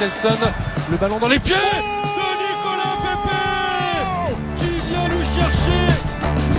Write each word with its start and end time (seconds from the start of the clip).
Nelson. 0.00 0.38
Le 0.90 0.96
ballon 0.96 1.18
dans 1.18 1.28
les 1.28 1.38
pieds 1.40 1.54
de 1.54 2.28
Nicolas 2.44 2.96
Pepe 3.02 4.36
qui 4.58 4.78
vient 4.88 5.08
nous 5.08 5.24
chercher. 5.24 5.92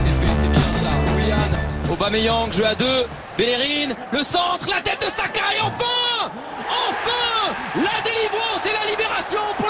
c'est 0.06 0.20
bien 0.52 0.60
ça. 0.60 1.16
Willian, 1.16 1.92
Aubameyang, 1.94 2.52
jeu 2.52 2.66
à 2.66 2.76
deux. 2.76 3.06
Bellerin, 3.38 3.94
le 4.12 4.24
centre, 4.24 4.68
la 4.70 4.82
tête 4.82 5.00
de 5.00 5.10
Saka 5.16 5.56
et 5.58 5.62
enfin 5.62 6.30
Enfin 6.70 7.54
La 7.76 8.02
délivrance 8.04 8.66
et 8.66 8.74
la 8.74 8.90
libération 8.92 9.40
pour 9.58 9.69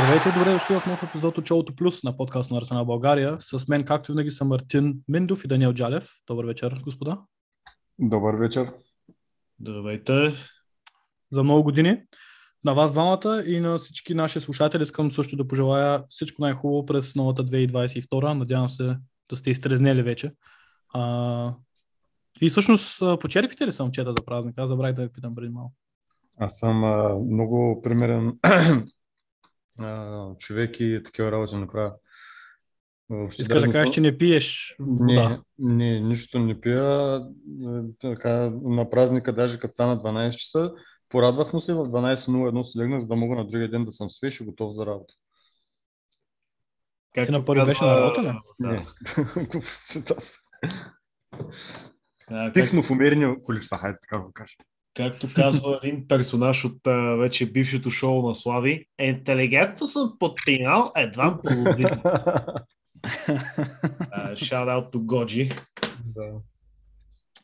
Здравейте, 0.00 0.38
добре 0.38 0.52
дошли 0.52 0.74
в 0.74 0.86
нов 0.86 1.02
епизод 1.02 1.38
от 1.38 1.46
Шоуто 1.46 1.76
Плюс 1.76 2.02
на 2.02 2.16
подкаст 2.16 2.50
на 2.50 2.58
Арсенал 2.58 2.84
България. 2.84 3.36
С 3.40 3.68
мен, 3.68 3.84
както 3.84 4.12
винаги, 4.12 4.30
са 4.30 4.44
Мартин 4.44 5.00
Миндов 5.08 5.44
и 5.44 5.48
Даниел 5.48 5.72
Джалев. 5.72 6.08
Добър 6.26 6.44
вечер, 6.44 6.80
господа. 6.84 7.18
Добър 7.98 8.34
вечер. 8.34 8.72
Здравейте. 9.60 10.34
За 11.32 11.42
много 11.42 11.62
години 11.62 12.02
на 12.64 12.74
вас 12.74 12.92
двамата 12.92 13.42
и 13.46 13.60
на 13.60 13.78
всички 13.78 14.14
наши 14.14 14.40
слушатели 14.40 14.82
искам 14.82 15.12
също 15.12 15.36
да 15.36 15.48
пожелая 15.48 16.04
всичко 16.08 16.42
най-хубаво 16.42 16.86
през 16.86 17.16
новата 17.16 17.44
2022. 17.44 18.32
Надявам 18.32 18.68
се 18.68 18.96
да 19.30 19.36
сте 19.36 19.50
изтрезнели 19.50 20.02
вече. 20.02 20.32
А, 20.94 21.54
и 22.40 22.48
всъщност 22.48 23.02
почерпите 23.20 23.66
ли 23.66 23.72
момчета 23.80 24.10
за 24.18 24.24
празник? 24.26 24.58
Аз 24.58 24.68
забравих 24.68 24.96
да 24.96 25.02
ви 25.02 25.12
питам 25.12 25.34
преди 25.34 25.48
малко. 25.48 25.72
Аз 26.38 26.58
съм 26.58 26.84
а, 26.84 27.14
много 27.30 27.82
примерен 27.82 28.38
а, 29.80 30.28
човек 30.38 30.80
и 30.80 31.02
такива 31.04 31.32
работи 31.32 31.56
не 31.56 31.66
правя. 31.66 31.94
Въобще 33.10 33.42
Искаш 33.42 33.60
да 33.60 33.66
даже 33.66 33.72
кажеш, 33.72 33.94
че 33.94 34.00
не 34.00 34.18
пиеш 34.18 34.76
Не, 34.80 35.14
вода. 35.14 35.42
не, 35.58 36.00
нищо 36.00 36.38
не 36.38 36.60
пия. 36.60 37.16
Е, 37.16 37.80
Така, 38.00 38.50
на 38.62 38.90
празника, 38.90 39.34
даже 39.34 39.58
като 39.58 39.74
стана 39.74 40.02
12 40.02 40.36
часа, 40.36 40.72
порадвах 41.08 41.52
му 41.52 41.60
се, 41.60 41.74
в 41.74 41.84
12.01 41.84 42.62
се 42.62 42.78
легнах, 42.78 43.00
за 43.00 43.06
да 43.06 43.16
мога 43.16 43.36
на 43.36 43.46
другия 43.46 43.70
ден 43.70 43.84
да 43.84 43.92
съм 43.92 44.10
свеж 44.10 44.40
и 44.40 44.44
готов 44.44 44.74
за 44.74 44.86
работа. 44.86 45.14
Както 47.14 47.32
на 47.32 47.44
първи 47.44 47.64
беше 47.66 47.84
на 47.84 48.00
работа, 48.00 48.22
ли? 48.22 48.26
Да. 48.60 48.70
Не, 48.70 48.86
глупости 49.46 50.04
това 50.04 50.20
са. 50.20 50.38
А, 52.28 52.44
как, 52.44 52.54
Пихно 52.54 52.82
в 52.82 52.90
умерени 52.90 53.42
количества, 53.42 53.78
хайде 53.78 53.98
така 54.02 54.18
го 54.18 54.32
кажа. 54.32 54.54
Както 54.94 55.28
казва 55.34 55.80
един 55.82 56.08
персонаж 56.08 56.64
от 56.64 56.86
а, 56.86 57.16
вече 57.16 57.52
бившето 57.52 57.90
шоу 57.90 58.28
на 58.28 58.34
Слави, 58.34 58.86
интелигентно 59.00 59.86
съм 59.86 60.12
подпинал 60.18 60.92
едва 60.96 61.38
половина. 61.42 62.02
А, 64.10 64.34
Shout 64.34 64.68
out 64.68 64.92
to 64.92 64.98
Годжи. 64.98 65.48
да. 66.04 66.32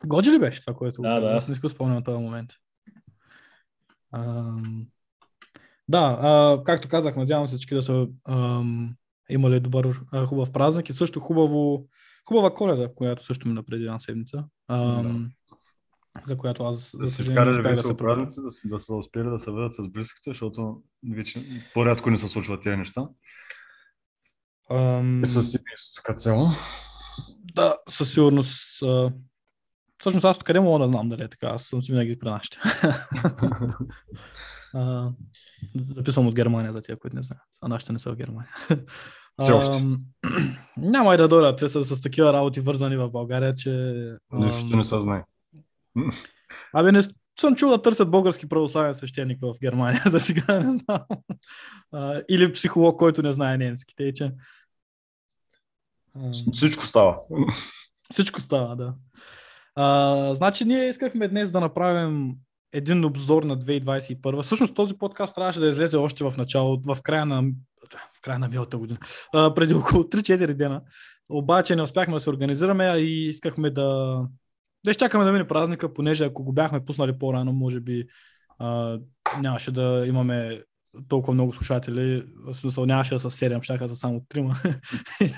Годжи 0.07 0.31
ли 0.31 0.39
беше 0.39 0.61
това, 0.61 0.75
което 0.75 1.03
Да, 1.03 1.21
да. 1.21 1.27
Аз 1.27 1.49
не 1.49 1.53
искам 1.53 1.69
да 1.69 1.75
спомням 1.75 2.05
този 2.05 2.19
момент. 2.19 2.51
Ам... 4.15 4.87
Да, 5.89 6.19
а, 6.23 6.63
както 6.65 6.89
казах, 6.89 7.17
надявам 7.17 7.49
се 7.49 7.57
всички 7.57 7.75
да 7.75 7.83
са 7.83 8.09
ам, 8.29 8.95
имали 9.31 9.61
добър, 9.61 10.01
а, 10.13 10.27
хубав 10.27 10.53
празник 10.53 10.89
и 10.89 10.93
също 10.93 11.21
хубаво, 11.21 11.87
хубава 12.29 12.55
коледа, 12.55 12.95
която 12.95 13.25
също 13.25 13.49
мина 13.49 13.63
преди 13.63 13.85
една 13.85 14.01
седмица. 14.01 14.45
Ам, 14.69 15.31
За 16.25 16.37
която 16.37 16.65
аз 16.65 16.97
Да 16.99 17.11
се 17.11 17.23
успях 17.23 17.45
да 17.45 17.63
весело 17.63 17.89
се 17.89 17.97
празници, 17.97 18.41
да, 18.41 18.51
се- 18.51 18.69
да 18.69 18.79
са 18.79 18.95
успели 18.95 19.29
да 19.29 19.39
се 19.41 19.51
видят 19.51 19.75
с 19.75 19.89
близките, 19.89 20.31
защото 20.31 20.83
вече 21.15 21.45
по-рядко 21.75 22.11
не 22.11 22.19
се 22.19 22.29
случват 22.29 22.63
тези 22.63 22.77
неща. 22.77 23.09
Ам, 24.71 25.23
И 25.23 25.27
с 25.27 25.33
семейството 25.33 26.03
като 26.05 26.19
цяло. 26.19 26.49
Да, 27.55 27.77
със 27.89 28.13
сигурност. 28.13 28.83
А... 28.83 29.13
Всъщност 29.99 30.25
аз 30.25 30.39
къде 30.39 30.61
мога 30.61 30.79
да 30.79 30.89
знам 30.89 31.09
дали 31.09 31.23
е 31.23 31.29
така, 31.29 31.47
аз 31.47 31.63
съм 31.63 31.83
си 31.83 31.93
винаги 31.93 32.19
при 32.19 32.29
нашите. 32.29 32.59
А, 34.75 35.11
Записвам 35.97 36.27
от 36.27 36.35
Германия 36.35 36.73
за 36.73 36.83
тия, 36.83 36.99
които 36.99 37.17
не 37.17 37.23
знаят. 37.23 37.43
А 37.61 37.69
нашите 37.69 37.93
не 37.93 37.99
са 37.99 38.13
в 38.13 38.17
Германия. 38.17 38.51
Все 39.43 39.53
още. 39.53 39.85
Няма 40.77 41.15
и 41.15 41.17
да 41.17 41.29
дойдат. 41.29 41.59
Те 41.59 41.69
са 41.69 41.85
с 41.85 42.01
такива 42.01 42.33
работи 42.33 42.61
вързани 42.61 42.97
в 42.97 43.11
България, 43.11 43.55
че... 43.55 43.71
Нищо 44.33 44.67
ам, 44.73 44.79
не 44.79 44.85
се 44.85 45.01
знае. 45.01 45.25
Абе, 46.73 46.93
не 46.93 47.03
съм 47.41 47.57
чул 47.57 47.71
да 47.71 47.83
търсят 47.83 48.11
български 48.11 48.49
православен 48.49 48.95
свещеник 48.95 49.39
в 49.43 49.55
Германия, 49.63 50.03
за 50.07 50.21
сега 50.21 50.61
не 50.61 50.79
знам. 50.79 51.01
А, 51.93 52.23
или 52.31 52.53
психолог, 52.53 52.99
който 52.99 53.23
не 53.23 53.33
знае 53.33 53.59
немски. 53.59 53.95
Тъй, 53.97 54.13
че... 54.13 54.33
Всичко 56.53 56.87
става. 56.87 57.19
Всичко 58.13 58.41
става, 58.41 58.77
да. 58.77 58.95
А, 59.75 60.35
значи 60.35 60.65
ние 60.65 60.89
искахме 60.89 61.29
днес 61.29 61.51
да 61.51 61.61
направим 61.61 62.35
един 62.73 63.05
обзор 63.05 63.43
на 63.43 63.59
2021. 63.59 64.43
Всъщност 64.43 64.75
този 64.75 64.99
подкаст 64.99 65.35
трябваше 65.35 65.61
да 65.61 65.67
излезе 65.67 65.97
още 65.97 66.25
в 66.25 66.35
начало, 66.39 66.83
в 66.87 66.99
края 67.03 67.27
на, 67.27 67.43
в 68.17 68.21
края 68.23 68.39
на 68.39 68.49
миналата 68.49 68.79
година, 68.79 68.99
а, 69.35 69.55
преди 69.55 69.75
около 69.75 70.03
3-4 70.03 70.55
дена. 70.55 70.83
Обаче 71.29 71.77
не 71.77 71.83
успяхме 71.83 72.15
да 72.15 72.21
се 72.21 72.31
организираме 72.31 72.97
и 72.97 73.29
искахме 73.29 73.71
да, 73.71 74.21
да 74.87 74.91
изчакаме 74.91 75.25
да 75.25 75.33
мине 75.33 75.49
празника, 75.49 75.95
понеже 75.95 76.25
ако 76.25 76.45
го 76.45 76.53
бяхме 76.53 76.85
пуснали 76.85 77.19
по-рано, 77.19 77.53
може 77.53 77.81
би 77.81 78.05
а, 78.59 78.99
нямаше 79.41 79.73
да 79.73 80.05
имаме 80.07 80.63
толкова 81.09 81.35
много 81.35 81.53
слушатели. 81.53 82.23
В 82.45 82.55
смисъл 82.55 82.87
нямаше 82.87 83.15
да 83.15 83.19
са 83.19 83.31
7, 83.31 83.63
щяха 83.63 83.89
са 83.89 83.97
само 83.97 84.21
3. 84.21 84.77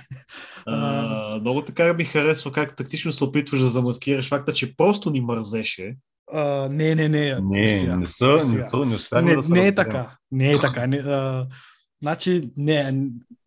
А, 0.66 1.38
много 1.40 1.62
така 1.62 1.92
ми 1.94 2.04
харесва 2.04 2.52
как 2.52 2.76
тактично 2.76 3.12
се 3.12 3.24
опитваш 3.24 3.60
да 3.60 3.68
замаскираш 3.68 4.28
факта, 4.28 4.52
че 4.52 4.76
просто 4.76 5.10
ни 5.10 5.20
мързеше. 5.20 5.96
А, 6.32 6.68
не, 6.68 6.94
не, 6.94 7.08
не. 7.08 7.40
Не, 7.40 7.68
сега. 7.68 7.96
не 7.96 8.10
са, 8.10 8.38
Сега. 8.40 8.58
не 8.58 8.64
са, 8.64 8.76
не 8.76 8.94
успяхме 8.94 9.36
не, 9.36 9.42
да 9.42 9.48
не 9.48 9.66
е 9.66 9.74
така. 9.74 10.16
Не 10.32 10.52
е 10.52 10.60
така. 10.60 10.86
Не, 10.86 10.96
а, 10.96 11.46
значи, 12.02 12.50
не, 12.56 13.02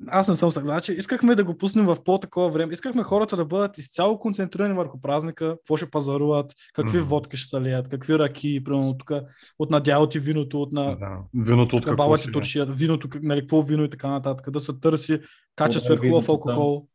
аз 0.08 0.28
не 0.28 0.36
съм 0.36 0.52
съгласен. 0.52 0.76
Значи, 0.76 0.94
искахме 0.94 1.36
да 1.36 1.44
го 1.44 1.58
пуснем 1.58 1.86
в 1.86 2.04
по-такова 2.06 2.50
време. 2.50 2.74
Искахме 2.74 3.04
хората 3.04 3.38
да 3.38 3.46
бъдат 3.46 3.78
изцяло 3.78 4.20
концентрирани 4.20 4.74
върху 4.74 5.02
празника, 5.02 5.56
какво 5.58 5.78
ще 5.78 5.90
пазаруват, 5.90 6.54
какви 6.74 6.98
Мгм. 6.98 7.08
водки 7.08 7.38
ще 7.38 7.50
се 7.50 7.62
лият, 7.62 7.88
какви 7.90 8.20
ръки, 8.20 8.64
примерно 8.64 8.98
тук 8.98 9.12
от 9.60 9.70
надяло 9.72 10.08
ти 10.08 10.20
виното, 10.20 10.62
от 10.62 10.72
на 10.72 10.96
Да. 10.96 11.18
Виното 11.36 11.76
от 11.76 11.86
какво 11.86 12.04
баба 12.04 12.18
си 12.18 12.24
ти 12.24 12.30
е? 12.30 12.34
туршия, 12.34 12.66
виното, 12.66 13.08
нали, 13.22 13.40
какво 13.40 13.62
вино 13.62 13.84
и 13.84 13.90
така 13.90 14.08
нататък, 14.10 14.52
да 14.52 14.60
се 14.60 14.80
търси 14.80 15.20
качествен 15.56 15.96
Добре, 15.96 16.10
хубав 16.10 16.30
алкохол, 16.30 16.88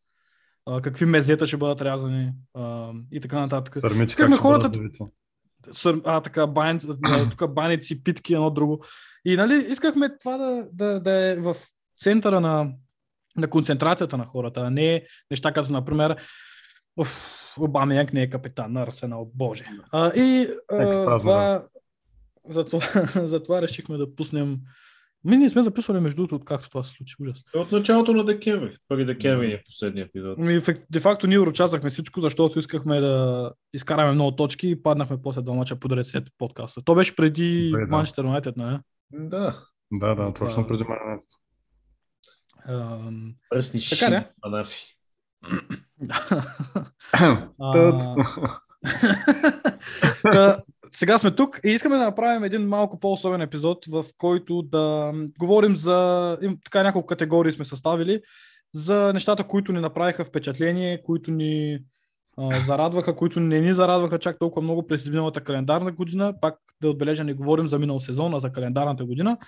а, 0.66 0.80
какви 0.80 1.06
мезета 1.06 1.46
ще 1.46 1.56
бъдат 1.56 1.80
рязани 1.80 2.32
а, 2.54 2.92
и 3.12 3.20
така 3.20 3.40
нататък. 3.40 3.76
Сърмичи 3.76 4.06
Искахме 4.06 4.36
ще 4.36 4.42
хората- 4.42 4.68
бъдат 4.68 4.92
сър, 5.72 6.00
а, 6.04 6.20
така, 6.20 6.46
байн, 6.46 6.80
тук 7.30 7.52
баници, 7.54 8.02
питки, 8.02 8.34
едно 8.34 8.50
друго. 8.50 8.84
И 9.26 9.36
нали, 9.36 9.66
искахме 9.68 10.18
това 10.18 10.36
да, 10.36 10.66
да, 10.72 11.00
да 11.00 11.12
е 11.12 11.36
в 11.36 11.56
центъра 11.98 12.40
на, 12.40 12.72
на 13.36 13.50
концентрацията 13.50 14.16
на 14.16 14.26
хората, 14.26 14.60
а 14.60 14.70
не 14.70 15.02
неща 15.30 15.52
като, 15.52 15.72
например, 15.72 16.16
Обама 17.58 17.94
Янк 17.94 18.12
не 18.12 18.22
е 18.22 18.30
капитан 18.30 18.72
на 18.72 18.82
Арсенал, 18.82 19.30
боже. 19.34 19.64
А, 19.92 20.12
и 20.14 20.48
а, 20.72 20.76
Нека 20.76 21.04
празнува. 21.04 21.64
затова, 22.48 22.80
затова, 23.14 23.62
решихме 23.62 23.96
да 23.96 24.14
пуснем 24.16 24.58
ми 25.24 25.36
не 25.36 25.50
сме 25.50 25.62
записвали 25.62 26.00
между 26.00 26.16
другото, 26.16 26.34
откакто 26.34 26.70
това 26.70 26.82
се 26.82 26.92
случи. 26.92 27.14
Ужас. 27.20 27.44
От 27.54 27.72
началото 27.72 28.12
на 28.12 28.24
декември. 28.24 28.76
Първи 28.88 29.04
декември 29.04 29.52
е 29.52 29.62
последния 29.66 30.04
епизод. 30.04 30.38
Ми, 30.38 30.60
де 30.90 31.00
факто 31.00 31.26
ние 31.26 31.38
урочазахме 31.38 31.90
всичко, 31.90 32.20
защото 32.20 32.58
искахме 32.58 33.00
да 33.00 33.52
изкараме 33.72 34.12
много 34.12 34.36
точки 34.36 34.68
и 34.68 34.82
паднахме 34.82 35.22
после 35.22 35.42
два 35.42 35.54
мача 35.54 35.76
подред 35.76 36.06
след 36.06 36.24
подкаста. 36.38 36.82
То 36.84 36.94
беше 36.94 37.16
преди. 37.16 37.74
Манчестър 37.88 38.24
Юнайтед, 38.24 38.56
нали? 38.56 38.78
Да. 39.12 39.62
Да, 39.92 40.14
да, 40.14 40.34
точно 40.34 40.66
преди. 40.66 40.84
Ам, 42.68 43.34
Пръсни 43.50 43.80
Така 43.80 44.06
ши, 44.06 44.10
ли? 44.10 44.24
анафи. 44.42 44.96
А, 47.58 48.16
Та, 50.32 50.58
сега 50.90 51.18
сме 51.18 51.30
тук 51.30 51.60
и 51.64 51.68
искаме 51.68 51.96
да 51.96 52.04
направим 52.04 52.44
един 52.44 52.68
малко 52.68 53.00
по-особен 53.00 53.40
епизод, 53.40 53.86
в 53.86 54.04
който 54.18 54.62
да 54.62 55.12
говорим 55.38 55.76
за 55.76 56.38
им, 56.42 56.58
така 56.64 56.82
няколко 56.82 57.06
категории 57.06 57.52
сме 57.52 57.64
съставили, 57.64 58.22
за 58.74 59.12
нещата, 59.12 59.44
които 59.44 59.72
ни 59.72 59.80
направиха 59.80 60.24
впечатление, 60.24 61.02
които 61.02 61.30
ни 61.30 61.78
зарадваха, 62.38 63.16
които 63.16 63.40
не 63.40 63.60
ни 63.60 63.74
зарадваха 63.74 64.18
чак 64.18 64.38
толкова 64.38 64.62
много 64.62 64.86
през 64.86 65.08
миналата 65.08 65.40
календарна 65.40 65.92
година. 65.92 66.34
Пак 66.40 66.54
да 66.82 66.90
отбележа, 66.90 67.24
не 67.24 67.34
говорим 67.34 67.68
за 67.68 67.78
минал 67.78 68.00
сезон, 68.00 68.34
а 68.34 68.40
за 68.40 68.52
календарната 68.52 69.04
година. 69.04 69.38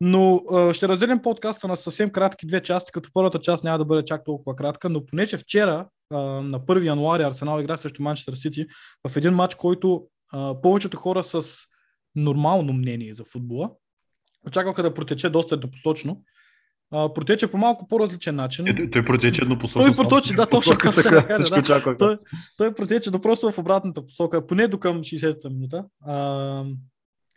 Но 0.00 0.42
а, 0.52 0.72
ще 0.72 0.88
разделим 0.88 1.22
подкаста 1.22 1.68
на 1.68 1.76
съвсем 1.76 2.10
кратки 2.10 2.46
две 2.46 2.62
части, 2.62 2.92
като 2.92 3.10
първата 3.14 3.38
част 3.38 3.64
няма 3.64 3.78
да 3.78 3.84
бъде 3.84 4.04
чак 4.04 4.24
толкова 4.24 4.56
кратка, 4.56 4.88
но 4.88 5.06
понеже 5.06 5.36
вчера, 5.36 5.88
а, 6.10 6.18
на 6.20 6.60
1 6.60 6.84
януари, 6.84 7.22
Арсенал 7.22 7.60
игра 7.60 7.76
срещу 7.76 8.02
Манчестър 8.02 8.34
Сити 8.34 8.66
в 9.08 9.16
един 9.16 9.32
матч, 9.32 9.54
който 9.54 10.06
а, 10.32 10.60
повечето 10.60 10.96
хора 10.96 11.24
с 11.24 11.42
нормално 12.16 12.72
мнение 12.72 13.14
за 13.14 13.24
футбола 13.24 13.70
очакваха 14.46 14.82
да 14.82 14.94
протече 14.94 15.30
доста 15.30 15.54
еднопосочно. 15.54 16.22
А, 16.94 17.14
протече 17.14 17.50
по 17.50 17.58
малко 17.58 17.88
по-различен 17.88 18.36
начин. 18.36 18.66
Е, 18.68 18.90
той, 18.90 19.04
протече 19.04 19.42
еднопосочно. 19.42 19.92
Той 19.92 20.04
проточи, 20.04 20.34
да, 20.34 20.46
точно 20.46 20.72
така 20.72 20.92
ще 20.92 21.10
да 21.10 21.26
кажа, 21.26 21.44
да. 21.44 21.96
Той, 21.96 22.18
той 22.56 22.74
протече 22.74 23.10
до 23.10 23.20
просто 23.20 23.52
в 23.52 23.58
обратната 23.58 24.06
посока, 24.06 24.46
поне 24.46 24.68
до 24.68 24.78
към 24.78 24.98
60-та 24.98 25.48
минута. 25.50 25.84
А, 26.06 26.64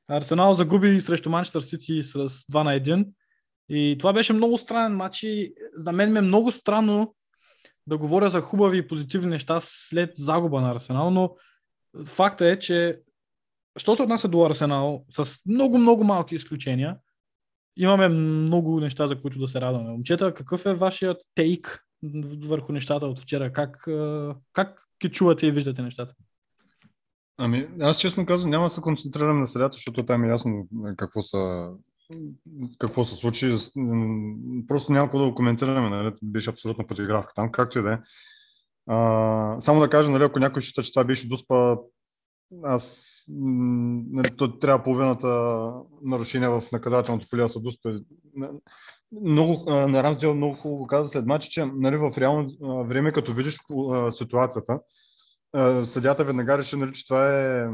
Арсенал 0.07 0.53
загуби 0.53 1.01
срещу 1.01 1.29
Манчестър 1.29 1.61
Сити 1.61 2.03
с 2.03 2.17
2 2.17 2.63
на 2.63 2.79
1. 2.79 3.07
И 3.69 3.95
това 3.99 4.13
беше 4.13 4.33
много 4.33 4.57
странен 4.57 4.95
матч 4.95 5.23
и 5.23 5.53
за 5.77 5.91
мен 5.91 6.11
ме 6.11 6.19
е 6.19 6.21
много 6.21 6.51
странно 6.51 7.15
да 7.87 7.97
говоря 7.97 8.29
за 8.29 8.41
хубави 8.41 8.77
и 8.77 8.87
позитивни 8.87 9.29
неща 9.29 9.59
след 9.61 10.11
загуба 10.15 10.61
на 10.61 10.71
Арсенал, 10.71 11.11
но 11.11 11.35
факта 12.05 12.47
е, 12.47 12.59
че 12.59 12.99
що 13.77 13.95
се 13.95 14.01
отнася 14.01 14.27
до 14.27 14.45
Арсенал, 14.45 15.05
с 15.09 15.41
много-много 15.45 16.03
малки 16.03 16.35
изключения, 16.35 16.97
имаме 17.77 18.07
много 18.07 18.79
неща, 18.79 19.07
за 19.07 19.21
които 19.21 19.39
да 19.39 19.47
се 19.47 19.61
радваме. 19.61 19.89
Момчета, 19.89 20.33
какъв 20.33 20.65
е 20.65 20.73
вашият 20.73 21.17
тейк 21.35 21.83
върху 22.45 22.71
нещата 22.71 23.05
от 23.05 23.19
вчера? 23.19 23.53
Как, 23.53 23.87
как 24.53 24.83
ги 25.01 25.09
чувате 25.11 25.47
и 25.47 25.51
виждате 25.51 25.81
нещата? 25.81 26.13
Ами, 27.37 27.67
аз 27.79 27.97
честно 27.97 28.25
казвам, 28.25 28.49
няма 28.49 28.65
да 28.65 28.69
се 28.69 28.81
концентрирам 28.81 29.39
на 29.39 29.47
средата, 29.47 29.73
защото 29.73 30.05
там 30.05 30.23
е 30.23 30.29
ясно 30.29 30.67
е, 30.87 30.95
какво 30.95 31.21
са 31.21 31.69
какво 32.79 33.05
се 33.05 33.15
случи. 33.15 33.55
Просто 34.67 34.91
няма 34.91 35.07
какво 35.07 35.19
да 35.19 35.25
го 35.25 35.35
коментираме, 35.35 35.89
нали? 35.89 36.13
Беше 36.23 36.49
абсолютна 36.49 36.87
подигравка 36.87 37.33
там, 37.35 37.51
както 37.51 37.79
и 37.79 37.81
да 37.81 37.93
е. 37.93 37.97
Само 39.61 39.79
да 39.79 39.89
кажа, 39.89 40.11
нали, 40.11 40.23
ако 40.23 40.39
някой 40.39 40.61
счита, 40.61 40.83
че 40.83 40.93
това 40.93 41.03
беше 41.03 41.27
дуспа, 41.27 41.77
аз 42.63 43.13
нали, 43.27 44.29
то 44.37 44.59
трябва 44.59 44.83
половината 44.83 45.27
нарушения 46.03 46.51
в 46.51 46.71
наказателното 46.71 47.27
поле 47.29 47.41
да 47.41 47.49
са 47.49 47.59
дуспа. 47.59 47.99
Много, 49.23 49.63
а, 49.67 49.87
на 49.87 50.03
Рамсдел 50.03 50.35
много 50.35 50.55
хубаво 50.55 50.87
каза 50.87 51.09
след 51.09 51.25
матча, 51.25 51.49
че 51.49 51.65
нали, 51.65 51.97
в 51.97 52.11
реално 52.17 52.47
време, 52.83 53.11
като 53.11 53.33
видиш 53.33 53.57
ситуацията, 54.09 54.79
съдята 55.85 56.23
веднага 56.23 56.57
реши, 56.57 56.75
нали, 56.75 56.93
че 56.93 57.07
това 57.07 57.39
е 57.39 57.67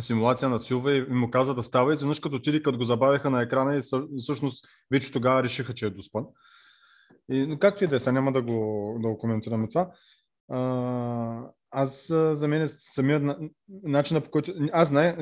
симулация 0.00 0.48
на 0.48 0.58
Силва 0.58 0.96
и 0.96 1.06
му 1.10 1.30
каза 1.30 1.54
да 1.54 1.62
става 1.62 1.92
изведнъж 1.92 2.20
като 2.20 2.36
отиде, 2.36 2.62
като 2.62 2.78
го 2.78 2.84
забавяха 2.84 3.30
на 3.30 3.42
екрана 3.42 3.76
и 3.76 3.82
съ- 3.82 4.18
всъщност 4.18 4.66
вече 4.90 5.12
тогава 5.12 5.42
решиха, 5.42 5.74
че 5.74 5.86
е 5.86 5.90
доспан. 5.90 6.26
И, 7.30 7.56
както 7.60 7.84
и 7.84 7.86
да 7.86 7.96
е, 7.96 7.98
сега 7.98 8.12
няма 8.12 8.32
да 8.32 8.42
го, 8.42 8.98
да 9.02 9.08
го 9.08 9.18
коментираме 9.18 9.68
това. 9.68 9.90
Аз 11.70 12.06
за 12.32 12.48
мен 12.48 12.62
е 12.62 12.68
самият 12.68 13.22
на- 13.22 13.38
начина 13.68 14.20
по 14.20 14.30
който... 14.30 14.52
Аз 14.72 14.88
знае, 14.88 15.16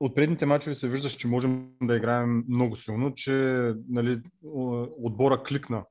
от 0.00 0.14
предните 0.14 0.46
мачове 0.46 0.74
се 0.74 0.88
виждаше, 0.88 1.18
че 1.18 1.28
можем 1.28 1.68
да 1.82 1.96
играем 1.96 2.44
много 2.48 2.76
силно, 2.76 3.14
че 3.14 3.32
нали, 3.88 4.20
отбора 5.02 5.42
кликна 5.42 5.84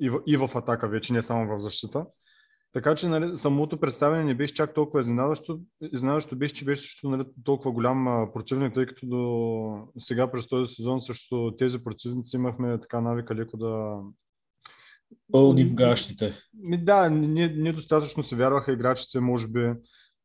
и, 0.00 0.10
в, 0.10 0.20
и 0.26 0.36
в 0.36 0.50
атака 0.54 0.88
вече, 0.88 1.12
не 1.12 1.22
само 1.22 1.56
в 1.56 1.60
защита. 1.60 2.06
Така 2.72 2.94
че 2.94 3.08
нали, 3.08 3.36
самото 3.36 3.80
представяне 3.80 4.24
не 4.24 4.34
беше 4.34 4.54
чак 4.54 4.74
толкова 4.74 5.00
изненадващо. 5.00 5.60
Изненадващо 5.92 6.36
беше, 6.36 6.54
че 6.54 6.64
беше 6.64 6.82
също 6.82 7.10
нали, 7.10 7.24
толкова 7.44 7.72
голям 7.72 8.30
противник, 8.34 8.74
тъй 8.74 8.86
като 8.86 9.06
до 9.06 9.88
сега 9.98 10.30
през 10.30 10.48
този 10.48 10.74
сезон 10.74 11.00
срещу 11.00 11.56
тези 11.56 11.84
противници 11.84 12.36
имахме 12.36 12.80
така 12.80 13.00
навика 13.00 13.34
леко 13.34 13.56
да... 13.56 14.00
Пълни 15.32 15.74
гащите. 15.74 16.34
Да, 16.54 17.10
не- 17.10 17.48
недостатъчно 17.56 18.22
се 18.22 18.36
вярваха 18.36 18.72
играчите, 18.72 19.20
може 19.20 19.48
би. 19.48 19.72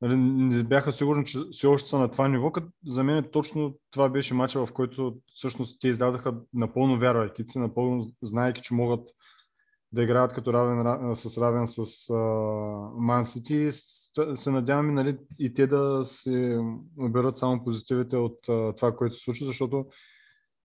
Нали, 0.02 0.16
не 0.18 0.64
бяха 0.64 0.92
сигурни, 0.92 1.26
че 1.26 1.38
все 1.52 1.68
още 1.68 1.90
са 1.90 2.00
на 2.00 2.12
това 2.12 2.28
ниво. 2.28 2.52
Като 2.52 2.68
за 2.88 3.04
мен 3.04 3.26
точно 3.32 3.76
това 3.92 4.10
беше 4.10 4.34
матча, 4.34 4.66
в 4.66 4.74
който 4.74 5.16
всъщност 5.36 5.82
те 5.82 5.88
излязаха 5.88 6.34
напълно 6.54 7.00
вярвайки 7.00 7.44
се, 7.46 7.60
напълно 7.60 8.12
знаеки, 8.22 8.62
че 8.62 8.74
могат 8.74 9.08
да 9.92 10.04
играят 10.04 10.34
като 10.34 10.54
равен 10.54 10.78
ра- 10.78 11.14
с 11.14 11.38
равен 11.38 11.68
с 11.68 12.14
Ман 12.98 13.26
Сити. 13.26 13.70
Се 14.36 14.52
надяваме 14.52 14.92
нали, 14.92 15.18
и 15.40 15.54
те 15.54 15.68
да 15.68 16.02
се 16.04 16.60
оберат 16.98 17.38
само 17.38 17.64
позитивите 17.64 18.18
от 18.18 18.50
а, 18.50 18.74
това, 18.76 18.96
което 18.96 19.16
се 19.16 19.22
случи, 19.22 19.46
защото 19.46 19.86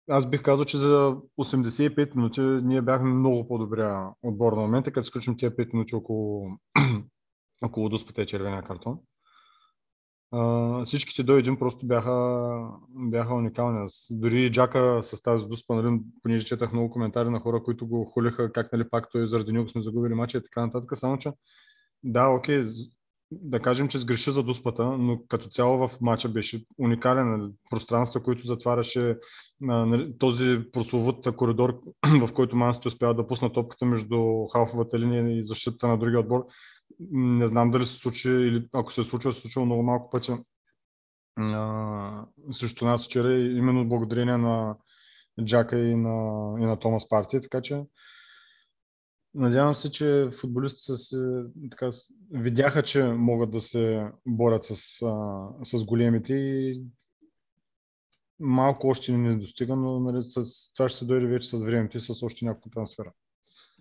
аз 0.09 0.31
бих 0.31 0.43
казал, 0.43 0.65
че 0.65 0.77
за 0.77 1.17
85 1.39 2.15
минути 2.15 2.41
ние 2.41 2.83
бяхме 2.83 3.11
много 3.11 3.49
по-добрия 3.49 4.09
отбор 4.23 4.53
на 4.53 4.61
момента, 4.61 4.93
като 4.93 5.05
изключим 5.05 5.37
тия 5.37 5.56
5 5.56 5.73
минути 5.73 5.95
около, 5.95 6.51
около 7.65 7.89
дуспата 7.89 8.23
и 8.23 8.27
червения 8.27 8.62
картон. 8.62 8.99
А, 10.33 10.85
всичките 10.85 11.23
до 11.23 11.37
един 11.37 11.59
просто 11.59 11.87
бяха, 11.87 12.69
бяха 12.89 13.35
уникални. 13.35 13.89
Дори 14.11 14.53
Джака 14.53 14.99
с 15.03 15.23
тази 15.23 15.47
дуспа, 15.47 15.75
нали, 15.75 16.01
понеже 16.23 16.47
четах 16.47 16.73
много 16.73 16.91
коментари 16.91 17.31
на 17.31 17.41
хора, 17.41 17.62
които 17.62 17.87
го 17.87 18.05
хулиха, 18.05 18.53
как 18.53 18.73
нали, 18.73 18.89
пак 18.91 19.11
той 19.12 19.27
заради 19.27 19.53
него 19.53 19.69
сме 19.69 19.83
загубили 19.83 20.15
мача 20.15 20.39
и 20.39 20.43
така 20.43 20.61
нататък. 20.61 20.99
Само, 20.99 21.19
че 21.19 21.33
да, 22.03 22.29
окей, 22.29 22.65
да 23.42 23.60
кажем, 23.60 23.88
че 23.88 23.98
сгреши 23.98 24.31
за 24.31 24.42
дуспата, 24.42 24.84
но 24.84 25.20
като 25.28 25.48
цяло 25.48 25.88
в 25.88 26.00
матча 26.00 26.28
беше 26.28 26.64
уникален. 26.78 27.31
нали, 27.31 27.50
Пространство, 27.70 28.22
което 28.22 28.46
затваряше 28.46 29.16
нали, 29.60 30.19
този 30.19 30.58
прословут 30.72 31.36
коридор, 31.36 31.81
в 32.26 32.32
който 32.32 32.56
Мансти 32.56 32.88
успява 32.88 33.14
да 33.14 33.26
пусна 33.26 33.52
топката 33.52 33.84
между 33.84 34.46
халфовата 34.52 34.98
линия 34.98 35.38
и 35.38 35.44
защита 35.44 35.88
на 35.88 35.98
другия 35.98 36.20
отбор. 36.20 36.46
Не 37.10 37.46
знам 37.48 37.70
дали 37.70 37.86
се 37.86 37.98
случи 37.98 38.28
или 38.28 38.66
ако 38.72 38.92
се 38.92 39.00
е 39.00 39.04
случило, 39.04 39.32
се 39.32 39.38
е 39.38 39.42
случило 39.42 39.66
много 39.66 39.82
малко 39.82 40.10
пъти 40.10 40.32
срещу 42.52 42.84
нас 42.84 43.06
вчера, 43.06 43.34
именно 43.34 43.88
благодарение 43.88 44.36
на 44.36 44.76
Джака 45.44 45.78
и 45.78 45.94
на, 45.94 46.54
и 46.60 46.64
на 46.64 46.78
Томас 46.78 47.08
Парти, 47.08 47.40
така 47.40 47.62
че 47.62 47.82
надявам 49.34 49.75
се, 49.75 49.90
че 49.90 50.31
футболистите 50.40 50.96
се, 50.96 51.44
така, 51.70 51.90
видяха, 52.31 52.82
че 52.82 53.02
могат 53.02 53.50
да 53.50 53.60
се 53.60 54.10
борят 54.26 54.64
с, 54.64 54.75
с 55.64 55.84
големите 55.84 56.34
и 56.34 56.82
малко 58.40 58.88
още 58.88 59.12
не 59.12 59.36
достига, 59.36 59.76
но 59.76 60.00
нали, 60.00 60.22
с, 60.22 60.72
това 60.75 60.88
ще 60.88 60.98
се 60.98 61.04
дойде 61.04 61.26
вече 61.26 61.48
с 61.48 61.62
времето 61.62 61.96
и 61.96 62.00
с 62.00 62.22
още 62.22 62.44
няколко 62.44 62.70
трансфера. 62.70 63.12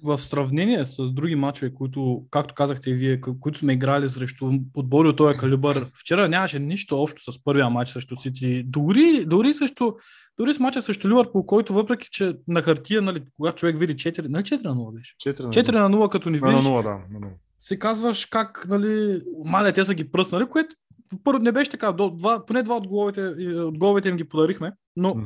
В 0.04 0.18
сравнение 0.18 0.86
с 0.86 1.12
други 1.12 1.36
матчове, 1.36 1.74
които, 1.74 2.26
както 2.32 2.56
казахте 2.56 2.90
и 2.90 2.94
вие, 2.94 3.22
ко- 3.22 3.40
които 3.40 3.60
сме 3.60 3.74
играли 3.74 4.10
срещу 4.10 4.52
отбори 4.76 5.08
от 5.08 5.18
този 5.18 5.38
калибър, 5.38 5.90
вчера 5.94 6.30
нямаше 6.30 6.60
нищо 6.60 7.02
общо 7.02 7.32
с 7.32 7.44
първия 7.44 7.70
матч 7.70 7.90
срещу 7.92 8.16
Сити. 8.16 8.64
Дори, 8.66 9.26
дори, 9.26 9.54
срещу, 9.54 9.92
дори 10.38 10.54
с 10.54 10.60
матча 10.60 10.82
срещу 10.82 11.10
Ливърпул, 11.10 11.46
който 11.46 11.74
въпреки, 11.74 12.08
че 12.12 12.36
на 12.48 12.62
хартия, 12.62 13.02
нали, 13.02 13.24
когато 13.38 13.56
човек 13.58 13.80
види 13.80 13.96
4, 13.96 14.28
нали 14.28 14.44
4 14.44 14.64
на 14.64 14.76
0 14.76 14.94
беше? 14.96 15.16
4 15.18 15.40
на 15.40 15.50
4 15.50 15.72
на 15.72 15.98
0, 15.98 16.10
като 16.10 16.30
ни 16.30 16.40
на, 16.40 16.48
на 16.48 16.54
видиш, 16.54 16.70
0, 16.70 16.84
да. 16.84 16.90
На 17.20 17.28
0. 17.28 17.30
си 17.60 17.80
казваш 17.80 18.26
как, 18.26 18.66
нали, 18.70 19.22
маля, 19.46 19.74
те 19.74 19.86
са 19.86 19.94
ги 19.94 20.12
пръснали, 20.12 20.46
което 20.46 20.76
първо 21.24 21.44
не 21.44 21.52
беше 21.52 21.72
така, 21.72 21.92
до, 21.92 22.10
два, 22.10 22.46
поне 22.46 22.64
два 22.64 22.76
от 22.76 22.88
головете, 22.88 23.22
от 23.54 23.78
головете 23.78 24.10
им 24.10 24.18
ги 24.18 24.24
подарихме, 24.30 24.72
но 24.96 25.10
Мгм. 25.10 25.26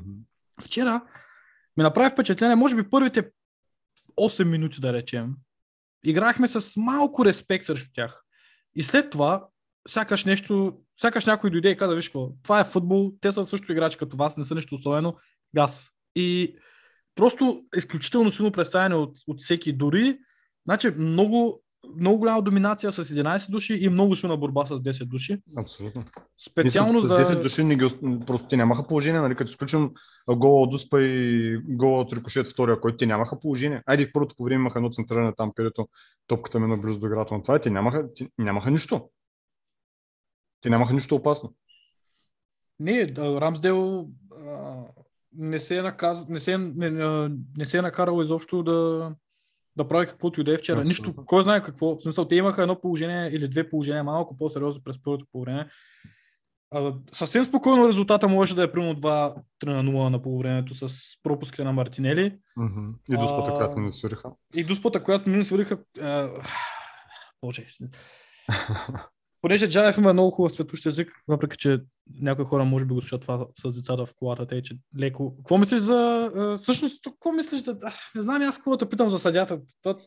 вчера 0.61 1.01
ми 1.77 1.83
направи 1.83 2.09
впечатление, 2.09 2.55
може 2.55 2.75
би 2.75 2.89
първите 2.89 3.23
8 4.17 4.43
минути 4.43 4.81
да 4.81 4.93
речем, 4.93 5.33
играхме 6.03 6.47
с 6.47 6.77
малко 6.77 7.25
респект 7.25 7.65
срещу 7.65 7.89
тях. 7.93 8.23
И 8.75 8.83
след 8.83 9.09
това, 9.09 9.47
сякаш 9.87 10.25
нещо, 10.25 10.77
сякаш 11.01 11.25
някой 11.25 11.49
дойде 11.49 11.69
и 11.69 11.77
каза, 11.77 11.95
виж 11.95 12.07
какво, 12.07 12.29
това 12.43 12.59
е 12.59 12.63
футбол, 12.63 13.13
те 13.21 13.31
са 13.31 13.45
също 13.45 13.71
играчи 13.71 13.97
като 13.97 14.17
вас, 14.17 14.37
не 14.37 14.45
са 14.45 14.55
нещо 14.55 14.75
особено, 14.75 15.17
газ. 15.55 15.89
И 16.15 16.55
просто 17.15 17.63
изключително 17.75 18.31
силно 18.31 18.51
представяне 18.51 18.95
от, 18.95 19.17
от 19.27 19.41
всеки. 19.41 19.73
Дори, 19.73 20.19
значи, 20.65 20.89
много, 20.89 21.63
много 21.95 22.19
голяма 22.19 22.41
доминация 22.41 22.91
с 22.91 23.05
11 23.05 23.51
души 23.51 23.77
и 23.81 23.89
много 23.89 24.15
силна 24.15 24.37
борба 24.37 24.65
с 24.65 24.79
10 24.79 25.05
души. 25.05 25.41
Абсолютно. 25.57 26.03
Специално 26.37 27.01
с, 27.01 27.07
за... 27.07 27.15
10 27.15 27.41
души 27.41 27.63
не 27.63 27.75
ги, 27.75 27.85
ост- 27.85 28.25
просто 28.25 28.47
те 28.47 28.57
нямаха 28.57 28.87
положение, 28.87 29.21
нали, 29.21 29.35
като 29.35 29.49
изключим 29.49 29.91
гола 30.29 30.61
от 30.61 30.69
Дуспа 30.69 31.01
и 31.01 31.57
гола 31.57 31.99
от 31.99 32.13
Рикошет 32.13 32.47
втория, 32.47 32.79
който 32.79 32.97
те 32.97 33.05
нямаха 33.05 33.39
положение. 33.39 33.83
Айде 33.85 34.07
в 34.07 34.13
първото 34.13 34.35
по 34.35 34.43
време 34.43 34.61
имаха 34.61 34.79
едно 34.79 34.89
центриране 34.89 35.33
там, 35.37 35.51
където 35.55 35.87
топката 36.27 36.59
мина 36.59 36.77
близо 36.77 36.99
до 36.99 37.07
играта, 37.07 37.33
но 37.33 37.43
това 37.43 37.55
е, 37.55 37.61
те 37.61 37.69
нямаха, 37.69 38.13
те 38.13 38.27
нямаха 38.37 38.71
нищо. 38.71 39.09
Те 40.61 40.69
нямаха 40.69 40.93
нищо 40.93 41.15
опасно. 41.15 41.53
Не, 42.79 43.07
Рамсдел 43.17 44.07
а, 44.47 44.83
не 45.37 45.59
се 45.59 45.77
е, 45.77 45.81
наказ... 45.81 46.27
не 46.27 46.39
се 46.39 46.53
е, 46.53 46.57
не, 46.57 46.89
не, 46.89 47.29
не 47.57 47.65
се 47.65 47.77
е 47.77 47.81
накарал 47.81 48.21
изобщо 48.21 48.63
да, 48.63 49.11
да 49.77 49.87
прави 49.87 50.07
каквото 50.07 50.41
и 50.41 50.43
да 50.43 50.53
е 50.53 50.57
вчера. 50.57 50.81
Абсолютно. 50.81 50.87
Нищо, 50.87 51.25
кой 51.25 51.43
знае 51.43 51.61
какво. 51.61 51.95
В 51.95 52.01
смисъл, 52.01 52.27
те 52.27 52.35
имаха 52.35 52.61
едно 52.61 52.81
положение 52.81 53.29
или 53.29 53.47
две 53.47 53.69
положения 53.69 54.03
малко 54.03 54.37
по-сериозно 54.37 54.83
през 54.83 55.03
първото 55.03 55.25
по 55.31 55.41
време. 55.41 55.67
А, 56.71 56.93
съвсем 57.11 57.43
спокойно 57.43 57.87
резултата 57.87 58.27
може 58.27 58.55
да 58.55 58.63
е 58.63 58.71
примерно 58.71 58.95
2-3 58.95 59.41
на 59.65 59.83
0 59.83 60.09
на 60.09 60.21
полувремето 60.21 60.75
с 60.75 60.97
пропуските 61.23 61.63
на 61.63 61.73
Мартинели. 61.73 62.37
И 63.09 63.17
Дуспата, 63.17 63.51
А, 63.51 63.57
която 63.57 63.79
не 63.79 63.93
свириха. 63.93 64.31
И 64.55 64.63
дуспата, 64.63 65.03
която 65.03 65.29
ни 65.29 65.45
свариха... 65.45 65.77
А... 66.01 66.29
Боже. 67.41 67.65
Понеже 69.47 69.69
Джаев 69.69 69.97
има 69.97 70.13
много 70.13 70.31
хубав 70.31 70.51
цветущ 70.51 70.85
език, 70.85 71.11
въпреки 71.27 71.57
че 71.57 71.79
някои 72.21 72.45
хора 72.45 72.65
може 72.65 72.85
би 72.85 72.93
го 72.93 73.01
слушат 73.01 73.21
това 73.21 73.45
с 73.59 73.75
децата 73.75 74.05
в 74.05 74.13
колата, 74.19 74.47
те, 74.47 74.61
че 74.61 74.77
леко. 74.99 75.35
Какво 75.37 75.57
мислиш 75.57 75.79
за... 75.79 76.31
Всъщност, 76.61 77.03
какво 77.03 77.31
мислиш 77.31 77.61
за... 77.61 77.77
Не 78.15 78.21
знам 78.21 78.41
аз 78.41 78.57
какво 78.57 78.77
да 78.77 78.89
питам 78.89 79.09
за 79.09 79.19
съдята. 79.19 79.59
То, 79.83 79.97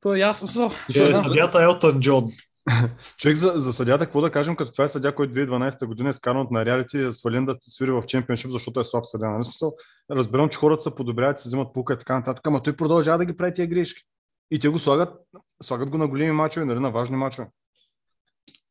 то 0.00 0.14
е 0.14 0.18
ясно. 0.18 0.70
Е 0.94 1.16
съдята 1.16 1.62
Елтън 1.62 2.00
Джон. 2.00 2.30
Човек 3.18 3.36
за, 3.36 3.52
за 3.56 3.72
съдята, 3.72 4.04
какво 4.04 4.20
да 4.20 4.30
кажем, 4.30 4.56
като 4.56 4.72
това 4.72 4.84
е 4.84 4.88
съдя, 4.88 5.14
който 5.14 5.34
2012 5.34 5.86
година 5.86 6.08
е 6.08 6.12
скаран 6.12 6.40
от 6.40 6.50
на 6.50 6.64
реалити 6.64 6.98
е 6.98 7.12
свален 7.12 7.46
да 7.46 7.56
свири 7.60 7.90
в 7.90 8.02
чемпионшип, 8.06 8.50
защото 8.50 8.80
е 8.80 8.84
слаб 8.84 9.04
съдя. 9.06 9.30
Нали 9.30 9.44
смисъл? 9.44 9.74
Разбирам, 10.10 10.48
че 10.48 10.58
хората 10.58 10.82
се 10.82 10.94
подобряват, 10.94 11.38
се 11.38 11.48
взимат 11.48 11.72
пука 11.74 11.94
и 11.94 11.98
така 11.98 12.14
нататък, 12.18 12.46
ама 12.46 12.62
той 12.62 12.76
продължава 12.76 13.18
да 13.18 13.24
ги 13.24 13.36
прави 13.36 13.52
тия 13.52 13.66
грешки. 13.66 14.02
И 14.50 14.60
те 14.60 14.68
го 14.68 14.78
слагат, 14.78 15.14
слагат 15.62 15.90
го 15.90 15.98
на 15.98 16.08
големи 16.08 16.32
мачове, 16.32 16.66
нали, 16.66 16.78
на 16.80 16.90
важни 16.90 17.16
мачове. 17.16 17.48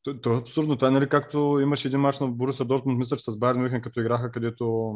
То, 0.04 0.22
то 0.22 0.34
е 0.34 0.38
абсурдно. 0.38 0.76
Това 0.76 0.88
е 0.88 0.92
нали, 0.92 1.10
както 1.10 1.60
имаше 1.62 1.88
един 1.88 2.00
мач 2.00 2.20
на 2.20 2.28
Боруса 2.28 2.66
Дортмунд, 2.66 3.00
мисля, 3.00 3.18
че 3.18 3.24
с 3.24 3.38
Байерн 3.38 3.60
Мюнхен, 3.60 3.82
като 3.82 4.00
играха, 4.00 4.32
където 4.32 4.94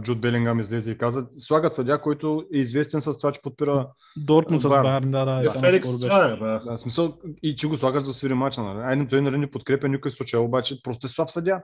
Джуд 0.00 0.20
Белингам 0.20 0.60
излезе 0.60 0.90
и 0.90 0.98
каза, 0.98 1.26
слагат 1.38 1.74
съдя, 1.74 2.00
който 2.00 2.44
е 2.54 2.58
известен 2.58 3.00
с 3.00 3.18
това, 3.18 3.32
че 3.32 3.42
подпира 3.42 3.88
Дортмунд 4.16 4.62
с 4.62 4.68
Байерн. 4.68 5.10
Да, 5.10 5.24
да. 5.24 5.60
Феликс. 5.60 6.00
Цвайер, 6.00 6.38
да. 6.38 6.78
Смисъл 6.78 7.18
и 7.42 7.56
че 7.56 7.66
го 7.66 7.76
слагаш 7.76 8.02
за 8.02 8.10
да 8.10 8.14
свири 8.14 8.34
мача. 8.34 8.62
Нали? 8.62 8.78
Айде, 8.84 9.08
той 9.08 9.22
нали, 9.22 9.38
не 9.38 9.50
подкрепя 9.50 9.88
никой 9.88 10.10
случай, 10.10 10.40
обаче 10.40 10.82
просто 10.82 11.06
е 11.06 11.08
слаб 11.08 11.30
съдя. 11.30 11.62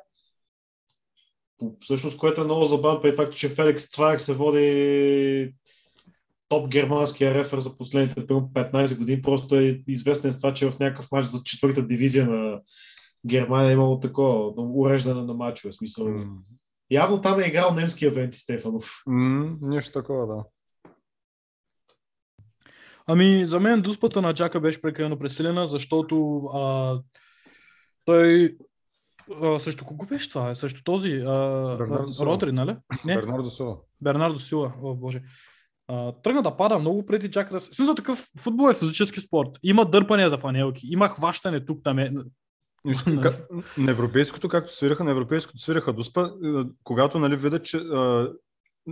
Всъщност, 1.80 2.18
което 2.18 2.40
е 2.40 2.44
много 2.44 2.64
забавно, 2.64 3.00
при 3.00 3.12
факта, 3.12 3.36
че 3.36 3.48
Феликс 3.48 3.90
Цвайер 3.90 4.18
се 4.18 4.34
води 4.34 5.54
топ 6.50 6.68
германския 6.68 7.34
рефер 7.34 7.58
за 7.58 7.76
последните 7.76 8.26
примерно, 8.26 8.50
15 8.54 8.98
години, 8.98 9.22
просто 9.22 9.54
е 9.54 9.82
известен 9.86 10.32
с 10.32 10.40
това, 10.40 10.54
че 10.54 10.70
в 10.70 10.78
някакъв 10.78 11.12
матч 11.12 11.26
за 11.26 11.42
четвърта 11.44 11.86
дивизия 11.86 12.26
на 12.26 12.60
Германия 13.26 13.70
е 13.70 13.74
имало 13.74 14.00
такова 14.00 14.52
уреждане 14.56 15.22
на 15.22 15.34
матчове. 15.34 15.72
Смисъл. 15.72 16.08
М, 16.08 16.24
Явно 16.90 17.20
там 17.20 17.40
е 17.40 17.46
играл 17.46 17.74
немския 17.74 18.10
Венци 18.10 18.38
Стефанов. 18.38 19.02
м, 19.06 19.56
нещо 19.62 19.92
такова, 19.92 20.26
да. 20.26 20.44
Ами, 23.06 23.46
за 23.46 23.60
мен 23.60 23.82
дуспата 23.82 24.22
на 24.22 24.34
Джака 24.34 24.60
беше 24.60 24.82
прекалено 24.82 25.18
пресилена, 25.18 25.66
защото 25.66 26.44
а, 26.54 26.98
той 28.04 28.56
а, 29.42 29.58
срещу 29.58 29.84
кого 29.84 30.06
беше 30.06 30.28
това? 30.28 30.54
Срещу 30.54 30.82
този 30.84 31.10
а, 31.26 31.76
Бернардо. 31.78 32.26
Родри, 32.26 32.52
нали? 32.52 32.76
Не, 33.04 33.14
Бернардо 33.14 33.50
Сила. 33.50 33.78
Бернардо 34.00 34.38
Сила, 34.38 34.72
о 34.82 34.94
боже. 34.94 35.22
А, 35.92 36.12
тръгна 36.12 36.42
да 36.42 36.56
пада 36.56 36.78
много 36.78 37.06
преди 37.06 37.32
се... 37.32 37.44
В 37.44 37.60
Смисъл 37.60 37.94
такъв 37.94 38.28
футбол 38.38 38.70
е 38.70 38.74
физически 38.74 39.20
спорт. 39.20 39.48
Има 39.62 39.84
дърпане 39.84 40.28
за 40.28 40.38
фанелки, 40.38 40.86
има 40.90 41.08
хващане 41.08 41.64
тук, 41.64 41.80
там 41.84 41.98
е. 41.98 42.12
На 43.78 43.90
европейското, 43.90 44.48
както 44.48 44.74
свираха, 44.74 45.04
на 45.04 45.10
европейското 45.10 45.58
свираха 45.58 45.92
дуспа, 45.92 46.30
е, 46.44 46.48
когато 46.84 47.18
нали, 47.18 47.36
видят, 47.36 47.64
че 47.64 47.76
а, 47.76 48.32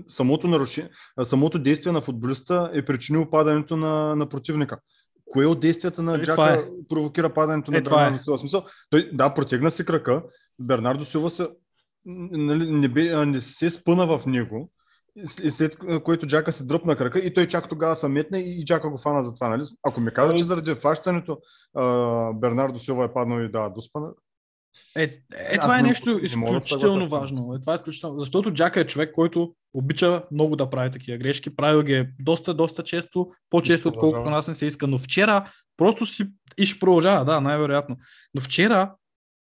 самото, 0.08 0.48
нарушение, 0.48 0.90
самото 1.22 1.58
действие 1.58 1.92
на 1.92 2.00
футболиста 2.00 2.70
е 2.74 2.84
причинило 2.84 3.30
падането 3.30 3.76
на, 3.76 4.16
на 4.16 4.28
противника. 4.28 4.78
Кое 5.24 5.46
от 5.46 5.60
действията 5.60 6.02
на 6.02 6.14
Е, 6.14 6.22
Джака 6.22 6.54
е. 6.54 6.86
провокира 6.88 7.34
падането 7.34 7.70
на 7.70 7.78
Е, 7.78 7.82
това 7.82 8.02
е. 8.02 8.04
Бернардо 8.04 8.24
Силва? 8.24 8.38
Смисъл, 8.38 8.64
той, 8.90 9.10
да, 9.12 9.34
протегна 9.34 9.70
си 9.70 9.84
крака, 9.84 10.22
Бернардо 10.58 11.04
Силва 11.04 11.30
се, 11.30 11.48
нали, 12.04 12.70
не, 12.70 12.88
бе, 12.88 13.26
не 13.26 13.40
се 13.40 13.70
спъна 13.70 14.06
в 14.06 14.26
него, 14.26 14.70
и 15.42 15.50
след 15.50 15.76
което 16.04 16.26
Джака 16.26 16.52
се 16.52 16.64
дръпна 16.64 16.96
крака 16.96 17.18
и 17.18 17.34
той 17.34 17.48
чак 17.48 17.68
тогава 17.68 17.96
се 17.96 18.08
метна 18.08 18.38
и, 18.38 18.64
Джака 18.64 18.90
го 18.90 18.98
фана 18.98 19.22
за 19.22 19.34
това. 19.34 19.48
Нали? 19.48 19.62
Ако 19.82 20.00
ми 20.00 20.12
казва, 20.12 20.34
че 20.34 20.44
заради 20.44 20.74
фащането 20.74 21.38
а, 21.76 21.82
Бернардо 22.32 22.78
Силва 22.78 23.04
е 23.04 23.12
паднал 23.12 23.40
и 23.40 23.48
да, 23.48 23.68
дуспа, 23.68 24.00
Е, 24.96 25.02
е 25.02 25.20
Аз 25.52 25.60
това 25.60 25.78
е 25.78 25.82
не- 25.82 25.88
нещо 25.88 26.18
изключително 26.22 27.08
важно. 27.08 27.54
Е, 27.54 27.60
това 27.60 27.72
е 27.72 27.74
изключително... 27.74 28.20
Защото 28.20 28.50
Джака 28.50 28.80
е 28.80 28.86
човек, 28.86 29.14
който 29.14 29.54
обича 29.74 30.22
много 30.32 30.56
да 30.56 30.70
прави 30.70 30.90
такива 30.90 31.18
грешки. 31.18 31.56
Правил 31.56 31.82
ги 31.82 31.94
е 31.94 32.10
доста, 32.20 32.54
доста 32.54 32.84
често, 32.84 33.26
по-често, 33.50 33.88
отколкото 33.88 34.30
нас 34.30 34.48
не 34.48 34.54
се 34.54 34.66
иска. 34.66 34.86
Но 34.86 34.98
вчера 34.98 35.50
просто 35.76 36.06
си... 36.06 36.26
И 36.58 36.66
ще 36.66 36.80
продължава, 36.80 37.24
да, 37.24 37.40
най-вероятно. 37.40 37.96
Но 38.34 38.40
вчера, 38.40 38.94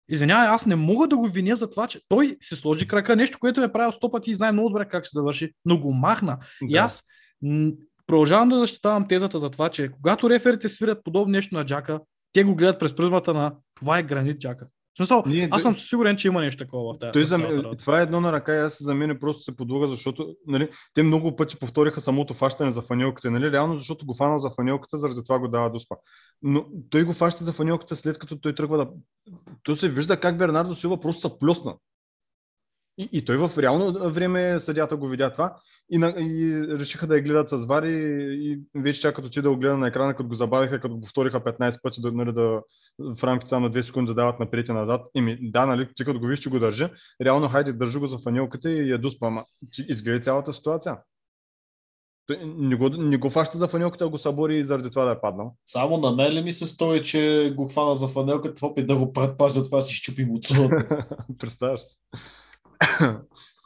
извинявай, 0.10 0.48
аз 0.48 0.66
не 0.66 0.76
мога 0.76 1.08
да 1.08 1.18
го 1.18 1.28
виня 1.28 1.56
за 1.56 1.70
това, 1.70 1.88
че 1.88 2.02
той 2.10 2.38
си 2.42 2.56
сложи 2.56 2.88
крака, 2.88 3.16
нещо, 3.16 3.40
което 3.40 3.62
е 3.62 3.72
правил 3.72 3.92
сто 3.92 4.12
пъти 4.12 4.32
и 4.32 4.34
знае 4.34 4.52
много 4.52 4.70
добре 4.70 4.88
как 4.88 5.06
ще 5.06 5.18
завърши, 5.18 5.52
но 5.66 5.80
го 5.80 5.94
махна. 5.94 6.38
И 6.62 6.74
Да. 6.74 6.78
аз 6.80 7.04
м, 7.42 7.72
продължавам 8.08 8.50
да 8.50 8.60
защитавам 8.60 9.08
тезата 9.08 9.40
за 9.40 9.50
това, 9.50 9.70
че 9.70 9.92
когато 9.92 10.30
реферите 10.30 10.70
свирят 10.70 11.04
подобно 11.04 11.32
нещо 11.32 11.56
на 11.56 11.66
Джака, 11.66 12.00
те 12.34 12.44
го 12.44 12.56
гледат 12.56 12.80
през 12.80 12.96
призмата 12.96 13.34
на 13.34 13.56
това 13.76 13.98
е 14.00 14.04
гранит 14.04 14.40
Джака. 14.40 14.68
Смисъл, 14.98 15.24
Ние- 15.26 15.48
аз 15.52 15.62
съм 15.62 15.76
сигурен, 15.76 16.16
че 16.18 16.28
има 16.28 16.42
нещо 16.42 16.64
такова 16.64 16.94
в 16.94 17.00
тази. 17.00 17.12
Той 17.12 17.24
в 17.24 17.28
за 17.28 17.38
това 17.80 18.00
е 18.00 18.04
едно 18.04 18.22
на 18.22 18.32
ръка 18.32 18.56
и 18.56 18.60
аз 18.60 18.78
за 18.84 18.96
мен 18.96 19.18
просто 19.20 19.44
се 19.44 19.56
подлага, 19.56 19.88
защото 19.88 20.36
нали, 20.48 20.70
те 20.94 21.04
много 21.04 21.36
пъти 21.36 21.60
повториха 21.60 22.02
самото 22.02 22.34
фащане 22.34 22.72
за 22.72 22.82
фанелката. 22.82 23.32
Нали? 23.32 23.52
Реално, 23.52 23.78
защото 23.78 24.06
го 24.06 24.14
фанал 24.14 24.40
за 24.40 24.50
фанелката, 24.50 24.98
заради 24.98 25.24
това 25.24 25.40
го 25.40 25.48
дава 25.48 25.72
дуспа. 25.72 25.96
Но 26.42 26.66
той 26.90 27.04
го 27.04 27.14
фаща 27.14 27.44
за 27.44 27.54
фанелката 27.54 27.96
след 27.96 28.20
като 28.20 28.40
той 28.40 28.56
тръгва 28.56 28.78
да... 28.78 28.88
То 29.64 29.76
се 29.76 29.90
вижда 29.90 30.20
как 30.20 30.38
Бернардо 30.38 30.76
Силва 30.76 31.00
просто 31.00 31.30
се 31.30 31.40
плюсна. 31.40 31.76
И, 32.98 33.10
и 33.12 33.26
той 33.26 33.38
в 33.38 33.52
реално 33.58 34.12
време 34.12 34.60
съдята 34.60 34.98
го 34.98 35.08
видя 35.08 35.32
това 35.32 35.56
и, 35.90 35.98
на, 35.98 36.10
и 36.18 36.62
решиха 36.80 37.08
да 37.08 37.16
я 37.16 37.22
гледат 37.22 37.50
с 37.50 37.66
вари 37.66 38.18
и 38.42 38.60
вече 38.76 39.02
чакат 39.02 39.26
отида 39.26 39.42
да 39.42 39.50
го 39.50 39.58
гледа 39.58 39.78
на 39.78 39.88
екрана, 39.88 40.16
като 40.16 40.30
го 40.30 40.36
забавиха, 40.36 40.80
като 40.80 40.96
го 40.96 41.02
повториха 41.02 41.40
15 41.40 41.82
пъти 41.82 42.02
да, 42.02 42.12
нали, 42.12 42.34
да, 42.34 42.62
в 43.00 43.24
рамките 43.24 43.60
на 43.60 43.72
2 43.72 43.82
секунди 43.82 44.08
да 44.08 44.14
дават 44.14 44.40
напред 44.40 44.70
и 44.70 44.72
назад. 44.72 45.02
Ими, 45.16 45.38
да, 45.42 45.66
нали, 45.66 45.88
ти 45.96 46.06
като 46.06 46.20
го 46.20 46.28
виж, 46.28 46.40
че 46.40 46.50
го 46.50 46.60
държи, 46.60 46.88
реално 47.22 47.50
хайде, 47.50 47.74
държи 47.74 48.00
го 48.00 48.08
за 48.08 48.18
фанелката 48.18 48.70
и 48.70 48.92
я 48.92 48.98
дуспа. 48.98 49.28
Ама 49.28 49.46
ти 49.72 49.86
изгледай 49.90 50.22
цялата 50.22 50.54
ситуация. 50.54 50.98
Той 52.28 52.40
не 52.46 52.76
го, 52.76 52.90
не 52.90 53.18
го 53.18 53.30
фаща 53.30 53.58
за 53.58 53.68
фанелката, 53.68 54.06
а 54.06 54.10
го 54.10 54.18
събори 54.18 54.58
и 54.58 54.66
заради 54.66 54.90
това 54.90 55.06
да 55.06 55.12
е 55.12 55.22
паднал. 55.22 55.56
Само 55.66 55.98
на 55.98 56.12
мен 56.12 56.34
ли 56.34 56.42
ми 56.42 56.52
се 56.52 56.68
стои, 56.68 57.04
че 57.04 57.54
го 57.56 57.68
хвана 57.68 57.96
за 57.96 58.08
фанелката, 58.08 58.60
в 58.60 58.64
опит 58.64 58.88
да 58.88 58.98
го 58.98 59.14
предпази 59.14 59.60
от 59.60 59.66
това 59.66 59.82
си 59.82 59.94
щупи 59.94 60.26
муцуната. 60.26 61.06
Представяш 61.40 61.82
се. 61.82 61.98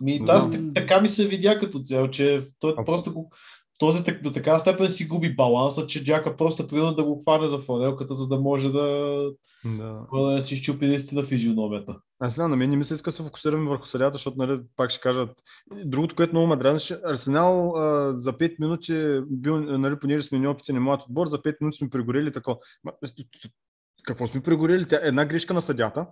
Ми, 0.01 0.21
аз 0.27 0.51
така 0.75 1.01
ми 1.01 1.09
се 1.09 1.27
видя 1.27 1.59
като 1.59 1.79
цяло, 1.79 2.09
че 2.11 2.41
той 2.59 2.73
Абс- 2.75 2.85
просто 2.85 3.13
го, 3.13 3.31
този 3.77 4.03
до 4.23 4.31
така 4.31 4.59
степен 4.59 4.89
си 4.89 5.07
губи 5.07 5.35
баланса, 5.35 5.87
че 5.87 6.03
Джака 6.03 6.37
просто 6.37 6.67
примерно 6.67 6.93
да 6.93 7.03
го 7.03 7.21
хване 7.21 7.47
за 7.47 7.57
фанелката, 7.57 8.15
за 8.15 8.27
да 8.27 8.39
може 8.39 8.69
да, 8.69 9.25
Да. 9.65 10.07
да 10.13 10.41
си 10.41 10.55
щупи 10.55 10.87
наистина 10.87 11.23
физиономията. 11.23 11.95
Аз 12.19 12.35
знам, 12.35 12.51
на 12.51 12.57
мен 12.57 12.69
не 12.69 12.75
ми 12.75 12.85
се 12.85 12.93
иска 12.93 13.11
да 13.11 13.15
се 13.15 13.23
фокусираме 13.23 13.69
върху 13.69 13.85
съдята, 13.85 14.13
защото 14.13 14.37
нали, 14.37 14.59
пак 14.75 14.91
ще 14.91 14.99
кажат. 14.99 15.29
Другото, 15.85 16.15
което 16.15 16.33
много 16.33 16.47
ме 16.47 16.55
дразнеше, 16.55 16.97
Арсенал 17.05 17.75
а, 17.77 18.13
за 18.17 18.33
5 18.33 18.55
минути, 18.59 19.19
бил, 19.29 19.59
нали, 19.59 19.99
понеже 19.99 20.23
сме 20.23 20.39
неопитен 20.39 20.75
и 20.75 20.79
млад 20.79 21.01
отбор, 21.01 21.27
за 21.27 21.37
5 21.37 21.55
минути 21.61 21.77
сме 21.77 21.89
прегорели 21.89 22.31
тако. 22.31 22.59
Какво 24.03 24.27
сме 24.27 24.41
прегорели? 24.41 24.87
Тя, 24.87 24.99
една 25.03 25.25
грешка 25.25 25.53
на 25.53 25.61
съдята. 25.61 26.05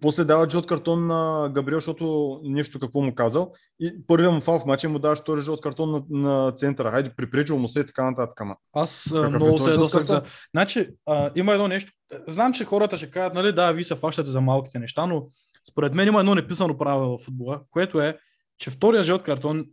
После 0.00 0.24
дава 0.24 0.50
жълт 0.50 0.66
картон 0.66 1.06
на 1.06 1.50
Габриел, 1.54 1.76
защото 1.76 2.40
нещо 2.44 2.80
какво 2.80 3.00
му 3.00 3.14
казал. 3.14 3.52
И 3.80 4.06
първия 4.06 4.30
му 4.30 4.40
фал 4.40 4.58
в 4.58 4.66
мача 4.66 4.88
му 4.88 4.98
дава 4.98 5.16
втори 5.16 5.40
жълт 5.40 5.60
картон 5.60 5.90
на, 5.90 6.02
на 6.20 6.52
центъра. 6.52 6.90
Хайде, 6.90 7.14
припречил 7.16 7.58
му 7.58 7.68
се 7.68 7.80
и 7.80 7.86
така 7.86 8.10
нататък. 8.10 8.40
Ама. 8.40 8.56
Аз 8.72 9.08
Какъв 9.12 9.34
е 9.34 9.36
много 9.36 9.58
се 9.58 9.70
ядосах 9.70 10.02
за... 10.02 10.22
Значи, 10.54 10.88
а, 11.06 11.30
има 11.34 11.52
едно 11.52 11.68
нещо. 11.68 11.92
Знам, 12.28 12.52
че 12.52 12.64
хората 12.64 12.96
ще 12.96 13.10
кажат, 13.10 13.34
нали, 13.34 13.52
да, 13.52 13.72
вие 13.72 13.84
се 13.84 13.94
фащате 13.94 14.30
за 14.30 14.40
малките 14.40 14.78
неща, 14.78 15.06
но 15.06 15.26
според 15.70 15.94
мен 15.94 16.08
има 16.08 16.20
едно 16.20 16.34
неписано 16.34 16.78
правило 16.78 17.18
в 17.18 17.24
футбола, 17.24 17.60
което 17.70 18.00
е, 18.00 18.18
че 18.58 18.70
втория 18.70 19.02
жълт 19.02 19.22
картон 19.22 19.64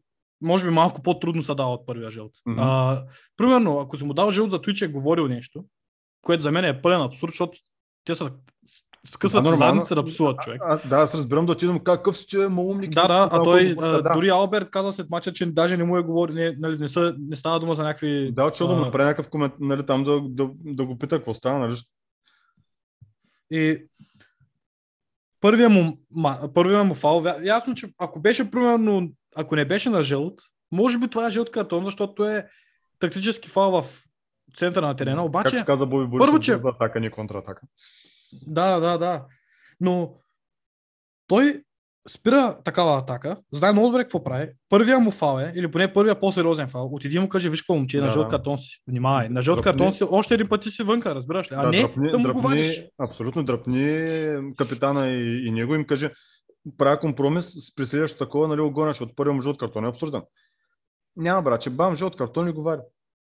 може 0.42 0.66
би 0.66 0.72
малко 0.72 1.02
по-трудно 1.02 1.42
се 1.42 1.56
дава 1.56 1.74
от 1.74 1.86
първия 1.86 2.12
жълт. 2.12 2.32
Мгм. 2.46 2.60
А, 2.60 3.04
примерно, 3.38 3.80
ако 3.80 3.98
си 3.98 4.04
му 4.04 4.14
дал 4.14 4.32
жълт 4.32 4.52
за 4.52 4.62
това, 4.62 4.74
че 4.74 4.86
е 4.86 4.88
говорил 4.88 5.28
нещо, 5.28 5.66
което 6.22 6.44
за 6.44 6.52
мен 6.52 6.66
е 6.66 6.82
пълен 6.82 7.02
абсурд, 7.02 7.32
защото 7.32 7.58
те 8.04 8.16
са 8.16 8.32
скъсват 9.12 9.44
Да, 9.44 9.50
се 9.50 9.58
задници 9.58 9.96
да 9.96 10.06
псуват 10.06 10.40
човек. 10.42 10.62
А, 10.64 10.88
да, 10.88 10.96
аз 10.96 11.16
разбирам 11.16 11.46
да 11.46 11.52
отидем 11.52 11.80
какъв 11.80 12.18
си 12.18 12.42
е 12.42 12.48
малумник. 12.48 12.92
Да, 12.92 13.08
да, 13.08 13.30
а 13.32 13.44
той, 13.44 13.76
да, 13.76 14.02
а, 14.06 14.14
дори 14.14 14.30
Алберт 14.30 14.70
каза 14.70 14.92
след 14.92 15.10
мача, 15.10 15.34
че 15.34 15.46
даже 15.46 15.78
не 15.78 15.84
му 15.84 15.98
е 15.98 16.02
говори, 16.02 16.34
не, 16.34 16.56
нали, 16.60 16.78
не, 16.78 16.90
са, 16.90 17.16
не 17.20 17.36
става 17.36 17.60
дума 17.60 17.76
за 17.76 17.84
някакви... 17.84 18.32
Да, 18.32 18.52
че 18.52 18.64
да 18.64 18.70
му 18.70 18.82
а, 18.82 18.86
направи 18.86 19.06
някакъв 19.06 19.30
комент, 19.30 19.54
нали, 19.60 19.86
там 19.86 20.04
да, 20.04 20.22
да, 20.22 20.50
да, 20.54 20.86
го 20.86 20.98
пита 20.98 21.18
какво 21.18 21.34
става, 21.34 21.60
нали? 21.60 21.78
И 23.52 23.86
първия 25.42 25.70
му, 25.70 26.00
ма, 26.12 26.50
първия 26.54 26.84
му 26.84 26.94
фал, 26.94 27.24
ясно, 27.44 27.76
че 27.76 27.88
ако 27.98 28.20
беше 28.20 28.52
примерно, 28.52 29.12
ако 29.36 29.56
не 29.56 29.66
беше 29.66 29.90
на 29.90 30.04
жълт, 30.04 30.42
може 30.72 30.98
би 30.98 31.08
това 31.08 31.28
е 31.28 31.32
жълт 31.32 31.52
картон, 31.52 31.84
защото 31.84 32.26
е 32.26 32.48
тактически 33.00 33.50
фал 33.50 33.82
в 33.82 34.04
центъра 34.56 34.88
на 34.88 34.96
терена, 34.96 35.24
обаче... 35.24 35.56
Както 35.56 35.66
каза 35.66 35.86
Боби 35.86 36.08
Борисов, 36.08 36.28
първо, 36.28 36.40
че- 36.40 36.60
атака, 36.66 37.00
не 37.00 37.12
контратака. 37.12 37.62
Да, 38.34 38.80
да, 38.80 38.98
да. 38.98 39.26
Но 39.80 40.14
той 41.28 41.64
спира 42.10 42.58
такава 42.64 42.98
атака, 43.00 43.38
знае 43.52 43.72
много 43.72 43.88
добре 43.88 44.04
какво 44.04 44.24
прави. 44.24 44.50
Първия 44.70 45.00
му 45.00 45.12
фал 45.12 45.40
е, 45.40 45.54
или 45.56 45.72
поне 45.72 45.94
първия 45.94 46.20
по-сериозен 46.20 46.68
фал, 46.68 46.90
отиди 46.92 47.20
му 47.20 47.30
каже, 47.30 47.50
виж 47.50 47.62
какво 47.62 47.76
момче, 47.76 47.98
на 48.00 48.08
Да, 48.08 48.14
жълт 48.14 48.28
да. 48.28 48.30
картон 48.30 48.58
си. 48.58 48.84
Внимавай, 48.88 49.30
на 49.30 49.42
жълт 49.42 49.60
Дръпни- 49.60 49.64
картон 49.64 49.92
си, 49.92 50.04
още 50.12 50.34
един 50.34 50.50
път 50.50 50.64
си 50.64 50.84
вънка, 50.84 51.16
разбираш 51.16 51.52
ли? 51.52 51.56
А 51.56 51.70
не 51.70 52.12
да 52.12 52.20
му 52.20 52.34
го 52.34 52.42
вадиш. 52.42 52.84
Абсолютно 53.00 53.44
дръпни 53.44 54.08
капитана 54.58 55.08
и, 55.08 55.48
и 55.48 55.52
него 55.52 55.76
им 55.76 55.86
каже, 55.86 56.12
правя 56.78 57.00
компромис 57.00 57.46
с 57.48 57.76
при 57.76 57.86
следващото 57.86 58.26
такова, 58.26 58.48
нали, 58.48 58.62
огоняш 58.62 59.02
от 59.02 59.16
първия 59.16 59.34
му 59.34 59.42
жълт 59.42 59.58
картон. 59.58 59.86
Е 59.86 59.90
абсурден. 59.90 60.22
Няма, 61.16 61.42
брат, 61.42 61.62
че 61.62 61.70
бам, 61.70 61.96
жълт 61.96 62.16
картон 62.16 62.48
и 62.48 62.52
го 62.52 62.64
вади. 62.64 62.84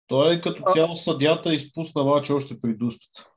Той 0.06 0.34
е 0.34 0.40
като 0.40 0.62
цяло 0.74 0.96
съдята 0.96 1.54
изпусна 1.54 2.04
мача 2.04 2.34
още 2.34 2.60
при 2.60 2.74
дуспата. 2.74 3.29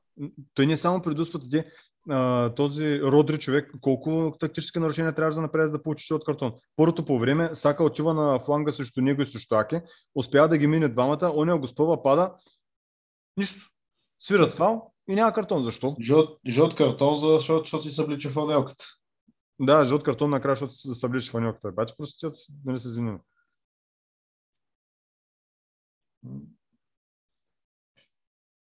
Той 0.54 0.66
не 0.66 0.76
само 0.76 1.02
предустват 1.02 1.50
ти, 1.50 1.64
а, 2.10 2.54
този 2.54 3.00
Родри 3.02 3.38
човек, 3.38 3.72
колко 3.80 4.36
тактически 4.40 4.78
нарушения 4.78 5.14
трябваше 5.14 5.34
да 5.34 5.42
направи, 5.42 5.66
за 5.66 5.72
да 5.72 5.82
получи 5.82 6.14
от 6.14 6.24
картон. 6.24 6.52
Първото 6.76 7.04
по 7.04 7.18
време, 7.18 7.54
Сака 7.54 7.84
отива 7.84 8.14
на 8.14 8.40
фланга 8.40 8.72
срещу 8.72 9.00
него 9.00 9.22
и 9.22 9.26
срещу 9.26 9.54
Аке, 9.54 9.82
успява 10.14 10.48
да 10.48 10.58
ги 10.58 10.66
мине 10.66 10.88
двамата, 10.88 11.32
оня 11.36 11.58
го 11.58 11.68
спъва, 11.68 12.02
пада, 12.02 12.34
нищо. 13.36 13.70
Свират 14.20 14.52
фал 14.52 14.94
и 15.08 15.14
няма 15.14 15.32
картон. 15.32 15.62
Защо? 15.62 15.96
Жълт, 16.00 16.40
жълт 16.48 16.74
картон, 16.74 17.16
защото, 17.16 17.58
защото 17.58 17.82
си 17.82 17.90
съблича 17.90 18.30
фанелката. 18.30 18.84
Да, 19.60 19.84
жълт 19.84 20.02
картон 20.02 20.30
накрая, 20.30 20.56
защото 20.56 20.72
се 20.72 20.94
съблича 20.94 21.30
фаньоката. 21.30 21.72
Бачи 21.72 21.94
просто 21.98 22.18
тя 22.20 22.36
нали 22.64 22.78
се 22.78 22.88
извиним. 22.88 23.18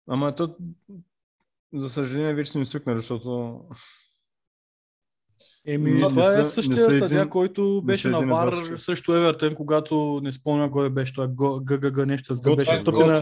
Ама 0.07 0.35
то, 0.35 0.55
за 1.81 1.89
съжаление, 1.89 2.33
вече 2.33 2.51
сме 2.51 2.65
свикнали, 2.65 2.99
защото 2.99 3.61
Еми, 5.69 5.91
Не 5.91 6.09
това 6.09 6.23
са- 6.23 6.39
е 6.39 6.43
същия 6.43 7.05
един- 7.05 7.29
който 7.29 7.81
беше 7.85 8.09
на 8.09 8.25
Вар 8.25 8.53
срещу 8.77 9.13
Евертън, 9.13 9.55
когато 9.55 10.19
не 10.23 10.31
спомня 10.31 10.71
кой 10.71 10.89
беше, 10.89 11.13
той 11.13 11.25
е 11.25 11.27
Го- 11.27 11.59
ГГГ 11.63 12.05
нещо 12.05 12.35
с 12.35 12.41
беше 12.41 12.65
Това 12.65 12.75
стъпи 12.75 12.97
на, 12.97 13.21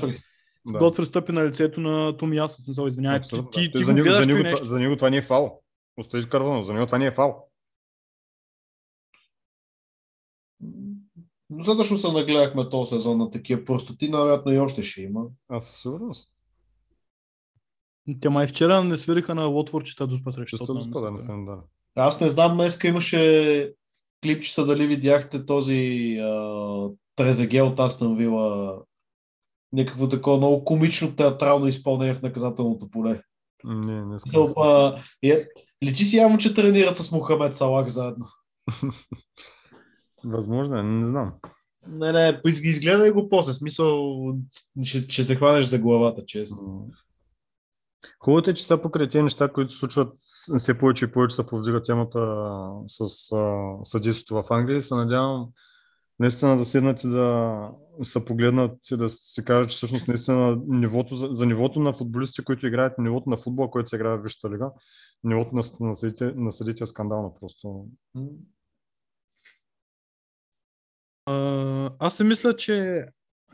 да. 0.68 0.80
Готфри 0.80 1.06
стъпи 1.06 1.32
на 1.32 1.46
лицето 1.46 1.80
на 1.80 2.18
Томи 2.18 2.36
Ясно. 2.36 2.64
Смисъл, 2.64 2.88
извинявай, 2.88 3.22
ти, 3.22 3.30
ти, 3.52 3.72
ти 3.72 3.84
за, 3.84 3.86
го 3.86 3.92
него, 3.92 4.04
гледаш 4.06 4.22
за, 4.26 4.28
него, 4.28 4.44
нещо. 4.44 4.56
това, 4.58 4.68
за 4.70 4.80
него 4.80 4.96
това 4.96 5.10
не 5.10 5.18
е 5.18 5.22
фал. 5.22 5.62
Остави 5.98 6.30
Карвано, 6.30 6.64
за 6.64 6.74
него 6.74 6.86
това 6.86 6.98
не 6.98 7.06
е 7.06 7.12
фал. 7.12 7.48
Достатъчно 11.50 11.98
се 11.98 12.12
нагледахме 12.12 12.70
този 12.70 12.90
сезон 12.90 13.18
на 13.18 13.32
такива 13.32 13.66
простоти, 13.66 14.10
най-вероятно 14.10 14.52
и 14.54 14.60
още 14.60 14.84
ще 14.84 15.02
има. 15.02 15.24
Аз 15.50 15.68
със 15.68 15.82
сигурност. 15.82 16.35
Те 18.22 18.30
май 18.30 18.48
вчера 18.48 18.84
не 18.84 18.98
свириха 18.98 19.36
на 19.36 19.46
Лотвор, 19.46 19.84
че 19.84 19.96
до 20.06 20.32
срещу 20.32 20.66
да. 21.46 21.60
Аз 21.96 22.22
не 22.22 22.30
знам, 22.30 22.58
днеска 22.58 22.88
имаше 22.88 23.74
клипчета, 24.24 24.66
дали 24.66 24.88
видяхте 24.88 25.46
този 25.46 26.18
а, 26.22 26.90
Трезеге 27.16 27.62
от 27.62 27.80
Астън 27.80 28.18
Вила. 28.18 28.80
Някакво 29.74 30.10
такова 30.10 30.38
много 30.38 30.64
комично 30.64 31.16
театрално 31.16 31.68
изпълнение 31.68 32.14
в 32.14 32.22
наказателното 32.22 32.90
поле. 32.90 33.22
Не, 33.64 34.06
не 34.06 34.16
искам. 34.16 34.54
а, 34.58 35.02
е, 35.24 35.46
личи 35.84 36.06
си 36.06 36.18
явно, 36.18 36.38
че 36.38 36.54
тренират 36.54 36.98
с 36.98 37.12
Мохамед 37.12 37.56
Салах 37.56 37.88
заедно. 37.88 38.28
Възможно 40.26 40.78
е, 40.78 40.84
не 40.84 41.08
знам. 41.08 41.34
Не, 41.88 42.12
не, 42.12 42.42
из- 42.46 42.64
изгледай 42.64 43.12
го 43.12 43.30
после. 43.30 43.54
Смисъл, 43.54 44.16
ще, 44.84 45.10
ще 45.10 45.24
се 45.24 45.36
хванеш 45.36 45.66
за 45.66 45.80
главата, 45.80 46.26
честно. 46.26 46.90
Хубавото 48.20 48.50
е, 48.50 48.54
че 48.54 48.66
са 48.66 48.82
покрай 48.82 49.10
тези 49.10 49.24
неща, 49.24 49.52
които 49.52 49.72
се 49.72 49.78
случват, 49.78 50.14
все 50.58 50.78
повече 50.78 51.06
и 51.06 51.12
повече 51.12 51.36
се 51.36 51.46
повдига 51.46 51.84
темата 51.84 52.20
с 52.88 53.32
а, 53.32 53.76
съдейството 53.84 54.36
в 54.36 54.44
Англия 54.50 54.82
се 54.82 54.96
надявам 54.96 55.48
наистина 56.20 56.58
да 56.58 56.66
седнат 56.66 57.04
и 57.04 57.08
да 57.08 57.72
се 58.04 58.26
погледнат 58.26 58.92
и 58.92 58.98
да 58.98 59.10
си 59.10 59.46
кажат, 59.46 59.70
че 59.70 59.76
всъщност 59.76 60.08
наистина 60.08 60.58
нивото, 60.68 61.16
за, 61.16 61.28
за 61.32 61.46
нивото 61.46 61.80
на 61.80 61.94
футболистите, 61.94 62.46
които 62.46 62.68
играят, 62.68 62.98
нивото 62.98 63.30
на 63.30 63.38
футбола, 63.38 63.72
който 63.72 63.90
се 63.90 63.96
играе 63.96 64.18
в 64.18 64.24
Висшата 64.24 64.50
лига, 64.50 64.72
нивото 65.24 65.56
на, 65.56 65.62
на, 65.80 65.96
съдите, 65.96 66.26
на 66.36 66.52
съдите 66.52 66.84
е 66.84 66.88
скандално 66.88 67.36
просто. 67.40 67.88
А, 71.26 71.92
аз 72.00 72.18
си 72.18 72.24
мисля, 72.24 72.56
че 72.56 73.06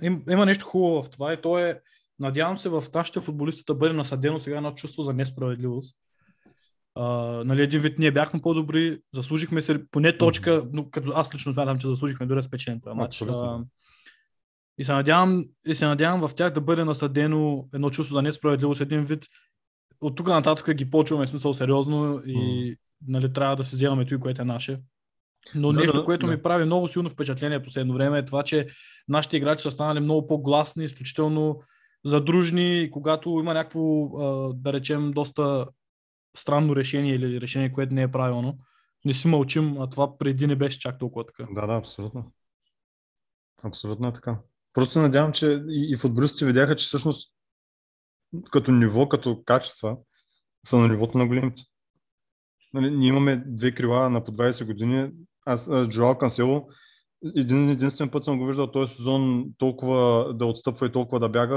им, 0.02 0.24
има 0.30 0.46
нещо 0.46 0.66
хубаво 0.66 1.04
в 1.04 1.10
това 1.10 1.34
и 1.34 1.42
то 1.42 1.60
е, 1.60 1.82
надявам 2.22 2.58
се 2.58 2.70
в 2.70 2.84
нашите 2.96 3.20
футболисти 3.20 3.64
да 3.68 3.76
бъде 3.76 3.94
насъдено 3.94 4.40
сега 4.40 4.58
едно 4.58 4.72
чувство 4.72 5.04
за 5.04 5.14
несправедливост. 5.14 5.96
А, 6.96 7.06
нали, 7.46 7.62
един 7.62 7.82
вид 7.82 8.00
ние 8.00 8.12
бяхме 8.12 8.42
по-добри, 8.42 9.00
заслужихме 9.14 9.62
се 9.62 9.90
поне 9.92 10.18
точка, 10.18 10.64
но 10.74 10.90
като 10.90 11.12
аз 11.16 11.34
лично 11.36 11.54
смятам, 11.54 11.80
че 11.80 11.88
заслужихме 11.88 12.26
дори 12.26 12.44
спечен 12.44 12.82
този 12.84 12.96
матч. 12.96 13.22
А, 13.22 13.60
и 14.78 14.84
се, 14.84 14.94
надявам, 14.94 15.46
и 15.68 15.76
се 15.76 15.86
надявам 15.86 16.28
в 16.28 16.36
тях 16.36 16.54
да 16.54 16.62
бъде 16.62 16.84
насъдено 16.84 17.68
едно 17.74 17.90
чувство 17.90 18.14
за 18.14 18.22
несправедливост, 18.22 18.82
един 18.82 19.04
вид. 19.04 19.26
От 20.02 20.16
тук 20.16 20.28
нататък 20.28 20.76
ги 20.76 20.90
почваме 20.90 21.28
смисъл 21.28 21.54
сериозно 21.54 22.22
и 22.26 22.76
нали, 23.08 23.34
трябва 23.34 23.56
да 23.56 23.64
се 23.64 23.76
вземаме 23.76 24.06
това, 24.06 24.20
което 24.20 24.42
е 24.42 24.46
наше. 24.46 24.80
Но 25.56 25.74
Да, 25.74 25.80
нещо, 25.80 25.98
да, 25.98 26.04
което 26.04 26.26
да. 26.26 26.32
ми 26.32 26.42
прави 26.42 26.66
много 26.66 26.88
силно 26.88 27.10
впечатление 27.10 27.64
последно 27.64 27.94
време 27.94 28.18
е 28.18 28.26
това, 28.26 28.44
че 28.44 28.68
нашите 29.08 29.38
играчи 29.38 29.62
са 29.62 29.72
станали 29.72 30.00
много 30.00 30.28
по-гласни, 30.28 30.84
изключително 30.84 31.62
задружни, 32.06 32.84
и 32.84 32.92
когато 32.92 33.30
има 33.30 33.54
някакво, 33.54 34.08
да 34.54 34.74
речем, 34.74 35.12
доста 35.12 35.68
странно 36.38 36.76
решение 36.76 37.16
или 37.16 37.42
решение, 37.42 37.72
което 37.72 37.94
не 37.94 38.02
е 38.02 38.12
правилно, 38.12 38.58
не 39.06 39.14
си 39.14 39.28
мълчим, 39.28 39.82
а 39.82 39.90
това 39.90 40.18
преди 40.18 40.48
не 40.48 40.56
беше 40.56 40.80
чак 40.80 41.00
толкова 41.00 41.26
така. 41.26 41.48
Да, 41.52 41.68
да, 41.68 41.74
абсолютно. 41.74 42.32
Абсолютно 43.64 44.08
е 44.08 44.14
така. 44.14 44.40
Просто 44.74 44.94
се 44.94 45.02
надявам, 45.02 45.32
че 45.32 45.64
и, 45.70 45.94
и 45.94 45.98
футболистите 45.98 46.46
видяха, 46.46 46.76
че 46.76 46.86
всъщност 46.86 47.34
като 48.52 48.72
ниво, 48.72 49.10
като 49.10 49.44
качества 49.46 49.98
са 50.66 50.78
на 50.78 50.88
нивото 50.88 51.18
на 51.18 51.28
големите. 51.28 51.64
Нали, 52.74 52.92
ние 52.92 53.10
имаме 53.10 53.44
две 53.46 53.76
крила 53.76 54.10
на 54.10 54.24
по 54.24 54.32
20 54.32 54.66
години. 54.66 55.12
Аз, 55.46 55.72
Джоал 55.90 56.18
Кансело, 56.18 56.70
един 57.36 57.70
единствен 57.70 58.12
път 58.12 58.24
съм 58.24 58.40
го 58.40 58.46
виждал 58.46 58.72
този 58.72 58.96
сезон 58.96 59.54
толкова 59.58 60.34
да 60.34 60.46
отстъпва 60.46 60.88
и 60.88 60.92
толкова 60.92 61.20
да 61.20 61.30
бяга, 61.30 61.56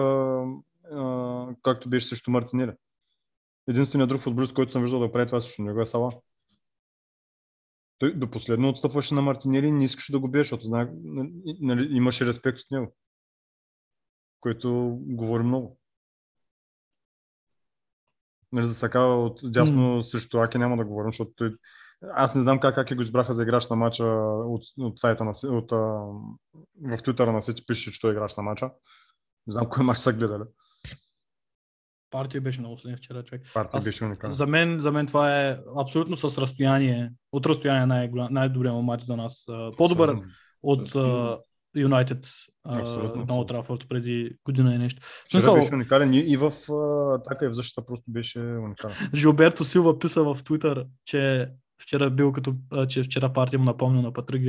а, 0.93 1.55
както 1.63 1.89
беше 1.89 2.07
срещу 2.07 2.31
Мартинели. 2.31 2.73
Единственият 3.69 4.09
друг 4.09 4.21
футболист, 4.21 4.55
който 4.55 4.73
съм 4.73 4.83
виждал 4.83 5.01
да 5.01 5.13
прави 5.13 5.27
това 5.27 5.41
срещу 5.41 5.63
него 5.63 5.81
е 5.81 5.87
Сала. 5.87 6.13
Той 7.99 8.15
до 8.15 8.31
последно 8.31 8.69
отстъпваше 8.69 9.15
на 9.15 9.23
Мартинели 9.23 9.67
и 9.67 9.73
не 9.73 9.85
искаше 9.85 10.13
да 10.13 10.19
го 10.19 10.29
бие, 10.29 10.41
защото 10.41 10.65
знае, 10.65 10.89
нали, 11.61 11.97
имаше 11.97 12.27
респект 12.27 12.59
от 12.59 12.71
него. 12.71 12.95
Което 14.41 14.99
говори 15.01 15.43
много. 15.43 15.79
Нали, 18.53 18.67
за 18.67 18.75
Сака 18.75 19.01
от 19.01 19.41
дясно 19.45 19.99
mm. 19.99 20.01
срещу 20.01 20.39
Аки 20.39 20.59
няма 20.59 20.77
да 20.77 20.85
говорим, 20.85 21.09
защото 21.11 21.33
той... 21.37 21.51
Аз 22.13 22.35
не 22.35 22.41
знам 22.41 22.61
как, 22.61 22.75
как 22.75 22.95
го 22.97 23.03
избраха 23.03 23.35
за 23.35 23.43
играч 23.43 23.69
на 23.69 23.77
матча 23.77 24.05
от, 24.05 24.63
от 24.79 24.99
сайта 24.99 25.25
на 25.25 25.33
от, 25.45 25.71
в 25.71 27.03
Твитъра 27.03 27.33
на 27.33 27.43
Сити 27.43 27.67
пише, 27.67 27.93
че 27.93 28.01
той 28.01 28.11
е 28.11 28.13
играч 28.13 28.37
на 28.37 28.43
матча. 28.43 28.71
Не 29.47 29.53
знам 29.53 29.67
кой 29.71 29.85
матч 29.85 29.99
са 29.99 30.13
гледали. 30.13 30.43
Партия 32.11 32.41
беше 32.41 32.61
много 32.61 32.79
силен 32.79 32.97
вчера, 32.97 33.23
човек. 33.23 33.43
Партия 33.55 33.79
Аз- 33.79 33.85
беше 33.85 34.05
уникална. 34.05 34.35
За 34.35 34.47
мен, 34.47 34.81
за 34.81 34.93
мен 34.93 35.07
това 35.07 35.41
е 35.41 35.59
абсолютно 35.79 36.17
с 36.17 36.39
разстояние, 36.39 37.13
от 37.33 37.47
разстояние 37.47 37.87
най- 37.87 38.11
най-добрият 38.31 38.85
матч 38.85 39.03
за 39.03 39.17
нас. 39.17 39.45
По-добър 39.77 40.09
Абсолютно. 40.09 40.31
от 40.63 41.41
Юнайтед 41.77 42.27
на 42.65 43.27
Олд 43.31 43.49
Трафорд 43.49 43.89
преди 43.89 44.37
година 44.45 44.75
и 44.75 44.79
нещо. 44.79 45.03
Вчера 45.25 45.41
смисъл, 45.41 45.55
беше 45.55 45.75
уникален 45.75 46.15
и, 46.15 46.19
и 46.19 46.37
в 46.37 46.53
атака 47.15 47.45
и 47.45 47.49
в 47.49 47.53
защита 47.53 47.87
просто 47.87 48.05
беше 48.09 48.41
уникален. 48.41 48.97
Жилберто 49.15 49.65
Силва 49.65 49.99
писа 49.99 50.25
в 50.25 50.39
Твитър, 50.45 50.87
че 51.05 51.51
вчера 51.85 52.11
бил 52.11 52.33
като, 52.33 52.55
че 52.89 53.03
вчера 53.03 53.33
партия 53.33 53.59
му 53.59 53.65
напомня 53.65 54.03
на 54.03 54.13
Патрик 54.13 54.45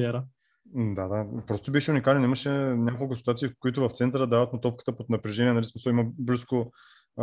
Да, 0.65 1.07
да. 1.07 1.25
Просто 1.47 1.71
беше 1.71 1.91
уникален. 1.91 2.23
Имаше 2.23 2.49
няколко 2.49 3.15
ситуации, 3.15 3.47
в 3.47 3.53
които 3.59 3.81
в 3.81 3.93
центъра 3.93 4.27
дават 4.27 4.53
му 4.53 4.59
топката 4.59 4.97
под 4.97 5.09
напрежение. 5.09 5.53
Нали, 5.53 5.65
смисъл, 5.65 5.89
има 5.89 6.05
близко 6.19 6.71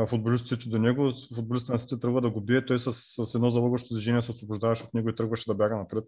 футболистите 0.06 0.68
до 0.68 0.78
него. 0.78 1.10
Футболистът 1.34 1.72
на 1.72 1.78
Сити 1.78 2.00
тръгва 2.00 2.20
да 2.20 2.30
го 2.30 2.40
бие. 2.40 2.66
Той 2.66 2.78
с, 2.78 2.92
с 2.92 3.34
едно 3.34 3.50
залъгващо 3.50 3.94
движение 3.94 4.22
се 4.22 4.30
освобождаваше 4.30 4.84
от 4.84 4.94
него 4.94 5.08
и 5.08 5.14
тръгваше 5.14 5.46
да 5.46 5.54
бяга 5.54 5.76
напред. 5.76 6.04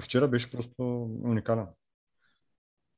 Вчера 0.00 0.28
беше 0.28 0.50
просто 0.50 1.02
уникален. 1.24 1.66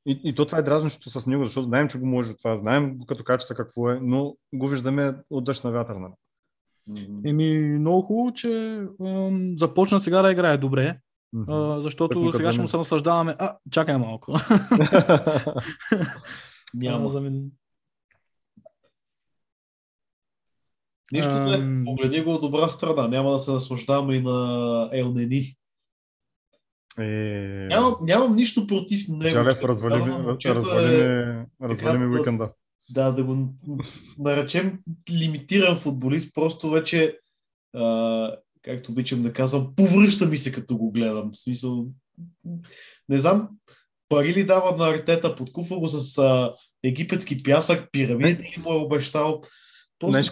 И, 0.05 0.21
и 0.23 0.35
то 0.35 0.45
това 0.45 0.57
е 0.57 0.63
дразнището 0.63 1.09
с 1.09 1.27
него, 1.27 1.45
защото 1.45 1.67
знаем, 1.67 1.87
че 1.87 1.99
го 1.99 2.05
може 2.05 2.37
това, 2.37 2.55
знаем 2.55 2.99
като 3.07 3.23
качество 3.23 3.55
какво 3.55 3.91
е, 3.91 3.99
но 4.01 4.35
го 4.53 4.67
виждаме 4.67 5.15
от 5.29 5.43
дъжд 5.43 5.63
на 5.63 5.71
вятър. 5.71 5.95
Нали? 5.95 6.13
Еми, 7.25 7.57
много 7.79 8.01
хубаво, 8.01 8.33
че 8.33 8.81
ам, 9.05 9.53
започна 9.57 9.99
сега 9.99 10.21
да 10.21 10.31
играе 10.31 10.57
добре, 10.57 10.99
Мгм. 11.33 11.51
а, 11.53 11.81
защото 11.81 12.15
Техника 12.15 12.37
сега 12.37 12.51
ще 12.51 12.61
му 12.61 12.67
се 12.67 12.77
наслаждаваме. 12.77 13.35
А, 13.39 13.57
чакай 13.71 13.97
малко. 13.97 14.33
Няма. 16.73 17.09
За 17.09 17.21
мен... 17.21 17.51
Нищо 21.11 21.31
не. 21.31 21.85
Погледни 21.85 22.21
го 22.21 22.31
от 22.33 22.41
добра 22.41 22.69
страна. 22.69 23.07
Няма 23.07 23.31
да 23.31 23.39
се 23.39 23.51
наслаждаваме 23.51 24.15
и 24.15 24.21
на 24.21 24.89
Елнени. 24.93 25.55
Е, 26.99 27.03
Нямам, 27.69 27.95
нямам 28.01 28.35
нищо 28.35 28.67
против 28.67 29.07
него. 29.07 29.31
Жалев, 29.33 29.63
развали, 29.63 30.11
момчето 30.11 30.55
развали, 30.55 30.95
е- 31.01 31.07
ми, 31.35 31.45
развали 31.61 31.97
ми 31.97 32.11
да- 32.11 32.17
уикенда. 32.19 32.51
Да, 32.89 33.11
да 33.11 33.23
го 33.23 33.53
наречем 34.17 34.79
лимитиран 35.09 35.77
футболист, 35.77 36.33
просто 36.33 36.69
вече, 36.69 37.19
а, 37.75 38.35
както 38.61 38.91
обичам 38.91 39.21
да 39.21 39.33
казвам, 39.33 39.75
повръща 39.75 40.25
ми 40.25 40.37
се 40.37 40.51
като 40.51 40.77
го 40.77 40.91
гледам. 40.91 41.31
В 41.33 41.39
смисъл, 41.39 41.87
не 43.09 43.17
знам, 43.17 43.49
пари 44.09 44.33
ли 44.33 44.45
дава 44.45 44.77
на 44.77 44.89
Артета, 44.89 45.35
подкупва 45.35 45.79
го 45.79 45.87
с 45.87 46.17
а, 46.17 46.53
египетски 46.83 47.43
пясък, 47.43 47.89
пирамиди 47.91 48.43
ли 48.43 48.61
му 48.63 48.73
е 48.73 48.83
обещал. 48.83 49.41
Знаеш 50.03 50.29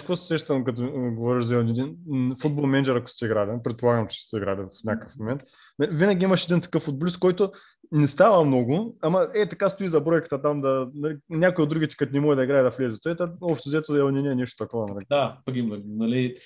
какво, 0.00 0.16
се, 0.16 0.26
сещам, 0.26 0.64
като 0.64 0.92
говориш 1.14 1.44
за 1.44 1.56
един 1.56 1.96
футбол 2.42 2.66
менеджер, 2.66 2.96
ако 2.96 3.08
сте 3.08 3.24
играли? 3.24 3.50
Предполагам, 3.64 4.06
че 4.08 4.22
сте 4.22 4.36
играли 4.36 4.60
в 4.60 4.84
някакъв 4.84 5.16
момент. 5.18 5.42
Не, 5.78 5.86
Винаги 5.86 6.24
имаш 6.24 6.44
един 6.44 6.60
такъв 6.60 6.82
футболист, 6.82 7.18
който 7.18 7.52
не 7.92 8.06
става 8.06 8.44
много, 8.44 8.96
ама 9.02 9.28
е 9.34 9.48
така 9.48 9.68
стои 9.68 9.88
за 9.88 10.00
бройката 10.00 10.42
там 10.42 10.60
да... 10.60 10.88
нали, 10.94 11.16
Някой 11.28 11.62
от 11.62 11.68
другите, 11.68 11.96
като 11.96 12.12
не 12.12 12.20
може 12.20 12.36
да 12.36 12.44
играе 12.44 12.62
да 12.62 12.70
влезе. 12.70 13.00
Той 13.02 13.12
е 13.12 13.16
общо 13.40 13.68
взето 13.68 13.92
да 13.92 14.30
е 14.30 14.34
нещо 14.34 14.64
такова. 14.64 14.94
Нали? 14.94 15.04
Да, 15.10 15.38
примерно. 15.44 15.84
Нали. 15.86 16.36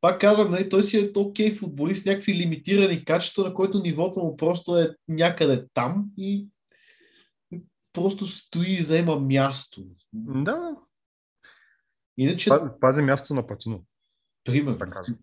Пак 0.00 0.20
казвам, 0.20 0.50
нали, 0.50 0.68
той 0.68 0.82
си 0.82 0.98
е 0.98 1.18
окей 1.18 1.54
футболист, 1.54 2.06
някакви 2.06 2.34
лимитирани 2.34 3.04
качества, 3.04 3.44
на 3.44 3.54
който 3.54 3.78
нивото 3.78 4.20
му 4.20 4.36
просто 4.36 4.76
е 4.76 4.96
някъде 5.08 5.66
там 5.74 6.04
и 6.18 6.48
просто 7.92 8.28
стои 8.28 8.70
и 8.70 8.82
заема 8.82 9.20
място. 9.20 9.84
Да, 10.12 10.76
Иначе, 12.18 12.48
па- 12.48 12.78
пази 12.80 13.02
място 13.02 13.34
на 13.34 13.46
Патино. 13.46 13.84
примерно, 14.44 14.78
така. 14.78 15.00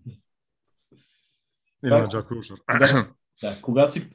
Или 1.83 1.91
на 1.91 2.07
Джак 2.07 2.31
Рушер. 2.31 2.57
Да, 3.43 3.61
когато, 3.61 3.93
си, 3.93 4.09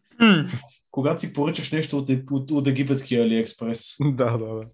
когато 0.90 1.20
си 1.20 1.32
поръчаш 1.32 1.72
нещо 1.72 1.98
от, 1.98 2.10
от, 2.30 2.50
от 2.50 2.66
египетския 2.66 3.24
Алиекспрес, 3.24 3.96
да, 4.00 4.38
да, 4.38 4.54
да. 4.54 4.66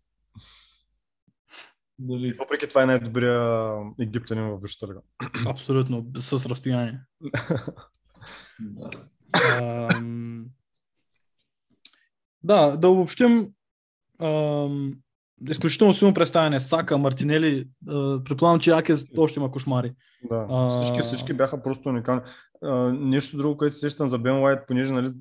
нали, 1.99 2.33
Въпреки 2.33 2.69
това 2.69 2.83
е 2.83 2.87
най-добрия 2.87 3.73
египтянин 4.01 4.45
в 4.45 4.59
Висшата 4.63 4.87
лига. 4.87 5.01
Абсолютно, 5.47 6.07
с 6.21 6.47
разстояние. 6.47 7.01
да. 8.61 8.91
Ам, 9.33 10.47
Да, 12.45 12.77
да 12.77 12.89
обобщим. 12.89 13.49
ам, 14.23 14.95
Изключително 15.49 15.93
силно 15.93 16.15
представяне. 16.15 16.61
Сака, 16.61 16.99
Мартинели. 16.99 17.69
а, 17.89 18.25
Предполагам, 18.25 18.61
че 18.61 18.71
Акес 18.71 19.05
още 19.19 19.41
има 19.41 19.51
кошмари. 19.51 19.93
Да, 20.31 20.47
А- 20.51 20.71
всички, 20.71 21.01
всички 21.03 21.33
бяха 21.33 21.63
просто 21.63 21.89
уникални. 21.89 22.21
Нещо 22.93 23.37
друго, 23.37 23.57
което 23.57 23.75
се 23.77 23.81
сещам 23.81 24.09
за 24.09 24.19
Бен 24.19 24.43
Уайт, 24.43 24.59
понеже 24.69 24.93
нали, 24.93 25.13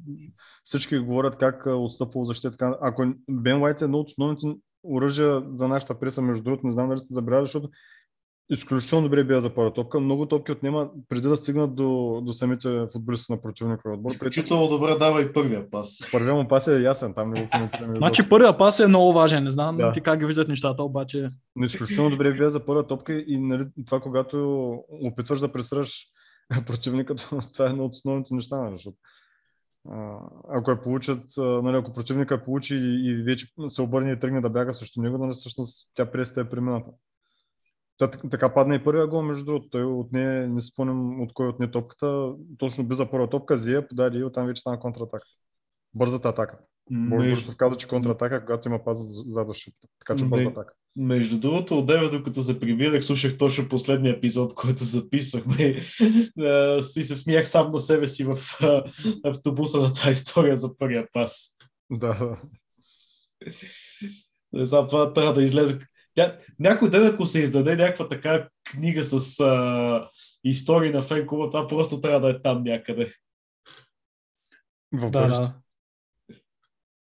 всички 0.64 0.98
говорят 1.00 1.38
как 1.38 1.64
отстъпва 1.66 2.26
защита. 2.26 2.52
Така. 2.52 2.76
Ако 2.82 3.06
Бен 3.30 3.62
Уайт 3.62 3.82
е 3.82 3.86
едно 3.86 3.98
от 3.98 4.10
основните 4.10 4.48
оръжия 4.84 5.44
за 5.54 5.68
нашата 5.68 6.00
преса, 6.00 6.22
между 6.22 6.44
другото, 6.44 6.66
не 6.68 6.72
знам 6.74 6.88
дали 6.90 7.00
сте 7.00 7.14
забелязали, 7.14 7.46
защото 7.46 7.70
изключително 8.52 9.04
добре 9.04 9.24
бива 9.24 9.42
за 9.42 9.50
първа 9.50 9.74
топка. 9.74 10.00
Много 10.00 10.26
топки 10.26 10.52
отнема 10.52 10.90
преди 11.10 11.28
да 11.28 11.38
стигнат 11.38 11.76
до, 11.76 12.22
до 12.24 12.34
самите 12.34 12.86
футболисти 12.94 13.32
на 13.32 13.42
противника 13.42 13.92
отбор. 13.92 14.10
Преди 14.10 14.16
Изключително 14.16 14.68
добре 14.68 14.96
дава 15.00 15.22
и 15.22 15.34
първия 15.34 15.70
пас. 15.70 16.10
първият 16.12 16.36
му 16.36 16.48
пас 16.48 16.68
е 16.68 16.82
ясен, 16.82 17.14
там 17.14 17.32
не 17.32 17.42
го 17.42 17.50
коментираме. 17.50 17.98
Значи 17.98 18.30
първия 18.30 18.58
пас 18.58 18.80
е 18.80 18.88
много 18.88 19.14
важен. 19.14 19.44
Не 19.44 19.52
знам 19.52 19.78
Да. 19.78 19.92
ти 19.92 20.02
как 20.02 20.20
ги 20.20 20.26
виждат 20.26 20.48
нещата, 20.48 20.84
обаче. 20.84 21.30
Но 21.56 21.66
изключително 21.66 22.10
добре 22.10 22.34
бие 22.34 22.50
за 22.50 22.66
първа 22.66 22.88
топка 22.88 23.14
и 23.14 23.38
нали, 23.40 23.66
това, 23.86 24.00
когато 24.00 24.70
опитваш 24.90 25.40
да 25.40 25.52
пресръш 25.52 26.06
противника, 26.66 27.16
това 27.54 27.66
е 27.66 27.70
едно 27.70 27.86
от 27.86 27.94
основните 27.94 28.34
неща, 28.34 28.58
нали, 28.58 28.76
защото 28.76 28.98
ако 30.50 30.72
я 30.72 30.82
получат, 30.82 31.24
нали, 31.38 31.78
ако 31.78 31.94
противника 31.94 32.44
получи 32.44 32.76
и, 32.76 33.12
и 33.12 33.24
вече 33.24 33.48
се 33.68 33.82
обърне 33.82 34.12
и 34.12 34.20
тръгне 34.20 34.42
да 34.42 34.50
бяга 34.50 34.74
срещу 34.74 35.02
него, 35.02 35.18
нали, 35.18 35.34
всъщност 35.34 35.90
тя 35.94 36.12
преста 36.12 36.42
е 36.42 36.50
премината. 36.50 36.92
Та, 38.02 38.12
така 38.32 38.54
падна 38.54 38.76
и 38.76 38.84
първия 38.84 39.08
гол, 39.08 39.22
между 39.22 39.46
другото. 39.46 39.70
Той 39.70 39.84
отне, 39.84 40.48
не 40.48 40.62
си 40.62 40.68
спомням 40.68 41.22
от 41.22 41.34
кой 41.34 41.48
отне 41.48 41.72
топката, 41.72 42.34
точно 42.58 42.84
би 42.84 42.96
за 42.96 43.12
първа 43.12 43.30
топка, 43.30 43.58
зие, 43.58 43.88
подаде 43.88 44.18
и 44.18 44.24
оттам 44.24 44.48
вече 44.48 44.62
стана 44.62 44.80
контратака. 44.80 45.26
Бързата 45.94 46.30
атака. 46.30 46.58
Между, 46.92 47.36
Борисов 47.36 47.58
каза, 47.58 47.78
че 47.78 47.88
контратака, 47.88 48.46
когато 48.46 48.68
има 48.68 48.84
паза 48.84 49.24
зад 49.28 49.48
защита. 49.48 49.78
Така 50.00 50.16
че 50.16 50.26
бърза 50.26 50.50
атака. 50.50 50.74
между 50.96 51.40
другото, 51.40 51.78
от 51.78 51.86
деве, 51.86 52.10
докато 52.10 52.42
се 52.42 52.60
прибирах, 52.60 53.04
слушах 53.04 53.38
точно 53.38 53.70
последния 53.70 54.14
епизод, 54.14 54.56
който 54.56 54.84
записахме 54.84 55.56
и 56.98 57.04
се 57.04 57.16
смях 57.16 57.48
сам 57.48 57.72
на 57.72 57.80
себе 57.80 58.08
си 58.08 58.24
в 58.24 58.38
автобуса 59.24 59.82
на 59.82 59.94
тази 59.94 60.12
история 60.12 60.58
за 60.58 60.78
първия 60.78 61.08
пас. 61.14 61.58
Да, 61.92 62.14
да. 62.14 62.38
Не 64.54 64.66
знам, 64.66 64.88
това 64.88 65.14
трябва 65.14 65.34
да 65.34 65.44
излезе. 65.44 65.80
Ня, 66.18 66.38
някой 66.60 66.90
ден, 66.90 67.08
ако 67.08 67.26
се 67.26 67.40
издаде 67.40 67.76
някаква 67.76 68.08
така 68.08 68.50
книга 68.72 69.04
с 69.04 69.40
а, 69.40 70.10
истории 70.44 70.92
на 70.92 71.02
фенкова, 71.02 71.50
това 71.50 71.68
просто 71.68 72.02
трябва 72.02 72.20
да 72.20 72.30
е 72.38 72.42
там 72.42 72.64
някъде. 72.64 73.14
В 74.94 75.10
Да, 75.10 75.28
да. 75.28 75.54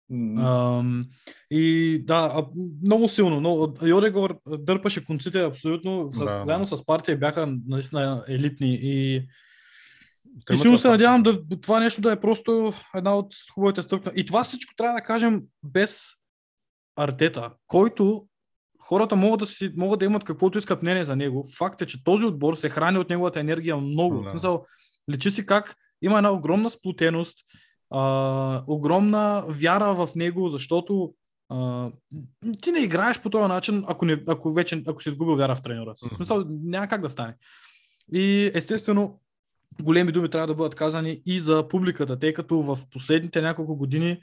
М, 0.10 0.42
Ам, 0.80 1.06
и 1.52 2.04
да, 2.06 2.46
много 2.84 3.08
силно. 3.08 3.40
Много, 3.40 3.74
Йорегор 3.86 4.40
дърпаше 4.48 5.06
конците 5.06 5.44
абсолютно. 5.44 6.10
С, 6.10 6.20
Да. 6.20 6.46
Заедно 6.46 6.66
с 6.66 6.86
партия 6.86 7.18
бяха 7.18 7.58
наистина 7.68 8.26
елитни. 8.28 8.80
И, 8.82 9.16
и 10.52 10.58
силно 10.58 10.78
се 10.78 10.82
са- 10.82 10.90
надявам 10.90 11.24
да, 11.24 11.60
това 11.62 11.80
нещо 11.80 12.02
да 12.02 12.12
е 12.12 12.20
просто 12.20 12.74
една 12.96 13.16
от 13.16 13.34
хубавите 13.54 13.82
стъпки. 13.82 14.10
И 14.16 14.26
това 14.26 14.44
всичко 14.44 14.76
трябва 14.76 14.96
да 15.00 15.06
кажем 15.06 15.42
без 15.64 16.02
Артета, 16.96 17.52
който 17.68 18.28
хората 18.80 19.16
могат 19.16 19.40
да, 19.40 19.46
си, 19.46 19.74
могат 19.78 20.00
да 20.00 20.06
имат 20.06 20.24
каквото 20.24 20.58
искат 20.58 20.82
мнение 20.82 21.06
за 21.06 21.16
него. 21.16 21.46
Факт 21.58 21.82
е, 21.82 21.86
че 21.86 22.04
този 22.04 22.26
отбор 22.26 22.56
се 22.56 22.70
храни 22.70 22.98
от 22.98 23.10
неговата 23.10 23.40
енергия 23.40 23.78
много. 23.78 24.16
Да. 24.18 24.24
В 24.24 24.30
смисъл, 24.30 24.66
личи 25.12 25.32
си 25.32 25.46
как 25.46 25.76
има 26.02 26.18
една 26.18 26.32
огромна 26.32 26.70
сплотеност, 26.70 27.38
а, 27.90 28.64
огромна 28.68 29.44
вяра 29.48 29.94
в 29.94 30.10
него, 30.16 30.50
защото 30.50 31.14
а, 31.50 31.90
ти 32.62 32.72
не 32.72 32.80
играеш 32.80 33.22
по 33.22 33.30
този 33.30 33.48
начин, 33.48 33.84
ако, 33.88 34.06
не, 34.06 34.24
ако 34.28 34.54
вече 34.54 34.84
ако 34.88 35.04
си 35.04 35.10
изгубил 35.10 35.36
вяра 35.36 35.56
в 35.56 35.62
тренера. 35.62 35.94
В 36.12 36.16
смисъл, 36.16 36.46
няма 36.50 36.88
как 36.88 37.02
да 37.02 37.10
стане. 37.10 37.36
И 38.14 38.52
естествено, 38.54 39.20
големи 39.82 40.12
думи 40.12 40.30
трябва 40.30 40.48
да 40.48 40.56
бъдат 40.56 40.76
казани 40.76 41.22
и 41.26 41.40
за 41.40 41.68
публиката, 41.68 42.20
тъй 42.20 42.34
като 42.34 42.62
в 42.62 42.80
последните 42.92 43.42
няколко 43.42 43.76
години 43.76 44.22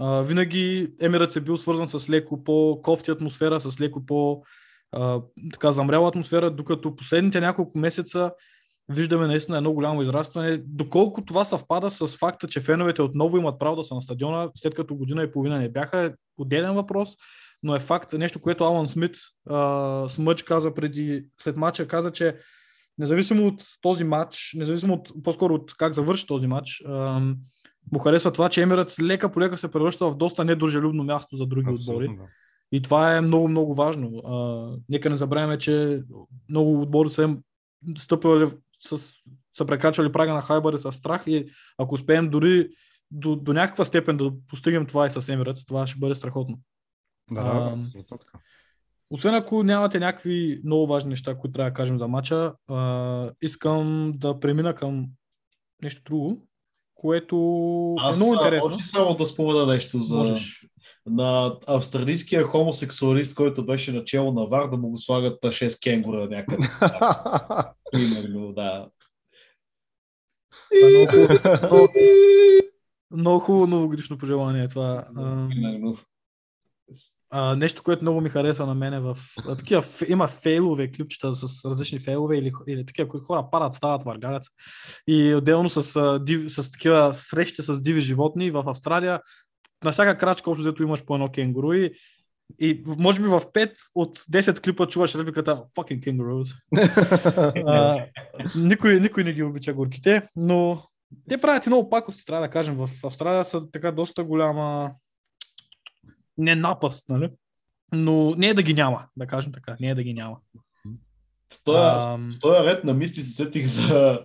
винаги 0.00 0.92
Емирът 1.00 1.36
е 1.36 1.40
бил 1.40 1.56
свързан 1.56 1.88
с 1.88 2.10
леко 2.10 2.44
по-кофти 2.44 3.10
атмосфера, 3.10 3.60
с 3.60 3.80
леко 3.80 4.06
по 4.06 4.42
а, 4.92 5.20
така 5.52 5.72
замряла 5.72 6.08
атмосфера, 6.08 6.50
докато 6.50 6.96
последните 6.96 7.40
няколко 7.40 7.78
месеца 7.78 8.32
виждаме 8.88 9.26
наистина 9.26 9.56
едно 9.56 9.72
голямо 9.72 10.02
израстване. 10.02 10.62
Доколко 10.66 11.24
това 11.24 11.44
съвпада 11.44 11.90
с 11.90 12.06
факта, 12.06 12.48
че 12.48 12.60
феновете 12.60 13.02
отново 13.02 13.38
имат 13.38 13.58
право 13.58 13.76
да 13.76 13.84
са 13.84 13.94
на 13.94 14.02
стадиона, 14.02 14.50
след 14.54 14.74
като 14.74 14.94
година 14.94 15.22
и 15.22 15.32
половина 15.32 15.58
не 15.58 15.68
бяха, 15.68 15.98
е 15.98 16.12
отделен 16.36 16.74
въпрос, 16.74 17.08
но 17.62 17.74
е 17.74 17.78
факт, 17.78 18.12
нещо, 18.12 18.40
което 18.40 18.64
Алан 18.64 18.88
Смит 18.88 19.16
а, 19.50 20.08
с 20.08 20.44
каза 20.46 20.74
преди, 20.74 21.24
след 21.40 21.56
матча, 21.56 21.88
каза, 21.88 22.10
че 22.10 22.36
независимо 22.98 23.46
от 23.46 23.62
този 23.80 24.04
матч, 24.04 24.54
независимо 24.54 24.94
от, 24.94 25.22
по-скоро 25.24 25.54
от 25.54 25.74
как 25.76 25.92
завърши 25.92 26.26
този 26.26 26.46
матч, 26.46 26.82
ам, 26.88 27.36
му 27.92 27.98
харесва 27.98 28.32
това, 28.32 28.48
че 28.48 28.62
Емирът 28.62 29.02
лека 29.02 29.32
по 29.32 29.40
лека 29.40 29.58
се 29.58 29.70
превръща 29.70 30.10
в 30.10 30.16
доста 30.16 30.44
недружелюбно 30.44 31.04
място 31.04 31.36
за 31.36 31.46
други 31.46 31.70
отбори. 31.70 32.04
Абсолютно, 32.04 32.16
да. 32.16 32.30
И 32.72 32.82
това 32.82 33.16
е 33.16 33.20
много, 33.20 33.48
много 33.48 33.74
важно. 33.74 34.18
А, 34.18 34.76
нека 34.88 35.10
не 35.10 35.16
забравяме, 35.16 35.58
че 35.58 36.02
много 36.48 36.82
отбори 36.82 37.10
са 37.10 37.36
стъпвали 37.98 38.50
с, 38.80 38.98
са 39.56 39.66
прекрачвали 39.66 40.12
прага 40.12 40.34
на 40.34 40.42
Хайбър 40.42 40.76
с 40.76 40.92
страх 40.92 41.22
и 41.26 41.46
ако 41.78 41.94
успеем 41.94 42.30
дори 42.30 42.68
до, 43.10 43.36
до 43.36 43.52
някаква 43.52 43.84
степен 43.84 44.16
да 44.16 44.32
постигнем 44.48 44.86
това 44.86 45.06
и 45.06 45.10
с 45.10 45.28
Емирът, 45.28 45.58
това 45.66 45.86
ще 45.86 45.98
бъде 45.98 46.14
страхотно. 46.14 46.58
Да, 47.30 47.40
А, 47.40 47.44
да, 47.44 47.82
абсолютно 47.82 48.18
така. 48.18 48.38
Освен 49.10 49.34
ако 49.34 49.62
нямате 49.62 50.00
някакви 50.00 50.60
много 50.64 50.86
важни 50.86 51.10
неща, 51.10 51.34
които 51.34 51.52
трябва 51.52 51.70
да 51.70 51.74
кажем 51.74 51.98
за 51.98 52.08
матча, 52.08 52.54
а, 52.68 53.30
искам 53.42 54.12
да 54.16 54.40
премина 54.40 54.74
към 54.74 55.06
нещо 55.82 56.02
друго, 56.04 56.47
което 56.98 57.36
е 57.98 58.02
Аз 58.02 58.16
много 58.16 58.32
а, 58.32 58.34
интересно. 58.34 58.68
може 58.68 58.82
само 58.82 59.14
да 59.14 59.26
спомена 59.26 59.66
нещо 59.66 59.98
за 59.98 60.16
Можеш. 60.16 60.66
на 61.06 61.56
австралийския 61.66 62.44
хомосексуалист, 62.44 63.34
който 63.34 63.66
беше 63.66 63.92
начало 63.92 64.32
на 64.32 64.46
ВАР, 64.46 64.68
да 64.70 64.76
му 64.76 64.90
го 64.90 64.98
слагат 64.98 65.42
на 65.42 65.50
6 65.50 65.82
кенгура 65.82 66.28
някъде. 66.30 66.68
Примерно, 67.92 68.52
да. 68.52 68.88
Е 70.84 70.88
много 70.88 71.10
хубаво, 71.10 71.58
много, 71.62 71.88
много 73.10 73.38
хубаво 73.40 73.66
новогодишно 73.66 74.18
пожелание 74.18 74.68
това. 74.68 75.04
Примерно. 75.48 75.96
Нещо, 77.56 77.82
което 77.82 78.04
много 78.04 78.20
ми 78.20 78.28
харесва 78.28 78.66
на 78.66 78.74
мене 78.74 79.00
в... 79.00 79.18
Такива, 79.58 79.84
има 80.08 80.28
фейлове, 80.28 80.90
клипчета 80.90 81.34
с 81.34 81.64
различни 81.64 81.98
фейлове 81.98 82.36
или, 82.36 82.52
или 82.66 82.86
такива, 82.86 83.08
които 83.08 83.26
хора 83.26 83.48
падат, 83.52 83.74
стават 83.74 84.02
въргарец. 84.02 84.46
И 85.06 85.34
отделно 85.34 85.70
с, 85.70 85.96
а, 85.96 86.18
див, 86.18 86.52
с 86.52 86.70
такива 86.70 87.14
срещи 87.14 87.62
с 87.62 87.82
диви 87.82 88.00
животни 88.00 88.50
в 88.50 88.64
Австралия. 88.66 89.20
На 89.84 89.92
всяка 89.92 90.18
крачка 90.18 90.50
общо 90.50 90.62
взето 90.62 90.82
имаш 90.82 91.04
по 91.04 91.14
едно 91.14 91.28
кенгуру 91.28 91.72
и, 91.72 91.92
и 92.58 92.82
може 92.86 93.22
би 93.22 93.28
в 93.28 93.40
5 93.40 93.72
от 93.94 94.18
10 94.18 94.60
клипа 94.60 94.86
чуваш 94.86 95.14
репликата 95.14 95.62
fucking 95.76 96.00
kangaroos. 96.00 96.54
Никой, 98.56 99.00
никой 99.00 99.24
не 99.24 99.32
ги 99.32 99.42
обича 99.42 99.74
горките, 99.74 100.22
но 100.36 100.82
те 101.28 101.38
правят 101.38 101.66
и 101.66 101.68
много 101.68 101.90
пакости, 101.90 102.24
трябва 102.24 102.46
да 102.46 102.50
кажем. 102.50 102.76
В 102.76 102.88
Австралия 103.04 103.44
са 103.44 103.70
така 103.70 103.92
доста 103.92 104.24
голяма 104.24 104.90
не 106.38 106.54
напаст, 106.54 107.08
нали? 107.08 107.30
Но 107.92 108.34
не 108.36 108.48
е 108.48 108.54
да 108.54 108.62
ги 108.62 108.74
няма, 108.74 109.06
да 109.16 109.26
кажем 109.26 109.52
така. 109.52 109.76
Не 109.80 109.88
е 109.88 109.94
да 109.94 110.02
ги 110.02 110.14
няма. 110.14 110.36
В 111.52 111.64
този, 111.64 111.78
Ам, 111.78 112.28
в 112.30 112.38
този 112.38 112.66
ред 112.66 112.84
на 112.84 112.94
мисли 112.94 113.22
се 113.22 113.30
сетих 113.30 113.66
за 113.66 114.24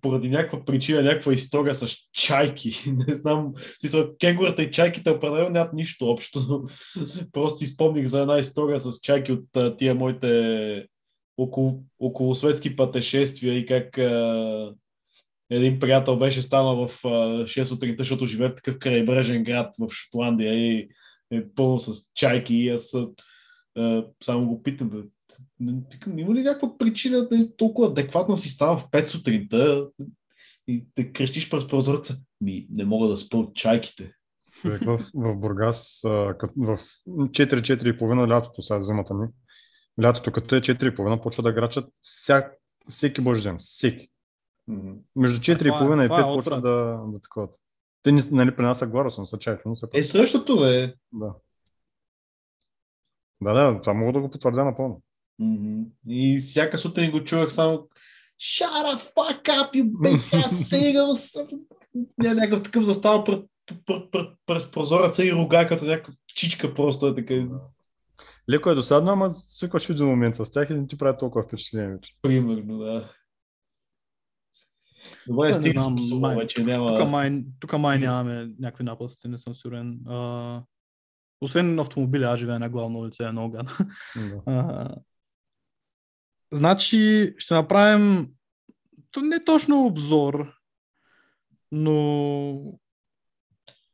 поради 0.00 0.28
някаква 0.28 0.64
причина, 0.64 1.02
някаква 1.02 1.32
история 1.32 1.74
с 1.74 1.88
чайки. 2.12 2.84
Не 3.08 3.14
знам, 3.14 3.52
смисъл, 3.80 4.10
кенгурата 4.20 4.62
и 4.62 4.70
чайките 4.70 5.10
определено 5.10 5.50
нямат 5.50 5.72
нищо 5.72 6.06
общо. 6.06 6.64
Просто 7.32 7.58
си 7.58 7.66
спомних 7.66 8.06
за 8.06 8.20
една 8.20 8.38
история 8.38 8.80
с 8.80 9.00
чайки 9.00 9.32
от 9.32 9.76
тия 9.78 9.94
моите 9.94 10.86
около, 11.36 11.82
околосветски 11.98 12.76
пътешествия 12.76 13.58
и 13.58 13.66
как 13.66 13.98
а, 13.98 14.74
един 15.50 15.78
приятел 15.78 16.16
беше 16.16 16.42
станал 16.42 16.88
в 16.88 17.04
а, 17.04 17.08
6 17.08 17.62
сутринта, 17.62 18.00
защото 18.00 18.26
живее 18.26 18.48
в 18.48 18.54
такъв 18.54 18.78
крайбрежен 18.78 19.44
град 19.44 19.74
в 19.78 19.92
Шотландия 19.92 20.54
и 20.54 20.88
е 21.30 21.48
пълно 21.48 21.78
с 21.78 22.10
чайки 22.14 22.54
и 22.54 22.68
аз 22.68 22.96
а, 23.76 24.04
само 24.24 24.46
го 24.46 24.62
питам, 24.62 24.90
бе, 24.90 24.98
викам, 25.92 26.18
има 26.18 26.34
ли 26.34 26.42
някаква 26.42 26.78
причина 26.78 27.28
да 27.28 27.36
е 27.36 27.56
толкова 27.56 27.88
адекватно 27.88 28.38
си 28.38 28.48
става 28.48 28.78
в 28.78 28.90
5 28.90 29.04
сутринта 29.06 29.88
и 30.68 30.86
да 30.96 31.12
крещиш 31.12 31.50
през 31.50 31.68
прозореца? 31.68 32.16
Ми, 32.40 32.66
не 32.70 32.84
мога 32.84 33.08
да 33.08 33.16
спа 33.16 33.36
от 33.36 33.54
чайките. 33.54 34.12
Човек, 34.60 34.82
в, 34.84 34.98
в 35.14 35.36
Бургас, 35.36 36.00
в 36.04 36.78
4-4,5 37.08 38.28
лятото, 38.28 38.62
сега 38.62 38.82
зимата 38.82 39.14
ми, 39.14 39.26
лятото 40.02 40.32
като 40.32 40.54
е 40.54 40.60
4,5, 40.60 41.22
почва 41.22 41.42
да 41.42 41.52
грачат 41.52 41.88
всяк, 42.00 42.54
всеки 42.88 43.20
божи 43.20 43.42
ден, 43.42 43.56
всеки. 43.58 44.08
Между 45.16 45.40
това 45.40 45.54
е- 45.54 45.56
4,5 45.56 46.04
и 46.04 46.08
това 46.08 46.20
е 46.20 46.22
5 46.22 46.36
почва 46.36 46.60
да, 46.60 47.00
да 47.06 47.20
такова. 47.20 47.48
Те, 48.02 48.12
ни- 48.12 48.22
нали, 48.30 48.56
при 48.56 48.62
нас 48.62 48.86
глара 48.86 49.10
съм, 49.10 49.26
чайки, 49.40 49.62
но 49.66 49.76
са 49.76 49.88
Е, 49.92 50.02
същото 50.02 50.64
е. 50.64 50.94
Да. 51.12 51.34
Да, 53.42 53.52
да, 53.52 53.80
това 53.80 53.94
мога 53.94 54.12
да 54.12 54.20
го 54.20 54.30
потвърдя 54.30 54.64
напълно. 54.64 55.02
Мгм. 55.38 55.82
И 56.08 56.38
всяка 56.38 56.78
сутрин 56.78 57.10
го 57.10 57.24
чувах 57.24 57.52
само 57.52 57.88
Shut 58.40 58.84
the 58.84 59.14
fuck 59.14 59.42
up, 59.42 59.74
you 59.74 59.84
big 59.92 60.20
ass 60.32 60.48
seagulls! 60.70 61.58
Ня, 62.18 62.34
някакъв 62.34 62.62
такъв 62.62 62.84
застава 62.84 63.24
пред, 63.24 63.44
пред, 63.86 64.10
пред, 64.10 64.28
през 64.46 64.70
прозореца 64.70 65.24
и 65.24 65.32
рога, 65.32 65.68
като 65.68 65.84
някаква 65.84 66.12
чичка 66.34 66.74
просто 66.74 67.06
е 67.06 67.14
така. 67.14 67.48
Леко 68.50 68.70
е 68.70 68.74
досадно, 68.74 69.10
ама 69.12 69.34
свикваш 69.34 69.86
в 69.86 69.90
един 69.90 70.06
момент 70.06 70.36
с 70.36 70.50
тях 70.50 70.70
и 70.70 70.74
не 70.74 70.86
ти 70.86 70.98
прави 70.98 71.18
толкова 71.18 71.44
впечатление 71.44 71.88
вече. 71.88 72.14
Примерно, 72.22 72.78
да. 72.78 73.12
Добре, 75.28 75.52
стига 75.52 75.80
с 75.80 76.36
вече 76.36 76.62
няма... 76.62 76.96
Тук 76.96 77.10
май, 77.10 77.44
тук 77.60 77.78
май 77.78 77.98
нямаме 77.98 78.50
някакви 78.58 78.84
напасти, 78.84 79.28
не 79.28 79.38
съм 79.38 79.54
сигурен. 79.54 80.00
А, 80.08 80.62
освен 81.40 81.78
автомобили, 81.78 82.24
аз 82.24 82.38
живея 82.38 82.58
на 82.58 82.68
главна 82.68 82.98
улица, 82.98 83.24
е 83.24 83.32
много 83.32 83.50
гадно. 83.50 83.70
Да. 84.46 84.88
Значи, 86.52 87.32
ще 87.38 87.54
направим 87.54 88.28
то 89.10 89.20
не 89.20 89.44
точно 89.44 89.86
обзор, 89.86 90.52
но 91.72 92.78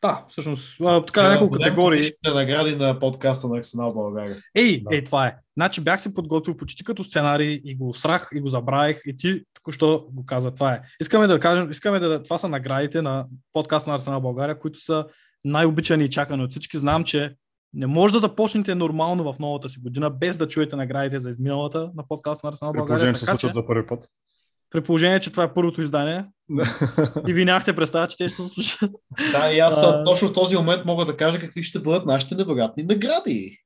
да, 0.07 0.25
всъщност, 0.29 0.81
а, 0.81 1.05
така 1.05 1.23
Да, 1.23 1.29
няколко 1.31 1.55
категории. 1.55 1.99
годишните 1.99 2.31
награди 2.35 2.77
на 2.77 2.99
подкаста 2.99 3.49
на 3.49 3.59
Арсенал 3.59 3.93
България. 3.93 4.37
Ей, 4.55 4.83
Да. 4.83 4.95
ей, 4.97 5.05
това 5.05 5.27
е. 5.27 5.37
Значи 5.57 5.81
бях 5.81 6.03
си 6.03 6.15
подготвил 6.15 6.57
почти 6.57 6.85
като 6.85 7.05
сценарий 7.05 7.61
и 7.65 7.77
го 7.77 7.95
срах 7.95 8.29
и 8.35 8.41
го 8.41 8.49
забравих 8.49 9.01
и 9.07 9.17
ти 9.17 9.43
току-що 9.55 10.07
го 10.13 10.27
каза. 10.27 10.51
Това 10.51 10.73
е. 10.73 10.81
Искаме 11.01 11.27
да 11.27 11.41
кажем, 11.41 11.71
искаме 11.71 11.99
да, 11.99 12.23
това 12.23 12.39
са 12.39 12.49
наградите 12.49 13.03
на 13.03 13.27
подкаст 13.53 13.87
на 13.87 13.95
Арсенал 13.95 14.21
България, 14.21 14.59
които 14.59 14.81
са 14.81 15.07
най-обичани 15.45 16.05
и 16.05 16.11
чакани 16.11 16.45
от 16.45 16.51
всички. 16.51 16.79
Знам, 16.79 17.05
че 17.05 17.35
не 17.75 17.87
може 17.87 18.13
да 18.15 18.21
започнете 18.21 18.75
нормално 18.75 19.33
в 19.33 19.39
новата 19.39 19.69
си 19.69 19.81
година, 19.81 20.11
без 20.11 20.39
да 20.39 20.49
чуете 20.49 20.77
наградите 20.77 21.19
за 21.19 21.31
изминалата 21.31 21.91
на 21.97 22.09
подкаст 22.09 22.43
на 22.45 22.49
Арсенал 22.49 22.73
При 22.73 22.79
България. 22.79 22.97
положение, 22.97 23.15
че 23.15 23.19
се 23.21 23.27
Така 23.27 23.33
случват 23.33 23.53
че, 23.53 23.61
за 23.61 23.67
първи 23.67 23.87
път. 23.87 24.09
При 24.71 24.81
положение, 24.81 25.21
че 25.21 25.31
това 25.31 25.45
е 25.45 25.55
първото 25.55 25.81
издание 25.81 26.25
и 27.29 27.33
ви 27.33 27.45
нямахте 27.45 27.75
представа, 27.75 28.09
че 28.09 28.17
те 28.17 28.29
ще 28.29 28.43
се 28.43 28.49
случат. 28.49 28.91
Да, 29.33 29.53
и 29.53 29.59
аз 29.59 29.83
А. 29.83 30.05
точно 30.05 30.29
в 30.29 30.33
този 30.33 30.57
момент 30.57 30.85
мога 30.85 31.05
да 31.05 31.17
кажа 31.17 31.41
какви 31.41 31.63
ще 31.63 31.79
бъдат 31.79 32.07
нашите 32.07 32.35
невероятни 32.35 32.83
награди. 32.83 33.59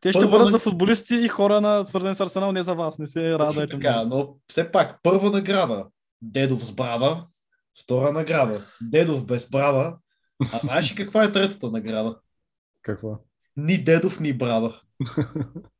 Те 0.00 0.12
ще 0.12 0.18
Първо 0.18 0.30
бъдат 0.30 0.46
на- 0.46 0.50
за 0.50 0.58
футболисти 0.58 1.14
и 1.14 1.28
хора 1.28 1.60
на 1.60 1.84
свързани 1.84 2.14
с 2.14 2.20
Арсенал, 2.20 2.52
не 2.52 2.62
за 2.62 2.74
вас. 2.74 2.98
Не 2.98 3.06
се 3.06 3.32
радвайте. 3.32 3.70
така, 3.70 4.04
но 4.04 4.34
все 4.48 4.70
пак, 4.72 4.98
първа 5.02 5.30
награда. 5.30 5.86
Дедов 6.22 6.64
с 6.64 6.72
брада. 6.72 7.26
Втора 7.82 8.12
награда. 8.12 8.64
Дедов 8.82 9.26
без 9.26 9.50
брада. 9.50 9.96
А 10.52 10.58
знаеш 10.58 10.92
ли 10.92 10.96
каква 10.96 11.24
е 11.24 11.32
третата 11.32 11.70
награда? 11.70 12.16
Какво? 12.82 13.18
Ни 13.56 13.78
дедов, 13.78 14.20
ни 14.20 14.32
брада. 14.32 14.80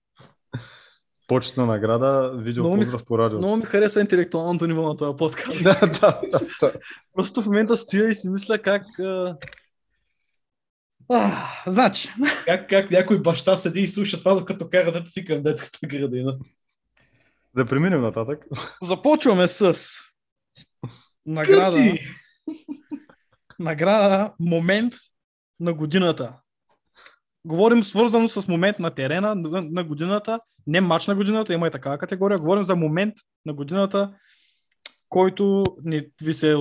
Почетна 1.33 1.67
награда, 1.67 2.33
видео 2.37 2.63
Много 2.63 2.77
ми- 2.77 2.83
поздрав 2.83 3.05
по 3.05 3.19
радио. 3.19 3.39
Много 3.39 3.57
ми 3.57 3.65
хареса 3.65 4.01
интелектуалното 4.01 4.67
ниво 4.67 4.83
на 4.83 4.97
този 4.97 5.17
подкаст. 5.17 5.59
да, 5.63 5.81
да, 5.81 6.21
да, 6.31 6.41
да. 6.61 6.73
Просто 7.15 7.43
в 7.43 7.47
момента 7.47 7.77
стоя 7.77 8.09
и 8.09 8.15
си 8.15 8.31
мисля 8.31 8.59
как... 8.59 8.83
А... 8.99 9.37
А, 11.11 11.33
значи, 11.67 12.09
Как, 12.45 12.69
как 12.69 12.91
някой 12.91 13.23
баща 13.23 13.57
седи 13.57 13.81
и 13.81 13.89
слуша 13.89 14.19
това, 14.19 14.35
докато 14.35 14.71
кара 14.71 14.93
дете 14.93 15.11
си 15.11 15.25
към 15.25 15.43
детската 15.43 15.87
градина. 15.87 16.39
Да 17.57 17.67
преминем 17.67 18.01
нататък. 18.01 18.47
започваме 18.83 19.49
с 19.49 19.77
награда, 21.27 21.95
награда 23.59 24.33
момент 24.41 24.95
на 25.61 25.73
годината. 25.73 26.33
Говорим 27.45 27.83
свързано 27.83 28.29
с 28.29 28.49
момент 28.49 28.79
на 28.79 28.91
терена 28.91 29.35
на, 29.35 29.63
на 29.63 29.85
годината, 29.85 30.41
не 30.67 30.81
матч 30.81 31.07
на 31.07 31.15
годината, 31.15 31.55
има 31.55 31.67
и 31.67 31.71
такава 31.71 31.99
категория. 31.99 32.39
Говорим 32.39 32.65
за 32.65 32.77
момент 32.77 33.15
на 33.47 33.53
годината, 33.53 34.13
който 35.09 35.65
ни, 35.85 36.03
ви 36.23 36.35
се, 36.35 36.53
е 36.53 36.57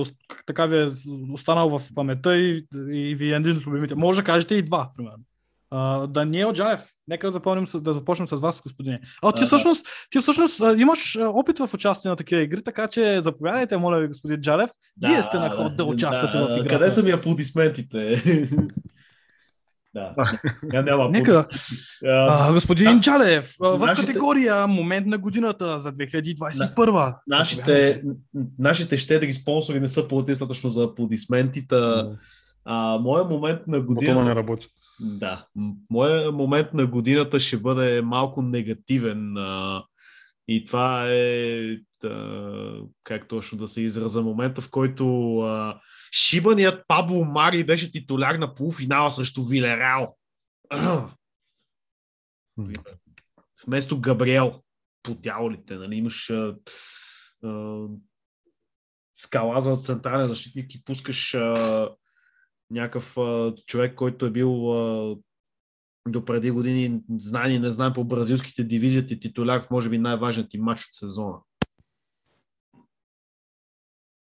така 0.46 0.66
ви 0.66 0.82
е 0.82 0.88
останал 1.32 1.78
в 1.78 1.94
паметта 1.94 2.36
и, 2.36 2.66
и 2.90 3.14
ви 3.14 3.32
е 3.32 3.36
един 3.36 3.56
от 3.56 3.66
любимите. 3.66 3.94
Може 3.94 4.20
да 4.20 4.24
кажете 4.24 4.54
и 4.54 4.62
два, 4.62 4.90
примерно. 4.96 5.24
Uh, 5.72 6.06
Даниел 6.06 6.52
Джаев, 6.52 6.80
нека 7.08 7.26
да, 7.26 7.30
запомним 7.30 7.66
да 7.74 7.92
започнем 7.92 8.28
с 8.28 8.40
вас, 8.40 8.62
господине. 8.62 9.00
А, 9.22 9.32
ти 9.32 9.38
Ага. 9.38 9.46
всъщност, 9.46 9.86
ти 10.10 10.18
всъщност 10.20 10.60
а, 10.60 10.76
имаш 10.78 11.18
опит 11.20 11.58
в 11.58 11.74
участие 11.74 12.08
на 12.08 12.16
такива 12.16 12.42
игри, 12.42 12.64
така 12.64 12.88
че 12.88 13.20
заповядайте, 13.22 13.76
моля 13.76 14.00
ви, 14.00 14.08
господин 14.08 14.40
Джалев. 14.40 14.70
Вие 15.06 15.22
сте 15.22 15.38
на 15.38 15.50
ход 15.50 15.76
да 15.76 15.84
участвате 15.84 16.38
в 16.38 16.56
играта. 16.58 16.78
Къде 16.78 16.90
са 16.90 17.02
ми 17.02 17.10
аплодисментите? 17.10 18.22
да. 19.94 20.38
Няма, 20.62 20.90
няма 20.90 21.08
Нека. 21.08 21.46
А, 22.04 22.52
господин 22.52 22.94
да. 22.94 23.00
Джалев, 23.00 23.54
в 23.60 23.78
Нашите- 23.78 24.06
категория 24.06 24.66
момент 24.66 25.06
на 25.06 25.18
годината 25.18 25.80
за 25.80 25.92
2021. 25.92 27.14
Нашите, 27.26 28.02
нашите 28.58 28.98
щедри 28.98 29.32
спонсори 29.32 29.80
не 29.80 29.88
са 29.88 30.08
платили 30.08 30.32
достатъчно 30.32 30.70
за 30.70 30.84
аплодисментите. 30.84 31.76
А, 32.64 32.98
моя 32.98 33.24
момент 33.24 33.60
на 33.66 33.80
годината... 33.80 34.24
не 34.24 34.34
работи. 34.34 34.66
Да. 35.00 35.46
Моя 35.90 36.32
момент 36.32 36.74
на 36.74 36.86
годината 36.86 37.40
ще 37.40 37.56
бъде 37.56 38.02
малко 38.02 38.42
негативен. 38.42 39.36
А, 39.36 39.82
и 40.48 40.64
това 40.64 41.06
е, 41.08 41.76
а, 42.04 42.72
как 43.04 43.28
точно 43.28 43.58
да 43.58 43.68
се 43.68 43.82
израза, 43.82 44.22
момента 44.22 44.60
в 44.60 44.70
който 44.70 45.38
а, 45.38 45.80
шибаният 46.12 46.84
Пабло 46.88 47.24
Мари 47.24 47.66
беше 47.66 47.92
титуляр 47.92 48.34
на 48.34 48.54
полуфинала 48.54 49.10
срещу 49.10 49.44
Вилерал. 49.44 50.16
Вместо 53.66 54.00
Габриел 54.00 54.62
по 55.02 55.14
дяволите, 55.14 55.74
нали, 55.74 55.96
имаш 55.96 56.30
а, 56.30 56.56
а, 57.44 57.86
скала 59.14 59.60
за 59.60 59.76
централен 59.76 60.28
защитник 60.28 60.74
и 60.74 60.84
пускаш 60.84 61.34
а, 61.34 61.90
някакъв 62.70 63.18
а, 63.18 63.54
човек, 63.66 63.94
който 63.94 64.26
е 64.26 64.30
бил 64.30 64.72
а, 64.72 65.16
до 66.08 66.24
преди 66.24 66.50
години 66.50 67.00
знан 67.18 67.52
и 67.52 67.58
не 67.58 67.70
знам 67.70 67.94
по 67.94 68.04
бразилските 68.04 68.64
дивизии 68.64 69.20
титуляр 69.20 69.62
в 69.62 69.70
може 69.70 69.88
би 69.88 69.98
най-важният 69.98 70.50
ти 70.50 70.58
матч 70.58 70.84
от 70.84 70.94
сезона. 70.94 71.38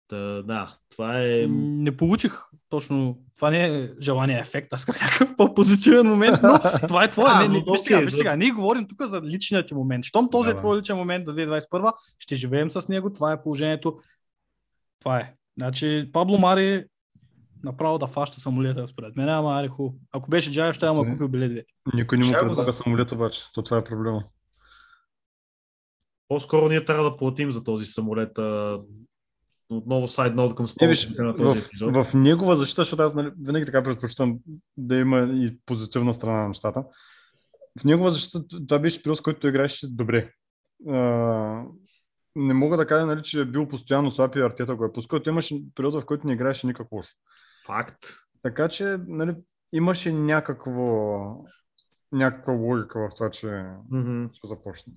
Та, 0.08 0.16
да, 0.42 0.76
това 0.90 1.22
е... 1.22 1.46
Не 1.48 1.96
получих 1.96 2.32
точно. 2.68 3.18
Това 3.36 3.50
не 3.50 3.66
е 3.66 3.90
желания 4.00 4.40
ефект, 4.40 4.72
аз 4.72 4.80
искам 4.80 4.94
някакъв 5.02 5.36
по-позитивен 5.36 6.06
момент, 6.06 6.38
но 6.42 6.60
това 6.88 7.04
е 7.04 7.10
твое. 7.10 7.30
А, 7.32 7.40
не, 7.42 7.48
не, 7.48 7.64
виж 7.70 7.80
сега, 7.80 8.04
за- 8.04 8.10
сега, 8.10 8.36
ние 8.36 8.50
говорим 8.50 8.88
тук 8.88 9.02
за 9.02 9.20
личният 9.20 9.68
ти 9.68 9.74
момент. 9.74 10.04
Щом 10.04 10.30
този 10.30 10.46
Да, 10.48 10.52
е 10.52 10.56
твой 10.56 10.78
личен 10.78 10.96
момент 10.96 11.26
за 11.26 11.32
2021, 11.34 11.92
ще 12.18 12.34
живеем 12.36 12.70
с 12.70 12.88
него, 12.88 13.12
това 13.12 13.32
е 13.32 13.42
положението. 13.42 13.98
Това 15.00 15.18
е. 15.18 15.34
Значи, 15.58 16.10
Пабло 16.12 16.38
Мари 16.38 16.84
направо 17.64 17.98
да 17.98 18.06
фаща 18.06 18.40
самолета, 18.40 18.86
според 18.86 19.16
мен, 19.16 19.28
ама 19.28 19.68
хубаво. 19.68 19.96
Ако 20.12 20.30
беше 20.30 20.52
Джаев, 20.52 20.74
ще 20.74 20.86
Не. 21.04 21.12
купил 21.12 21.28
билет. 21.28 21.66
Никой 21.94 22.18
не 22.18 22.26
му 22.26 22.32
предлага 22.32 22.72
самолет 22.72 23.12
обаче. 23.12 23.40
То 23.54 23.62
това 23.62 23.78
е 23.78 23.84
проблема. 23.84 24.24
По-скоро 26.28 26.68
ние 26.68 26.84
трябва 26.84 27.10
да 27.10 27.16
платим 27.16 27.52
за 27.52 27.64
този 27.64 27.86
самолет. 27.86 28.38
а, 28.38 28.80
Отново 29.70 30.08
сайд 30.08 30.34
ноут 30.34 30.54
към 30.54 30.66
виж, 30.66 30.72
спонсорите 30.72 31.22
на 31.22 31.36
този 31.36 31.60
в, 31.60 31.66
епизод. 31.66 32.04
в 32.04 32.14
негова 32.14 32.56
защита, 32.56 32.80
защото 32.80 33.02
аз 33.02 33.14
нали, 33.14 33.32
винаги 33.40 33.66
така 33.66 33.82
предпочитам 33.82 34.38
да 34.76 34.96
има 34.96 35.20
и 35.20 35.58
позитивна 35.66 36.14
страна 36.14 36.42
на 36.42 36.48
нещата. 36.48 36.84
В 37.80 37.84
негова 37.84 38.10
защита 38.10 38.44
това 38.68 38.78
беше 38.78 39.02
период, 39.02 39.18
с 39.18 39.20
който 39.20 39.48
играеше 39.48 39.86
добре. 39.90 40.32
А, 40.88 41.62
не 42.36 42.54
мога 42.54 42.76
да 42.76 42.86
кажа, 42.86 43.06
нали, 43.06 43.22
че 43.22 43.40
е 43.40 43.44
бил 43.44 43.68
постоянно 43.68 44.10
слаб 44.10 44.36
и 44.36 44.40
артета 44.40 44.76
го 44.76 44.84
е 44.84 44.92
пускал. 44.92 45.20
Той 45.20 45.30
имаше 45.30 45.62
период, 45.74 45.94
в 45.94 46.06
който 46.06 46.26
не 46.26 46.32
играеше 46.32 46.66
никак 46.66 46.92
лошо. 46.92 47.10
Факт. 47.66 47.98
Така 48.42 48.68
че 48.68 48.98
нали, 49.06 49.34
имаше 49.72 50.12
някакво, 50.12 51.18
някаква 52.12 52.52
логика 52.52 52.98
в 52.98 53.14
това, 53.14 53.30
че 53.30 53.64
Мгм. 53.90 54.26
ще 54.32 54.48
започне. 54.48 54.92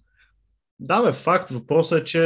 Да, 0.83 1.03
бе, 1.03 1.11
факт. 1.11 1.49
Въпросът 1.49 2.01
е, 2.01 2.05
че 2.05 2.19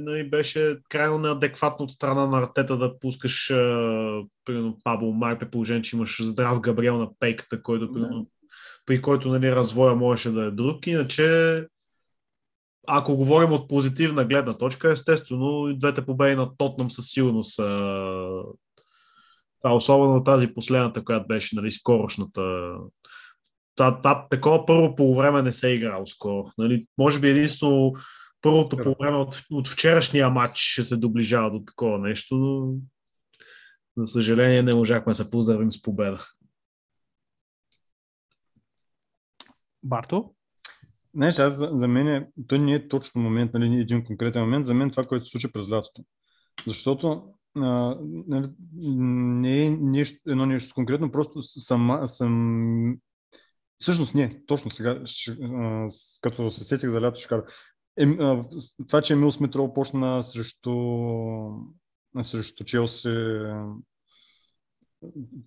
нали, 0.00 0.30
беше 0.30 0.78
крайно 0.88 1.18
неадекватно 1.18 1.84
от 1.84 1.92
страна 1.92 2.26
на 2.26 2.38
Артета 2.38 2.76
да 2.76 2.98
пускаш 2.98 3.50
а, 3.50 4.22
примерно 4.44 4.78
Пабло 4.84 5.12
Мар, 5.12 5.38
при 5.38 5.50
положение, 5.50 5.82
че 5.82 5.96
имаш 5.96 6.22
здрав 6.22 6.60
Габриел 6.60 6.98
на 6.98 7.08
пейката, 7.18 7.62
който, 7.62 7.92
примерно, 7.92 8.26
при 8.86 9.02
който 9.02 9.28
нали, 9.28 9.52
развоя 9.52 9.94
можеше 9.94 10.30
да 10.30 10.44
е 10.44 10.50
друг. 10.50 10.86
Иначе, 10.86 11.66
ако 12.86 13.16
говорим 13.16 13.52
от 13.52 13.68
позитивна 13.68 14.24
гледна 14.24 14.52
точка, 14.52 14.92
естествено, 14.92 15.68
и 15.68 15.78
двете 15.78 16.06
победи 16.06 16.36
на 16.36 16.56
Тотнам 16.56 16.90
със 16.90 17.06
сигурност 17.06 17.54
са 17.54 18.42
това, 19.62 19.74
особено 19.74 20.24
тази 20.24 20.54
последната, 20.54 21.04
която 21.04 21.26
беше 21.26 21.56
нали, 21.56 21.70
скорошната. 21.70 22.74
Та, 23.78 24.00
та, 24.00 24.28
такова 24.28 24.66
първо 24.66 24.96
полувреме 24.96 25.42
не 25.42 25.52
се 25.52 25.70
е 25.70 25.74
играло 25.74 26.06
скоро. 26.06 26.44
Нали? 26.58 26.86
Може 26.98 27.20
би 27.20 27.28
единствено 27.28 27.92
първото 28.42 28.76
Да. 28.76 28.82
полувреме 28.82 29.16
от, 29.16 29.42
от 29.50 29.68
вчерашния 29.68 30.30
матч 30.30 30.58
ще 30.58 30.84
се 30.84 30.96
доближава 30.96 31.50
до 31.50 31.64
такова 31.64 31.98
нещо, 31.98 32.36
но 32.36 32.74
за 33.96 34.06
съжаление 34.06 34.62
не 34.62 34.74
можахме 34.74 35.10
да 35.10 35.14
се 35.14 35.30
поздравим 35.30 35.72
с 35.72 35.82
победа. 35.82 36.24
Барто? 39.82 40.34
Знаеш, 41.14 41.38
аз 41.38 41.54
за, 41.54 41.70
за 41.72 41.88
мен 41.88 42.08
е, 42.08 42.28
той 42.46 42.58
не 42.58 42.74
е 42.74 42.88
точно 42.88 43.20
момент, 43.20 43.54
нали, 43.54 43.80
един 43.80 44.04
конкретен 44.04 44.42
момент, 44.42 44.66
за 44.66 44.74
мен 44.74 44.90
това, 44.90 45.06
което 45.06 45.24
се 45.24 45.30
случи 45.30 45.52
през 45.52 45.70
лятото. 45.70 46.04
Защото 46.66 47.34
а, 47.56 47.96
нали, 48.02 48.48
не 48.70 49.66
е 49.66 49.70
нещо, 49.70 50.18
едно 50.26 50.46
нещо 50.46 50.74
конкретно, 50.74 51.12
просто 51.12 51.42
сама, 51.42 52.08
съм... 52.08 52.96
Всъщност 53.78 54.14
не, 54.14 54.42
точно 54.46 54.70
сега, 54.70 55.02
като 56.20 56.50
се 56.50 56.64
сетих 56.64 56.90
за 56.90 57.00
лято, 57.00 57.20
ще 57.20 57.28
кажа. 57.28 57.42
Е, 58.00 58.06
това, 58.88 59.02
че 59.02 59.12
Емил 59.12 59.32
Смитрол 59.32 59.72
почна 59.72 60.24
срещу, 60.24 60.72
срещу 62.22 62.64
Челси, 62.64 63.14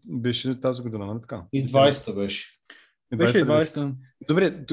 беше 0.04 0.62
тази 0.62 0.82
година, 0.82 1.06
нали 1.06 1.22
така? 1.22 1.46
И 1.54 1.68
20-та 1.68 2.14
беше. 2.14 2.58
И 3.14 3.18
Беше 3.18 3.46
20-та 3.46 3.82
ли? 3.82 3.86
20 3.86 3.96
Добре, 4.28 4.66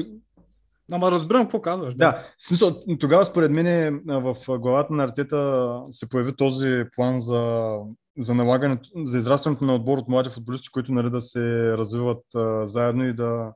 Ама 0.91 1.11
разбирам 1.11 1.43
какво 1.43 1.61
казваш. 1.61 1.95
Да, 1.95 2.11
в 2.11 2.47
смисъл, 2.47 2.83
тогава 2.99 3.25
според 3.25 3.51
мен 3.51 4.01
в 4.07 4.35
главата 4.57 4.93
на 4.93 5.03
Артета 5.03 5.81
се 5.91 6.09
появи 6.09 6.35
този 6.35 6.83
план 6.95 7.19
за, 7.19 7.73
за 8.19 8.33
налагането, 8.33 8.89
за 9.05 9.17
израстването 9.17 9.65
на 9.65 9.75
отбор 9.75 9.97
от 9.97 10.07
млади 10.07 10.29
футболисти, 10.29 10.69
които 10.71 10.91
нали, 10.91 11.09
да 11.09 11.21
се 11.21 11.77
развиват 11.77 12.23
а, 12.35 12.65
заедно 12.65 13.05
и 13.05 13.13
да, 13.13 13.53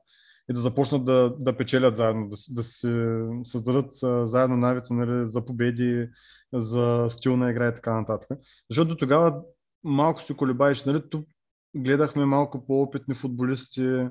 и 0.50 0.54
да 0.54 0.60
започнат 0.60 1.04
да, 1.04 1.34
да 1.38 1.56
печелят 1.56 1.96
заедно, 1.96 2.28
да, 2.28 2.36
да 2.50 2.62
се 2.62 3.20
създадат 3.44 4.02
а, 4.02 4.26
заедно 4.26 4.56
навици 4.56 4.92
нали, 4.92 5.28
за 5.28 5.44
победи, 5.44 6.08
за 6.52 7.06
стил 7.08 7.36
на 7.36 7.50
игра 7.50 7.68
и 7.68 7.74
така 7.74 7.94
нататък. 7.94 8.38
Защото 8.70 8.88
до 8.88 8.96
тогава 8.96 9.42
малко 9.84 10.22
се 10.22 10.34
колебаеш, 10.34 10.84
нали, 10.84 11.02
тук 11.10 11.26
гледахме 11.76 12.24
малко 12.24 12.66
по-опитни 12.66 13.14
футболисти, 13.14 14.06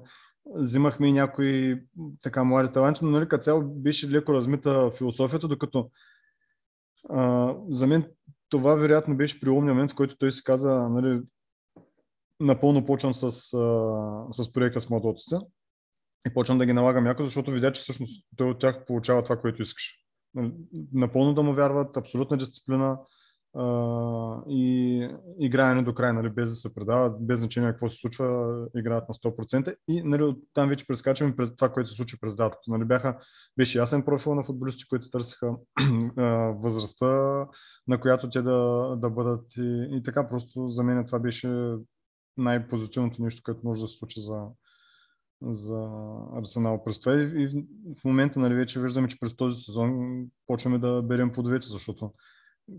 взимахме 0.45 1.07
и 1.07 1.13
някои 1.13 1.81
така 2.21 2.43
млади 2.43 2.73
таланти, 2.73 3.05
но 3.05 3.11
нали, 3.11 3.27
като 3.27 3.43
цяло 3.43 3.61
беше 3.63 4.09
леко 4.09 4.33
размита 4.33 4.91
философията, 4.97 5.47
докато 5.47 5.89
а, 7.09 7.53
за 7.69 7.87
мен 7.87 8.05
това 8.49 8.75
вероятно 8.75 9.17
беше 9.17 9.39
приломния 9.39 9.73
момент, 9.73 9.91
в 9.91 9.95
който 9.95 10.17
той 10.17 10.31
си 10.31 10.43
каза, 10.43 10.89
нали, 10.89 11.21
напълно 12.39 12.85
почвам 12.85 13.13
с, 13.13 13.23
а, 13.23 13.29
с 14.31 14.53
проекта 14.53 14.81
с 14.81 14.89
младоците 14.89 15.35
и 16.27 16.33
почвам 16.33 16.57
да 16.57 16.65
ги 16.65 16.73
налагам 16.73 17.05
яко, 17.05 17.23
защото 17.23 17.51
видя, 17.51 17.71
че 17.71 17.81
всъщност 17.81 18.27
той 18.37 18.49
от 18.49 18.59
тях 18.59 18.85
получава 18.85 19.23
това, 19.23 19.39
което 19.39 19.61
искаш. 19.61 19.95
Напълно 20.93 21.33
да 21.33 21.43
му 21.43 21.53
вярват, 21.53 21.97
абсолютна 21.97 22.37
дисциплина 22.37 22.97
и 24.49 25.09
играене 25.39 25.83
до 25.83 25.93
край, 25.93 26.13
нали, 26.13 26.29
без 26.29 26.49
да 26.49 26.55
се 26.55 26.73
предават, 26.73 27.27
без 27.27 27.39
значение 27.39 27.69
какво 27.69 27.89
се 27.89 27.97
случва, 27.97 28.55
играят 28.77 29.09
на 29.09 29.13
100%. 29.15 29.75
И 29.87 30.03
нали, 30.03 30.35
там 30.53 30.69
вече 30.69 30.87
прескачаме 30.87 31.35
през 31.35 31.55
това, 31.55 31.69
което 31.69 31.89
се 31.89 31.95
случи 31.95 32.19
през 32.19 32.35
датото. 32.35 32.61
Нали, 32.67 32.85
бяха, 32.85 33.17
беше 33.57 33.77
ясен 33.77 34.03
профил 34.03 34.35
на 34.35 34.43
футболисти, 34.43 34.87
които 34.87 35.09
търсиха 35.09 35.55
възрастта, 36.55 37.45
на 37.87 37.99
която 37.99 38.29
те 38.29 38.41
да, 38.41 38.95
да 38.97 39.09
бъдат. 39.09 39.45
И, 39.57 39.87
и 39.91 40.03
така, 40.03 40.29
просто 40.29 40.69
за 40.69 40.83
мен 40.83 41.05
това 41.05 41.19
беше 41.19 41.75
най-позитивното 42.37 43.23
нещо, 43.23 43.41
което 43.45 43.61
може 43.63 43.81
да 43.81 43.87
се 43.87 43.97
случи 43.97 44.21
за, 44.21 44.45
за 45.41 45.89
Арсенал 46.35 46.83
през 46.83 46.99
това. 46.99 47.13
И, 47.13 47.43
и 47.43 47.65
в 48.01 48.05
момента 48.05 48.39
нали, 48.39 48.53
вече 48.53 48.81
виждаме, 48.81 49.07
че 49.07 49.19
през 49.19 49.35
този 49.35 49.61
сезон 49.61 50.23
почваме 50.47 50.79
да 50.79 51.01
берем 51.01 51.31
плодовете, 51.31 51.67
защото 51.67 52.13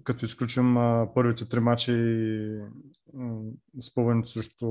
като 0.04 0.24
изключим 0.24 0.76
а, 0.76 1.08
първите 1.14 1.48
три 1.48 1.60
мача 1.60 1.92
и 1.92 2.60
спъването 3.80 4.28
срещу 4.28 4.66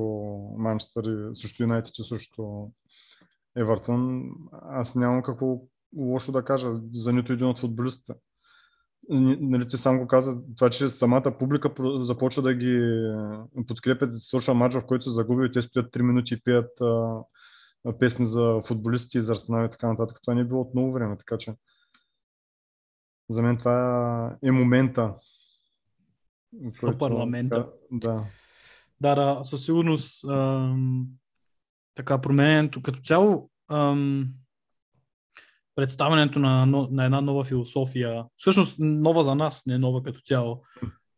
Манчестър, 0.58 1.04
и 1.04 1.36
срещу 1.36 1.64
Юнайтед 1.64 2.00
и 2.00 2.04
срещу 2.04 2.44
Евертън, 3.58 4.30
аз 4.52 4.96
нямам 4.96 5.24
какво 5.24 5.62
лошо 5.98 6.32
да 6.32 6.46
кажа 6.46 6.72
за 6.94 7.14
нито 7.14 7.34
един 7.34 7.48
от 7.48 7.60
футболистите. 7.60 8.14
Нали, 9.10 9.68
ти 9.68 9.78
сам 9.78 10.00
го 10.00 10.08
каза, 10.08 10.42
това, 10.58 10.70
че 10.70 10.90
самата 10.90 11.38
публика 11.40 11.72
започва 12.02 12.42
да 12.42 12.54
ги 12.54 12.80
подкрепят, 13.68 14.12
да 14.12 14.20
се 14.20 14.28
свършва 14.28 14.54
матч, 14.54 14.76
в 14.76 14.86
който 14.86 15.04
се 15.04 15.12
загуби 15.12 15.46
и 15.46 15.52
те 15.52 15.62
стоят 15.62 15.94
3 15.94 16.02
минути 16.02 16.34
и 16.34 16.42
пият 16.44 16.72
песни 18.00 18.26
за 18.26 18.62
футболисти, 18.68 19.22
за 19.22 19.32
Арсенал 19.32 19.66
и 19.66 19.72
така 19.72 19.88
нататък. 19.88 20.18
Това 20.24 20.34
не 20.34 20.42
е 20.42 20.46
било 20.46 20.62
от 20.62 20.74
много 20.74 20.94
време, 20.94 21.18
така 21.18 21.38
че 21.38 21.54
за 23.30 23.42
мен 23.42 23.58
това 23.58 24.38
е 24.44 24.52
момента. 24.52 25.14
който- 26.80 26.98
парламента. 26.98 27.70
Да. 27.92 28.24
Да, 29.02 29.16
да, 29.16 29.44
със 29.44 29.66
сигурност 29.66 30.24
ам, 30.24 31.08
така 31.96 32.22
променението 32.22 32.82
като 32.82 33.00
цяло 33.00 33.50
ам, 33.72 34.34
представянето 35.76 36.40
на, 36.40 36.66
на 36.66 37.06
една 37.06 37.22
нова 37.22 37.44
философия, 37.44 38.26
всъщност 38.38 38.76
нова 38.80 39.24
за 39.24 39.36
нас, 39.36 39.64
не 39.66 39.78
нова 39.78 40.04
като 40.04 40.22
цяло, 40.22 40.64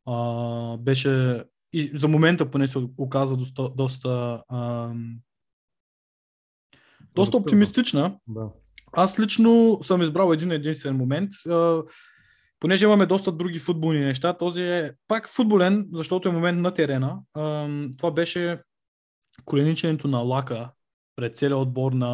а, 0.05 0.77
беше 0.77 1.43
и 1.73 1.91
за 1.93 2.07
момента 2.07 2.51
поне 2.51 2.67
се 2.67 2.87
оказа 2.97 3.37
доста, 3.37 3.69
доста, 3.69 4.43
ам, 4.49 5.19
доста 7.15 7.37
оптимистична. 7.37 8.19
да. 8.27 8.49
Аз 8.95 9.19
лично 9.19 9.79
съм 9.83 10.01
избрал 10.01 10.33
един 10.33 10.51
единствен 10.51 10.95
момент. 10.95 11.29
Понеже 12.59 12.85
имаме 12.85 13.05
доста 13.05 13.31
други 13.31 13.59
футболни 13.59 13.99
неща, 13.99 14.37
този 14.37 14.63
е 14.63 14.91
пак 15.07 15.29
футболен, 15.29 15.87
защото 15.93 16.29
е 16.29 16.31
момент 16.31 16.61
на 16.61 16.73
терена. 16.73 17.17
Това 17.97 18.11
беше 18.11 18.61
колениченето 19.45 20.07
на 20.07 20.17
Лака 20.19 20.71
пред 21.15 21.35
целия 21.35 21.57
отбор 21.57 21.91
на... 21.91 22.09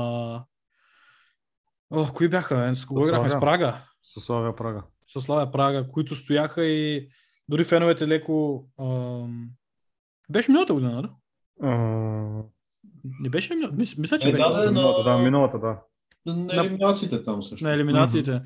О, 1.89 2.05
кои 2.13 2.27
бяха? 2.29 2.75
С 2.75 2.85
кого 2.85 3.07
играхме? 3.07 3.29
С. 3.29 3.39
Прага. 3.39 3.77
Със 4.03 4.23
Славия 4.23 4.55
Прага. 4.55 4.83
С 5.07 5.21
Славя 5.21 5.51
Прага, 5.51 5.87
които 5.87 6.15
стояха 6.15 6.63
и 6.65 7.07
дори 7.49 7.63
феновете 7.63 8.07
леко... 8.07 8.65
Ам... 8.79 9.49
Беше 10.29 10.51
миналата 10.51 10.73
година, 10.73 11.01
да? 11.01 11.09
А, 11.67 11.77
Не 13.19 13.29
беше 13.29 13.55
миналата? 13.55 13.77
Мис- 13.77 13.97
Мисля, 13.99 14.19
че 14.19 14.29
Е, 14.29 14.31
беше. 14.31 14.43
да, 14.45 14.61
да, 14.63 14.71
миналата, 14.71 15.03
да, 15.03 15.17
миналата, 15.17 15.59
да. 15.59 15.79
На 16.25 16.55
елиминациите 16.55 17.23
там 17.23 17.41
също. 17.41 17.65
на 17.65 17.73
елиминациите. 17.73 18.41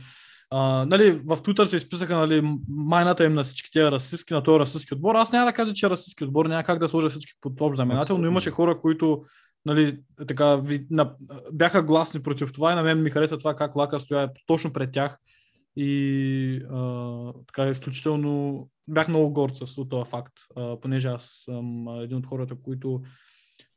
а, 0.50 0.86
нали, 0.86 1.12
в 1.12 1.38
Twitter 1.38 1.66
се 1.66 1.76
изписаха 1.76 2.16
нали, 2.16 2.58
майната 2.68 3.26
им 3.26 3.34
на 3.34 3.44
всички 3.44 3.72
тези 3.72 3.92
расистски, 3.92 4.34
на 4.34 4.44
този 4.44 4.60
расистски 4.60 4.94
отбор. 4.94 5.16
Аз 5.16 5.32
няма 5.32 5.46
да 5.46 5.54
кажа, 5.54 5.74
че 5.74 5.86
е 5.86 5.90
расистски 5.90 6.24
отбор, 6.24 6.46
няма 6.46 6.64
как 6.64 6.80
да 6.80 6.90
сложа 6.90 7.10
всички 7.10 7.34
под 7.42 7.62
общ 7.62 7.76
знаменател, 7.76 8.18
но 8.18 8.28
имаше 8.28 8.52
хора, 8.52 8.82
които 8.82 9.24
нали, 9.66 9.98
така, 10.28 10.56
ви, 10.56 10.88
на, 10.90 11.12
бяха 11.52 11.84
гласни 11.84 12.22
против 12.22 12.54
това 12.54 12.72
и 12.72 12.76
на 12.76 12.84
мен 12.84 13.04
ми 13.04 13.10
хареса 13.10 13.38
това 13.38 13.56
как 13.56 13.76
Лака 13.76 14.00
стоя 14.00 14.30
точно 14.48 14.74
пред 14.74 14.92
тях 14.92 15.18
и 15.76 16.62
а, 16.72 17.34
така 17.48 17.70
изключително 17.70 18.68
бях 18.88 19.08
много 19.08 19.34
горд 19.34 19.56
с 19.56 19.76
този 19.90 20.10
факт, 20.10 20.34
а, 20.56 20.80
понеже 20.80 21.08
аз 21.08 21.42
съм 21.46 21.88
един 22.02 22.18
от 22.18 22.26
хората, 22.26 22.56
които 22.64 23.02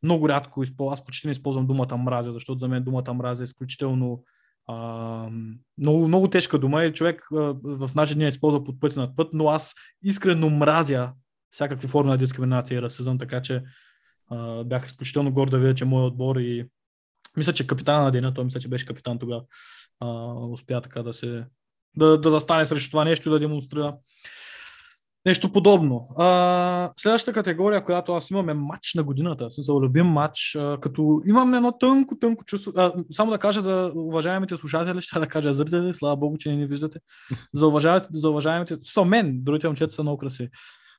много 0.03 0.29
рядко 0.29 0.63
използвам, 0.63 0.93
аз 0.93 1.05
почти 1.05 1.27
не 1.27 1.31
използвам 1.31 1.67
думата 1.67 1.97
мразя, 1.97 2.33
защото 2.33 2.59
за 2.59 2.69
мен 2.69 2.85
думата 2.85 3.15
мразя 3.15 3.43
е 3.43 3.45
изключително 3.45 4.25
а, 4.67 4.77
много, 5.79 6.09
много 6.09 6.31
тежка 6.31 6.59
дума 6.59 6.85
и 6.85 6.93
човек 6.93 7.29
а, 7.33 7.37
в 7.63 7.91
наши 7.95 8.15
дни 8.15 8.29
използва 8.29 8.65
под 8.65 8.81
пътя 8.81 9.01
над 9.01 9.17
път, 9.17 9.29
но 9.33 9.49
аз 9.49 9.75
искрено 10.03 10.51
мразя 10.51 11.13
всякакви 11.51 11.89
форми 11.89 12.11
на 12.11 12.19
дискриминация 12.19 12.79
и 12.79 12.83
расизъм, 12.83 13.19
така 13.19 13.43
че 13.43 13.63
а, 14.31 14.65
бях 14.65 14.87
изключително 14.87 15.33
горд 15.33 15.51
да 15.51 15.59
видя, 15.59 15.75
че 15.75 15.85
моят 15.85 16.13
отбор 16.13 16.37
и 16.37 16.69
мисля, 17.37 17.53
че 17.53 17.67
капитана 17.67 18.05
на 18.05 18.11
деня, 18.11 18.35
той 18.35 18.45
мисля, 18.45 18.61
че 18.61 18.69
беше 18.69 18.87
капитан 18.87 19.19
тогава, 19.19 19.43
успя 20.51 20.81
така 20.81 21.03
да 21.03 21.13
се 21.13 21.45
да, 21.97 22.21
да 22.21 22.31
застане 22.31 22.67
срещу 22.67 22.91
това 22.91 23.05
нещо 23.05 23.29
и 23.29 23.33
да 23.33 23.39
демонстрира 23.39 23.97
нещо 25.29 25.53
подобно. 25.53 26.09
А, 26.19 26.91
следващата 27.01 27.33
категория, 27.33 27.85
която 27.85 28.13
аз 28.13 28.31
имам 28.31 28.49
е 28.49 28.55
матч 28.55 28.95
на 28.95 29.03
годината. 29.03 29.51
Смисъл, 29.51 29.81
любим 29.81 30.07
матч, 30.07 30.57
а, 30.61 30.79
като 30.81 31.23
имам 31.27 31.55
едно 31.55 31.73
тънко, 31.73 32.19
тънко 32.19 32.45
чувство. 32.45 32.73
А, 32.77 32.93
само 33.13 33.31
да 33.31 33.39
кажа 33.39 33.61
за 33.61 33.93
уважаемите 33.95 34.57
слушатели, 34.57 35.01
ще 35.01 35.19
да 35.19 35.27
кажа 35.27 35.55
зрители, 35.55 35.95
слава 35.95 36.17
богу, 36.17 36.37
че 36.39 36.49
не 36.49 36.57
ни 36.57 36.67
виждате. 36.67 36.99
За 37.55 37.67
уважаемите, 37.67 38.09
за 38.13 38.31
уважаемите, 38.31 38.77
со 38.83 39.05
мен, 39.05 39.39
другите 39.43 39.67
момчета 39.67 39.95
са 39.95 40.03
много 40.03 40.19
красиви. 40.19 40.49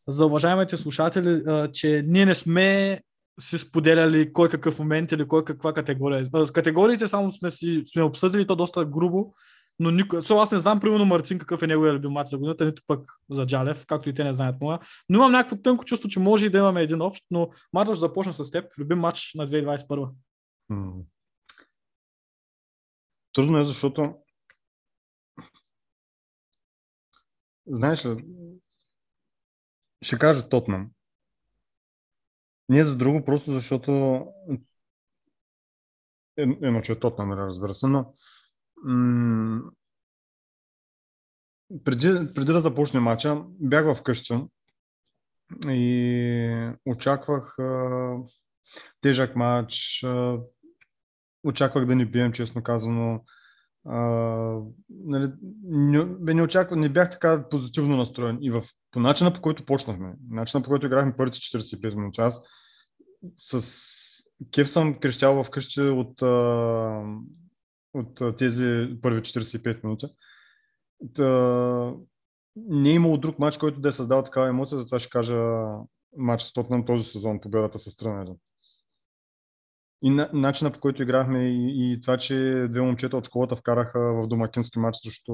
За 0.08 0.26
уважаемите 0.26 0.78
слушатели, 0.78 1.42
а, 1.48 1.72
че 1.72 2.04
ние 2.08 2.26
не 2.26 2.36
сме 2.36 3.00
си 3.40 3.58
споделяли 3.58 4.34
кой 4.34 4.50
какъв 4.50 4.80
момент 4.80 5.12
или 5.12 5.28
кой 5.28 5.46
каква 5.46 5.74
категория. 5.74 6.30
Категориите 6.54 7.08
само 7.08 7.32
сме 7.32 7.52
си 7.52 7.84
сме 7.94 8.04
обсъдили 8.04 8.48
то 8.48 8.56
доста 8.56 8.86
грубо, 8.86 9.34
но 9.80 9.92
никой... 9.92 10.22
So, 10.22 10.42
аз 10.44 10.52
не 10.52 10.60
знам, 10.60 10.80
примерно 10.80 11.06
Мартин 11.06 11.40
какъв 11.40 11.62
е 11.62 11.68
неговия 11.68 11.94
любим 11.94 12.12
матч 12.12 12.30
за 12.30 12.38
годината, 12.38 12.66
нито 12.66 12.82
пък 12.88 13.08
за 13.30 13.46
Джалев, 13.46 13.86
както 13.86 14.10
и 14.10 14.16
те 14.16 14.24
не 14.24 14.34
знаят 14.34 14.62
моя. 14.62 14.80
Но 15.10 15.18
имам 15.18 15.32
някакво 15.32 15.62
тънко 15.62 15.86
чувство, 15.86 16.10
че 16.10 16.20
може 16.20 16.46
и 16.46 16.50
да 16.50 16.58
имаме 16.58 16.82
един 16.82 17.02
общ, 17.02 17.26
но 17.32 17.50
Мартин 17.74 17.96
ще 17.96 18.00
започна 18.00 18.34
с 18.34 18.52
теб. 18.52 18.78
Любим 18.78 19.00
матч 19.00 19.32
на 19.36 19.48
2021. 19.48 20.12
М. 20.70 20.94
Трудно 23.34 23.60
е, 23.60 23.66
защото 23.66 24.16
знаеш 27.68 28.06
ли, 28.06 28.26
ще 30.02 30.20
кажа 30.20 30.50
Тотнам. 30.50 30.92
Не 32.70 32.84
за 32.84 32.98
друго, 32.98 33.26
просто 33.26 33.52
защото 33.52 33.92
е- 36.38 36.58
едно, 36.62 36.82
че 36.82 36.92
е 36.92 37.00
Тотнам, 37.00 37.30
нали, 37.30 37.40
разбира 37.40 37.74
се, 37.74 37.88
но 37.88 38.14
преди, 41.84 42.34
преди 42.34 42.54
да 42.54 42.60
започне 42.60 43.00
матча, 43.00 43.44
бях 43.60 43.96
в 43.96 44.04
къща 44.04 44.48
и 45.68 46.72
очаквах 46.86 47.60
а, 47.60 48.16
тежък 49.02 49.36
матч, 49.36 50.04
а, 50.04 50.38
очаквах 51.44 51.86
да 51.86 51.96
ни 51.96 52.06
бием, 52.06 52.32
честно 52.32 52.64
казано. 52.64 53.24
А, 53.86 54.00
нали, 54.90 55.32
не, 55.64 56.06
не, 56.34 56.42
очаквах, 56.42 56.80
не 56.80 56.90
бях 56.90 57.12
така 57.12 57.50
позитивно 57.50 57.98
настроен. 57.98 58.38
И 58.42 58.52
в, 58.52 58.64
по 58.92 59.00
начина 59.00 59.34
по 59.34 59.42
който 59.42 59.66
почнахме, 59.66 60.14
начина 60.30 60.64
по 60.64 60.70
който 60.70 60.86
играхме 60.86 61.16
първите 61.18 61.40
45 61.40 61.96
минути, 61.96 62.22
аз 62.22 62.42
с 63.38 63.70
кеф 64.52 64.70
съм 64.70 65.00
крещял 65.00 65.44
вкъщи 65.44 65.82
от, 65.82 66.22
а, 66.22 67.04
от 67.94 68.38
тези 68.38 68.90
първи 69.02 69.22
45 69.22 69.84
минути. 69.84 70.06
Та, 71.14 71.94
не 72.56 72.90
е 72.90 72.94
имало 72.94 73.18
друг 73.18 73.40
матч, 73.40 73.58
който 73.58 73.80
да 73.80 73.90
е 73.90 73.92
създал 73.92 74.24
такава 74.24 74.48
емоция, 74.48 74.80
затова 74.80 75.00
ще 75.00 75.10
кажа 75.10 75.38
матч 76.18 76.44
с 76.44 76.54
Тотнам 76.54 76.86
този 76.86 77.04
сезон, 77.04 77.42
победата 77.42 77.80
с 77.80 77.92
страна. 77.92 78.26
И 80.02 80.10
на, 80.10 80.30
начина 80.34 80.72
по 80.72 80.80
който 80.80 81.04
играхме 81.04 81.50
и, 81.50 81.94
и 81.94 82.02
това, 82.02 82.18
че 82.18 82.68
две 82.70 82.82
момчета 82.82 83.18
от 83.18 83.26
школата 83.26 83.56
вкараха 83.56 84.00
в 84.00 84.28
домакински 84.28 84.80
матч 84.80 84.98
срещу, 84.98 85.34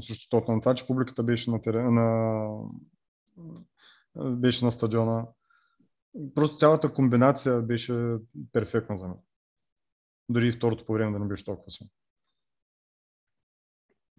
срещу 0.00 0.28
Тотнам, 0.30 0.60
това, 0.60 0.74
че 0.74 0.86
публиката 0.86 1.22
беше 1.22 1.50
на, 1.50 1.62
терен, 1.62 1.94
на, 1.94 2.48
беше 4.16 4.64
на 4.64 4.72
стадиона. 4.72 5.26
Просто 6.34 6.56
цялата 6.56 6.92
комбинация 6.92 7.62
беше 7.62 8.16
перфектна 8.52 8.98
за 8.98 9.08
мен. 9.08 9.16
Дори 10.28 10.48
и 10.48 10.52
второто 10.52 10.84
по 10.84 10.92
време 10.92 11.12
да 11.12 11.18
не 11.18 11.28
беше 11.28 11.44
толкова 11.44 11.72
силно. 11.72 11.90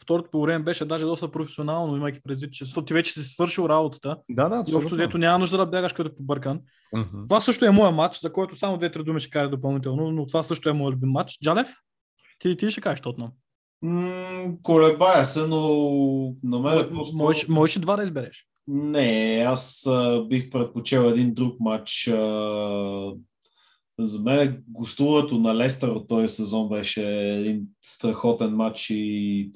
Второто 0.02 0.30
по 0.32 0.42
време 0.42 0.64
беше 0.64 0.86
даже 0.86 1.06
доста 1.06 1.32
професионално, 1.32 1.98
имайки 1.98 2.22
предвид, 2.24 2.54
че 2.54 2.66
ти 2.86 2.94
вече 2.94 3.14
си 3.14 3.24
свършил 3.24 3.64
работата. 3.70 4.18
Да, 4.30 4.50
да, 4.50 4.56
И 4.56 4.60
общо 4.60 4.78
абсолютно. 4.78 4.96
взето 4.96 5.18
няма 5.18 5.40
нужда 5.40 5.58
да 5.58 5.66
бягаш 5.66 5.94
като 5.94 6.16
побъркан. 6.16 6.62
Мгм. 6.96 7.28
Това 7.28 7.40
също 7.40 7.66
е 7.66 7.72
моят 7.72 7.96
матч, 7.96 8.20
за 8.20 8.34
който 8.34 8.56
само 8.56 8.78
две-три 8.78 9.04
думи 9.04 9.20
ще 9.20 9.30
кажа 9.30 9.50
допълнително, 9.50 10.12
но 10.12 10.26
това 10.28 10.44
също 10.44 10.70
е 10.70 10.74
моят 10.74 10.96
любим 10.96 11.10
матч. 11.10 11.38
Джалев, 11.44 11.68
ти, 12.40 12.58
ти 12.58 12.70
ще 12.70 12.82
кажеш 12.82 13.02
Тотнам. 13.02 13.32
М, 13.82 14.50
колебая 14.64 15.26
се, 15.26 15.48
но 15.48 15.60
на 16.44 16.60
мен 16.60 16.80
е 16.80 16.90
просто... 16.90 17.18
Можеш, 17.18 17.48
можеш 17.48 17.76
и 17.76 17.80
два 17.80 17.96
да 17.96 18.04
избереш. 18.04 18.48
Не, 18.68 19.44
аз 19.48 19.88
а, 19.88 20.26
бих 20.30 20.50
предпочел 20.52 21.02
един 21.02 21.34
друг 21.34 21.60
матч. 21.60 22.08
А, 22.08 23.14
за 24.00 24.20
мен 24.20 24.64
гостуването 24.68 25.38
на 25.38 25.56
Лестър 25.56 25.88
от 25.88 26.08
този 26.08 26.28
сезон 26.28 26.70
беше 26.70 27.04
един 27.20 27.62
страхотен 27.82 28.56
матч 28.56 28.90
и 28.90 29.52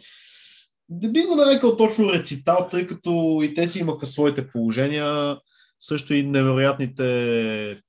не 0.90 1.12
би 1.12 1.24
го 1.24 1.36
нарекал 1.36 1.78
точно 1.78 2.14
рецитал, 2.14 2.68
тъй 2.72 2.88
като 2.88 3.42
и 3.44 3.54
те 3.54 3.68
си 3.68 3.80
имаха 3.80 4.06
своите 4.06 4.48
положения, 4.48 5.38
също 5.80 6.14
и 6.14 6.24
невероятните 6.24 7.82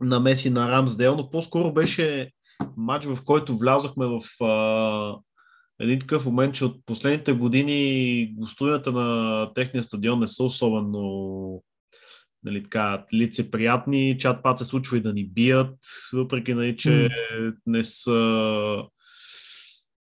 намеси 0.00 0.50
на 0.50 0.70
Рамсдел, 0.70 1.16
но 1.16 1.30
по-скоро 1.30 1.72
беше 1.72 2.30
матч, 2.76 3.04
в 3.04 3.18
който 3.24 3.58
влязохме 3.58 4.06
в 4.06 4.44
а, 4.44 5.16
един 5.80 6.00
такъв 6.00 6.26
момент, 6.26 6.54
че 6.54 6.64
от 6.64 6.80
последните 6.86 7.32
години 7.32 8.34
гостуванията 8.38 8.92
на 8.92 9.50
техния 9.54 9.82
стадион 9.82 10.20
не 10.20 10.28
са 10.28 10.44
особено 10.44 11.62
нали, 12.44 12.62
така, 12.62 13.04
лицеприятни. 13.14 14.18
Чат 14.18 14.42
пат 14.42 14.58
се 14.58 14.64
случва 14.64 14.96
и 14.96 15.00
да 15.00 15.12
ни 15.12 15.26
бият, 15.26 15.76
въпреки 16.12 16.54
нали, 16.54 16.76
че 16.76 17.08
не 17.66 17.84
са 17.84 18.82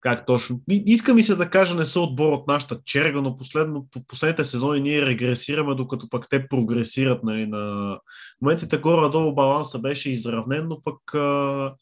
как 0.02 0.26
точно. 0.26 0.62
Иска 0.70 1.14
ми 1.14 1.24
се 1.24 1.36
да 1.36 1.50
кажа, 1.50 1.76
не 1.76 1.86
са 1.86 2.02
отбор 2.02 2.34
от 2.34 2.48
нашата 2.48 2.80
черга, 2.86 3.22
но 3.22 3.38
последно, 3.38 3.88
по 3.92 4.04
последните 4.08 4.44
сезони 4.44 4.82
ние 4.82 5.06
регресираме, 5.06 5.76
докато 5.76 6.10
пък 6.10 6.26
те 6.30 6.48
прогресират. 6.48 7.24
Нали, 7.24 7.48
на... 7.48 8.00
Моментите 8.42 8.78
горе-долу 8.78 9.36
баланса 9.36 9.80
беше 9.80 10.12
изравнен, 10.12 10.68
но 10.68 10.82
пък 10.84 11.16
а... 11.16 11.76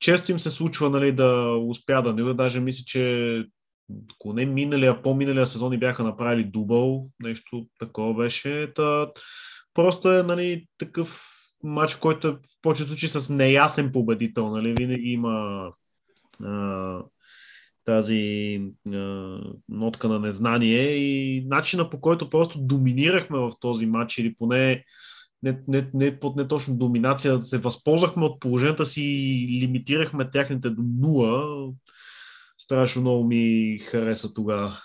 често 0.00 0.30
им 0.30 0.38
се 0.38 0.50
случва 0.50 0.90
нали, 0.90 1.12
да 1.12 1.56
успя 1.56 2.02
да 2.02 2.14
не. 2.14 2.34
Даже 2.34 2.60
мисля, 2.60 2.84
че 2.86 3.44
ако 4.14 4.32
не 4.32 4.46
миналия, 4.46 5.02
по-миналия 5.02 5.46
сезон 5.46 5.72
и 5.72 5.78
бяха 5.78 6.04
направили 6.04 6.44
дубъл, 6.44 7.08
нещо 7.20 7.66
такова 7.78 8.14
беше. 8.14 8.72
Та, 8.76 9.06
просто 9.74 10.12
е 10.12 10.22
нали, 10.22 10.66
такъв 10.78 11.22
матч, 11.62 11.94
който 11.94 12.28
е 12.28 12.32
в 12.32 12.38
повече 12.62 12.84
случаи 12.84 13.08
с 13.08 13.34
неясен 13.34 13.92
победител. 13.92 14.50
Нали? 14.50 14.74
Винаги 14.78 15.08
има 15.08 15.68
а, 16.44 17.02
тази 17.84 18.60
а, 18.92 19.38
нотка 19.68 20.08
на 20.08 20.20
незнание 20.20 20.96
и 20.96 21.44
начина 21.46 21.90
по 21.90 22.00
който 22.00 22.30
просто 22.30 22.58
доминирахме 22.58 23.38
в 23.38 23.52
този 23.60 23.86
матч 23.86 24.18
или 24.18 24.34
поне 24.34 24.84
не, 25.42 25.58
не, 25.68 25.90
не 25.94 26.20
под 26.20 26.36
не 26.36 26.48
точно 26.48 26.76
доминация, 26.76 27.42
се 27.42 27.58
възползвахме 27.58 28.24
от 28.24 28.40
положението 28.40 28.86
си 28.86 29.02
и 29.02 29.60
лимитирахме 29.60 30.30
тяхните 30.30 30.70
до 30.70 30.82
нула. 30.82 31.68
Страшно 32.58 33.02
много 33.02 33.24
ми 33.24 33.78
хареса 33.78 34.34
тогава. 34.34 34.78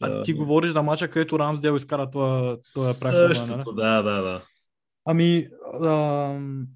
А 0.00 0.22
ти 0.22 0.32
говориш 0.32 0.70
за 0.70 0.82
мача, 0.82 1.10
където 1.10 1.38
Рамсдел 1.38 1.76
изкара 1.76 2.10
това, 2.10 2.58
това 2.74 2.94
прах. 3.00 3.14
нали? 3.14 3.38
Същото, 3.38 3.72
да, 3.72 4.02
да, 4.02 4.22
да. 4.22 4.42
Ами, 5.04 5.48
ам, 5.84 6.66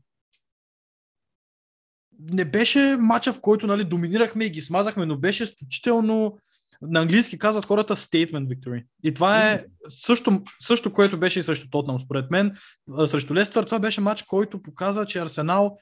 не 2.31 2.45
беше 2.45 2.97
мача, 2.99 3.33
в 3.33 3.41
който 3.41 3.67
нали, 3.67 3.85
доминирахме 3.85 4.45
и 4.45 4.51
ги 4.51 4.61
смазахме, 4.61 5.07
но 5.07 5.17
беше 5.17 5.43
изключително, 5.43 6.39
на 6.83 7.01
английски 7.01 7.39
казват 7.39 7.65
хората 7.65 7.97
statement 7.97 8.47
victory. 8.47 8.85
И 9.05 9.15
това 9.15 9.51
е 9.51 9.65
също, 9.89 10.43
също 10.61 10.93
което 10.93 11.19
беше 11.19 11.41
и 11.41 11.43
срещу 11.43 11.71
Тотнам, 11.71 12.01
според 12.01 12.31
мен. 12.31 12.53
А, 12.93 13.07
Срещу 13.07 13.35
Лестър 13.35 13.65
това 13.65 13.79
беше 13.79 14.01
матч, 14.01 14.23
който 14.23 14.63
показва, 14.63 15.07
че 15.07 15.19
Арсенал 15.19 15.79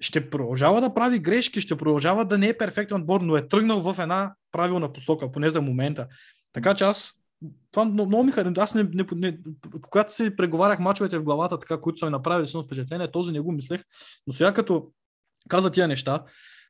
ще 0.00 0.30
продължава 0.30 0.80
да 0.80 0.94
прави 0.94 1.18
грешки, 1.18 1.60
ще 1.60 1.76
продължава 1.76 2.24
да 2.24 2.38
не 2.38 2.48
е 2.48 2.58
перфектен 2.58 2.96
отбор, 2.96 3.20
но 3.20 3.36
е 3.36 3.48
тръгнал 3.48 3.80
в 3.80 4.02
една 4.02 4.34
правилна 4.52 4.92
посока, 4.92 5.32
поне 5.32 5.50
за 5.50 5.60
момента. 5.60 6.06
Така 6.52 6.74
че 6.74 6.84
аз 6.84 7.12
това 7.70 7.84
много, 7.84 8.22
ми 8.22 8.32
харесва. 8.32 8.62
Аз 8.62 8.74
не, 8.74 8.82
не, 8.82 9.06
не, 9.14 9.38
когато 9.82 10.12
си 10.12 10.36
преговарях 10.36 10.78
мачовете 10.78 11.18
в 11.18 11.24
главата, 11.24 11.58
така, 11.58 11.80
които 11.80 11.98
са 11.98 12.06
ми 12.06 12.10
направили 12.10 12.48
силно 12.48 12.64
впечатление, 12.64 13.10
този 13.10 13.32
не 13.32 13.40
го 13.40 13.52
мислех, 13.52 13.82
но 14.26 14.32
сега 14.32 14.54
като 14.54 14.90
каза 15.48 15.70
тия 15.70 15.88
неща, 15.88 16.24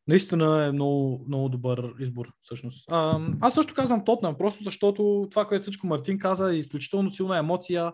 наистина 0.08 0.64
е 0.64 0.72
много, 0.72 1.24
много 1.28 1.48
добър 1.48 1.92
избор, 2.00 2.26
всъщност. 2.42 2.84
А, 2.92 3.20
аз 3.40 3.54
също 3.54 3.74
казвам 3.74 4.04
Тотнам, 4.04 4.38
просто 4.38 4.64
защото 4.64 5.28
това, 5.30 5.44
което 5.44 5.62
всичко 5.62 5.86
Мартин 5.86 6.18
каза, 6.18 6.52
е 6.52 6.56
изключително 6.56 7.10
силна 7.10 7.38
емоция. 7.38 7.92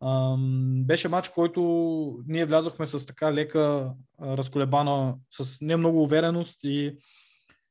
А, 0.00 0.36
беше 0.84 1.08
матч, 1.08 1.28
който 1.28 1.62
ние 2.26 2.46
влязохме 2.46 2.86
с 2.86 3.06
така 3.06 3.32
лека, 3.32 3.92
разколебана, 4.22 5.14
с 5.30 5.58
не 5.60 5.76
много 5.76 6.02
увереност 6.02 6.58
и 6.64 6.96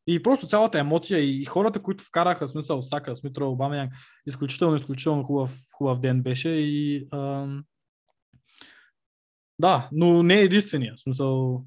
и 0.07 0.23
просто 0.23 0.47
цялата 0.47 0.79
емоция 0.79 1.19
и 1.19 1.45
хората, 1.45 1.81
които 1.81 2.03
вкараха, 2.03 2.47
смисъл 2.47 2.81
Сака, 2.81 3.15
Смитро, 3.15 3.49
Обамян, 3.49 3.89
изключително, 4.27 4.75
изключително 4.75 5.23
хубав, 5.23 5.55
хубав 5.77 5.99
ден 5.99 6.21
беше 6.21 6.49
и 6.49 7.07
ам... 7.11 7.63
да, 9.59 9.89
но 9.91 10.23
не 10.23 10.39
е 10.39 10.43
единствения. 10.43 10.93
Смисъл 10.97 11.63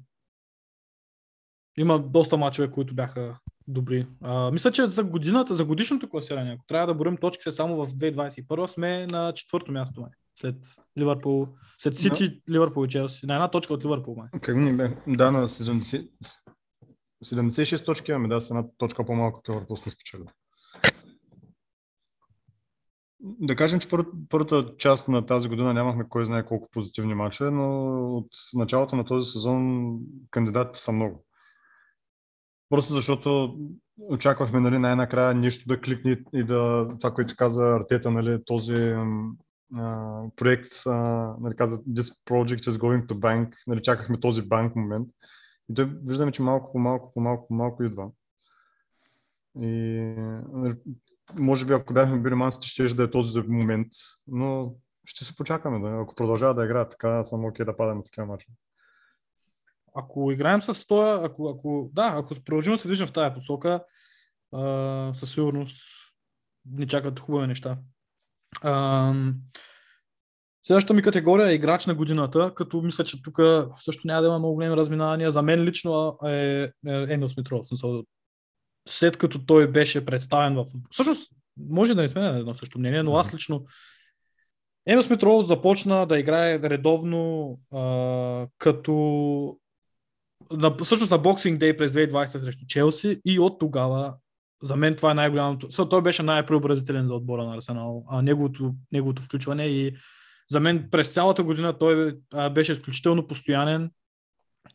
има 1.77 1.99
доста 1.99 2.37
мачове, 2.37 2.71
които 2.71 2.95
бяха 2.95 3.39
добри. 3.67 4.07
А, 4.21 4.51
мисля, 4.51 4.71
че 4.71 4.85
за 4.85 5.03
годината, 5.03 5.55
за 5.55 5.65
годишното 5.65 6.09
класиране, 6.09 6.51
ако 6.51 6.65
трябва 6.67 6.87
да 6.87 6.93
борим 6.93 7.17
точките 7.17 7.51
само 7.51 7.85
в 7.85 7.89
2021, 7.89 8.67
сме 8.67 9.07
на 9.07 9.33
четвърто 9.33 9.71
място. 9.71 10.01
Май. 10.01 10.09
След 10.35 10.55
Ливърпул, 10.99 11.47
след 11.77 11.95
Сити, 11.95 12.23
no. 12.23 12.41
Ливърпул 12.49 12.85
и 12.85 12.89
Челси. 12.89 13.25
На 13.25 13.33
една 13.33 13.51
точка 13.51 13.73
от 13.73 13.85
Ливърпул. 13.85 14.15
Май. 14.15 14.27
Как 14.41 14.55
ни 14.55 14.77
бе? 14.77 14.97
Да, 15.07 15.31
на 15.31 15.47
70, 15.47 16.09
76 17.25 17.85
точки 17.85 18.11
имаме, 18.11 18.27
да, 18.27 18.41
с 18.41 18.49
една 18.49 18.63
точка 18.77 19.05
по-малко 19.05 19.39
от 19.39 19.49
Ливърпул 19.49 19.77
сме 19.77 19.91
спечели. 19.91 20.23
Да 23.21 23.55
кажем, 23.55 23.79
че 23.79 23.89
пър, 23.89 24.05
първата 24.29 24.77
част 24.77 25.07
на 25.07 25.25
тази 25.25 25.49
година 25.49 25.73
нямахме 25.73 26.09
кой 26.09 26.25
знае 26.25 26.45
колко 26.45 26.69
позитивни 26.71 27.13
мачове, 27.13 27.51
но 27.51 27.97
от 28.17 28.27
началото 28.53 28.95
на 28.95 29.05
този 29.05 29.31
сезон 29.31 29.95
кандидатите 30.31 30.79
са 30.79 30.91
много. 30.91 31.25
Просто 32.69 32.93
защото 32.93 33.57
очаквахме 33.97 34.59
нали, 34.59 34.79
най-накрая 34.79 35.35
нещо 35.35 35.67
да 35.67 35.81
кликне 35.81 36.23
и 36.33 36.43
да, 36.43 36.87
това, 36.99 37.13
което 37.13 37.35
каза 37.37 37.75
Артета, 37.75 38.11
нали, 38.11 38.39
този 38.45 38.95
а, 39.75 40.23
проект, 40.35 40.73
а, 40.85 40.91
нали, 41.39 41.55
каза 41.55 41.77
This 41.77 42.15
project 42.29 42.63
is 42.69 42.71
going 42.71 43.05
to 43.05 43.13
bank, 43.13 43.53
нали, 43.67 43.81
чакахме 43.81 44.19
този 44.19 44.41
банк 44.41 44.75
момент. 44.75 45.07
И 45.69 45.73
той 45.73 45.85
виждаме, 45.85 46.31
че 46.31 46.41
малко 46.41 46.71
по 46.71 46.79
малко, 46.79 47.13
по 47.13 47.19
малко, 47.19 47.47
по 47.47 47.53
малко 47.53 47.83
идва. 47.83 48.09
И 49.61 49.67
нали, 50.53 50.75
може 51.33 51.65
би 51.65 51.73
ако 51.73 51.93
бяхме 51.93 52.19
били 52.19 52.35
мансите, 52.35 52.67
ще 52.67 52.95
да 52.95 53.03
е 53.03 53.11
този 53.11 53.31
за 53.31 53.43
момент, 53.43 53.87
но 54.27 54.75
ще 55.05 55.25
се 55.25 55.35
почакаме. 55.35 55.89
Да. 55.89 56.01
Ако 56.01 56.15
продължава 56.15 56.53
да 56.53 56.65
играят 56.65 56.91
така, 56.91 57.23
съм 57.23 57.45
окей 57.45 57.65
да 57.65 57.77
падаме 57.77 58.03
такива 58.03 58.25
мача. 58.25 58.47
Ако 59.95 60.31
играем 60.31 60.61
с 60.61 60.87
това, 60.87 61.21
ако, 61.23 61.49
ако, 61.49 61.89
да, 61.93 62.13
ако 62.15 62.35
продължим 62.45 62.73
да 62.73 62.77
се 62.77 62.87
движим 62.87 63.07
в 63.07 63.13
тази 63.13 63.35
посока, 63.35 63.83
а, 64.51 65.13
със 65.13 65.33
сигурност 65.33 65.81
ни 66.65 66.87
чакат 66.87 67.19
хубави 67.19 67.47
неща. 67.47 67.77
А, 68.61 69.13
Следващата 70.67 70.93
ми 70.93 71.01
категория 71.01 71.47
е 71.47 71.53
играч 71.53 71.85
на 71.85 71.95
годината, 71.95 72.53
като 72.55 72.81
мисля, 72.81 73.03
че 73.03 73.21
тук 73.21 73.39
също 73.79 74.07
няма 74.07 74.21
да 74.21 74.27
има 74.27 74.39
много 74.39 74.55
големи 74.55 74.75
разминавания. 74.75 75.31
За 75.31 75.41
мен 75.41 75.63
лично 75.63 76.17
е, 76.25 76.29
е 76.31 76.69
Емил 76.85 77.29
Смитров. 77.29 77.65
След 78.89 79.17
като 79.17 79.45
той 79.45 79.67
беше 79.67 80.05
представен 80.05 80.55
в... 80.55 80.65
Всъщност, 80.89 81.31
може 81.69 81.95
да 81.95 82.01
не 82.01 82.07
сме 82.07 82.21
на 82.21 82.39
едно 82.39 82.53
също 82.53 82.79
мнение, 82.79 83.03
но 83.03 83.15
аз 83.15 83.33
лично 83.33 83.65
Емил 84.85 85.03
Смитров 85.03 85.45
започна 85.45 86.07
да 86.07 86.19
играе 86.19 86.59
редовно 86.59 87.59
а, 87.73 88.47
като 88.57 88.93
на, 90.51 90.75
всъщност 90.83 91.11
на 91.11 91.19
Boxing 91.19 91.57
Day 91.57 91.77
през 91.77 91.91
2020 91.91 92.43
срещу 92.43 92.65
Челси 92.67 93.21
и 93.25 93.39
от 93.39 93.59
тогава 93.59 94.13
за 94.63 94.75
мен 94.75 94.95
това 94.95 95.11
е 95.11 95.13
най-голямото. 95.13 95.87
Той 95.89 96.01
беше 96.01 96.23
най-преобразителен 96.23 97.07
за 97.07 97.13
отбора 97.13 97.43
на 97.43 97.55
Арсенал. 97.55 98.05
А 98.09 98.21
неговото, 98.21 98.73
неговото 98.91 99.21
включване 99.21 99.65
и 99.65 99.95
за 100.51 100.59
мен 100.59 100.87
през 100.91 101.13
цялата 101.13 101.43
година 101.43 101.77
той 101.77 102.17
беше 102.51 102.71
изключително 102.71 103.27
постоянен 103.27 103.91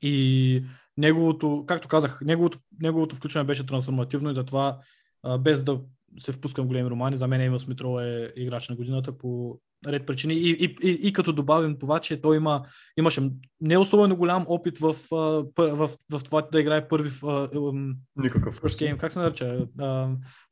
и 0.03 0.65
неговото, 0.97 1.65
както 1.67 1.89
казах, 1.89 2.21
неговото, 2.21 2.59
неговото 2.81 3.17
включване 3.17 3.47
беше 3.47 3.67
трансформативно 3.67 4.31
и 4.31 4.35
затова 4.35 4.79
без 5.39 5.63
да 5.63 5.81
се 6.19 6.33
впускам 6.33 6.67
големи 6.67 6.91
романи, 6.91 7.17
за 7.17 7.29
мен 7.29 7.41
Емил 7.41 7.61
Смитро 7.61 8.01
е 8.01 8.33
играч 8.37 8.69
на 8.69 8.77
годината 8.77 9.19
по 9.19 9.61
ред 9.87 10.07
причини. 10.07 10.35
И, 10.35 10.51
и, 10.51 10.77
и, 10.83 11.09
и 11.09 11.13
като 11.13 11.33
добавим 11.33 11.79
това, 11.79 12.01
че 12.01 12.21
той 12.21 12.37
има, 12.37 12.63
имаше 12.97 13.31
не 13.61 13.79
особено 13.79 14.17
голям 14.17 14.45
опит 14.49 14.79
в, 14.79 14.97
в, 15.11 15.45
в, 15.59 15.91
в 16.13 16.25
това 16.25 16.43
да 16.53 16.61
играе 16.61 16.89
първи 16.89 17.09
в 17.23 17.49
Никакъв. 18.17 18.61
First 18.61 18.93
game, 18.93 18.97
как 18.97 19.13
се 19.13 19.19
нарича? 19.19 19.67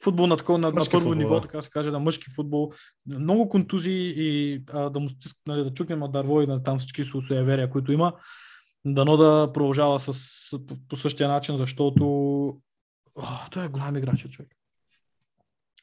Футбол 0.04 0.26
на, 0.26 0.36
такова, 0.36 0.58
на, 0.58 0.68
на 0.68 0.72
първо 0.72 0.90
футбол, 0.90 1.14
ниво, 1.14 1.34
да. 1.34 1.40
така 1.40 1.62
се 1.62 1.70
каже, 1.70 1.90
на 1.90 1.98
мъжки 1.98 2.30
футбол. 2.30 2.72
Много 3.06 3.48
контузии 3.48 4.14
и 4.16 4.62
а, 4.72 4.90
да 4.90 5.00
му 5.00 5.08
нали, 5.46 5.64
да 5.64 5.74
чукнем 5.74 6.00
Дърво 6.12 6.42
и 6.42 6.46
на 6.46 6.62
там 6.62 6.78
всички 6.78 7.04
суеверия, 7.04 7.70
които 7.70 7.92
има. 7.92 8.12
Дано 8.84 9.16
да 9.16 9.50
продължава 9.54 10.00
с, 10.00 10.22
по 10.88 10.96
същия 10.96 11.28
начин, 11.28 11.56
защото 11.56 12.04
О, 13.16 13.22
той 13.50 13.64
е 13.64 13.68
голям 13.68 13.96
играч, 13.96 14.28
човек. 14.28 14.48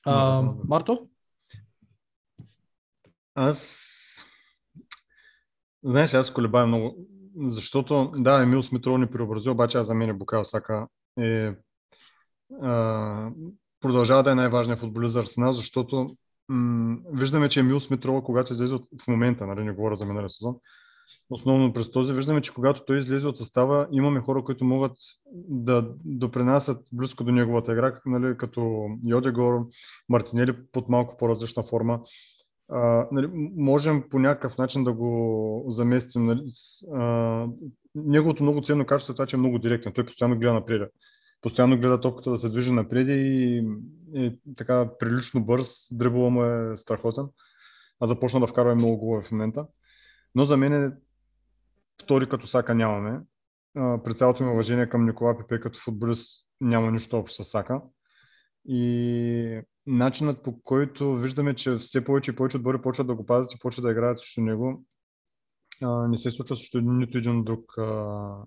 А, 0.06 0.42
Марто? 0.68 1.08
Аз... 3.36 3.86
Знаеш, 5.84 6.14
аз 6.14 6.34
колебая 6.34 6.68
много, 6.68 7.08
защото, 7.48 8.12
да, 8.16 8.42
Емил 8.42 8.64
Смитров 8.64 9.00
ни 9.00 9.08
преобрази, 9.08 9.50
обаче 9.50 9.78
аз 9.78 9.88
за 9.88 9.94
мен 9.94 10.10
е 10.10 10.14
Букал 10.14 10.46
Сака 10.46 10.88
е, 11.20 11.54
а, 12.62 13.32
продължава 13.82 14.24
да 14.24 14.32
е 14.32 14.36
най-важният 14.36 14.80
футболист 14.80 15.14
за 15.14 15.20
Арсенал, 15.20 15.54
защото 15.54 16.16
м- 16.48 16.98
виждаме, 17.14 17.50
че 17.50 17.60
Емил 17.60 17.80
Смитрова, 17.80 18.24
когато 18.24 18.54
излезе 18.54 18.76
от, 18.76 18.86
в 19.04 19.08
момента, 19.08 19.48
нали, 19.48 19.64
не 19.64 19.72
говоря 19.72 19.96
за 19.96 20.06
миналия 20.06 20.30
сезон, 20.30 20.56
основно 21.30 21.74
през 21.74 21.92
този, 21.92 22.14
виждаме, 22.14 22.42
че 22.42 22.54
когато 22.54 22.86
той 22.86 22.98
излезе 22.98 23.28
от 23.28 23.38
състава, 23.38 23.88
имаме 23.92 24.20
хора, 24.20 24.44
които 24.44 24.66
могат 24.66 24.98
да 25.50 25.88
допринасят 26.06 26.88
близко 26.92 27.24
до 27.24 27.32
неговата 27.32 27.72
игра, 27.72 28.00
нали, 28.06 28.38
като 28.38 28.88
Йодегор, 29.06 29.68
Мартинели 30.10 30.56
под 30.72 30.90
малко 30.90 31.18
по-различна 31.18 31.64
форма 31.64 32.00
а, 32.70 33.08
нали, 33.12 33.30
можем 33.56 34.04
по 34.10 34.20
някакъв 34.20 34.58
начин 34.58 34.84
да 34.84 34.94
го 34.94 35.66
заместим. 35.68 36.26
Нали, 36.26 36.44
с, 36.48 36.84
а, 36.94 37.48
неговото 37.96 38.44
много 38.44 38.62
ценно 38.62 38.86
качество 38.86 39.12
е 39.12 39.16
това, 39.16 39.26
че 39.26 39.36
е 39.36 39.40
много 39.40 39.60
директен. 39.60 39.94
Той 39.94 40.06
постоянно 40.06 40.40
гледа 40.40 40.54
напред. 40.54 40.92
Постоянно 41.42 41.80
гледа 41.80 42.02
топката 42.02 42.30
да 42.30 42.38
се 42.38 42.50
движи 42.50 42.74
напред 42.74 43.08
и 43.10 43.64
е 44.16 44.36
така 44.58 44.90
прилично 45.00 45.46
бърз. 45.46 45.88
Дрибола 45.92 46.30
му 46.30 46.44
е 46.44 46.78
страхотен. 46.78 47.26
А 48.00 48.08
започна 48.08 48.40
да 48.40 48.48
вкарва 48.48 48.76
много 48.76 48.98
голове 48.98 49.24
в 49.24 49.32
момента. 49.32 49.66
Но 50.36 50.46
за 50.46 50.58
мен 50.58 50.74
е 50.74 50.92
втори 52.04 52.30
като 52.30 52.48
Сака 52.48 52.76
нямаме. 52.76 53.20
А, 53.76 54.04
при 54.04 54.16
цялото 54.16 54.44
ми 54.44 54.52
уважение 54.52 54.90
към 54.90 55.06
Никола 55.06 55.38
Пепе 55.38 55.60
като 55.60 55.80
футболист 55.80 56.46
няма 56.62 56.92
нищо 56.92 57.18
общо 57.18 57.44
с 57.44 57.50
Сака. 57.50 57.82
И 58.66 59.62
начинът 59.90 60.44
по 60.44 60.62
който 60.62 61.16
виждаме, 61.16 61.56
че 61.56 61.76
все 61.76 62.04
повече 62.04 62.32
и 62.32 62.36
повече 62.36 62.58
отбори 62.58 62.82
почват 62.82 63.08
да 63.08 63.16
го 63.16 63.26
пазят 63.26 63.54
и 63.54 63.60
почват 63.60 63.84
да 63.84 63.92
играят 63.92 64.20
срещу 64.20 64.42
него, 64.42 64.84
а, 65.82 66.08
не 66.08 66.18
се 66.18 66.32
случва 66.32 66.56
срещу 66.56 66.82
нито 66.82 67.18
един 67.18 67.44
друг 67.44 67.78
а, 67.78 67.84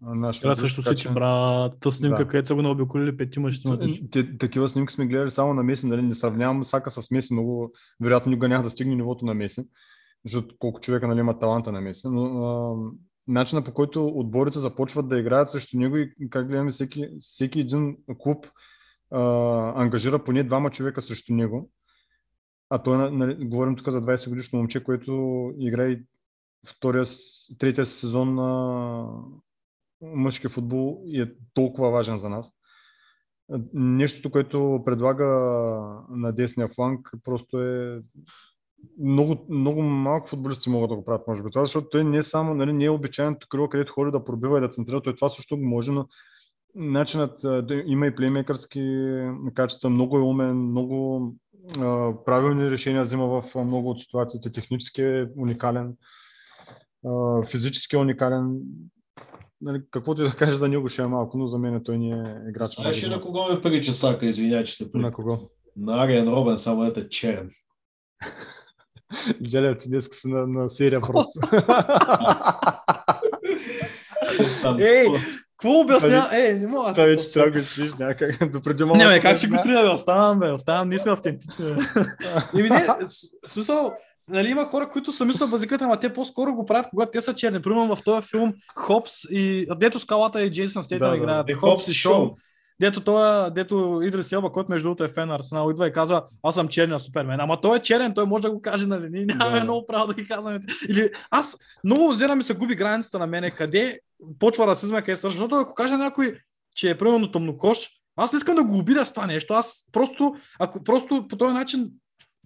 наш. 0.03 0.40
Да, 0.40 0.57
също 0.57 0.82
си, 0.82 0.97
че... 0.97 1.11
брат, 1.11 1.74
та 1.80 1.90
снимка, 1.90 2.24
да. 2.24 2.28
където 2.28 2.49
са 2.49 2.55
го 2.55 2.62
наобиколили 2.62 3.16
петима, 3.16 3.51
ще 3.51 4.38
Такива 4.38 4.68
снимки 4.68 4.93
сме 4.93 5.07
гледали 5.07 5.30
само 5.30 5.55
на 5.55 5.62
Меси, 5.62 5.86
нали? 5.86 6.03
не 6.03 6.14
сравнявам 6.14 6.64
Сака 6.64 6.90
с 6.90 7.11
Меси, 7.11 7.32
много 7.32 7.72
вероятно 8.01 8.30
никога 8.30 8.49
няма 8.49 8.64
да 8.64 8.70
стигне 8.70 8.95
нивото 8.95 9.24
на 9.24 9.34
Меси, 9.34 9.62
защото 10.24 10.55
колко 10.59 10.80
човека 10.80 11.09
нали, 11.09 11.20
има 11.20 11.38
таланта 11.38 11.72
на 11.72 11.80
Меси, 11.80 12.09
но 12.11 12.45
а, 12.45 12.76
начина 13.26 13.64
по 13.64 13.72
който 13.72 14.07
отборите 14.07 14.59
започват 14.59 15.09
да 15.09 15.18
играят 15.18 15.51
срещу 15.51 15.78
него 15.78 15.97
и 15.97 16.30
как 16.30 16.49
гледаме 16.49 16.70
всеки, 16.70 17.09
всеки 17.20 17.61
един 17.61 17.97
клуб 18.18 18.47
а, 19.12 19.82
ангажира 19.82 20.24
поне 20.24 20.44
двама 20.44 20.70
човека 20.70 21.02
срещу 21.02 21.34
него. 21.34 21.70
А 22.70 22.82
той, 22.82 23.10
нали, 23.12 23.44
говорим 23.44 23.76
тук 23.76 23.88
за 23.88 24.02
20 24.02 24.28
годишно 24.28 24.58
момче, 24.58 24.84
което 24.84 25.52
играе 25.58 26.00
втория, 26.66 27.04
третия 27.58 27.86
сезон 27.86 28.34
на 28.34 29.06
мъжки 30.02 30.48
футбол 30.48 31.02
и 31.06 31.20
е 31.20 31.32
толкова 31.54 31.90
важен 31.90 32.18
за 32.18 32.28
нас. 32.28 32.52
Нещото, 33.74 34.30
което 34.30 34.82
предлага 34.84 35.24
на 36.10 36.32
десния 36.32 36.68
фланг, 36.68 37.10
просто 37.24 37.62
е 37.62 38.02
много, 39.02 39.46
много 39.48 39.82
малко 39.82 40.28
футболисти 40.28 40.70
могат 40.70 40.90
да 40.90 40.96
го 40.96 41.04
правят, 41.04 41.28
може 41.28 41.42
би. 41.42 41.50
Това, 41.50 41.64
защото 41.64 41.88
той 41.88 42.04
не 42.04 42.18
е 42.18 42.22
само, 42.22 42.54
нали, 42.54 42.72
не 42.72 42.84
е 42.84 42.90
обичайното 42.90 43.48
крило, 43.48 43.68
където 43.68 43.92
ходи 43.92 44.10
да 44.10 44.24
пробива 44.24 44.58
и 44.58 44.60
да 44.60 44.68
центрира, 44.68 45.00
той 45.00 45.14
това 45.14 45.28
също 45.28 45.56
го 45.56 45.64
може, 45.64 45.92
но 45.92 46.08
начинът 46.74 47.40
има 47.86 48.06
и 48.06 48.14
плеймейкърски 48.14 49.04
качества, 49.54 49.90
много 49.90 50.18
е 50.18 50.22
умен, 50.22 50.56
много 50.56 51.34
правилни 52.24 52.70
решения 52.70 53.02
взима 53.02 53.40
в 53.40 53.64
много 53.64 53.90
от 53.90 54.00
ситуациите, 54.00 54.52
технически 54.52 55.02
е 55.02 55.26
уникален, 55.36 55.96
физически 57.46 57.96
е 57.96 57.98
уникален. 57.98 58.58
Нали, 59.60 59.82
каквото 59.90 60.22
и 60.22 60.28
да 60.28 60.36
кажеш 60.36 60.54
за 60.54 60.68
него 60.68 60.88
ще 60.88 61.02
е 61.02 61.06
малко, 61.06 61.38
но 61.38 61.46
за 61.46 61.58
мен 61.58 61.80
той 61.84 61.98
не 61.98 62.08
е 62.08 62.34
играч. 62.48 62.74
Знаеш 62.74 63.04
ли 63.04 63.08
на 63.08 63.20
кого 63.20 63.52
ме 63.52 63.60
прилича 63.60 63.92
Сака, 63.92 64.26
извинявай, 64.26 64.64
че 64.64 64.78
те 64.78 64.84
На 64.84 64.90
прилича. 64.92 65.12
кого? 65.12 65.38
На 65.76 66.04
Ариан 66.04 66.28
Робен, 66.28 66.58
само 66.58 66.84
ете 66.84 67.08
черен. 67.08 67.50
Желя 69.44 69.78
ти 69.78 69.88
днес 69.88 70.08
си 70.12 70.28
на, 70.28 70.46
на 70.46 70.70
серия 70.70 71.00
просто. 71.00 71.40
Ей, 74.78 75.06
Какво 75.62 75.80
обясня? 75.80 76.28
Е, 76.32 76.52
не 76.52 76.66
мога. 76.66 76.92
Това 76.92 77.04
вече 77.04 77.32
трябва 77.32 77.50
да 77.50 77.58
го 77.58 77.64
свиш 77.64 77.94
някак. 77.98 78.50
Допреди 78.52 78.84
малко. 78.84 78.98
Не, 78.98 79.08
бе, 79.08 79.20
как 79.20 79.36
ще 79.36 79.46
го 79.46 79.56
трия, 79.62 79.82
бе? 79.82 79.88
Оставам, 79.88 80.38
бе, 80.38 80.50
оставам, 80.50 80.88
ние 80.88 80.98
сме 80.98 81.12
автентични. 81.12 81.66
Еми, 82.58 82.70
не, 82.70 82.86
смисъл, 83.46 83.92
нали, 84.28 84.50
има 84.50 84.64
хора, 84.64 84.88
които 84.88 85.12
са 85.12 85.24
мислят 85.24 85.50
базиката, 85.50 85.84
ама 85.84 86.00
те 86.00 86.12
по-скоро 86.12 86.54
го 86.54 86.66
правят, 86.66 86.86
когато 86.90 87.10
те 87.10 87.20
са 87.20 87.34
черни. 87.34 87.62
Примерно 87.62 87.96
в 87.96 88.02
този 88.04 88.28
филм 88.28 88.52
Хопс 88.76 89.12
и 89.30 89.66
дето 89.76 90.00
скалата 90.00 90.42
и 90.42 90.52
Джейсън 90.52 90.84
Стейтън 90.84 91.06
Да, 91.06 91.10
да. 91.10 91.16
играят. 91.16 91.50
Е, 91.50 91.54
Хопс 91.54 91.88
и 91.88 91.94
Шоу. 91.94 92.30
Дето 92.82 93.00
той, 93.00 93.50
дето 93.50 94.00
Идрис 94.04 94.32
Елба, 94.32 94.50
който 94.52 94.72
между 94.72 94.86
другото 94.88 95.04
е 95.04 95.08
фен 95.08 95.28
на 95.28 95.34
Арсенал, 95.34 95.70
идва 95.70 95.88
и 95.88 95.92
казва, 95.92 96.24
аз 96.42 96.54
съм 96.54 96.68
черния 96.68 97.00
супермен. 97.00 97.40
Ама 97.40 97.60
той 97.60 97.76
е 97.76 97.82
черен, 97.82 98.14
той 98.14 98.26
може 98.26 98.42
да 98.42 98.50
го 98.50 98.60
каже, 98.62 98.86
нали? 98.86 99.08
Ние 99.10 99.24
нямаме 99.24 99.58
Да. 99.58 99.64
много 99.64 99.86
право 99.86 100.06
да 100.06 100.14
ги 100.14 100.28
казваме. 100.28 100.60
Или 100.88 101.10
аз 101.30 101.56
много 101.84 102.12
взера 102.12 102.36
ми 102.36 102.42
се 102.42 102.54
губи 102.54 102.74
границата 102.74 103.18
на 103.18 103.26
мене, 103.26 103.50
къде 103.50 103.98
почва 104.38 104.66
расизма, 104.66 105.02
къде 105.02 105.16
свършва. 105.16 105.36
Защото 105.38 105.54
ако 105.54 105.74
каже 105.74 105.96
някой, 105.96 106.38
че 106.74 106.90
е 106.90 106.98
примерно 106.98 107.32
тъмнокош, 107.32 107.78
аз 108.16 108.32
не 108.32 108.36
искам 108.36 108.54
да 108.56 108.64
го 108.64 108.78
обидя 108.78 109.06
с 109.06 109.12
това 109.12 109.26
нещо. 109.26 109.54
Аз 109.54 109.84
просто, 109.92 110.34
ако 110.58 110.84
просто 110.84 111.26
по 111.28 111.36
този 111.36 111.54
начин, 111.54 111.90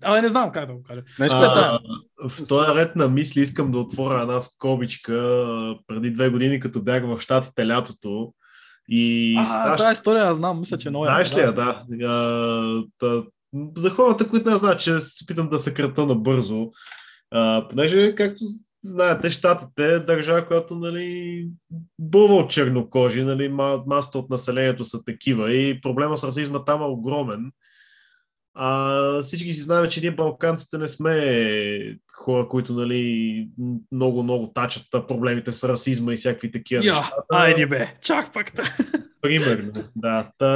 абе 0.02 0.22
не 0.22 0.28
знам 0.28 0.52
как 0.52 0.66
да 0.66 0.74
го 0.74 0.82
кажа. 0.82 1.02
Знаеш, 1.16 1.32
А, 1.32 1.36
А, 1.36 1.78
в 2.28 2.48
този 2.48 2.70
ред 2.74 2.96
на 2.96 3.08
мисли 3.08 3.40
искам 3.40 3.70
да 3.70 3.78
отворя 3.78 4.22
една 4.22 4.40
скобичка. 4.40 5.46
Преди 5.86 6.10
две 6.10 6.28
години, 6.28 6.60
като 6.60 6.82
бях 6.82 7.04
в 7.06 7.20
Штатите 7.20 7.68
лятото 7.68 8.32
и 8.88 9.36
А, 9.38 9.44
страшно- 9.44 9.76
тази 9.76 9.92
история 9.92 10.24
я 10.24 10.34
знам, 10.34 10.60
мисля, 10.60 10.78
че 10.78 10.88
е 10.88 10.90
много 10.90 11.04
Знаеш 11.04 11.34
ли 11.34 11.40
я, 11.40 11.52
да. 11.52 11.84
А, 12.04 12.82
та, 12.98 13.22
за 13.76 13.90
хората, 13.90 14.28
които 14.28 14.50
не 14.50 14.56
знаят, 14.56 14.80
че 14.80 15.00
се 15.00 15.24
опитам 15.24 15.48
да 15.48 15.58
съкрата 15.58 16.06
набързо, 16.06 16.70
а, 17.30 17.68
понеже, 17.68 18.14
както 18.14 18.44
знаете, 18.82 19.30
щатите 19.30 19.84
е 19.84 19.98
държава, 19.98 20.46
която 20.46 20.74
нали, 20.74 21.48
бълва 21.98 22.34
от 22.34 22.50
чернокожи, 22.50 23.24
нали, 23.24 23.48
ма- 23.48 23.82
масата 23.86 24.18
от 24.18 24.30
населението 24.30 24.84
са 24.84 25.04
такива 25.04 25.54
и 25.54 25.80
проблема 25.80 26.18
с 26.18 26.24
расизма 26.24 26.64
там 26.64 26.82
е 26.82 26.86
огромен. 26.86 27.50
А, 28.58 29.20
всички 29.22 29.54
си 29.54 29.60
знаем, 29.60 29.90
че 29.90 30.00
ние 30.00 30.10
балканците 30.10 30.78
не 30.78 30.88
сме 30.88 31.98
хора, 32.14 32.48
които 32.48 32.72
нали, 32.72 33.48
много, 33.92 34.22
много 34.22 34.52
тачат 34.54 34.86
проблемите 35.08 35.52
с 35.52 35.68
расизма 35.68 36.12
и 36.12 36.16
всякакви 36.16 36.52
такива 36.52 36.84
Я, 36.84 36.94
неща. 36.94 37.14
айде 37.32 37.66
бе, 37.66 37.94
чак 38.02 38.32
пак. 38.32 38.54
та. 38.54 38.62
Примерно, 39.20 39.72
да. 39.96 40.30
Та, 40.38 40.46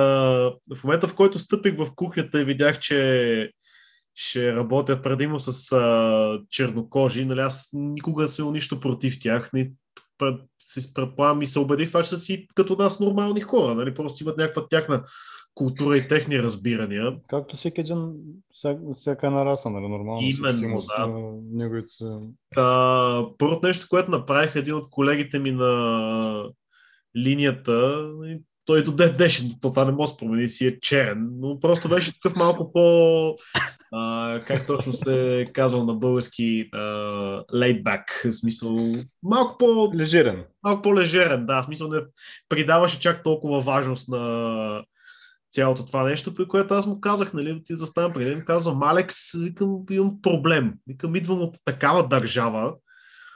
в 0.76 0.84
момента, 0.84 1.08
в 1.08 1.14
който 1.14 1.38
стъпих 1.38 1.76
в 1.76 1.86
кухнята 1.96 2.40
и 2.40 2.44
видях, 2.44 2.78
че 2.78 3.50
ще 4.14 4.52
работя 4.52 5.02
предимно 5.02 5.40
с 5.40 5.72
а, 5.72 6.40
чернокожи, 6.50 7.24
нали, 7.24 7.40
аз 7.40 7.70
никога 7.72 8.28
се 8.28 8.42
нищо 8.42 8.80
против 8.80 9.20
тях. 9.20 9.52
Не, 9.52 9.70
пред, 10.18 10.40
си 10.60 10.94
предполагам 10.94 11.42
и 11.42 11.46
се 11.46 11.58
убедих 11.58 11.88
това, 11.88 12.02
че 12.02 12.08
са 12.08 12.18
си 12.18 12.46
като 12.54 12.76
нас 12.76 13.00
нормални 13.00 13.40
хора, 13.40 13.74
нали, 13.74 13.94
просто 13.94 14.24
имат 14.24 14.36
някаква 14.36 14.68
тяхна 14.68 15.04
култура 15.54 15.96
и 15.96 16.08
техни 16.08 16.38
разбирания. 16.38 17.16
Както 17.28 17.56
всеки 17.56 17.80
един, 17.80 18.12
всяка, 18.52 18.80
всяка 18.92 19.26
една 19.26 19.44
раса, 19.44 19.70
нали, 19.70 19.88
нормално. 19.88 20.20
Именно, 20.22 20.80
да. 20.80 21.22
неговите 21.52 22.04
Та, 22.54 23.26
първото 23.38 23.66
нещо, 23.66 23.86
което 23.90 24.10
направих 24.10 24.56
един 24.56 24.74
от 24.74 24.90
колегите 24.90 25.38
ми 25.38 25.52
на 25.52 26.44
линията, 27.16 28.08
той 28.64 28.84
до 28.84 28.92
ден 28.92 29.14
днешен, 29.16 29.50
то 29.60 29.70
това 29.70 29.84
не 29.84 29.92
може 29.92 30.12
да 30.12 30.18
промени, 30.18 30.48
си 30.48 30.66
е 30.66 30.80
черен, 30.80 31.28
но 31.32 31.60
просто 31.60 31.88
беше 31.88 32.12
такъв 32.12 32.36
малко 32.36 32.72
по, 32.72 33.34
а, 33.92 34.40
как 34.46 34.66
точно 34.66 34.92
се 34.92 35.46
казва 35.52 35.84
на 35.84 35.94
български, 35.94 36.68
а, 36.72 36.78
laid 37.54 37.82
back, 37.82 38.30
в 38.30 38.34
смисъл, 38.34 38.94
малко 39.22 39.58
по, 39.58 39.92
Лежерен. 39.94 40.44
малко 40.62 40.82
по-лежерен, 40.82 41.46
да, 41.46 41.62
в 41.62 41.64
смисъл 41.64 41.88
не 41.88 42.00
придаваше 42.48 43.00
чак 43.00 43.22
толкова 43.22 43.60
важност 43.60 44.08
на 44.08 44.84
цялото 45.50 45.86
това 45.86 46.02
нещо, 46.04 46.34
при 46.34 46.48
което 46.48 46.74
аз 46.74 46.86
му 46.86 47.00
казах, 47.00 47.32
нали, 47.32 47.62
ти 47.64 47.76
заставам 47.76 48.12
при 48.12 48.24
него, 48.24 48.42
казвам, 48.46 48.82
Алекс, 48.82 49.16
викам, 49.34 49.76
имам 49.90 50.22
проблем. 50.22 50.74
Викам, 50.86 51.16
идвам 51.16 51.40
от 51.42 51.56
такава 51.64 52.08
държава, 52.08 52.74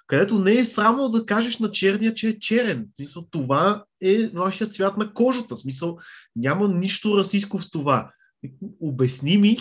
където 0.06 0.38
не 0.38 0.52
е 0.52 0.64
само 0.64 1.08
да 1.08 1.26
кажеш 1.26 1.58
на 1.58 1.70
черния, 1.70 2.14
че 2.14 2.28
е 2.28 2.38
черен. 2.38 2.86
В 2.92 2.96
смисъл, 2.96 3.26
това 3.30 3.84
е 4.02 4.28
вашия 4.34 4.68
цвят 4.68 4.96
на 4.96 5.12
кожата. 5.12 5.56
В 5.56 5.60
смисъл, 5.60 5.98
няма 6.36 6.68
нищо 6.68 7.18
расистско 7.18 7.58
в 7.58 7.70
това. 7.70 8.10
Обясни 8.80 9.36
ми 9.36 9.58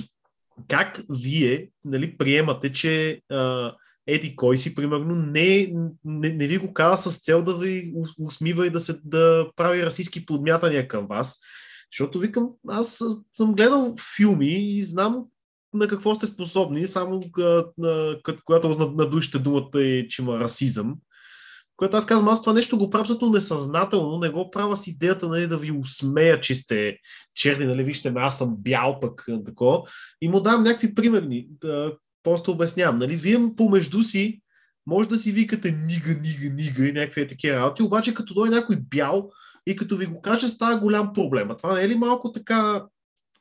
как 0.67 1.01
вие 1.09 1.69
нали, 1.85 2.17
приемате, 2.17 2.71
че 2.71 3.21
а, 3.31 3.73
еди 4.07 4.35
кой 4.35 4.57
си, 4.57 4.75
примерно, 4.75 5.15
не, 5.15 5.73
не, 6.05 6.29
не 6.29 6.47
ви 6.47 6.57
го 6.57 6.73
каза 6.73 7.11
с 7.11 7.19
цел 7.19 7.43
да 7.43 7.57
ви 7.57 7.93
усмива 8.19 8.67
и 8.67 8.69
да, 8.69 8.81
се, 8.81 8.99
да 9.03 9.47
прави 9.55 9.85
расистски 9.85 10.25
подмятания 10.25 10.87
към 10.87 11.07
вас. 11.07 11.39
Защото 11.93 12.19
викам, 12.19 12.49
аз 12.67 13.03
съм 13.37 13.53
гледал 13.53 13.95
филми 14.15 14.77
и 14.77 14.81
знам 14.81 15.25
на 15.73 15.87
какво 15.87 16.15
сте 16.15 16.25
способни, 16.25 16.87
само 16.87 17.21
като, 18.23 18.41
когато 18.45 18.69
над- 18.69 18.95
надушите 18.95 19.39
думата 19.39 19.81
и 19.81 20.07
че 20.09 20.21
има 20.21 20.39
расизъм. 20.39 20.95
Което 21.77 21.97
аз 21.97 22.05
казвам, 22.05 22.27
аз 22.29 22.41
това 22.41 22.53
нещо 22.53 22.77
го 22.77 22.89
правя 22.89 23.01
абсолютно 23.01 23.29
несъзнателно, 23.29 24.19
не 24.19 24.29
го 24.29 24.51
правя 24.51 24.77
с 24.77 24.87
идеята 24.87 25.27
нали, 25.27 25.47
да 25.47 25.57
ви 25.57 25.71
усмея, 25.71 26.41
че 26.41 26.55
сте 26.55 26.97
черни, 27.35 27.65
нали, 27.65 27.83
вижте 27.83 28.13
аз 28.15 28.37
съм 28.37 28.55
бял 28.57 28.99
пък, 28.99 29.25
такова. 29.45 29.81
И 30.21 30.27
му 30.27 30.41
давам 30.41 30.63
някакви 30.63 30.95
примерни, 30.95 31.47
да, 31.61 31.93
просто 32.23 32.51
обяснявам. 32.51 32.99
Нали, 32.99 33.15
вие 33.15 33.39
помежду 33.57 34.01
си 34.01 34.41
може 34.87 35.09
да 35.09 35.17
си 35.17 35.31
викате 35.31 35.71
нига, 35.71 36.19
нига, 36.21 36.55
нига 36.55 36.87
и 36.87 36.91
някакви 36.91 37.27
такива 37.27 37.55
работи, 37.55 37.83
обаче 37.83 38.13
като 38.13 38.33
дойде 38.33 38.55
някой 38.55 38.75
бял 38.75 39.29
и 39.65 39.75
като 39.75 39.97
ви 39.97 40.05
го 40.05 40.21
каже, 40.21 40.47
става 40.47 40.79
голям 40.79 41.13
проблем. 41.13 41.49
Това 41.57 41.75
не 41.75 41.83
е 41.83 41.89
ли 41.89 41.95
малко 41.95 42.31
така, 42.31 42.85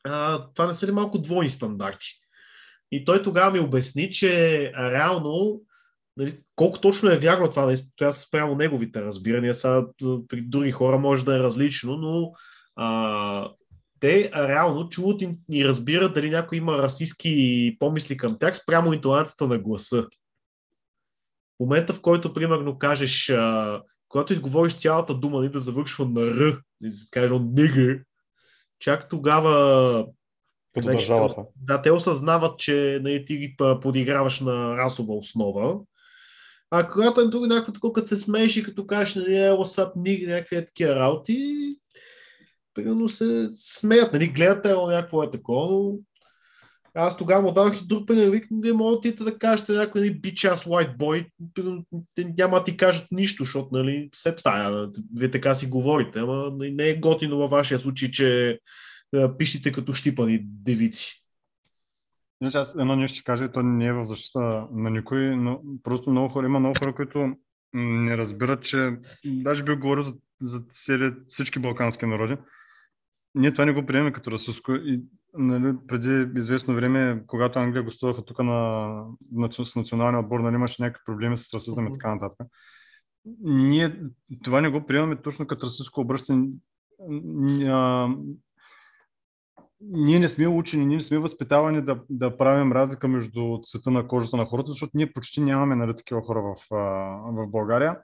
а, 0.03 0.47
това 0.53 0.67
не 0.67 0.73
са 0.73 0.87
ли 0.87 0.91
малко 0.91 1.19
двойни 1.19 1.49
стандарти? 1.49 2.07
И 2.91 3.05
той 3.05 3.23
тогава 3.23 3.51
ми 3.51 3.59
обясни, 3.59 4.11
че 4.11 4.71
реално, 4.77 5.61
нали, 6.17 6.39
колко 6.55 6.81
точно 6.81 7.09
е 7.09 7.17
вярно 7.17 7.49
това, 7.49 7.65
нали, 7.65 7.77
това 7.95 8.11
са 8.11 8.21
спрямо 8.21 8.55
неговите 8.55 9.01
разбирания, 9.01 9.55
сега 9.55 9.85
при 10.27 10.41
други 10.41 10.71
хора 10.71 10.97
може 10.97 11.25
да 11.25 11.35
е 11.35 11.39
различно, 11.39 11.97
но 11.97 12.31
а, 12.75 13.49
те 13.99 14.31
реално 14.35 14.89
чуват 14.89 15.21
и, 15.21 15.37
и 15.51 15.65
разбират 15.65 16.13
дали 16.13 16.29
някой 16.29 16.57
има 16.57 16.77
расистски 16.77 17.75
помисли 17.79 18.17
към 18.17 18.39
тях 18.39 18.57
спрямо 18.57 18.93
интонацията 18.93 19.47
на 19.47 19.59
гласа. 19.59 20.07
В 21.57 21.59
момента, 21.59 21.93
в 21.93 22.01
който, 22.01 22.33
примерно, 22.33 22.79
кажеш, 22.79 23.29
а, 23.29 23.81
когато 24.13 24.33
изговориш 24.33 24.75
цялата 24.75 25.13
дума, 25.13 25.39
нали, 25.39 25.49
да 25.49 25.59
завършва 25.59 26.05
на 26.05 26.21
Р, 26.21 26.61
да 26.81 26.89
кажеш 27.11 27.37
нигър, 27.41 27.99
чак 28.79 29.09
тогава 29.09 30.05
Като 30.73 30.87
държавата. 30.87 31.41
Да, 31.55 31.81
те 31.81 31.91
осъзнават, 31.91 32.59
че 32.59 32.99
нали, 33.03 33.25
ти 33.25 33.37
ги 33.37 33.55
подиграваш 33.81 34.39
на 34.39 34.77
расова 34.77 35.15
основа. 35.15 35.79
А 36.71 36.89
когато 36.89 37.21
е 37.21 37.27
друго 37.27 37.45
някакво 37.45 37.71
такова, 37.71 37.93
като 37.93 38.07
се 38.07 38.15
смееш 38.15 38.57
и 38.57 38.63
като 38.63 38.87
кажеш, 38.87 39.15
нали, 39.15 39.37
е, 39.37 39.51
up, 39.51 39.91
nig, 39.95 40.27
някакви 40.27 40.55
е 40.55 40.65
такива 40.65 40.95
работи, 40.95 41.75
примерно 42.73 43.09
се 43.09 43.49
смеят, 43.51 44.13
нали, 44.13 44.27
гледат 44.27 44.65
е, 44.65 44.73
някакво 44.73 45.23
е 45.23 45.31
такова, 45.31 45.67
но 45.67 45.97
аз 46.95 47.17
тогава 47.17 47.41
му 47.41 47.53
дадох 47.53 47.81
и 47.81 47.87
друг 47.87 48.07
пример, 48.07 48.29
викам, 48.29 48.61
вие 48.61 48.73
можете 48.73 49.23
да 49.23 49.37
кажете 49.37 49.71
някой 49.71 50.01
нали, 50.01 50.21
bitch 50.21 50.53
ass 50.53 50.67
white 50.67 50.97
boy, 50.97 51.27
няма 52.37 52.57
да 52.57 52.63
ти 52.63 52.77
кажат 52.77 53.07
нищо, 53.11 53.43
защото, 53.43 53.69
нали, 53.71 54.09
все 54.11 54.35
тая, 54.35 54.89
вие 55.15 55.31
така 55.31 55.53
си 55.53 55.67
говорите, 55.67 56.19
ама 56.19 56.51
нали, 56.57 56.71
не 56.71 56.89
е 56.89 56.99
готино 56.99 57.37
във 57.37 57.51
вашия 57.51 57.79
случай, 57.79 58.11
че 58.11 58.59
а, 59.15 59.37
пишете 59.37 59.71
като 59.71 59.93
щипани 59.93 60.39
девици. 60.43 61.23
Значи 62.41 62.57
аз 62.57 62.75
едно 62.75 62.95
нещо 62.95 63.15
ще 63.15 63.23
кажа, 63.23 63.45
и 63.45 63.51
то 63.51 63.61
не 63.61 63.85
е 63.85 63.93
в 63.93 64.05
защита 64.05 64.67
на 64.71 64.89
никой, 64.89 65.35
но 65.35 65.61
просто 65.83 66.11
много 66.11 66.29
хора, 66.29 66.45
има 66.45 66.59
много 66.59 66.75
хора, 66.79 66.95
които 66.95 67.35
не 67.73 68.17
разбират, 68.17 68.63
че 68.63 68.91
даже 69.25 69.63
би 69.63 69.75
говорил 69.75 70.03
за, 70.03 70.13
за 70.41 70.63
всички 71.27 71.59
балкански 71.59 72.05
народи. 72.05 72.37
Ние 73.35 73.53
това 73.53 73.65
не 73.65 73.73
го 73.73 73.85
приемаме 73.85 74.13
като 74.13 74.31
расистско. 74.31 74.71
И, 74.71 75.03
нали, 75.33 75.75
преди 75.87 76.39
известно 76.39 76.75
време, 76.75 77.23
когато 77.27 77.59
Англия 77.59 77.83
гостуваха 77.83 78.25
тук 78.25 78.39
на, 78.39 78.53
на, 79.31 79.49
с 79.51 79.75
националния 79.75 80.19
отбор, 80.19 80.39
нали, 80.39 80.55
имаше 80.55 80.83
някакви 80.83 81.03
проблеми 81.05 81.37
с 81.37 81.53
расизъм 81.53 81.87
и 81.87 81.93
така 81.93 82.15
нататък. 82.15 82.47
Ние 83.43 83.99
това 84.43 84.61
не 84.61 84.69
го 84.69 84.85
приемаме 84.85 85.21
точно 85.21 85.47
като 85.47 85.65
расистско 85.65 86.01
обръщане. 86.01 86.47
Ние 89.81 90.19
не 90.19 90.27
сме 90.27 90.47
учени, 90.47 90.85
ние 90.85 90.97
не 90.97 91.03
сме 91.03 91.17
възпитавани 91.17 91.81
да, 91.81 92.01
да 92.09 92.37
правим 92.37 92.71
разлика 92.71 93.07
между 93.07 93.59
цвета 93.63 93.91
на 93.91 94.07
кожата 94.07 94.37
на 94.37 94.45
хората, 94.45 94.71
защото 94.71 94.91
ние 94.93 95.13
почти 95.13 95.41
нямаме 95.41 95.75
нали, 95.75 95.95
такива 95.95 96.21
хора 96.21 96.41
в, 96.41 96.55
в 97.31 97.47
България. 97.47 97.99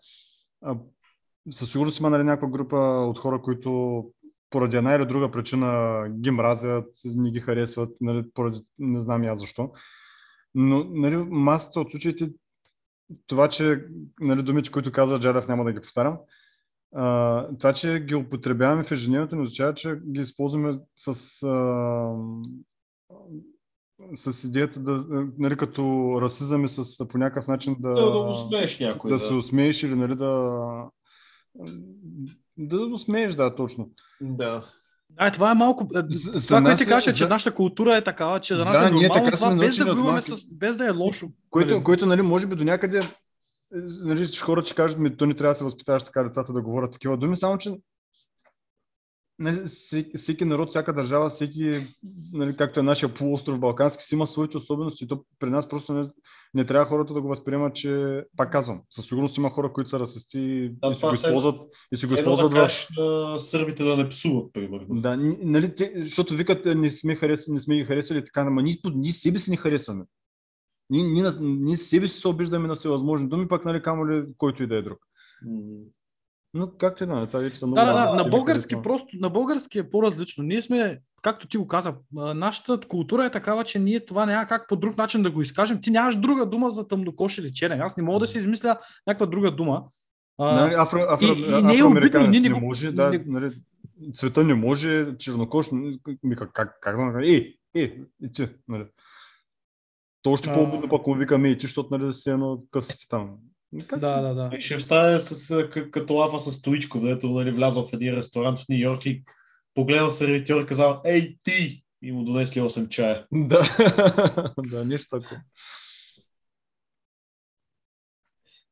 Със 1.51 1.71
сигурност 1.71 1.99
има 1.99 2.09
нали, 2.09 2.23
някаква 2.23 2.49
група 2.49 2.77
от 3.09 3.19
хора, 3.19 3.41
които 3.41 4.03
поради 4.49 4.77
една 4.77 4.95
или 4.95 5.05
друга 5.05 5.31
причина 5.31 6.03
ги 6.09 6.31
мразят, 6.31 6.93
не 7.05 7.31
ги 7.31 7.39
харесват, 7.39 7.89
нали, 8.01 8.23
поради 8.33 8.61
не 8.79 8.99
знам 8.99 9.23
аз 9.23 9.39
защо. 9.39 9.71
Но 10.55 10.83
нали, 10.83 11.17
масата 11.17 11.79
от 11.79 11.91
случаите, 11.91 12.29
това, 13.27 13.49
че 13.49 13.85
нали, 14.19 14.43
думите, 14.43 14.71
които 14.71 14.91
казва 14.91 15.19
Джарев, 15.19 15.47
няма 15.47 15.63
да 15.63 15.73
ги 15.73 15.79
повтарям, 15.79 16.17
а, 16.95 17.47
това, 17.59 17.73
че 17.73 17.99
ги 17.99 18.15
употребяваме 18.15 18.83
в 18.83 18.91
ежедневието, 18.91 19.35
не 19.35 19.41
означава, 19.41 19.73
че 19.73 19.95
ги 19.95 20.19
използваме 20.19 20.79
с, 20.95 21.07
а, 21.43 22.13
с 24.15 24.43
идеята 24.43 24.79
да, 24.79 25.05
нали, 25.37 25.57
като 25.57 26.17
расизъм 26.21 26.65
и 26.65 26.67
с 26.67 27.07
по 27.07 27.17
някакъв 27.17 27.47
начин 27.47 27.75
да, 27.79 27.89
Да, 27.89 28.11
да 28.11 28.19
усмееш 28.19 28.79
някой. 28.79 29.09
да, 29.09 29.15
Да, 29.15 29.19
се 29.19 29.33
усмееш 29.33 29.83
или 29.83 29.95
нали, 29.95 30.15
да, 30.15 30.61
да 32.59 32.77
усмееш, 32.77 33.35
да, 33.35 33.55
точно. 33.55 33.89
да. 34.21 34.63
А, 35.17 35.31
това 35.31 35.51
е 35.51 35.55
малко. 35.55 35.87
За- 35.91 36.47
това, 36.47 36.61
което 36.61 36.77
ти 36.77 36.83
е- 36.83 36.87
кажа, 36.87 37.13
че 37.13 37.23
за- 37.23 37.29
нашата 37.29 37.55
култура 37.55 37.95
е 37.95 38.03
такава, 38.03 38.39
че 38.39 38.55
за 38.55 38.65
нас 38.65 38.79
Да, 38.79 38.87
е 38.87 38.91
ние 38.91 39.01
нормално 39.01 39.25
така 39.25 39.37
това, 39.37 39.55
без 39.55 39.77
да 39.77 39.85
го 39.85 39.91
от 39.91 39.97
имаме 39.97 40.11
малки. 40.11 40.31
с, 40.31 40.53
без 40.53 40.77
да 40.77 40.87
е 40.87 40.91
лошо. 40.91 41.27
Което, 41.49 41.73
Нали? 41.73 41.83
което 41.83 42.05
нали, 42.05 42.21
може 42.21 42.47
би 42.47 42.55
до 42.55 42.63
някъде, 42.63 42.97
е, 42.97 43.01
нали, 44.03 44.27
че 44.27 44.41
хората 44.41 44.65
ще 44.65 44.75
кажат, 44.75 44.99
ми, 44.99 45.17
то 45.17 45.25
не 45.25 45.35
трябва 45.35 45.51
да 45.51 45.55
се 45.55 45.63
възпитаваш 45.63 46.03
така 46.03 46.23
децата 46.23 46.53
да 46.53 46.61
говорят 46.61 46.91
такива 46.91 47.17
думи, 47.17 47.37
само 47.37 47.57
че 47.57 47.71
нали, 49.39 49.63
всеки, 50.15 50.45
народ, 50.45 50.69
всяка 50.69 50.93
държава, 50.93 51.29
всеки, 51.29 51.87
нали, 52.33 52.55
както 52.57 52.79
е 52.79 52.83
нашия 52.83 53.13
полуостров 53.13 53.59
Балкански, 53.59 54.03
си 54.03 54.15
има 54.15 54.27
своите 54.27 54.57
особености. 54.57 55.07
То 55.07 55.23
при 55.39 55.49
нас 55.49 55.69
просто 55.69 55.93
не, 55.93 56.09
не 56.53 56.65
трябва 56.65 56.85
хората 56.85 57.13
да 57.13 57.21
го 57.21 57.27
възприемат, 57.27 57.75
че, 57.75 58.23
пак 58.37 58.51
казвам, 58.51 58.81
със 58.89 59.05
сигурност 59.05 59.37
има 59.37 59.49
хора, 59.49 59.73
които 59.73 59.89
са 59.89 59.99
расисти 59.99 60.39
и, 60.39 60.69
Да, 60.69 60.91
и 60.91 60.95
си 60.95 61.05
го 61.05 61.13
използват, 61.13 61.57
и 61.91 61.97
си 61.97 62.05
го 62.05 62.13
използват 62.13 62.51
да 62.51 62.57
кажеш 62.57 62.87
на 62.97 63.39
сърбите 63.39 63.83
да 63.83 63.97
не 63.97 64.09
псуват, 64.09 64.53
примерно. 64.53 64.87
Да, 64.89 65.17
нали, 65.41 65.75
те, 65.75 65.93
защото 65.95 66.35
викат, 66.35 66.65
е, 66.65 66.75
не 66.75 66.91
сме, 66.91 67.15
харесали, 67.15 67.53
не 67.53 67.59
сме 67.59 67.75
ги 67.75 67.85
харесали, 67.85 68.25
така, 68.25 68.41
ама 68.41 68.61
ние, 68.61 68.75
ние 68.95 69.11
себе 69.11 69.39
си 69.39 69.51
не 69.51 69.57
харесваме. 69.57 70.05
Ние, 70.89 71.07
ние, 71.07 71.31
ние 71.39 71.75
себе 71.75 72.07
си 72.07 72.19
се 72.19 72.27
обиждаме 72.27 72.67
на 72.67 72.75
всевъзможни 72.75 73.29
думи, 73.29 73.47
пък 73.47 73.65
нали, 73.65 73.81
камо 73.81 74.07
ли 74.07 74.23
който 74.37 74.63
и 74.63 74.67
да 74.67 74.75
е 74.75 74.81
друг. 74.81 74.99
Но 76.53 76.69
както 76.69 77.03
и 77.03 77.07
да, 77.07 77.21
е, 77.21 77.27
това 77.27 77.39
вече 77.39 77.55
са 77.55 77.67
много... 77.67 77.75
Да, 77.75 77.85
да, 77.85 78.11
да, 78.11 78.23
на 78.23 78.29
български 78.29 78.69
това. 78.69 78.81
просто, 78.83 79.07
на 79.13 79.29
български 79.29 79.79
е 79.79 79.89
по-различно. 79.89 80.43
Ние 80.43 80.61
сме, 80.61 80.99
както 81.21 81.47
ти 81.47 81.57
го 81.57 81.67
каза, 81.67 81.93
нашата 82.13 82.79
култура 82.79 83.25
е 83.25 83.31
такава, 83.31 83.63
че 83.63 83.79
ние 83.79 84.05
това 84.05 84.25
няма 84.25 84.45
как 84.45 84.67
по 84.67 84.75
друг 84.75 84.97
начин 84.97 85.23
да 85.23 85.31
го 85.31 85.41
изкажем. 85.41 85.81
Ти 85.81 85.91
нямаш 85.91 86.15
друга 86.15 86.45
дума 86.45 86.71
за 86.71 86.87
тъмнокош 86.87 87.37
или 87.37 87.53
черен. 87.53 87.81
Аз 87.81 87.97
не 87.97 88.03
мога 88.03 88.19
да 88.19 88.27
си 88.27 88.37
измисля 88.37 88.77
някаква 89.07 89.25
друга 89.25 89.51
дума. 89.51 89.83
Нали, 90.39 90.73
афро, 90.73 90.99
афро, 90.99 91.25
и- 91.25 91.45
и 91.49 91.61
не 91.63 91.77
е 91.77 91.83
обидно, 91.85 92.27
ние 92.27 92.39
не 92.39 92.49
не 92.49 92.59
може, 92.61 92.91
да, 92.91 93.09
не- 93.09 93.23
нали, 93.27 93.51
цвета 94.15 94.43
не 94.43 94.53
може, 94.53 95.17
чернокош, 95.17 95.67
как, 96.37 96.49
как, 96.53 96.77
как 96.81 96.97
да 96.97 97.05
направи? 97.05 97.29
Ей, 97.29 97.55
ей, 97.75 98.01
и 98.23 98.31
ти, 98.31 98.47
нали. 98.67 98.85
То 100.21 100.31
още 100.31 100.53
по-обидно 100.53 100.89
пък 100.89 101.07
му 101.07 101.15
викаме 101.15 101.49
и 101.49 101.57
ти, 101.57 101.65
защото 101.65 101.97
нали 101.97 102.13
си 102.13 102.29
едно 102.29 102.63
късите 102.71 103.05
там. 103.09 103.29
Как? 103.87 103.99
Да, 103.99 104.21
да, 104.21 104.33
да. 104.33 104.57
И 104.57 104.61
Ще 104.61 104.77
встане 104.77 105.19
с, 105.19 105.67
като 105.91 106.13
лафа 106.13 106.39
с 106.39 106.51
Стоичков, 106.51 107.03
дето 107.03 107.29
нали, 107.29 107.51
влязъл 107.51 107.83
в 107.83 107.93
един 107.93 108.15
ресторант 108.15 108.59
в 108.59 108.65
Нью 108.69 108.77
Йорк 108.77 109.05
и 109.05 109.23
погледнал 109.73 110.09
сервитьор 110.09 110.61
и 110.61 110.65
казал, 110.65 111.01
ей 111.05 111.37
ти! 111.43 111.83
И 112.01 112.11
му 112.11 112.23
донесли 112.23 112.61
8 112.61 112.89
чая. 112.89 113.25
Да, 113.31 113.75
да, 114.69 114.85
нещо 114.85 115.19
такова. 115.19 115.41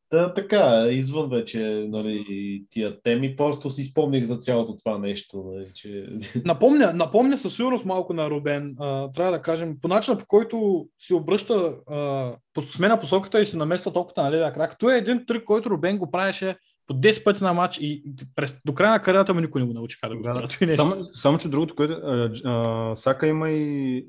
Та, 0.10 0.34
така, 0.34 0.88
извън 0.91 1.30
вече 1.30 1.86
нали, 1.89 2.26
тия 2.70 3.01
теми, 3.01 3.36
просто 3.36 3.70
си 3.70 3.84
спомних 3.84 4.24
за 4.24 4.38
цялото 4.38 4.76
това 4.76 4.97
нещо. 4.97 5.43
Нали, 5.47 5.66
че... 5.76 6.05
Напомня, 6.45 6.93
напомня 6.93 7.38
със 7.38 7.55
сигурност 7.55 7.86
малко 7.86 8.14
на 8.14 8.30
Рубен. 8.30 8.76
А, 8.80 9.12
трябва 9.12 9.32
да 9.32 9.41
кажем, 9.41 9.78
по 9.82 9.88
начина 9.88 10.18
по 10.18 10.26
който 10.28 10.88
се 10.99 11.16
обръща, 11.16 11.74
а, 11.89 12.32
по 12.53 12.62
смена 12.62 12.99
посоката 12.99 13.41
и 13.41 13.45
се 13.45 13.58
намества 13.58 13.93
топката 13.93 14.24
на 14.24 14.32
левия 14.32 14.53
крак. 14.53 14.80
Това 14.80 14.95
е 14.95 14.97
един 14.97 15.26
трик, 15.26 15.43
който 15.43 15.70
Рубен 15.70 15.97
го 15.97 16.12
правеше 16.12 16.55
по 16.88 16.93
10 16.93 17.24
пъти 17.24 17.43
на 17.43 17.53
матч 17.53 17.78
и 17.82 18.03
през, 18.36 18.55
до 18.66 18.74
края 18.74 18.91
на 18.91 19.01
кариерата 19.01 19.34
му 19.34 19.39
никой 19.39 19.62
не 19.62 19.68
го 19.68 19.74
научи 19.74 19.97
как 20.01 20.10
да 20.10 20.16
го 20.16 20.24
Да. 20.24 20.76
Само, 20.76 20.95
само, 21.14 21.38
че 21.38 21.49
другото, 21.49 21.76
което 21.76 21.93
а, 21.93 22.32
а, 22.45 22.95
Сака 22.95 23.28
има 23.28 23.49
и 23.49 24.05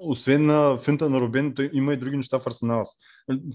освен 0.00 0.46
на 0.46 0.78
финта 0.78 1.10
на 1.10 1.20
Робен, 1.20 1.54
той 1.54 1.70
има 1.72 1.94
и 1.94 1.96
други 1.96 2.16
неща 2.16 2.38
в 2.40 2.46
Арсенал. 2.46 2.84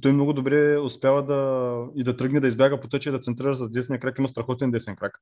Той 0.02 0.12
много 0.12 0.34
добре 0.34 0.80
успява 0.80 1.26
да 1.26 1.80
и 1.96 2.04
да 2.04 2.18
тръгне 2.18 2.40
да 2.40 2.48
избяга 2.48 2.80
по 2.80 2.88
тъче 2.88 3.10
и 3.10 3.12
да 3.12 3.20
центрира 3.20 3.56
с 3.56 3.72
десния 3.72 4.00
крак. 4.00 4.20
Има 4.20 4.30
страхотен 4.30 4.72
десен 4.72 4.96
крак, 4.96 5.20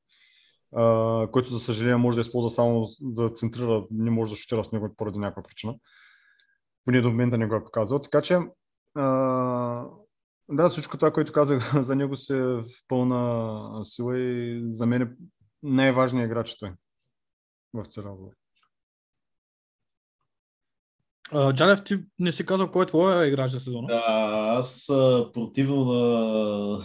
а, 0.75 1.27
който 1.31 1.49
за 1.49 1.59
съжаление 1.59 1.95
може 1.95 2.15
да 2.15 2.21
използва 2.21 2.49
само 2.49 2.87
да 3.01 3.29
центрира, 3.29 3.83
не 3.91 4.11
може 4.11 4.31
да 4.31 4.37
шутира 4.37 4.63
с 4.63 4.71
него 4.71 4.95
поради 4.97 5.19
някаква 5.19 5.43
причина. 5.43 5.75
Поне 6.85 7.01
до 7.01 7.09
момента 7.09 7.37
не 7.37 7.47
го 7.47 7.55
е 7.55 7.63
показал. 7.63 7.99
Така 7.99 8.21
че 8.21 8.39
а, 8.95 9.85
да, 10.49 10.69
всичко 10.69 10.97
това, 10.97 11.11
което 11.11 11.33
казах 11.33 11.81
за 11.81 11.95
него 11.95 12.17
се 12.17 12.35
в 12.35 12.65
пълна 12.87 13.85
сила 13.85 14.19
и 14.19 14.63
за 14.69 14.85
мен 14.85 15.01
е 15.01 15.11
най-важният 15.63 16.27
играч 16.27 16.57
той 16.57 16.71
в 17.73 17.85
целия 17.85 18.11
отбор. 18.11 18.42
А, 21.31 21.53
Джалев, 21.53 21.83
ти 21.83 21.97
не 22.19 22.31
си 22.31 22.45
казал 22.45 22.71
кой 22.71 22.83
е 22.83 22.87
твоя 22.87 23.27
играч 23.27 23.51
за 23.51 23.59
сезона. 23.59 23.87
Да, 23.87 24.03
аз 24.59 24.85
противно 25.33 25.85
на 25.85 26.83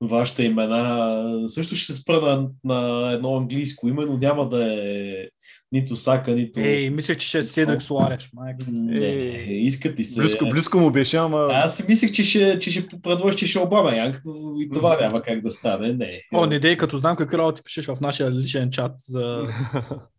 вашите 0.00 0.42
имена, 0.42 1.48
също 1.48 1.76
ще 1.76 1.92
се 1.92 2.00
спра 2.00 2.20
на, 2.20 2.48
на 2.64 3.10
едно 3.12 3.36
английско 3.36 3.88
име, 3.88 4.06
но 4.06 4.16
няма 4.16 4.48
да 4.48 4.74
е 4.74 5.26
нито 5.72 5.96
Сака, 5.96 6.30
нито... 6.30 6.60
Ей, 6.60 6.90
мислех, 6.90 7.16
че 7.16 7.28
ще 7.28 7.38
е 7.38 7.42
Седък 7.42 7.82
Суареш. 7.82 8.30
Майка. 8.34 8.66
Не, 8.68 9.06
искат 9.48 9.96
ти 9.96 10.04
се. 10.04 10.20
Близко, 10.20 10.48
близко 10.48 10.78
му 10.78 10.90
беше, 10.90 11.16
ама... 11.16 11.48
Аз 11.50 11.76
си 11.76 11.84
мислех, 11.88 12.12
че 12.12 12.24
ще, 12.24 12.58
че 12.58 12.70
ще 12.70 12.86
предложи, 13.02 13.36
че 13.36 13.46
ще 13.46 13.58
Обама 13.58 13.96
Янг, 13.96 14.20
но 14.24 14.60
и 14.60 14.70
това 14.70 15.00
няма 15.00 15.22
как 15.22 15.40
да 15.40 15.50
стане. 15.50 15.92
Не. 15.92 16.20
О, 16.34 16.46
не 16.46 16.58
дей, 16.58 16.76
като 16.76 16.98
знам 16.98 17.16
какви 17.16 17.38
работи 17.38 17.62
пишеш 17.62 17.86
в 17.86 18.00
нашия 18.00 18.30
личен 18.30 18.70
чат 18.70 18.92
за 18.98 19.42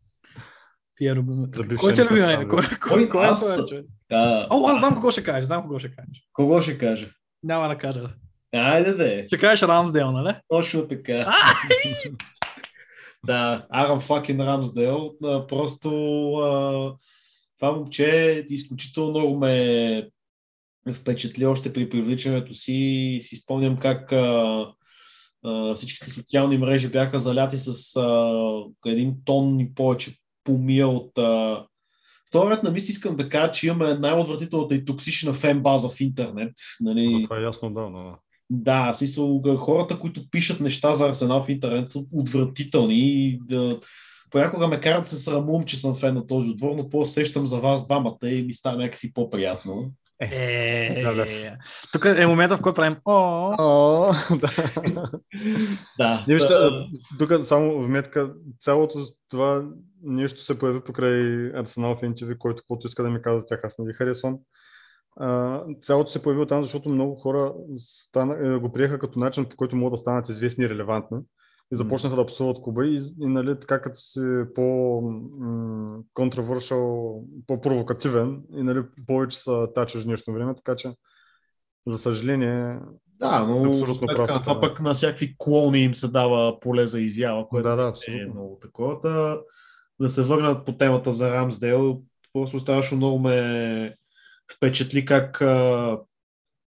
Пиеро. 0.97 1.23
Бившия 1.23 1.77
Кой 1.77 1.93
ти 1.93 2.01
е 2.01 2.03
ми 2.03 2.09
любимия? 2.09 2.47
Кой, 2.47 2.61
кой, 2.81 3.09
кой 3.09 3.25
е 3.25 3.27
Аз- 3.29 3.55
това, 3.55 3.65
човек? 3.65 3.85
А, 4.11 4.47
О, 4.49 4.67
аз 4.67 4.79
знам 4.79 4.93
какво 4.93 5.11
ще 5.11 5.23
кажеш, 5.23 5.45
знам 5.45 5.61
какво 5.61 5.79
ще 5.79 5.91
кажеш. 5.95 6.27
кого 6.33 6.61
ще 6.61 6.77
кажа? 6.77 7.09
Няма 7.43 7.67
да 7.67 7.77
кажа. 7.77 8.03
Айде 8.55 8.93
да 8.93 9.19
е. 9.19 9.27
Ще 9.27 9.37
кажеш 9.37 9.63
Рамсдейл, 9.67 10.11
нали? 10.11 10.35
Точно 10.47 10.87
така. 10.87 11.33
да, 13.25 13.65
Арам 13.69 14.01
Факин 14.01 14.41
Рамсдейл. 14.41 15.11
Просто 15.47 15.89
а, 16.33 16.95
това 17.59 17.71
момче 17.71 18.45
изключително 18.49 19.09
много 19.09 19.37
ме 19.37 20.09
впечатли 20.93 21.45
още 21.45 21.73
при 21.73 21.89
привличането 21.89 22.53
си. 22.53 23.17
Си 23.21 23.35
спомням 23.35 23.77
как 23.77 24.11
а, 24.11 24.65
а, 25.45 25.75
всичките 25.75 26.11
социални 26.11 26.57
мрежи 26.57 26.87
бяха 26.87 27.19
заляти 27.19 27.57
с 27.57 27.95
а, 27.95 28.31
един 28.85 29.15
тон 29.25 29.59
и 29.59 29.73
повече 29.73 30.15
помия 30.47 30.87
от 30.87 31.17
а, 31.17 31.65
в 32.27 32.31
този 32.31 32.51
ред 32.51 32.63
на 32.63 32.71
мисли 32.71 32.91
искам 32.91 33.15
да 33.15 33.29
кажа, 33.29 33.51
че 33.51 33.67
имаме 33.67 33.93
най-отвратителната 33.93 34.75
и 34.75 34.85
токсична 34.85 35.33
фен 35.33 35.61
база 35.61 35.89
в 35.89 36.01
интернет. 36.01 36.53
Нали? 36.81 37.23
Това 37.23 37.39
е 37.39 37.43
ясно, 37.43 37.73
да. 37.73 37.81
да. 37.81 38.15
Да, 38.49 38.91
в 38.91 38.97
смисъл, 38.97 39.41
хората, 39.57 39.99
които 39.99 40.29
пишат 40.31 40.59
неща 40.59 40.93
за 40.93 41.07
Арсенал 41.07 41.43
в 41.43 41.49
интернет 41.49 41.89
са 41.89 41.99
отвратителни 42.13 42.95
и 42.99 43.39
да, 43.45 43.79
понякога 44.29 44.67
ме 44.67 44.81
карат 44.81 45.01
да 45.01 45.07
се 45.07 45.15
срамувам, 45.15 45.65
че 45.65 45.77
съм 45.77 45.95
фен 45.95 46.13
на 46.13 46.27
този 46.27 46.49
отбор, 46.49 46.75
но 46.75 46.89
по-сещам 46.89 47.47
за 47.47 47.57
вас 47.57 47.85
двамата 47.85 48.17
и 48.23 48.43
ми 48.43 48.53
става 48.53 48.77
някакси 48.77 49.13
по-приятно. 49.13 49.91
Е, 50.19 51.01
Джалев. 51.01 51.51
тук 51.91 52.05
е 52.05 52.27
момента, 52.27 52.57
в 52.57 52.61
който 52.61 52.75
правим 52.75 52.97
О, 53.05 53.53
О, 53.59 54.13
да. 54.35 54.51
Да. 55.97 56.25
Не, 56.27 56.33
вижте, 56.33 56.53
да, 56.53 56.87
тук 57.19 57.43
само 57.43 57.83
вметка, 57.83 58.33
цялото 58.59 58.99
това 59.29 59.65
нещо 60.03 60.41
се 60.41 60.59
появи 60.59 60.79
покрай 60.79 61.51
Арсенал 61.55 61.95
в 61.95 62.01
NTV, 62.01 62.37
който 62.37 62.61
каквото 62.61 62.87
иска 62.87 63.03
да 63.03 63.09
ми 63.09 63.21
казва 63.21 63.39
за 63.39 63.47
тях, 63.47 63.59
аз 63.63 63.77
не 63.79 63.85
ги 63.85 63.93
харесвам. 63.93 64.37
А, 65.19 65.61
цялото 65.81 66.11
се 66.11 66.21
появи 66.21 66.47
там, 66.47 66.63
защото 66.63 66.89
много 66.89 67.15
хора 67.15 67.53
стана, 67.77 68.55
е, 68.55 68.57
го 68.57 68.71
приеха 68.71 68.99
като 68.99 69.19
начин, 69.19 69.45
по 69.45 69.55
който 69.55 69.75
могат 69.75 69.93
да 69.93 69.97
станат 69.97 70.29
известни 70.29 70.65
и 70.65 70.69
релевантни. 70.69 71.17
И 71.73 71.75
започнаха 71.75 72.15
да 72.15 72.25
псуват 72.25 72.61
клуба 72.61 72.85
и, 72.85 72.99
и 73.21 73.27
нали, 73.27 73.59
така 73.59 73.81
като 73.81 73.99
си 73.99 74.21
по-контравършал, 74.55 77.23
по-провокативен 77.47 78.41
и 78.55 78.63
нали, 78.63 78.81
повече 79.07 79.39
са 79.39 79.67
тачаш 79.75 80.03
днешно 80.03 80.33
време, 80.33 80.55
така 80.55 80.75
че 80.75 80.91
за 81.87 81.97
съжаление 81.97 82.79
Да, 83.19 83.45
но 83.45 83.69
Абсолютно 83.69 84.07
прав, 84.07 84.29
на 84.29 84.41
това 84.41 84.53
да. 84.53 84.61
пък 84.61 84.79
на 84.79 84.93
всякакви 84.93 85.35
клони 85.37 85.79
им 85.79 85.95
се 85.95 86.07
дава 86.07 86.59
поле 86.59 86.87
за 86.87 86.99
изява, 86.99 87.49
което 87.49 87.69
Да, 87.69 87.75
да, 87.75 87.93
е 88.07 88.25
много 88.25 88.59
такова. 88.61 88.99
Да, 89.03 89.41
да 89.99 90.09
се 90.09 90.23
върнат 90.23 90.65
по 90.65 90.77
темата 90.77 91.13
за 91.13 91.31
Рамсдейл, 91.31 92.01
просто 92.33 92.59
страшно 92.59 92.97
много 92.97 93.19
ме 93.19 93.95
впечатли 94.55 95.05
как 95.05 95.41
а, 95.41 95.99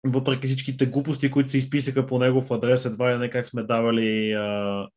въпреки 0.06 0.48
всичките 0.48 0.86
глупости, 0.86 1.32
които 1.32 1.50
се 1.50 1.58
изписаха 1.58 2.06
по 2.06 2.20
негов 2.20 2.52
адрес, 2.52 2.86
едва 2.86 3.14
ли 3.14 3.18
не 3.18 3.30
как 3.30 3.48
сме 3.48 3.64
давали 3.64 4.32
а, 4.32 4.88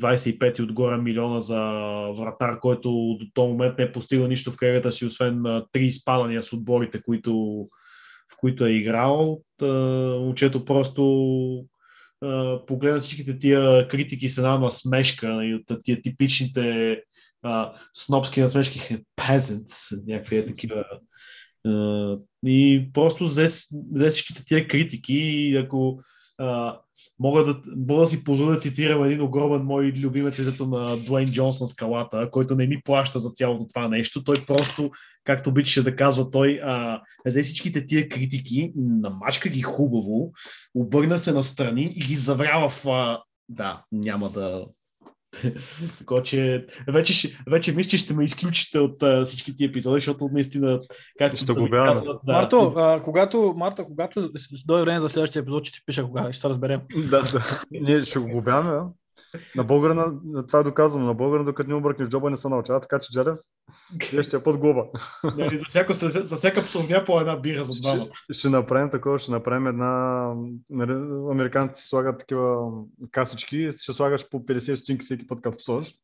25 0.00 0.58
и 0.58 0.62
отгоре 0.62 0.96
милиона 0.96 1.40
за 1.40 1.60
вратар, 2.16 2.60
който 2.60 2.90
до 3.20 3.26
този 3.34 3.48
момент 3.48 3.78
не 3.78 3.84
е 3.84 3.92
постигал 3.92 4.26
нищо 4.26 4.52
в 4.52 4.56
кариерата 4.56 4.92
си, 4.92 5.06
освен 5.06 5.62
три 5.72 5.84
изпадания 5.86 6.42
с 6.42 6.52
отборите, 6.52 7.02
които, 7.02 7.32
в 8.32 8.36
които 8.36 8.64
е 8.64 8.72
играл. 8.72 9.40
Момчето 10.20 10.64
просто 10.64 11.02
а, 12.20 12.60
погледна 12.66 13.00
всичките 13.00 13.38
тия 13.38 13.88
критики 13.88 14.28
с 14.28 14.38
една 14.38 14.58
насмешка 14.58 15.44
и 15.44 15.54
от 15.54 15.82
тия 15.82 16.02
типичните 16.02 17.00
а, 17.42 17.72
снобски 17.92 18.40
насмешки 18.40 18.96
peasants, 19.20 20.06
някакви 20.06 20.36
е 20.36 20.46
такива. 20.46 20.84
И 22.46 22.88
просто 22.92 23.24
взе, 23.24 23.48
всичките 24.08 24.44
тия 24.44 24.68
критики 24.68 25.14
и 25.14 25.56
ако 25.56 26.00
а, 26.38 26.78
мога 27.18 27.44
да, 27.44 27.62
мога 27.76 28.02
да 28.02 28.08
си 28.08 28.24
позволя 28.24 28.50
да 28.50 28.58
цитирам 28.58 29.04
един 29.04 29.22
огромен 29.22 29.62
мой 29.62 29.92
любимец 29.96 30.38
лицето 30.38 30.66
на 30.66 30.96
Дуейн 30.96 31.32
Джонсън 31.32 31.66
скалата, 31.66 32.30
който 32.30 32.54
не 32.54 32.66
ми 32.66 32.82
плаща 32.84 33.18
за 33.20 33.30
цялото 33.30 33.66
това 33.68 33.88
нещо. 33.88 34.24
Той 34.24 34.36
просто, 34.46 34.90
както 35.24 35.50
обичаше 35.50 35.82
да 35.82 35.96
казва 35.96 36.30
той, 36.30 36.60
а, 36.64 37.02
взе 37.26 37.42
всичките 37.42 37.86
тия 37.86 38.08
критики, 38.08 38.72
намачка 38.76 39.48
ги 39.48 39.62
хубаво, 39.62 40.32
обърна 40.74 41.18
се 41.18 41.32
настрани 41.32 41.92
и 41.96 42.04
ги 42.04 42.14
завря 42.14 42.68
в... 42.68 42.88
А, 42.88 43.22
да, 43.48 43.84
няма 43.92 44.30
да... 44.30 44.66
Така 45.98 46.22
че 46.24 46.66
вече, 46.88 47.12
ще- 47.12 47.38
вече 47.50 47.72
мисля, 47.72 47.90
че 47.90 47.98
ще 47.98 48.14
ме 48.14 48.24
изключите 48.24 48.78
от 48.78 49.02
а, 49.02 49.24
всички 49.24 49.56
тия 49.56 49.68
епизоди, 49.68 49.94
защото 49.96 50.28
наистина, 50.32 50.80
както 51.18 51.36
Ще 51.36 51.52
го 51.52 51.68
казват, 51.70 52.20
да, 52.24 52.32
Марто, 52.32 52.72
а, 52.76 53.02
когато, 53.02 53.54
Марта, 53.56 53.84
когато 53.84 54.30
дойде 54.66 54.84
време 54.84 55.00
за 55.00 55.08
следващия 55.08 55.40
епизод, 55.40 55.64
ще 55.64 55.78
ти 55.78 55.84
пиша 55.86 56.04
кога, 56.04 56.32
ще 56.32 56.40
се 56.40 56.48
разберем. 56.48 56.80
Да, 57.10 57.22
да. 57.22 57.60
Ние 57.70 58.04
ще 58.04 58.18
го 58.18 58.38
обявяме. 58.38 58.70
а? 58.70 58.84
На 59.56 59.64
българна, 59.64 60.12
това 60.46 60.58
е 60.58 60.62
доказано, 60.62 61.06
на 61.06 61.14
българна, 61.14 61.44
докато 61.44 61.68
не 61.68 61.74
обръкнеш 61.74 62.08
джоба, 62.08 62.30
не 62.30 62.36
се 62.36 62.48
научава, 62.48 62.80
така 62.80 62.98
че 62.98 63.12
Джалев, 63.12 63.38
следващия 64.02 64.44
път 64.44 64.58
глоба. 64.58 64.84
Нали, 65.36 65.58
за, 65.58 65.64
всяко, 65.64 65.92
за 65.92 66.36
всяка 66.36 66.64
псовня 66.64 67.04
по 67.06 67.20
една 67.20 67.36
бира 67.36 67.64
за 67.64 67.80
двама. 67.80 68.06
Ще, 68.12 68.34
ще 68.34 68.48
направим 68.48 68.90
такова, 68.90 69.18
ще 69.18 69.30
направим 69.30 69.66
една... 69.66 70.32
нали, 70.70 70.92
Американците 71.30 71.88
слагат 71.88 72.18
такива 72.18 72.72
касички, 73.10 73.70
ще 73.80 73.92
слагаш 73.92 74.28
по 74.28 74.40
50 74.40 74.74
стотинки 74.74 75.04
всеки 75.04 75.26
път, 75.26 75.40
като 75.42 75.56
псуваш. 75.56 75.94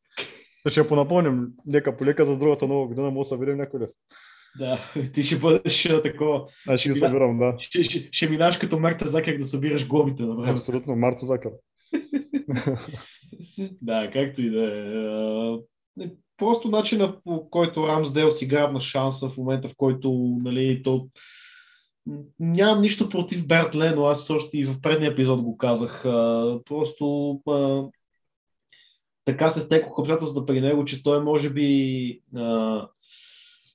Ще 0.68 0.80
я 0.80 0.88
понапомним 0.88 1.46
лека 1.72 1.96
по 1.96 2.04
лека 2.04 2.26
за 2.26 2.36
другата 2.36 2.66
нова 2.66 2.86
година, 2.86 3.10
може 3.10 3.26
да 3.26 3.28
съберем 3.28 3.56
някой 3.56 3.80
лев. 3.80 3.90
Да, 4.58 4.78
ти 5.12 5.22
ще 5.22 5.38
бъдеш 5.38 5.88
такова. 6.02 6.46
Аз 6.68 6.80
ще 6.80 6.88
ги 6.88 6.98
събирам, 6.98 7.38
да. 7.38 7.54
Ще, 7.58 7.82
ще, 7.82 8.08
ще 8.12 8.28
минаш 8.28 8.56
като 8.58 8.78
Марта 8.78 9.06
Закер 9.06 9.36
да 9.36 9.44
събираш 9.44 9.88
глобите 9.88 10.22
на 10.22 10.36
време. 10.36 10.52
Абсолютно, 10.52 10.96
Марто 10.96 11.24
Закър. 11.26 11.50
Да, 13.82 14.10
както 14.10 14.42
и 14.42 14.50
да 14.50 14.64
е. 14.64 14.84
Не, 15.96 16.14
Просто 16.36 16.68
начина 16.68 17.20
по 17.24 17.50
който 17.50 17.86
Рамсдел 17.88 18.30
си 18.30 18.46
грабна 18.46 18.80
шанса 18.80 19.28
в 19.28 19.36
момента, 19.36 19.68
в 19.68 19.76
който 19.76 20.38
нали, 20.40 20.82
то... 20.82 21.08
Нямам 22.40 22.80
нищо 22.80 23.08
против 23.08 23.46
Берт 23.46 23.74
Лено, 23.74 24.04
аз 24.04 24.30
още 24.30 24.58
и 24.58 24.64
в 24.64 24.80
предния 24.80 25.10
епизод 25.10 25.42
го 25.42 25.56
казах. 25.56 26.02
Просто 26.64 27.40
така 29.24 29.48
се 29.48 29.60
стекоха 29.60 30.00
обстоятелствата 30.00 30.46
при 30.46 30.60
него, 30.60 30.84
че 30.84 31.02
той 31.02 31.24
може 31.24 31.50
би 31.50 32.20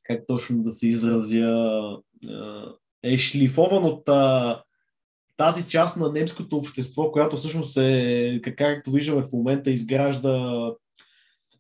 как 0.04 0.28
точно 0.28 0.64
да 0.64 0.72
се 0.72 0.88
изразя 0.88 1.98
е 3.04 3.18
шлифован 3.18 3.86
от 3.86 4.10
тази 5.40 5.68
част 5.68 5.98
на 5.98 6.12
немското 6.12 6.58
общество, 6.58 7.12
която 7.12 7.38
всъщност 7.38 7.78
е, 7.78 8.40
как- 8.44 8.56
както 8.56 8.92
виждаме 8.92 9.22
в 9.22 9.32
момента, 9.34 9.72
изгражда 9.72 10.72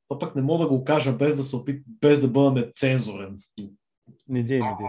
то 0.07 0.19
пък 0.19 0.36
не 0.36 0.41
мога 0.41 0.63
да 0.63 0.69
го 0.69 0.84
кажа 0.84 1.11
без 1.11 1.36
да 1.36 1.43
се 1.43 1.55
опит, 1.55 1.84
без 2.01 2.21
да 2.21 2.27
бъда 2.27 2.51
нецензурен. 2.51 3.38
Не 4.27 4.43
дей, 4.43 4.59
не 4.59 4.75
дей. 4.80 4.88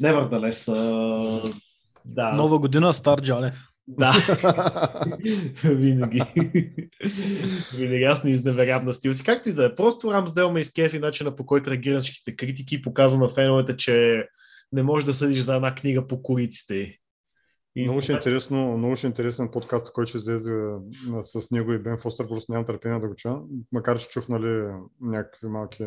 Nevertheless. 0.00 0.72
а, 0.72 1.52
Да, 2.04 2.32
Нова 2.32 2.58
година, 2.58 2.94
стар 2.94 3.20
Джалев. 3.22 3.62
да. 3.88 4.12
Винаги. 5.64 6.22
Винаги 7.74 8.04
аз 8.04 8.24
не 8.24 8.30
изневерявам 8.30 8.86
на 8.86 8.92
стил 8.94 9.14
си. 9.14 9.24
Както 9.24 9.48
и 9.48 9.52
да 9.52 9.64
е. 9.66 9.74
Просто 9.74 10.12
Рамсдел 10.12 10.52
ме 10.52 10.60
изкефи 10.60 10.98
начина 10.98 11.36
по 11.36 11.46
който 11.46 11.70
реагира 11.70 11.94
на 11.94 12.00
всичките 12.00 12.36
критики, 12.36 12.82
показва 12.82 13.18
на 13.18 13.28
феновете, 13.28 13.76
че 13.76 14.26
не 14.72 14.82
можеш 14.82 15.04
да 15.06 15.14
съдиш 15.14 15.38
за 15.40 15.54
една 15.54 15.74
книга 15.74 16.06
по 16.06 16.22
кориците. 16.22 16.98
И 17.76 17.82
Много 17.82 18.00
ще 18.00 18.12
е 18.12 18.16
интересно, 18.16 18.78
много 18.78 18.96
ще 18.96 19.06
е 19.06 19.08
интересен 19.08 19.48
подкаст, 19.50 19.92
който 19.92 20.08
ще 20.08 20.18
излезе 20.18 20.52
с 21.22 21.50
него 21.50 21.72
и 21.72 21.78
Бен 21.78 21.98
Фостер, 21.98 22.28
просто 22.28 22.52
нямам 22.52 22.66
търпение 22.66 23.00
да 23.00 23.08
го 23.08 23.14
чуя, 23.14 23.38
макар 23.72 23.98
че 23.98 24.08
чух 24.08 24.28
нали, 24.28 24.72
някакви 25.00 25.46
малки... 25.46 25.84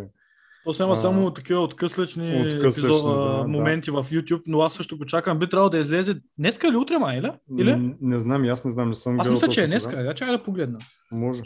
То 0.66 0.84
има 0.84 0.94
А, 0.94 0.96
само 0.96 1.34
такива 1.34 1.62
откъслечни, 1.62 2.42
откъслечни, 2.42 2.70
епизод, 2.70 3.04
да, 3.04 3.12
а, 3.12 3.38
да. 3.38 3.48
моменти 3.48 3.92
в 3.92 4.04
YouTube, 4.04 4.42
но 4.48 4.62
аз 4.62 4.74
също 4.74 4.98
го 4.98 5.06
чакам. 5.06 5.40
Би 5.40 5.50
трябвало 5.50 5.70
да 5.70 5.80
излезе 5.80 6.16
днеска 6.38 6.68
или 6.68 6.76
утре, 6.76 6.98
май, 6.98 7.18
или? 7.18 7.32
или? 7.60 7.76
М, 7.76 7.96
Не 8.02 8.20
знам, 8.20 8.44
аз 8.44 8.66
не 8.66 8.72
знам, 8.72 8.90
не 8.90 8.96
съм 8.96 9.20
Аз 9.20 9.30
мисля, 9.30 9.48
че 9.48 9.64
е 9.64 9.68
днеска. 9.68 10.02
Я 10.02 10.14
чакай 10.14 10.38
да 10.38 10.44
погледна. 10.44 10.80
Може. 11.12 11.42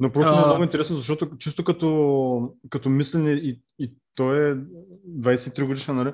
Но 0.00 0.12
просто 0.12 0.32
ми 0.32 0.38
е 0.38 0.42
А. 0.42 0.46
много 0.46 0.62
интересно, 0.62 0.96
защото 0.96 1.30
чисто 1.38 1.64
като, 1.64 2.52
като 2.70 2.90
мислене 2.90 3.30
и, 3.30 3.62
и 3.78 3.92
той 4.14 4.50
е 4.50 4.54
23 5.08 5.66
годишен, 5.66 5.96
нали? 5.96 6.12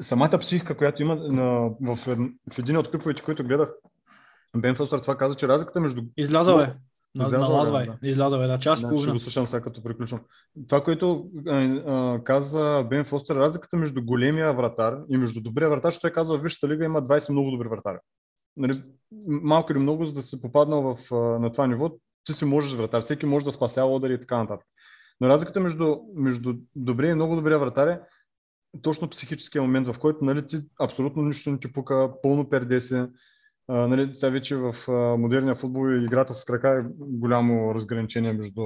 Самата 0.00 0.38
психика, 0.38 0.76
която 0.76 1.02
има 1.02 1.14
на, 1.14 1.70
в, 1.80 2.08
ед- 2.08 2.18
в 2.52 2.58
един 2.58 2.76
от 2.76 2.90
клиповете, 2.90 3.22
които 3.22 3.44
гледах, 3.44 3.68
Бен 4.56 4.74
Фостер 4.74 4.98
това 4.98 5.16
каза, 5.16 5.34
че 5.34 5.48
разликата 5.48 5.80
между 5.80 6.02
Излязъл 6.16 6.58
е. 6.58 6.62
Е, 6.64 7.28
налазвай. 7.38 7.86
да. 7.86 8.08
Излязъл 8.08 8.38
е. 8.38 8.46
На 8.46 8.58
час 8.58 8.80
Да, 8.80 8.86
ще 8.86 8.88
половина. 8.90 9.12
го 9.12 9.18
слушам 9.18 9.46
сега 9.46 9.62
като 9.62 9.82
приключвам. 9.82 10.20
Това, 10.68 10.82
което 10.84 11.30
а, 11.46 11.52
а, 11.54 12.24
каза 12.24 12.86
Бен 12.90 13.04
Фостер, 13.04 13.34
разликата 13.36 13.76
между 13.76 14.02
големия 14.04 14.52
вратар 14.52 14.98
и 15.08 15.16
между 15.16 15.40
добрия 15.40 15.70
вратар, 15.70 15.88
защото 15.88 16.00
той 16.02 16.10
казва, 16.12 16.38
в 16.38 16.42
Висшата 16.42 16.68
лига 16.68 16.84
има 16.84 17.02
20 17.02 17.30
много 17.32 17.50
добри 17.50 17.68
вратари. 17.68 17.98
Нали, 18.56 18.82
малко 19.26 19.72
или 19.72 19.78
много, 19.78 20.04
за 20.04 20.12
да 20.12 20.22
си 20.22 20.40
попаднал 20.40 20.82
в, 20.82 21.14
а, 21.14 21.16
на 21.16 21.52
това 21.52 21.66
ниво, 21.66 21.90
ти 22.24 22.32
си 22.32 22.44
можеш 22.44 22.74
вратар, 22.74 23.00
всеки 23.02 23.26
може 23.26 23.44
да 23.44 23.52
спасява 23.52 23.94
удари 23.94 24.14
и 24.14 24.20
така 24.20 24.38
нататък. 24.38 24.66
Но 25.20 25.28
разликата 25.28 25.60
между, 25.60 25.96
между 26.14 26.54
добрия 26.76 27.10
и 27.10 27.14
много 27.14 27.36
добрия 27.36 27.58
вратар 27.58 27.86
е 27.88 28.00
точно 28.82 29.10
психическия 29.10 29.62
момент, 29.62 29.88
в 29.88 29.98
който 29.98 30.24
нали, 30.24 30.46
ти 30.46 30.60
абсолютно 30.80 31.22
нищо 31.22 31.50
не 31.50 31.58
ти 31.58 31.72
пука, 31.72 32.12
пълно 32.22 32.48
перде 32.48 32.80
си. 32.80 33.04
А, 33.68 33.88
нали, 33.88 34.14
сега 34.14 34.30
вече 34.30 34.56
в 34.56 34.74
модерния 35.18 35.54
футбол 35.54 35.90
и 35.90 36.04
играта 36.04 36.34
с 36.34 36.44
крака 36.44 36.68
е 36.68 36.82
голямо 36.98 37.74
разграничение 37.74 38.32
между, 38.32 38.62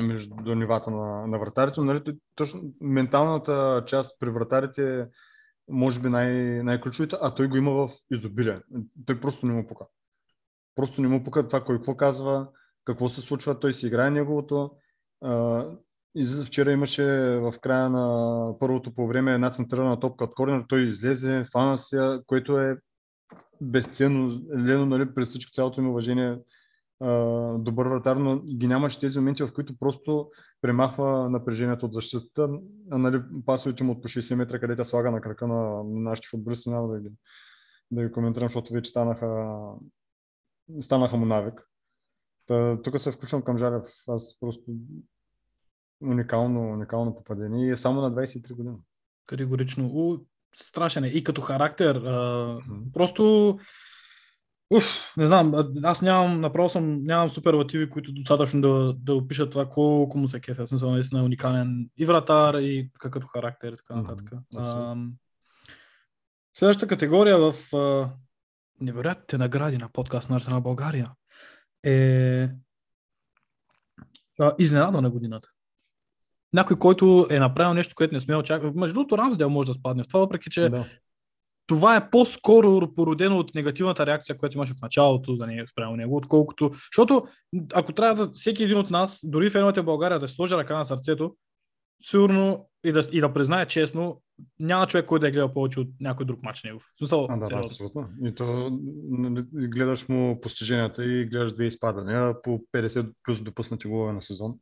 между 0.00 0.54
нивата 0.54 0.90
на, 0.90 1.26
на 1.26 1.38
вратарите. 1.38 1.80
Нали, 1.80 2.02
точно 2.34 2.62
менталната 2.80 3.84
част 3.86 4.20
при 4.20 4.30
вратарите 4.30 5.00
е 5.00 5.06
може 5.68 6.00
би 6.00 6.08
най- 6.08 6.62
най-ключовите, 6.62 7.16
а 7.20 7.34
той 7.34 7.48
го 7.48 7.56
има 7.56 7.70
в 7.70 7.90
изобилие. 8.10 8.60
Той 9.06 9.20
просто 9.20 9.46
не 9.46 9.52
му 9.52 9.66
пука. 9.66 9.84
Просто 10.74 11.02
не 11.02 11.08
му 11.08 11.24
пука 11.24 11.48
това 11.48 11.64
кой 11.64 11.76
какво 11.76 11.96
казва, 11.96 12.48
какво 12.84 13.08
се 13.08 13.20
случва, 13.20 13.60
той 13.60 13.72
си 13.72 13.86
играе 13.86 14.10
неговото. 14.10 14.70
Излиза 16.16 16.44
вчера 16.44 16.72
имаше 16.72 17.04
в 17.42 17.54
края 17.60 17.90
на 17.90 18.54
първото 18.58 18.94
по 18.94 19.06
време 19.06 19.34
една 19.34 19.50
центрирана 19.50 20.00
топка 20.00 20.24
от 20.24 20.34
корнер, 20.34 20.64
той 20.68 20.82
излезе, 20.82 21.44
фана 21.52 21.78
се, 21.78 22.20
което 22.26 22.58
е 22.58 22.76
безценно. 23.60 24.42
Лено, 24.58 24.86
нали, 24.86 25.14
през 25.14 25.28
всичко 25.28 25.52
цялото 25.52 25.82
ми 25.82 25.88
уважение, 25.88 26.38
добър 27.58 27.86
вратар, 27.86 28.16
но 28.16 28.40
ги 28.40 28.66
нямаше 28.66 29.00
тези 29.00 29.18
моменти, 29.18 29.42
в 29.42 29.52
които 29.52 29.78
просто 29.78 30.30
премахва 30.60 31.30
напрежението 31.30 31.86
от 31.86 31.92
защитата, 31.92 32.48
а 32.90 32.98
нали, 32.98 33.22
пасовете 33.46 33.84
му 33.84 33.92
от 33.92 34.02
по 34.02 34.08
60 34.08 34.34
метра, 34.34 34.58
където 34.58 34.84
слага 34.84 35.10
на 35.10 35.20
крака 35.20 35.46
на, 35.46 35.84
на 35.84 36.10
нашите 36.10 36.28
футболисти, 36.28 36.70
няма 36.70 36.88
да 36.88 37.00
ги, 37.00 37.10
да 37.90 38.02
ги 38.02 38.12
коментирам, 38.12 38.48
защото 38.48 38.74
вече 38.74 38.90
станаха, 38.90 39.56
станаха 40.80 41.16
му 41.16 41.26
навик. 41.26 41.68
Тук 42.84 43.00
се 43.00 43.12
включвам 43.12 43.42
към 43.42 43.58
Жарев. 43.58 43.82
Аз 44.08 44.36
просто 44.40 44.64
уникално, 46.02 46.72
уникално 46.72 47.16
попадение 47.16 47.66
и 47.66 47.70
е 47.70 47.76
само 47.76 48.00
на 48.00 48.12
23 48.12 48.52
години. 48.54 48.76
Категорично. 49.26 49.86
У, 49.86 50.18
страшен 50.54 51.04
е. 51.04 51.08
И 51.08 51.24
като 51.24 51.40
характер. 51.40 51.96
А, 51.96 52.58
Мгм. 52.68 52.82
просто 52.92 53.58
Уф, 54.70 55.12
не 55.16 55.26
знам, 55.26 55.54
а- 55.54 55.72
аз 55.82 56.02
нямам, 56.02 56.40
направо 56.40 56.68
съм, 56.68 57.04
нямам 57.04 57.28
суперлативи, 57.28 57.90
които 57.90 58.12
достатъчно 58.12 58.60
да, 58.60 58.94
да 58.98 59.14
опишат 59.14 59.50
това 59.50 59.68
колко 59.68 60.18
му 60.18 60.28
се 60.28 60.40
кефя. 60.40 60.66
В 60.66 60.68
Смисъл, 60.68 60.90
наистина 60.90 61.20
е 61.20 61.24
уникален 61.24 61.90
и 61.96 62.06
вратар, 62.06 62.54
и 62.54 62.90
какъвто 62.98 63.26
характер 63.28 63.72
и 63.72 63.76
така 63.76 63.94
нататък. 63.96 64.32
абсолютно. 64.32 64.82
Ам, 64.90 65.12
Следващата 66.54 66.86
категория 66.86 67.38
в 67.38 67.74
а, 67.76 68.10
невероятните 68.80 69.38
награди 69.38 69.78
на 69.78 69.88
подкаст 69.88 70.30
на 70.30 70.36
Арсенал 70.36 70.60
България 70.60 71.12
е 71.82 72.42
а, 74.40 74.54
изненада 74.58 75.02
на 75.02 75.10
годината. 75.10 75.48
Някой, 76.52 76.76
който 76.76 77.26
е 77.30 77.38
направил 77.38 77.74
нещо, 77.74 77.94
което 77.96 78.14
не 78.14 78.20
сме 78.20 78.36
очаквали. 78.36 78.72
Между 78.76 78.94
другото, 78.94 79.18
Рамсдел 79.18 79.50
може 79.50 79.66
да 79.66 79.74
спадне 79.74 80.02
в 80.02 80.08
това, 80.08 80.20
въпреки 80.20 80.50
че 80.50 80.68
Да. 80.68 80.84
това 81.66 81.96
е 81.96 82.10
по-скоро 82.10 82.94
породено 82.94 83.38
от 83.38 83.54
негативната 83.54 84.06
реакция, 84.06 84.38
която 84.38 84.56
имаше 84.56 84.72
в 84.72 84.82
началото 84.82 85.36
да 85.36 85.46
не 85.46 85.58
е 85.58 85.66
спрямо 85.66 85.96
него, 85.96 86.16
отколкото... 86.16 86.70
Защото 86.92 87.26
ако 87.74 87.92
трябва 87.92 88.26
да 88.26 88.32
всеки 88.32 88.64
един 88.64 88.78
от 88.78 88.90
нас, 88.90 89.20
дори 89.24 89.50
феновете 89.50 89.80
в 89.80 89.84
България, 89.84 90.18
да 90.18 90.28
сложи 90.28 90.54
ръка 90.54 90.78
на 90.78 90.84
сърцето, 90.84 91.36
сигурно 92.02 92.68
и 92.84 92.92
да, 92.92 93.08
и 93.12 93.20
да 93.20 93.32
признае 93.32 93.66
честно, 93.66 94.22
няма 94.60 94.86
човек, 94.86 95.06
който 95.06 95.20
да 95.20 95.28
е 95.28 95.30
гледал 95.30 95.52
повече 95.52 95.80
от 95.80 95.88
някой 96.00 96.26
друг 96.26 96.42
матч 96.42 96.62
негов. 96.62 96.84
Смисъл, 96.98 97.26
А, 97.30 97.36
да, 97.36 97.40
да, 97.40 97.46
сериозно. 97.46 97.66
абсолютно. 97.66 98.08
И 98.24 98.34
то 98.34 98.78
нали, 99.08 99.44
гледаш 99.52 100.08
му 100.08 100.40
постиженията 100.40 101.04
и 101.04 101.24
гледаш 101.24 101.52
две 101.52 101.64
изпадания 101.64 102.42
по 102.42 102.60
50 102.74 103.12
плюс 103.22 103.42
допуснати 103.42 103.88
голове 103.88 104.12
на 104.12 104.22
сезон. 104.22 104.54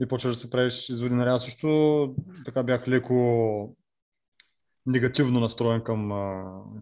И 0.00 0.08
почваш 0.08 0.34
да 0.34 0.40
се 0.40 0.50
правиш 0.50 0.88
изводи 0.88 1.14
Реал. 1.14 1.38
Също 1.38 2.14
така 2.44 2.62
бях 2.62 2.88
леко 2.88 3.76
негативно 4.86 5.40
настроен 5.40 5.82
към, 5.82 6.08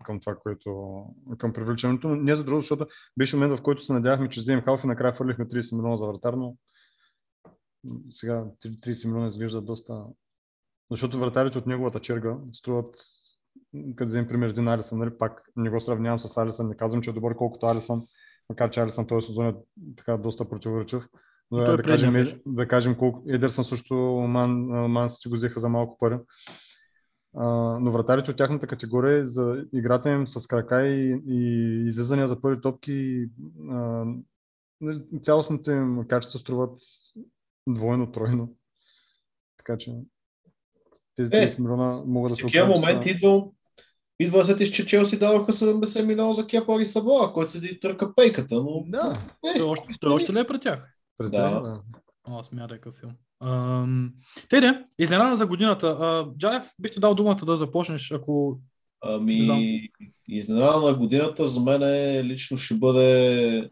към 0.05 0.21
това, 0.21 0.37
което 0.37 1.03
към 1.39 1.53
привличането. 1.53 2.09
Не 2.09 2.37
за 2.37 2.45
друго, 2.45 2.61
защото 2.61 2.87
беше 3.19 3.37
момент, 3.37 3.59
в 3.59 3.63
който 3.63 3.83
се 3.83 3.93
надявахме, 3.93 4.29
че 4.29 4.41
вземем 4.41 4.65
халф 4.65 4.85
и 4.85 4.87
накрая 4.87 5.13
фърлихме 5.13 5.45
30 5.45 5.77
милиона 5.77 5.97
за 5.97 6.07
вратар, 6.07 6.35
но 6.35 6.57
сега 8.11 8.45
30 8.65 9.07
милиона 9.07 9.29
изглежда 9.29 9.61
доста... 9.61 10.05
Защото 10.91 11.19
вратарите 11.19 11.59
от 11.59 11.67
неговата 11.67 12.01
черга 12.01 12.37
струват 12.53 12.97
като 13.97 14.09
вземем 14.09 14.29
пример 14.29 14.49
един 14.49 14.69
Алисън, 14.69 14.99
нали, 14.99 15.19
пак 15.19 15.43
не 15.57 15.71
го 15.71 15.81
сравнявам 15.81 16.19
с 16.19 16.37
Алисън, 16.37 16.69
не 16.69 16.77
казвам, 16.77 17.03
че 17.03 17.11
е 17.11 17.13
добър 17.13 17.37
колкото 17.37 17.67
Алисън, 17.67 18.03
макар 18.49 18.71
че 18.71 18.81
Алисън 18.81 19.07
този 19.07 19.27
сезон 19.27 19.47
е 19.47 19.55
така 19.97 20.17
доста 20.17 20.49
противоречив. 20.49 21.03
Но 21.51 21.59
да, 21.59 21.73
е 21.73 21.77
предния 21.77 21.85
кажем, 21.97 22.13
беше. 22.13 22.41
да 22.47 22.69
кажем 22.69 22.95
колко 22.95 23.23
Едерсън 23.29 23.65
също 23.65 23.95
Ман, 24.29 24.51
Ман 24.91 25.11
си 25.11 25.29
го 25.29 25.35
взеха 25.35 25.61
за 25.61 25.69
малко 25.69 25.99
пари. 25.99 26.19
Но 27.81 27.91
вратарите 27.93 28.31
от 28.31 28.37
тяхната 28.37 28.67
категория 28.67 29.27
за 29.27 29.65
играта 29.73 30.11
им 30.11 30.27
с 30.27 30.47
крака 30.47 30.87
и, 30.87 31.23
и 31.29 31.41
излизания 31.89 32.29
за 32.29 32.41
първи 32.41 32.61
топки 32.61 33.25
а, 33.71 34.05
нали, 34.81 35.01
цялостните 35.23 35.71
им 35.71 36.05
качества 36.09 36.39
струват 36.39 36.81
двойно, 37.69 38.13
тройно. 38.13 38.53
Така 39.57 39.79
че 39.79 39.93
тези 41.17 41.31
Е, 41.35 41.49
30 41.51 41.59
милиона 41.59 42.03
могат 42.07 42.31
да 42.33 42.37
се 42.37 42.47
окажат. 42.47 42.77
са- 42.77 42.87
моменти 42.87 43.11
идва, 43.11 43.45
идва 44.21 44.39
да 44.39 44.45
сетиш, 44.45 44.71
че 44.71 44.87
Челси 44.87 45.19
дадоха 45.19 45.53
70 45.53 46.07
милиона 46.07 46.35
за 46.35 46.47
Кепа 46.47 46.83
и 46.83 46.87
Сабоа, 46.87 47.33
който 47.33 47.51
седи 47.51 47.67
и 47.67 47.81
търка 47.81 48.15
пейката, 48.15 48.55
но 48.55 48.85
Да, 48.87 49.19
е, 49.55 49.59
Той 49.59 49.69
още, 49.69 49.89
той 50.01 50.13
още 50.13 50.33
ли 50.33 50.39
е 50.41 50.47
при 50.47 50.59
тях? 50.61 50.96
Пред 51.19 51.31
Да. 51.31 51.81
О, 52.25 52.43
смята 52.43 52.75
какъв 52.75 52.95
филм. 53.01 53.13
Ам, 53.41 54.13
Те 54.49 54.61
де, 54.61 54.85
изненада 54.99 55.37
за 55.37 55.47
годината. 55.47 55.87
А, 55.87 56.27
Джалев, 56.39 56.65
бих 56.79 56.93
ти 56.93 57.01
дал 57.01 57.15
думата 57.15 57.41
да 57.47 57.57
започнеш, 57.57 58.13
ако... 58.13 58.61
Ами, 59.05 59.89
изненада 60.29 60.81
на 60.81 60.95
годината 60.95 61.47
за 61.47 61.61
мен 61.61 61.83
е, 61.83 62.25
лично 62.25 62.57
ще 62.57 62.75
бъде 62.75 63.71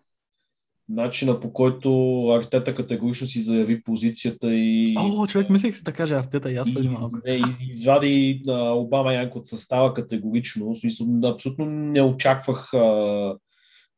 начина 0.88 1.40
по 1.40 1.52
който 1.52 1.90
Артета 2.28 2.74
категорично 2.74 3.26
си 3.26 3.42
заяви 3.42 3.82
позицията 3.82 4.54
и 4.54 4.94
О, 4.98 5.26
човек, 5.26 5.50
мислех 5.50 5.76
си 5.76 5.82
да 5.82 5.92
кажа 5.92 6.14
Артета 6.14 6.52
и 6.52 6.56
аз 6.56 6.74
преди 6.74 6.88
малко. 6.88 7.18
не, 7.26 7.40
извади 7.70 8.42
а, 8.48 8.70
Обама 8.70 9.14
Янк 9.14 9.36
от 9.36 9.46
състава 9.46 9.94
категорично. 9.94 10.74
В 10.74 10.78
смисъл, 10.78 11.06
абсолютно 11.24 11.66
не 11.66 12.02
очаквах 12.02 12.74
а, 12.74 13.36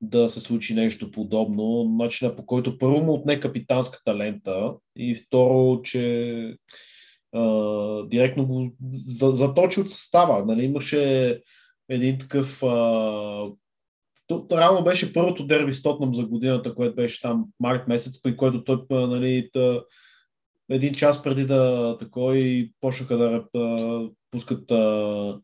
да 0.01 0.28
се 0.28 0.40
случи 0.40 0.74
нещо 0.74 1.11
подобно. 1.11 1.97
Начина 1.99 2.36
по 2.36 2.47
който 2.47 2.78
първо 2.78 3.05
му 3.05 3.12
отне 3.12 3.40
капитанската 3.40 4.16
лента 4.16 4.74
и 4.97 5.14
второ, 5.14 5.82
че 5.82 6.57
а, 7.32 7.42
директно 8.07 8.47
го 8.47 8.72
за- 8.92 9.30
заточи 9.30 9.80
от 9.80 9.90
състава. 9.90 10.44
Нали, 10.44 10.64
имаше 10.64 11.40
един 11.88 12.18
такъв 12.18 12.62
а, 12.62 13.51
беше 14.84 15.12
първото 15.12 15.47
дерби 15.47 15.72
с 15.72 15.82
Тотнам 15.82 16.14
за 16.14 16.26
годината, 16.26 16.74
което 16.74 16.97
беше 16.97 17.20
там 17.20 17.44
март 17.61 17.88
месец, 17.88 18.22
при 18.22 18.36
което 18.36 18.64
той 18.64 18.84
нали, 18.90 19.51
та, 19.53 19.82
един 20.70 20.94
час 20.94 21.22
преди 21.22 21.47
да 21.47 21.97
такой 21.99 22.70
почнаха 22.80 23.16
да, 23.16 23.44
да 23.55 24.09
пускат 24.30 24.70
а, 24.70 25.38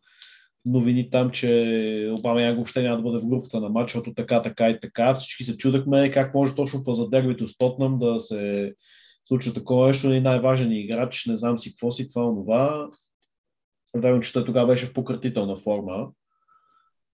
новини 0.64 1.10
там, 1.10 1.30
че 1.30 2.10
Обама 2.12 2.42
Янг 2.42 2.56
въобще 2.56 2.82
няма 2.82 2.96
да 2.96 3.02
бъде 3.02 3.18
в 3.18 3.28
групата 3.28 3.60
на 3.60 3.68
матч, 3.68 3.92
защото 3.92 4.14
така, 4.14 4.42
така 4.42 4.70
и 4.70 4.80
така. 4.80 5.14
Всички 5.14 5.44
се 5.44 5.56
чудахме 5.56 6.10
как 6.10 6.34
може 6.34 6.54
точно 6.54 6.84
по 6.84 6.94
за 6.94 7.08
дербито 7.08 7.46
с 7.46 7.56
Тотнам 7.56 7.98
да 7.98 8.20
се 8.20 8.74
случва 9.24 9.52
такова 9.52 9.86
нещо 9.86 10.12
и 10.12 10.20
най-важен 10.20 10.72
играч, 10.72 11.26
не 11.26 11.36
знам 11.36 11.58
си 11.58 11.70
какво 11.70 11.90
си, 11.90 12.10
това, 12.10 12.28
онова. 12.28 12.88
Верно, 13.96 14.20
че 14.20 14.32
той 14.32 14.44
тогава 14.44 14.66
беше 14.66 14.86
в 14.86 14.92
пократителна 14.92 15.56
форма. 15.56 16.08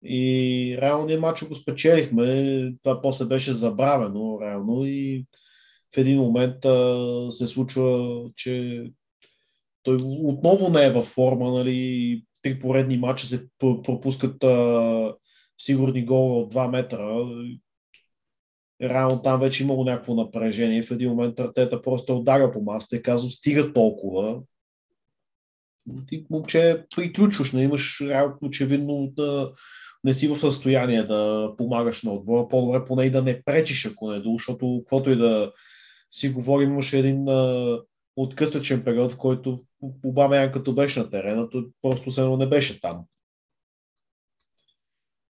И 0.05 0.77
реално 0.81 1.05
ние 1.05 1.17
матча 1.17 1.45
го 1.45 1.55
спечелихме. 1.55 2.73
Това 2.83 3.01
после 3.01 3.25
беше 3.25 3.55
забравено 3.55 4.39
реално 4.41 4.85
и 4.85 5.25
в 5.95 5.97
един 5.97 6.19
момент 6.19 6.65
а, 6.65 7.27
се 7.31 7.47
случва, 7.47 8.21
че 8.35 8.83
той 9.83 9.97
отново 10.03 10.69
не 10.69 10.85
е 10.85 10.91
във 10.91 11.05
форма, 11.05 11.51
нали, 11.51 12.23
три 12.43 12.59
поредни 12.59 12.97
матча 12.97 13.27
се 13.27 13.45
пропускат 13.59 14.43
а, 14.43 15.15
сигурни 15.57 16.05
гола 16.05 16.41
от 16.41 16.53
2 16.53 16.69
метра. 16.69 17.25
Реално 18.81 19.21
там 19.21 19.39
вече 19.39 19.63
имало 19.63 19.83
някакво 19.83 20.15
напрежение. 20.15 20.83
В 20.83 20.91
един 20.91 21.09
момент 21.09 21.39
Артета 21.39 21.81
просто 21.81 22.17
ударя 22.17 22.51
по 22.51 22.61
масата 22.61 22.95
и 22.95 23.01
казва, 23.01 23.29
стига 23.29 23.73
толкова. 23.73 24.41
Ти, 26.07 26.25
момче, 26.29 26.85
приключваш, 26.95 27.51
не 27.51 27.63
имаш 27.63 28.01
реално 28.01 28.37
очевидно 28.41 29.11
да 29.15 29.53
не 30.03 30.13
си 30.13 30.27
в 30.27 30.39
състояние 30.39 31.03
да 31.03 31.51
помагаш 31.57 32.03
на 32.03 32.11
отбора. 32.11 32.47
По-добре 32.47 32.85
поне 32.85 33.05
и 33.05 33.11
да 33.11 33.21
не 33.21 33.43
пречиш, 33.43 33.85
ако 33.85 34.11
не 34.11 34.17
е 34.17 34.21
защото 34.33 34.79
каквото 34.79 35.11
и 35.11 35.15
да 35.15 35.51
си 36.11 36.29
говорим, 36.29 36.69
имаше 36.69 36.99
един 36.99 37.29
а, 37.29 37.79
откъслечен 38.15 38.83
период, 38.83 39.11
в 39.11 39.17
който 39.17 39.59
Обама 40.05 40.51
като 40.53 40.73
беше 40.75 40.99
на 40.99 41.09
терена, 41.09 41.49
той 41.49 41.67
просто 41.81 42.11
се 42.11 42.27
не 42.27 42.47
беше 42.47 42.81
там. 42.81 43.01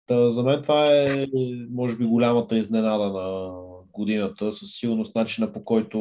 Та, 0.06 0.30
за 0.30 0.42
мен 0.42 0.62
това 0.62 0.94
е, 0.94 1.26
може 1.70 1.96
би, 1.96 2.04
голямата 2.04 2.56
изненада 2.58 3.12
на 3.12 3.50
годината, 3.92 4.52
със 4.52 4.68
сигурност 4.72 5.14
начина 5.14 5.52
по 5.52 5.64
който 5.64 5.98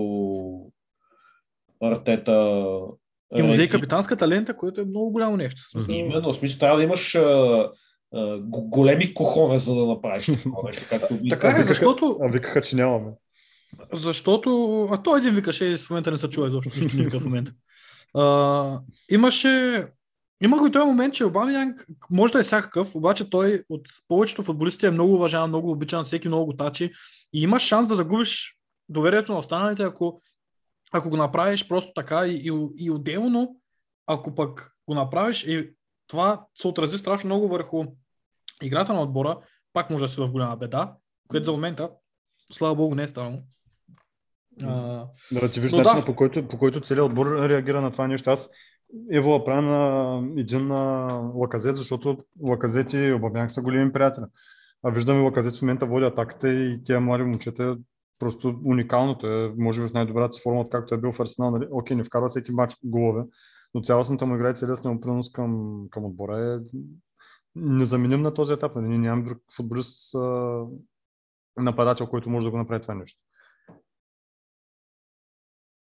Артета 1.83 2.67
И 3.35 3.69
капитанската 3.69 4.27
лента, 4.27 4.57
което 4.57 4.81
е 4.81 4.85
много 4.85 5.11
голямо 5.11 5.37
нещо. 5.37 5.61
Смисъл, 5.69 5.93
Именно, 5.93 6.33
в 6.33 6.37
смисъл 6.37 6.59
трябва 6.59 6.77
да 6.77 6.83
имаш 6.83 7.15
а, 7.15 7.69
а, 8.13 8.39
го- 8.39 8.69
големи 8.69 9.13
кохоне, 9.13 9.59
за 9.59 9.75
да 9.75 9.85
направиш 9.85 10.25
такова 10.43 10.69
нещо. 10.69 10.85
Както 10.89 11.07
Така 11.29 11.47
е, 11.47 11.51
викаха- 11.51 11.63
защото, 11.63 12.17
А 12.21 12.27
викаха, 12.27 12.61
че 12.61 12.75
нямаме. 12.75 13.11
защото... 13.93 14.81
А 14.91 15.03
той 15.03 15.19
един 15.19 15.33
викаше 15.33 15.65
и 15.65 15.77
в 15.77 15.89
момента 15.89 16.11
не 16.11 16.17
се 16.17 16.29
чува 16.29 16.47
изобщо, 16.47 16.77
нищо 16.77 16.97
не 16.97 17.03
вика 17.03 17.19
в 17.19 17.25
момента. 17.25 17.51
А, 18.15 18.79
имаше... 19.09 19.87
Има 20.43 20.57
го 20.57 20.71
този 20.71 20.85
момент, 20.85 21.13
че 21.13 21.25
Обама 21.25 21.51
Янг 21.51 21.85
може 22.09 22.33
да 22.33 22.39
е 22.39 22.43
всякакъв, 22.43 22.95
обаче 22.95 23.29
той 23.29 23.63
от 23.69 23.87
повечето 24.07 24.43
футболисти 24.43 24.85
е 24.85 24.91
много 24.91 25.13
уважаван, 25.13 25.49
много 25.49 25.71
обичан, 25.71 26.03
всеки 26.03 26.27
много 26.27 26.45
го 26.45 26.57
тачи 26.57 26.91
и 27.33 27.41
имаш 27.41 27.63
шанс 27.63 27.87
да 27.87 27.95
загубиш 27.95 28.57
доверието 28.89 29.31
на 29.31 29.37
останалите, 29.37 29.83
ако, 29.83 30.21
ако 30.91 31.09
го 31.09 31.17
направиш 31.17 31.67
просто 31.67 31.91
така 31.95 32.27
и, 32.27 32.33
и, 32.33 32.51
и 32.77 32.91
отделно, 32.91 33.57
ако 34.07 34.35
пък 34.35 34.71
го 34.87 34.95
направиш 34.95 35.43
и 35.43 35.69
това 36.07 36.45
се 36.55 36.67
отрази 36.67 36.97
страшно 36.97 37.27
много 37.27 37.47
върху 37.47 37.85
играта 38.63 38.93
на 38.93 39.01
отбора, 39.01 39.37
пак 39.73 39.89
може 39.89 40.03
да 40.03 40.07
си 40.07 40.21
в 40.21 40.31
голяма 40.31 40.57
беда, 40.57 40.95
което 41.27 41.45
за 41.45 41.51
момента, 41.51 41.89
слава 42.51 42.75
богу, 42.75 42.95
не 42.95 43.03
е 43.03 43.07
станало. 43.07 43.37
А, 44.63 45.05
Да, 45.31 45.51
ти 45.51 45.59
виж 45.59 45.71
Но 45.71 45.77
да. 45.77 45.83
начина, 45.83 46.05
по, 46.05 46.15
който, 46.15 46.47
по 46.47 46.57
който 46.57 46.81
целият 46.81 47.05
отбор 47.05 47.49
реагира 47.49 47.81
на 47.81 47.91
това 47.91 48.07
нещо. 48.07 48.31
Аз 48.31 48.49
Ево 49.11 49.45
правя 49.45 49.61
на 49.61 50.21
един 50.37 50.67
на 50.67 51.05
Лаказет, 51.35 51.75
защото 51.75 52.17
Лаказет 52.41 52.93
и 52.93 53.13
Обамянг 53.13 53.51
са 53.51 53.61
големи 53.61 53.93
приятели. 53.93 54.25
А 54.83 54.89
виждаме 54.89 55.19
Лаказет 55.19 55.55
в 55.55 55.61
момента 55.61 55.85
води 55.85 56.05
атаката 56.05 56.49
и 56.49 56.83
тия 56.83 56.99
млади 56.99 57.23
момчета 57.23 57.63
е 57.63 57.81
просто 58.19 58.59
уникално. 58.65 59.17
Той 59.17 59.45
е, 59.45 59.53
може 59.57 59.81
би, 59.81 59.89
в 59.89 59.93
най-добрата 59.93 60.33
си 60.33 60.41
форма, 60.41 60.61
откакто 60.61 60.95
е 60.95 60.97
бил 60.97 61.11
в 61.11 61.19
Арсенал. 61.19 61.51
Нали? 61.51 61.67
Окей, 61.71 61.97
не 61.97 62.03
вкарва 62.03 62.29
всеки 62.29 62.51
матч 62.51 62.77
голове, 62.83 63.23
но 63.73 63.81
цялостната 63.81 64.25
му 64.25 64.35
игра 64.35 64.49
и 64.49 64.55
целият 64.55 64.85
му 64.85 65.01
принос 65.01 65.31
към, 65.31 65.81
към 65.91 66.05
отбора 66.05 66.39
е 66.39 66.77
незаменим 67.55 68.21
на 68.21 68.33
този 68.33 68.53
етап. 68.53 68.75
Нали? 68.75 68.87
Ние 68.87 68.97
нямаме 68.97 69.23
друг 69.23 69.37
футболист 69.55 70.15
нападател, 71.57 72.07
който 72.07 72.29
може 72.29 72.45
да 72.45 72.51
го 72.51 72.57
направи 72.57 72.81
това 72.81 72.95
нещо. 72.95 73.19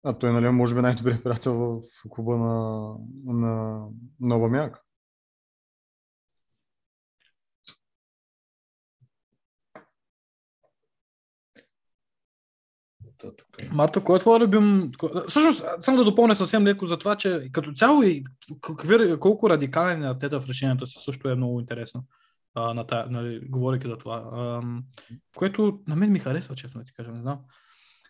А 0.03 0.19
той, 0.19 0.33
нали, 0.33 0.49
може 0.49 0.75
би 0.75 0.81
най-добрият 0.81 1.25
приятел 1.25 1.55
в 1.55 1.83
клуба 2.11 2.37
на, 2.37 2.95
на, 3.25 3.85
на 4.21 4.37
Обамяк. 4.37 4.85
Марто, 13.73 14.05
кой 14.05 14.17
е 14.17 14.21
твой 14.21 14.41
любим... 14.41 14.91
Всъщност, 15.29 15.65
само 15.81 15.99
да 15.99 16.05
допълня 16.05 16.37
съвсем 16.37 16.67
леко 16.67 16.87
за 16.87 16.99
това, 16.99 17.17
че 17.17 17.49
като 17.53 17.73
цяло 17.73 18.03
и 18.03 18.25
какви, 18.61 19.19
колко 19.21 19.51
радикален 19.51 20.05
е 20.05 20.09
Артета 20.09 20.41
в 20.41 20.49
решенията 20.49 20.87
си 20.87 20.99
също 21.05 21.29
е 21.29 21.35
много 21.35 21.61
интересно. 21.61 22.05
А, 22.55 22.75
на 22.75 22.87
тая, 22.87 23.07
нали, 23.11 23.49
говоряки 23.49 23.89
за 23.89 23.97
това. 23.97 24.31
А, 24.33 24.63
което 25.37 25.81
на 25.89 25.97
мен 25.97 26.13
ми 26.13 26.19
харесва, 26.19 26.55
честно 26.55 26.85
ти 26.85 26.93
кажа, 26.93 27.13
не 27.13 27.21
знам. 27.21 27.39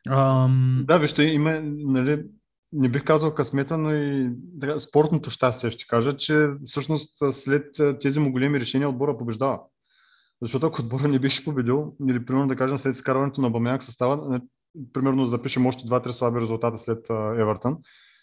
А, 0.08 0.48
Да, 0.84 0.98
вижте, 0.98 1.22
има, 1.22 1.60
нали, 1.64 2.24
не 2.72 2.88
бих 2.88 3.04
казал 3.04 3.34
късмета, 3.34 3.78
но 3.78 3.94
и 3.94 4.30
спортното 4.78 5.30
щастие 5.30 5.70
ще 5.70 5.86
кажа, 5.86 6.16
че 6.16 6.48
всъщност 6.64 7.16
след 7.30 7.66
тези 8.00 8.20
му 8.20 8.32
големи 8.32 8.60
решения 8.60 8.88
отбора 8.88 9.18
побеждава. 9.18 9.60
Защото 10.42 10.66
ако 10.66 10.82
отбора 10.82 11.08
не 11.08 11.18
беше 11.18 11.44
победил, 11.44 11.94
или 12.08 12.24
примерно 12.24 12.48
да 12.48 12.56
кажем 12.56 12.78
след 12.78 12.94
изкарването 12.94 13.40
на 13.40 13.50
Бамяк 13.50 13.82
състава, 13.82 14.16
нали, 14.28 14.42
примерно 14.92 15.26
запишем 15.26 15.66
още 15.66 15.88
2-3 15.88 16.10
слаби 16.10 16.40
резултата 16.40 16.78
след 16.78 17.10
Евертън, 17.10 17.76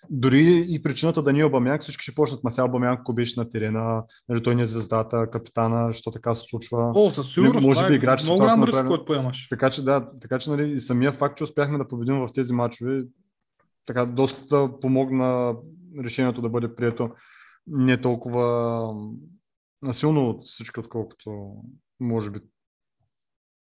дори 0.10 0.66
и 0.70 0.82
причината 0.82 1.24
да 1.24 1.34
ни 1.34 1.40
е 1.40 1.78
всички 1.80 2.04
ще 2.04 2.16
почнат, 2.16 2.44
ма 2.44 2.52
сега 2.52 2.66
Обамяк, 2.66 3.00
ако 3.00 3.14
беше 3.14 3.40
на 3.40 3.50
терена, 3.50 4.04
нали, 4.30 4.44
той 4.44 4.56
не 4.56 4.62
е 4.62 4.66
звездата, 4.66 5.30
капитана, 5.32 5.94
що 5.94 6.12
така 6.12 6.36
се 6.36 6.44
случва. 6.50 6.92
О, 6.96 7.12
със 7.12 7.34
сигурност. 7.34 7.68
може 7.68 7.88
би 7.88 7.94
е 7.94 7.96
играчите 7.96 8.32
много 8.32 8.44
голям 8.44 8.64
риск, 8.64 8.88
който 8.88 9.06
поемаш. 9.06 9.48
Така 9.50 9.70
че 9.70 9.84
да, 9.84 10.10
така 10.22 10.40
че 10.40 10.50
нали, 10.50 10.72
и 10.72 10.80
самия 10.80 11.14
факт, 11.14 11.38
че 11.38 11.44
успяхме 11.44 11.78
да 11.78 11.88
победим 11.88 12.20
в 12.20 12.30
тези 12.34 12.54
матчове, 12.54 13.04
така 13.86 14.06
доста 14.06 14.80
помогна 14.82 15.56
решението 16.04 16.42
да 16.42 16.50
бъде 16.50 16.76
прието 16.76 17.10
не 17.68 18.02
толкова 18.02 18.96
насилно 19.82 20.30
от 20.30 20.46
всички, 20.46 20.80
отколкото 20.80 21.54
може 22.00 22.30
би. 22.30 22.40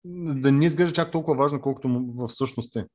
Да 0.04 0.52
не 0.52 0.64
изглежда 0.64 0.94
чак 0.94 1.12
толкова 1.12 1.36
важно, 1.36 1.60
колкото 1.60 2.06
в 2.18 2.28
същност 2.28 2.76
е. 2.76 2.86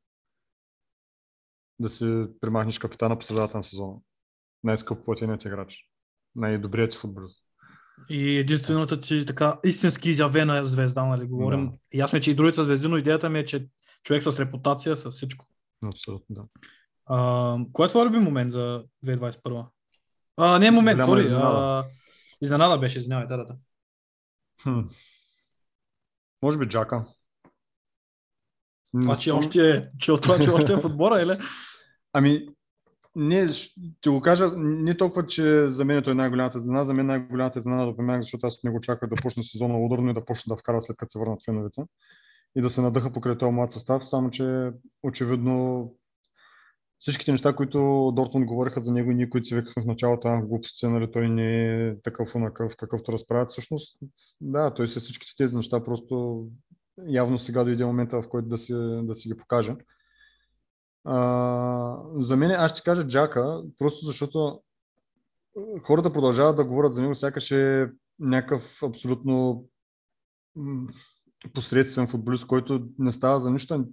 Да 1.79 1.89
си 1.89 2.25
примахнеш 2.41 2.79
капитана 2.79 3.19
по 3.19 3.25
средата 3.25 3.57
на 3.57 3.63
сезона. 3.63 3.93
Най-скъпо 4.63 5.05
платеният 5.05 5.45
играч. 5.45 5.77
Най-добрият 6.35 6.93
футболист. 6.93 7.43
И 8.09 8.37
единствената 8.37 9.01
ти 9.01 9.25
така 9.25 9.59
истински 9.65 10.09
изявена 10.09 10.65
звезда, 10.65 11.05
нали, 11.05 11.27
говорим. 11.27 11.69
Да. 11.69 11.77
Ясно 11.93 12.17
е, 12.17 12.21
че 12.21 12.31
и 12.31 12.35
другите 12.35 12.63
звезди, 12.63 12.87
но 12.87 12.97
идеята 12.97 13.29
ми 13.29 13.39
е, 13.39 13.45
че 13.45 13.67
човек 14.03 14.23
с 14.23 14.39
репутация, 14.39 14.97
с 14.97 15.11
всичко. 15.11 15.45
Абсолютно, 15.85 16.35
да. 16.35 16.43
А, 17.05 17.57
кой 17.73 17.85
е 17.85 17.89
твой 17.89 18.05
любим 18.05 18.21
момент 18.21 18.51
за 18.51 18.83
2021? 19.05 19.65
А, 20.37 20.59
не 20.59 20.67
е 20.67 20.71
момент, 20.71 21.01
сори. 21.03 21.23
изненада. 21.23 21.85
Изненада 22.41 22.77
беше, 22.77 22.97
извинявай, 22.97 23.27
да, 23.27 23.37
да. 23.37 23.55
Хм. 24.63 24.79
Може 26.41 26.57
би 26.57 26.65
Джака. 26.65 27.05
Това, 29.01 29.13
Не 29.13 29.19
че 29.19 29.29
съм- 29.29 29.37
още 29.39 29.69
е, 29.69 29.87
че 29.99 30.11
от 30.11 30.21
това, 30.21 30.39
че 30.39 30.49
още 30.49 30.73
е 30.73 30.75
в 30.75 30.85
отбора, 30.85 31.21
или? 31.21 31.37
Ами, 32.13 32.47
не, 33.15 33.47
ще 33.53 34.09
го 34.09 34.21
кажа, 34.21 34.51
не 34.57 34.97
толкова, 34.97 35.27
че 35.27 35.69
за 35.69 35.85
мен 35.85 36.03
той 36.03 36.11
е 36.13 36.15
най-голямата 36.15 36.57
изненада, 36.57 36.85
за 36.85 36.93
мен 36.93 37.05
най-голямата 37.05 37.59
изненада 37.59 37.91
да 37.91 37.95
помягам, 37.95 38.21
защото 38.21 38.47
аз 38.47 38.55
от 38.57 38.63
него 38.63 38.77
очаквах 38.77 39.09
да 39.09 39.15
почне 39.15 39.43
сезона 39.43 39.79
ударно 39.85 40.09
и 40.09 40.13
да 40.13 40.25
почне 40.25 40.51
да 40.55 40.57
вкара 40.57 40.81
след 40.81 40.97
като 40.97 41.09
се 41.11 41.19
върнат 41.19 41.45
феновете 41.45 41.81
и 42.55 42.61
да 42.61 42.69
се 42.69 42.81
надъха 42.81 43.11
покрай 43.11 43.37
този 43.37 43.51
млад 43.51 43.71
състав, 43.71 44.09
само 44.09 44.29
че 44.29 44.69
очевидно 45.03 45.91
всичките 46.99 47.31
неща, 47.31 47.55
които 47.55 48.11
Дортмунд 48.15 48.45
говориха 48.45 48.83
за 48.83 48.93
него 48.93 49.11
и 49.11 49.15
ние, 49.15 49.29
които 49.29 49.47
си 49.47 49.55
викахме 49.55 49.83
в 49.83 49.87
началото, 49.87 50.27
а 50.27 50.41
глупости, 50.41 50.87
нали, 50.87 51.11
той 51.11 51.29
не 51.29 51.87
е 51.87 51.95
такъв 52.01 52.35
унакъв, 52.35 52.75
какъвто 52.77 53.11
разправят. 53.13 53.49
Всъщност, 53.49 53.99
да, 54.41 54.73
той 54.73 54.87
се 54.87 54.99
всичките 54.99 55.33
тези 55.37 55.55
неща 55.55 55.83
просто 55.83 56.45
явно 57.05 57.39
сега 57.39 57.63
дойде 57.63 57.85
момента, 57.85 58.21
в 58.21 58.29
който 58.29 58.47
да 58.47 58.57
си, 58.57 58.73
да 59.03 59.15
си 59.15 59.27
ги 59.27 59.37
покаже. 59.37 59.75
А, 61.03 61.97
за 62.19 62.37
мен 62.37 62.51
аз 62.51 62.71
ще 62.71 62.81
кажа 62.81 63.07
Джака, 63.07 63.63
просто 63.77 64.05
защото 64.05 64.61
хората 65.83 66.13
продължават 66.13 66.55
да 66.55 66.65
говорят 66.65 66.93
за 66.93 67.01
него, 67.01 67.15
сякаш 67.15 67.51
е 67.51 67.91
някакъв 68.19 68.83
абсолютно 68.83 69.65
посредствен 71.53 72.07
футболист, 72.07 72.47
който 72.47 72.87
не 72.99 73.11
става 73.11 73.39
за 73.39 73.51
нищо. 73.51 73.85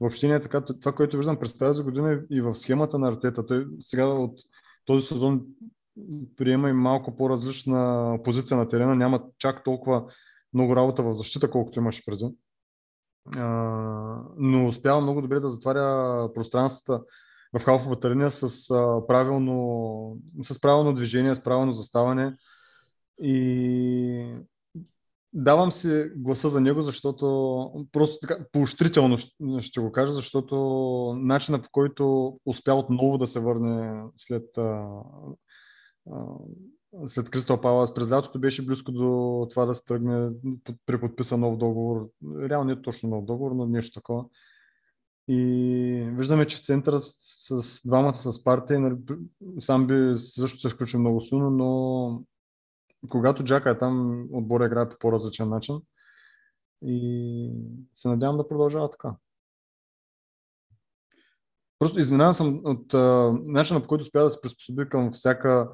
Въобще 0.00 0.28
не 0.28 0.34
е 0.34 0.42
така. 0.42 0.64
Това, 0.80 0.92
което 0.92 1.16
виждам 1.16 1.38
през 1.38 1.58
тази 1.58 1.82
година 1.82 2.22
и 2.30 2.40
в 2.40 2.54
схемата 2.54 2.98
на 2.98 3.08
Артета, 3.08 3.46
той 3.46 3.66
сега 3.80 4.06
от 4.06 4.38
този 4.84 5.06
сезон 5.06 5.42
приема 6.36 6.70
и 6.70 6.72
малко 6.72 7.16
по-различна 7.16 8.18
позиция 8.24 8.56
на 8.56 8.68
терена, 8.68 8.96
няма 8.96 9.22
чак 9.38 9.64
толкова 9.64 10.04
много 10.54 10.76
работа 10.76 11.02
в 11.02 11.14
защита, 11.14 11.50
колкото 11.50 11.78
имаше 11.78 12.04
преди. 12.04 12.28
Но 14.36 14.68
успява 14.68 15.00
много 15.00 15.22
добре 15.22 15.40
да 15.40 15.50
затваря 15.50 16.28
пространствата 16.34 17.04
в 17.58 17.64
халфовата 17.64 18.10
линия 18.10 18.30
с, 18.30 18.68
правилно, 19.08 20.18
с 20.42 20.60
правилно 20.60 20.94
движение, 20.94 21.34
с 21.34 21.42
правилно 21.42 21.72
заставане. 21.72 22.36
И 23.22 24.34
давам 25.32 25.72
си 25.72 26.04
гласа 26.16 26.48
за 26.48 26.60
него, 26.60 26.82
защото 26.82 27.86
просто 27.92 28.18
така, 28.20 28.44
поощрително 28.52 29.18
ще, 29.60 29.80
го 29.80 29.92
кажа, 29.92 30.12
защото 30.12 30.56
начина 31.18 31.62
по 31.62 31.68
който 31.72 32.36
успя 32.46 32.74
отново 32.74 33.18
да 33.18 33.26
се 33.26 33.40
върне 33.40 34.02
след, 34.16 34.44
след 37.06 37.30
Кристал 37.30 37.60
Палас 37.60 37.94
през 37.94 38.10
лятото 38.10 38.40
беше 38.40 38.66
близко 38.66 38.92
до 38.92 39.46
това 39.50 39.66
да 39.66 39.74
се 39.74 39.84
тръгне, 39.84 40.28
преподписа 40.86 41.36
нов 41.36 41.56
договор. 41.56 42.10
Реално 42.38 42.64
не 42.64 42.72
е 42.72 42.82
точно 42.82 43.08
нов 43.08 43.24
договор, 43.24 43.52
но 43.52 43.66
нещо 43.66 44.00
такова. 44.00 44.24
И 45.28 45.38
виждаме, 46.12 46.46
че 46.46 46.56
в 46.56 46.64
центъра 46.64 47.00
с, 47.00 47.12
с 47.60 47.88
двамата 47.88 48.16
с 48.16 48.44
партия, 48.44 48.80
нали, 48.80 48.96
сам 49.58 49.86
би 49.86 50.12
също 50.16 50.58
се 50.58 50.68
включи 50.68 50.96
много 50.96 51.20
силно, 51.20 51.50
но 51.50 52.22
когато 53.08 53.44
Джака 53.44 53.70
е 53.70 53.78
там, 53.78 54.26
отбора 54.32 54.66
играе 54.66 54.88
по 54.88 54.96
по-различен 54.98 55.48
начин. 55.48 55.80
И 56.84 57.50
се 57.94 58.08
надявам 58.08 58.36
да 58.36 58.48
продължава 58.48 58.90
така. 58.90 59.14
Просто 61.78 62.00
изненадан 62.00 62.34
съм 62.34 62.60
от 62.64 62.94
а, 62.94 63.32
начина 63.44 63.80
по 63.80 63.88
който 63.88 64.02
успя 64.02 64.22
да 64.22 64.30
се 64.30 64.40
приспособи 64.40 64.88
към 64.88 65.12
всяка, 65.12 65.68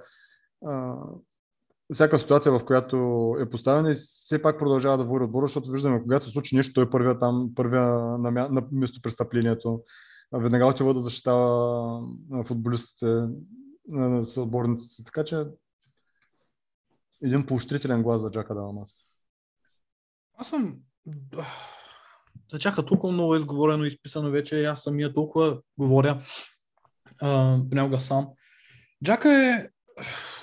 всяка 1.93 2.19
ситуация, 2.19 2.53
в 2.53 2.65
която 2.65 2.97
е 3.41 3.51
поставен 3.51 3.87
и 3.87 3.95
все 3.95 4.43
пак 4.43 4.59
продължава 4.59 4.99
да 4.99 5.05
води 5.05 5.25
отбора, 5.25 5.47
защото 5.47 5.71
виждаме, 5.71 6.03
когато 6.03 6.27
се 6.27 6.31
случи 6.31 6.57
нещо, 6.57 6.75
той 6.75 6.85
е 6.85 6.91
първия 6.91 7.19
там, 7.19 7.51
първия 7.55 7.83
на, 8.19 8.31
мя... 8.31 8.49
на 8.49 8.63
место 8.73 9.01
престъплението. 9.03 9.83
Веднага 10.33 10.67
отива 10.67 10.95
да 10.95 11.01
защитава 11.01 12.01
футболистите, 12.45 13.27
съотборниците. 14.25 15.05
Така 15.05 15.25
че 15.25 15.45
един 17.23 17.47
поощрителен 17.47 18.03
глас 18.03 18.23
за 18.23 18.31
Джака 18.31 18.55
давам 18.55 18.79
аз. 18.79 19.09
Съм... 20.43 20.77
За 22.53 22.59
чака 22.59 22.85
толкова 22.85 23.13
много 23.13 23.35
е 23.35 23.37
изговорено 23.37 23.85
и 23.85 23.89
изписано 23.89 24.31
вече, 24.31 24.65
аз 24.65 24.83
самия 24.83 25.15
толкова 25.15 25.61
говоря 25.79 26.23
понякога 27.69 28.01
сам. 28.01 28.29
Джака 29.05 29.33
е 29.33 29.69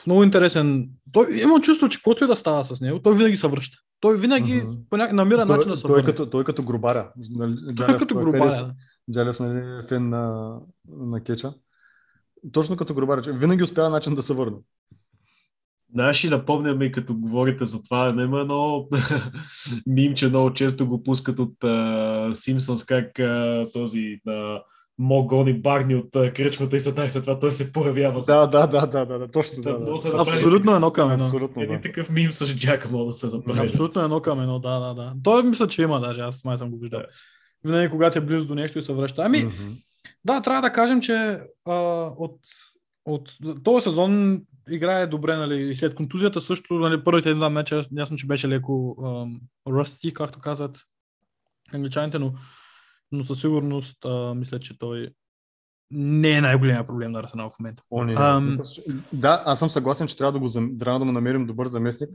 много 0.07 0.23
интересен. 0.23 0.89
Той 1.11 1.39
има 1.41 1.61
чувство, 1.61 1.89
че 1.89 1.97
каквото 1.97 2.23
и 2.23 2.27
да 2.27 2.35
става 2.35 2.63
с 2.63 2.81
него, 2.81 2.99
той 2.99 3.15
винаги 3.15 3.35
се 3.35 3.47
връща. 3.47 3.77
Той 3.99 4.17
винаги 4.17 4.63
ня... 4.91 5.13
намира 5.13 5.45
начин 5.45 5.71
да 5.71 5.75
се 5.75 5.81
той, 5.81 5.91
върне. 5.91 6.05
като, 6.05 6.29
той 6.29 6.43
като 6.43 6.63
грубаря. 6.63 7.11
Нали, 7.29 7.55
Той 7.65 7.73
Джалев, 7.73 7.99
като 7.99 8.15
грубая. 8.15 8.73
Джалев 9.11 9.39
нали, 9.39 9.59
е 9.59 9.87
фен 9.87 10.09
на, 10.09 10.55
на 10.89 11.23
кеча. 11.23 11.53
Точно 12.51 12.77
като 12.77 12.93
грубаря. 12.93 13.21
че 13.21 13.31
Винаги 13.31 13.63
успява 13.63 13.89
начин 13.89 14.15
да 14.15 14.21
се 14.21 14.33
върне. 14.33 14.57
Знаеш 15.93 16.25
ли, 16.25 16.29
напомняме, 16.29 16.91
като 16.91 17.15
говорите 17.15 17.65
за 17.65 17.83
това, 17.83 18.13
няма 18.13 18.41
едно 18.41 18.87
мимче, 19.87 20.27
много 20.27 20.53
често 20.53 20.87
го 20.87 21.03
пускат 21.03 21.39
от 21.39 21.53
Симпсънс, 22.37 22.85
как 22.85 23.19
а, 23.19 23.67
този 23.73 24.19
uh, 24.27 24.61
Мо 24.97 25.27
гони 25.27 25.53
Барни 25.53 25.95
от 25.95 26.11
кръчмата 26.11 26.75
и 26.77 26.79
след 26.79 27.11
след 27.11 27.23
това 27.23 27.39
той 27.39 27.53
се 27.53 27.71
появява. 27.73 28.21
Да, 28.27 28.47
да, 28.47 28.67
да, 28.67 28.85
да, 28.85 29.05
да, 29.05 29.19
да 29.19 29.27
точно. 29.27 29.63
Да, 29.63 29.79
да. 29.79 29.97
се 29.97 30.07
направи. 30.07 30.37
Абсолютно 30.37 30.75
едно 30.75 30.91
към 30.91 31.11
едно. 31.11 31.25
Абсолютно, 31.25 31.61
Един 31.61 31.75
да. 31.75 31.81
такъв 31.81 32.09
мим 32.09 32.31
с 32.31 32.55
Джака 32.55 32.89
мога 32.89 33.05
да 33.05 33.13
се 33.13 33.27
направи. 33.27 33.59
Абсолютно 33.59 34.01
едно 34.01 34.21
към 34.21 34.39
едно, 34.39 34.59
да, 34.59 34.79
да, 34.79 34.93
да. 34.93 35.13
Той 35.23 35.43
мисля, 35.43 35.67
че 35.67 35.81
има 35.81 35.99
даже, 35.99 36.21
аз 36.21 36.43
май 36.43 36.57
съм 36.57 36.71
го 36.71 36.77
виждал. 36.77 36.99
Да. 36.99 37.07
Винаги, 37.71 37.89
когато 37.89 38.17
е 38.17 38.21
близо 38.21 38.47
до 38.47 38.55
нещо 38.55 38.79
и 38.79 38.81
се 38.81 38.93
връща. 38.93 39.23
Ами, 39.25 39.39
Мгм. 39.39 39.73
Да, 40.25 40.41
трябва 40.41 40.61
да 40.61 40.71
кажем, 40.71 41.01
че 41.01 41.39
а, 41.65 41.73
от 42.17 42.39
от 43.05 43.29
този 43.63 43.83
сезон 43.83 44.41
играе 44.69 45.07
добре, 45.07 45.35
нали, 45.35 45.69
и 45.69 45.75
след 45.75 45.95
контузията 45.95 46.41
също, 46.41 46.73
нали, 46.73 47.03
първите 47.03 47.33
два 47.33 47.49
меча, 47.49 47.83
ясно, 47.97 48.17
че 48.17 48.27
беше 48.27 48.49
леко 48.49 48.97
ръсти, 49.67 50.13
както 50.13 50.39
казват 50.39 50.77
англичаните, 51.73 52.19
но, 52.19 52.33
но 53.11 53.23
със 53.23 53.41
сигурност 53.41 54.05
а, 54.05 54.33
мисля, 54.35 54.59
че 54.59 54.79
той 54.79 55.09
не 55.91 56.31
е 56.31 56.41
най-големия 56.41 56.87
проблем 56.87 57.11
на 57.11 57.19
Арсенал 57.19 57.49
в 57.49 57.59
момента. 57.59 57.83
О, 57.91 58.03
не, 58.03 58.15
Ам. 58.17 58.59
Да, 59.13 59.43
аз 59.45 59.59
съм 59.59 59.69
съгласен, 59.69 60.07
че 60.07 60.17
трябва 60.17 60.31
да, 60.31 60.39
го, 60.39 60.77
трябва 60.79 60.99
да 60.99 61.05
му 61.05 61.11
намерим 61.11 61.45
добър 61.45 61.67
заместник 61.67 62.09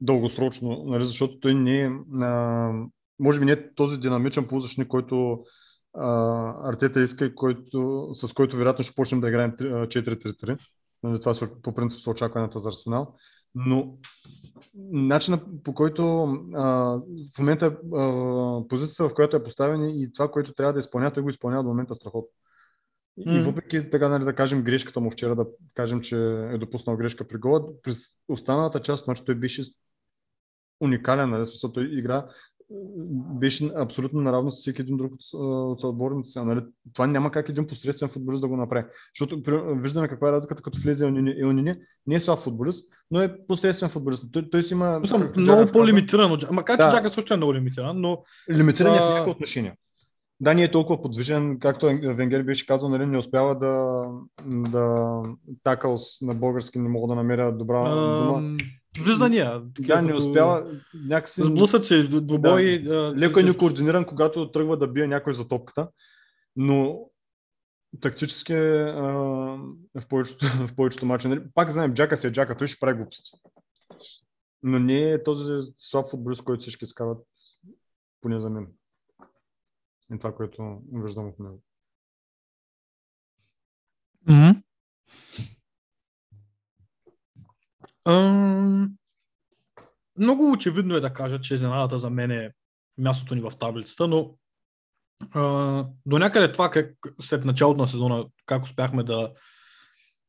дългосрочно, 0.00 0.84
нали, 0.86 1.06
защото 1.06 1.40
той 1.40 1.54
не 1.54 1.80
е, 1.80 1.90
а, 2.22 2.72
може 3.18 3.38
би 3.40 3.44
не 3.44 3.52
е 3.52 3.74
този 3.74 3.98
динамичен 3.98 4.46
полузащитник, 4.46 4.88
който 4.88 5.44
а, 5.98 6.70
Артета 6.70 7.02
иска 7.02 7.24
и 7.24 7.34
който, 7.34 8.10
с 8.14 8.32
който 8.32 8.56
вероятно 8.56 8.84
ще 8.84 8.94
почнем 8.94 9.20
да 9.20 9.28
играем 9.28 9.52
три- 9.58 9.72
а, 9.72 9.86
4-3-3. 9.86 10.58
Нали, 11.02 11.20
това 11.20 11.32
по 11.62 11.74
принцип 11.74 12.00
са 12.00 12.10
очакванията 12.10 12.60
за 12.60 12.68
Арсенал. 12.68 13.14
Но 13.56 13.98
начинът 14.92 15.42
по 15.64 15.74
който 15.74 16.22
а, 16.54 16.64
в 17.34 17.38
момента 17.38 17.66
а, 17.66 18.68
позицията, 18.68 19.08
в 19.08 19.14
която 19.14 19.36
е 19.36 19.42
поставен 19.42 19.90
и 19.90 20.12
това, 20.12 20.30
което 20.30 20.54
трябва 20.54 20.72
да 20.72 20.78
изпълнява, 20.78 21.12
той 21.12 21.22
го 21.22 21.30
изпълнява 21.30 21.62
до 21.62 21.68
момента 21.68 21.94
страхотно. 21.94 22.30
И, 23.18 23.22
и 23.30 23.38
М. 23.38 23.44
въпреки 23.44 23.90
така, 23.90 24.08
нали, 24.08 24.24
да 24.24 24.34
кажем 24.34 24.62
грешката 24.62 25.00
му 25.00 25.10
вчера, 25.10 25.36
да 25.36 25.46
кажем, 25.74 26.00
че 26.00 26.16
е 26.52 26.58
допуснал 26.58 26.96
грешка 26.96 27.28
при 27.28 27.38
гола, 27.38 27.82
през 27.82 27.98
останалата 28.28 28.80
част 28.80 29.02
от 29.02 29.08
мача 29.08 29.24
той 29.24 29.34
беше 29.34 29.62
уникален, 30.80 31.30
нали, 31.30 31.46
смисъл, 31.46 31.72
той 31.72 31.98
игра 31.98 32.26
беше 33.40 33.70
абсолютно 33.76 34.20
наравно 34.20 34.50
с 34.50 34.56
всеки 34.56 34.82
един 34.82 34.96
друг 34.96 35.12
от, 35.12 35.20
от 35.70 35.80
съотборниците. 35.80 36.40
Нали? 36.40 36.60
Това 36.92 37.06
няма 37.06 37.30
как 37.30 37.48
един 37.48 37.66
посредствен 37.66 38.08
футболист 38.08 38.40
да 38.40 38.48
го 38.48 38.56
направи. 38.56 38.84
Защото 39.14 39.42
виждаме 39.76 40.08
каква 40.08 40.28
е 40.28 40.32
разликата, 40.32 40.62
като 40.62 40.78
влезе. 40.80 41.06
Елнини 41.06 41.74
не 42.06 42.14
е 42.14 42.20
слаб 42.20 42.40
футболист, 42.40 42.92
но 43.10 43.22
е 43.22 43.46
посредствен 43.46 43.88
футболист. 43.90 44.24
Той, 44.32 44.50
той 44.50 44.62
си 44.62 44.74
има... 44.74 45.00
Съм 45.04 45.22
както 45.22 45.40
много 45.40 45.72
по-лимитиран. 45.72 46.32
от 46.32 46.50
Макар, 46.50 46.78
че 46.78 46.84
Да. 46.84 46.90
Джака 46.90 47.10
също 47.10 47.34
е 47.34 47.36
много 47.36 47.54
лимитиран, 47.54 48.00
но 48.00 48.22
Лимитиран 48.50 48.94
е 48.94 48.98
в 48.98 49.00
някакви 49.00 49.30
отношения. 49.30 49.74
Да, 50.40 50.54
не 50.54 50.62
е 50.62 50.70
толкова 50.70 51.02
подвижен, 51.02 51.58
както 51.58 51.86
Венгер 51.86 52.42
беше 52.42 52.66
казал, 52.66 52.88
нали, 52.88 53.06
не 53.06 53.18
успява 53.18 53.58
да, 53.58 54.04
да 54.46 55.16
такъл 55.64 55.98
с- 55.98 56.20
на 56.22 56.34
български, 56.34 56.78
не 56.78 56.88
мога 56.88 57.08
да 57.08 57.14
намеря 57.14 57.52
добра 57.52 57.94
дума. 57.94 58.56
Влизания. 59.00 59.62
такива 59.74 59.96
Да, 59.96 60.02
не 60.02 60.14
успява 60.14 60.80
някакси... 60.94 61.42
Сблъсъци, 61.42 62.02
се, 62.02 62.20
двубой. 62.20 62.84
а, 62.88 63.16
Леко 63.16 63.40
е 63.40 63.42
некоординиран, 63.42 64.04
когато 64.04 64.50
тръгва 64.50 64.76
да 64.76 64.86
бие 64.86 65.06
някой 65.06 65.32
за 65.34 65.48
топката, 65.48 65.88
но 66.56 67.10
тактически 68.00 68.52
е, 68.52 68.82
а, 68.82 69.02
в 69.94 70.06
повечето, 70.08 70.46
в 70.68 70.74
повечето 70.76 71.06
мача. 71.06 71.28
Нали? 71.28 71.42
Пак 71.54 71.70
знаем, 71.70 71.94
Джака 71.94 72.16
си 72.16 72.26
е 72.26 72.32
Джака, 72.32 72.56
той 72.56 72.66
ще 72.66 72.80
прави 72.80 72.96
глупости. 72.96 73.30
Но 74.62 74.78
не 74.78 75.10
е 75.10 75.22
този 75.22 75.52
слаб 75.78 76.10
футболист, 76.10 76.44
който 76.44 76.60
всички 76.60 76.84
изкарват, 76.84 77.26
поне 78.20 78.40
за 78.40 78.50
мен. 78.50 78.66
И 80.14 80.18
това, 80.18 80.34
което 80.34 80.78
виждам 80.92 81.28
от 81.28 81.38
него. 81.38 81.62
Мгм. 84.28 84.62
Много 90.18 90.52
очевидно 90.52 90.94
е 90.94 91.00
да 91.00 91.12
кажа, 91.12 91.40
че 91.40 91.54
изненадата 91.54 91.98
за 91.98 92.10
мен 92.10 92.30
е 92.30 92.50
мястото 92.98 93.34
ни 93.34 93.40
в 93.40 93.52
таблицата, 93.58 94.08
но 94.08 94.34
а, 95.34 95.40
до 96.06 96.18
някъде 96.18 96.52
това 96.52 96.70
как 96.70 96.94
след 97.20 97.44
началото 97.44 97.80
на 97.80 97.88
сезона, 97.88 98.26
как 98.46 98.64
успяхме 98.64 99.02
да, 99.02 99.32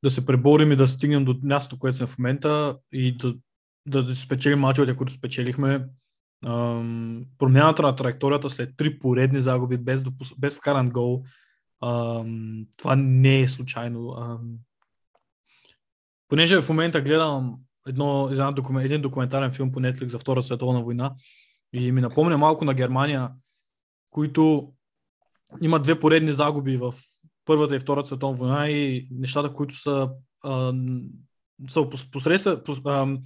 да 0.04 0.12
се 0.12 0.26
преборим 0.26 0.72
и 0.72 0.76
да 0.76 0.88
стигнем 0.88 1.26
до 1.26 1.36
мястото, 1.44 1.80
което 1.80 1.98
сме 1.98 2.08
в 2.08 2.18
момента 2.18 2.78
и 2.94 3.18
да, 3.18 3.36
да 4.04 4.16
спечелим 4.16 4.60
мачовете, 4.60 4.98
които 4.98 5.14
спечелихме. 5.14 5.88
Ам, 6.46 7.26
промяната 7.38 7.82
на 7.82 7.96
траекторията 7.96 8.50
след 8.50 8.78
три 8.78 9.00
поредни 9.00 9.42
загуби 9.42 9.78
без, 9.78 10.04
допус... 10.04 10.32
без 10.38 10.58
вкаран 10.58 10.90
гол. 10.90 11.24
Ам, 11.84 12.66
това 12.78 12.96
не 12.96 13.42
е 13.42 13.50
случайно. 13.50 14.16
Ам, 14.18 14.58
понеже 16.28 16.62
в 16.62 16.70
момента 16.70 17.02
гледам 17.02 17.60
едно, 17.88 18.28
една 18.32 18.52
докумен, 18.52 18.86
един 18.86 19.02
документарен 19.02 19.52
филм 19.52 19.72
по 19.72 19.80
Netflix 19.80 20.08
за 20.08 20.20
Втора 20.20 20.44
световна 20.44 20.84
война 20.84 21.14
и 21.74 21.92
ми 21.92 22.02
напомня 22.02 22.38
малко 22.38 22.66
на 22.66 22.74
Германия, 22.74 23.30
които 24.10 24.74
имат 25.62 25.84
две 25.84 26.00
поредни 26.00 26.34
загуби 26.34 26.78
в 26.78 26.94
Първата 27.46 27.76
и 27.76 27.80
Втората 27.80 28.08
световна 28.08 28.38
война 28.38 28.70
и 28.70 29.08
нещата, 29.12 29.54
които 29.54 29.76
са, 29.76 30.10
а, 30.44 30.74
са 31.70 31.80
пос- 31.80 32.12
посредства, 32.12 32.64
пос, 32.64 32.82
а, 32.86 33.18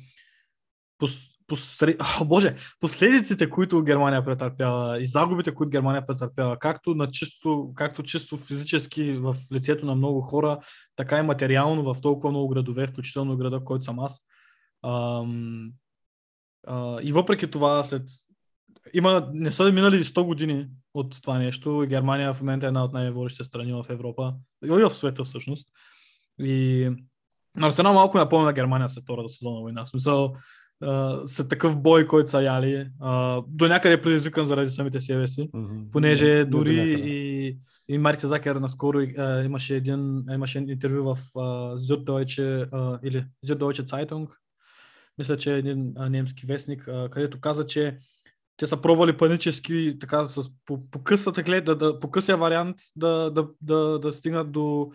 пос, 0.98 1.28
посред... 1.48 2.02
О, 2.22 2.26
боже, 2.26 2.56
последиците, 2.80 3.50
които 3.50 3.84
Германия 3.84 4.26
претърпява 4.26 5.02
и 5.02 5.06
загубите, 5.06 5.54
които 5.54 5.70
Германия 5.70 6.06
претърпява, 6.08 6.60
както, 6.60 6.96
на 6.96 7.12
чисто, 7.12 7.72
както 7.76 8.04
чисто 8.04 8.38
физически 8.38 9.14
в 9.14 9.36
лицето 9.54 9.86
на 9.86 9.96
много 9.96 10.22
хора, 10.22 10.60
така 10.96 11.20
и 11.20 11.24
материално 11.24 11.94
в 11.94 12.02
толкова 12.02 12.30
много 12.32 12.48
градове, 12.48 12.88
включително 12.88 13.38
града, 13.38 13.64
който 13.64 13.86
съм 13.86 14.00
аз. 14.00 14.22
Ам, 14.84 15.72
а, 16.68 17.00
и 17.02 17.14
въпреки 17.14 17.52
това, 17.52 17.84
след 17.84 18.04
има, 18.94 19.30
не 19.34 19.52
са 19.52 19.72
минали 19.72 20.04
100 20.04 20.24
години 20.26 20.68
от 20.94 21.22
това 21.22 21.38
нещо. 21.38 21.86
Германия 21.90 22.34
в 22.34 22.42
момента 22.42 22.66
е 22.66 22.68
една 22.68 22.84
от 22.84 22.94
най-водещите 22.94 23.44
страни 23.44 23.74
в 23.74 23.86
Европа 23.90 24.34
и 24.66 24.70
в 24.70 24.90
света 24.96 25.24
всъщност. 25.24 25.68
И 26.40 26.90
Арсенал 27.62 27.94
малко 27.94 28.18
напомня 28.18 28.46
на 28.46 28.54
Германия 28.54 28.90
след 28.90 29.04
втората 29.04 29.30
сезона 29.30 29.60
война. 29.62 29.86
Смисъл, 29.86 30.36
а, 30.84 31.22
след 31.28 31.50
такъв 31.50 31.82
бой, 31.82 32.08
който 32.08 32.30
са 32.30 32.42
яли, 32.44 32.88
а, 33.00 33.42
до 33.48 33.68
някъде 33.68 33.94
е 33.94 34.02
предизвикан 34.02 34.46
заради 34.46 34.70
самите 34.70 35.02
себе 35.02 35.28
си. 35.28 35.50
Понеже 35.92 36.26
Не- 36.28 36.36
не 36.36 36.46
до 36.46 36.58
дори 36.58 36.76
някъде. 36.76 37.10
и, 37.10 37.58
и 37.88 37.98
Марти 37.98 38.28
Закер 38.28 38.56
наскоро 38.56 39.00
а, 39.18 39.44
имаше 39.44 39.76
един 39.76 40.26
имаше 40.34 40.60
интервю 40.60 41.04
в 41.04 41.18
а, 41.36 41.40
Süddeutsche 41.78 42.70
а, 42.72 43.00
или 43.04 43.26
Süddeutsche 43.46 43.84
Zeitung, 43.86 44.28
мисля, 45.22 45.38
че 45.38 45.54
е 45.54 45.58
един 45.58 45.94
немски 46.10 46.46
вестник, 46.46 46.90
където 47.12 47.40
каза, 47.40 47.66
че 47.66 47.98
те 48.58 48.68
са 48.68 48.82
пробвали 48.82 49.18
панически 49.18 49.98
така 50.00 50.26
с 50.26 50.50
по, 50.66 50.90
по 50.92 51.04
късата 51.04 51.44
глед, 51.44 51.66
да, 51.66 51.76
да, 51.76 52.00
по 52.00 52.12
късия 52.12 52.38
вариант 52.38 52.78
да, 52.96 53.32
да, 53.32 53.48
да, 53.62 54.00
да 54.00 54.12
стигнат 54.12 54.52
до, 54.52 54.92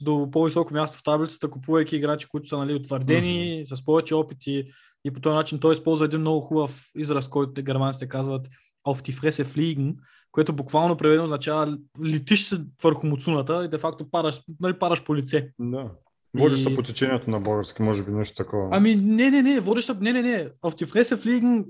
до 0.00 0.28
по-високо 0.30 0.74
място 0.74 0.98
в 0.98 1.02
таблицата, 1.02 1.50
купувайки 1.50 1.96
играчи, 1.96 2.28
които 2.28 2.48
са 2.48 2.56
нали, 2.56 2.74
утвърдени, 2.74 3.64
с 3.66 3.84
повече 3.84 4.14
опити 4.14 4.64
и 5.04 5.12
по 5.12 5.20
този 5.20 5.34
начин 5.34 5.58
той 5.60 5.72
използва 5.72 6.04
един 6.04 6.20
много 6.20 6.40
хубав 6.40 6.84
израз, 6.96 7.28
който 7.28 7.52
те 7.52 7.62
германците 7.62 8.08
казват 8.08 8.48
auf 8.86 9.02
die 9.02 9.14
Fresse 9.20 9.44
fliegen, 9.44 9.96
което 10.32 10.52
буквално 10.52 10.96
преведено 10.96 11.24
означава 11.24 11.78
летиш 12.04 12.44
се 12.44 12.64
върху 12.82 13.06
муцуната 13.06 13.64
и 13.64 13.68
де 13.68 13.78
факто 13.78 14.10
падаш, 14.10 14.42
нали, 14.60 14.78
падаш 14.78 15.04
по 15.04 15.16
лице. 15.16 15.52
Да. 15.58 15.78
Водиш 15.80 16.09
се 16.56 16.70
И- 16.70 16.76
по 16.76 16.82
течението 16.82 17.30
на 17.30 17.40
български, 17.40 17.82
може 17.82 18.02
би 18.02 18.10
нещо 18.10 18.36
такова. 18.36 18.68
Ами 18.72 18.94
не, 18.96 19.30
не, 19.30 19.42
не, 19.42 19.60
водеща, 19.60 19.96
не, 20.00 20.12
не, 20.12 20.22
не. 20.22 20.48
Fresse 20.62 21.16
fliegen 21.16 21.64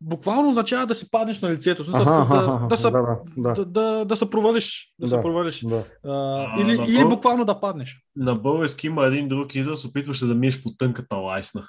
буквално 0.00 0.48
означава 0.48 0.86
да 0.86 0.94
си 0.94 1.10
паднеш 1.10 1.40
на 1.40 1.50
лицето. 1.50 1.84
Смисъл, 1.84 2.02
Аха, 2.02 2.10
такъв 2.24 2.48
аха, 2.48 2.58
да, 2.58 2.66
да, 2.66 2.76
се, 2.76 2.90
да, 2.90 3.02
да, 3.36 3.54
да, 3.54 3.64
да, 3.64 4.04
да 4.04 4.16
се 4.16 4.30
провалиш. 4.30 4.94
Да, 4.98 5.08
се 5.08 5.16
Да. 5.16 5.22
провалиш. 5.22 5.60
да. 5.60 5.84
А, 6.04 6.10
А, 6.10 6.60
или, 6.60 6.78
на 6.78 6.84
или 6.84 7.04
буквално 7.04 7.44
да 7.44 7.60
паднеш. 7.60 7.98
На 8.16 8.34
български 8.34 8.86
има 8.86 9.06
един 9.06 9.28
друг 9.28 9.54
израз, 9.54 9.84
опитваш 9.84 10.18
се 10.18 10.26
да 10.26 10.34
миеш 10.34 10.62
по 10.62 10.70
тънката 10.70 11.16
лайсна. 11.16 11.62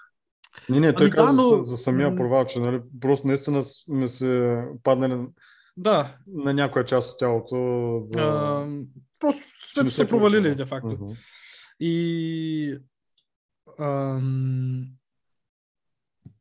Не, 0.69 0.79
не, 0.79 0.93
той 0.93 1.03
Ами 1.03 1.09
да, 1.09 1.15
каза 1.17 1.41
но- 1.41 1.49
за, 1.49 1.63
за 1.63 1.77
самия 1.77 2.15
провал, 2.15 2.45
че 2.45 2.59
нали, 2.59 2.79
просто 3.01 3.27
наистина 3.27 3.63
сме 3.63 4.07
се 4.07 4.61
паднали 4.83 5.17
Да. 5.77 6.15
на 6.27 6.53
някоя 6.53 6.85
част 6.85 7.11
от 7.11 7.19
тялото. 7.19 7.55
За... 8.13 8.19
А, 8.21 8.65
просто 9.19 9.43
сме 9.73 9.89
се 9.89 10.07
провалили, 10.07 10.55
де 10.55 10.65
факто. 10.65 10.87
Мгм. 10.89 11.05
И, 11.81 12.77
ам, 13.79 14.87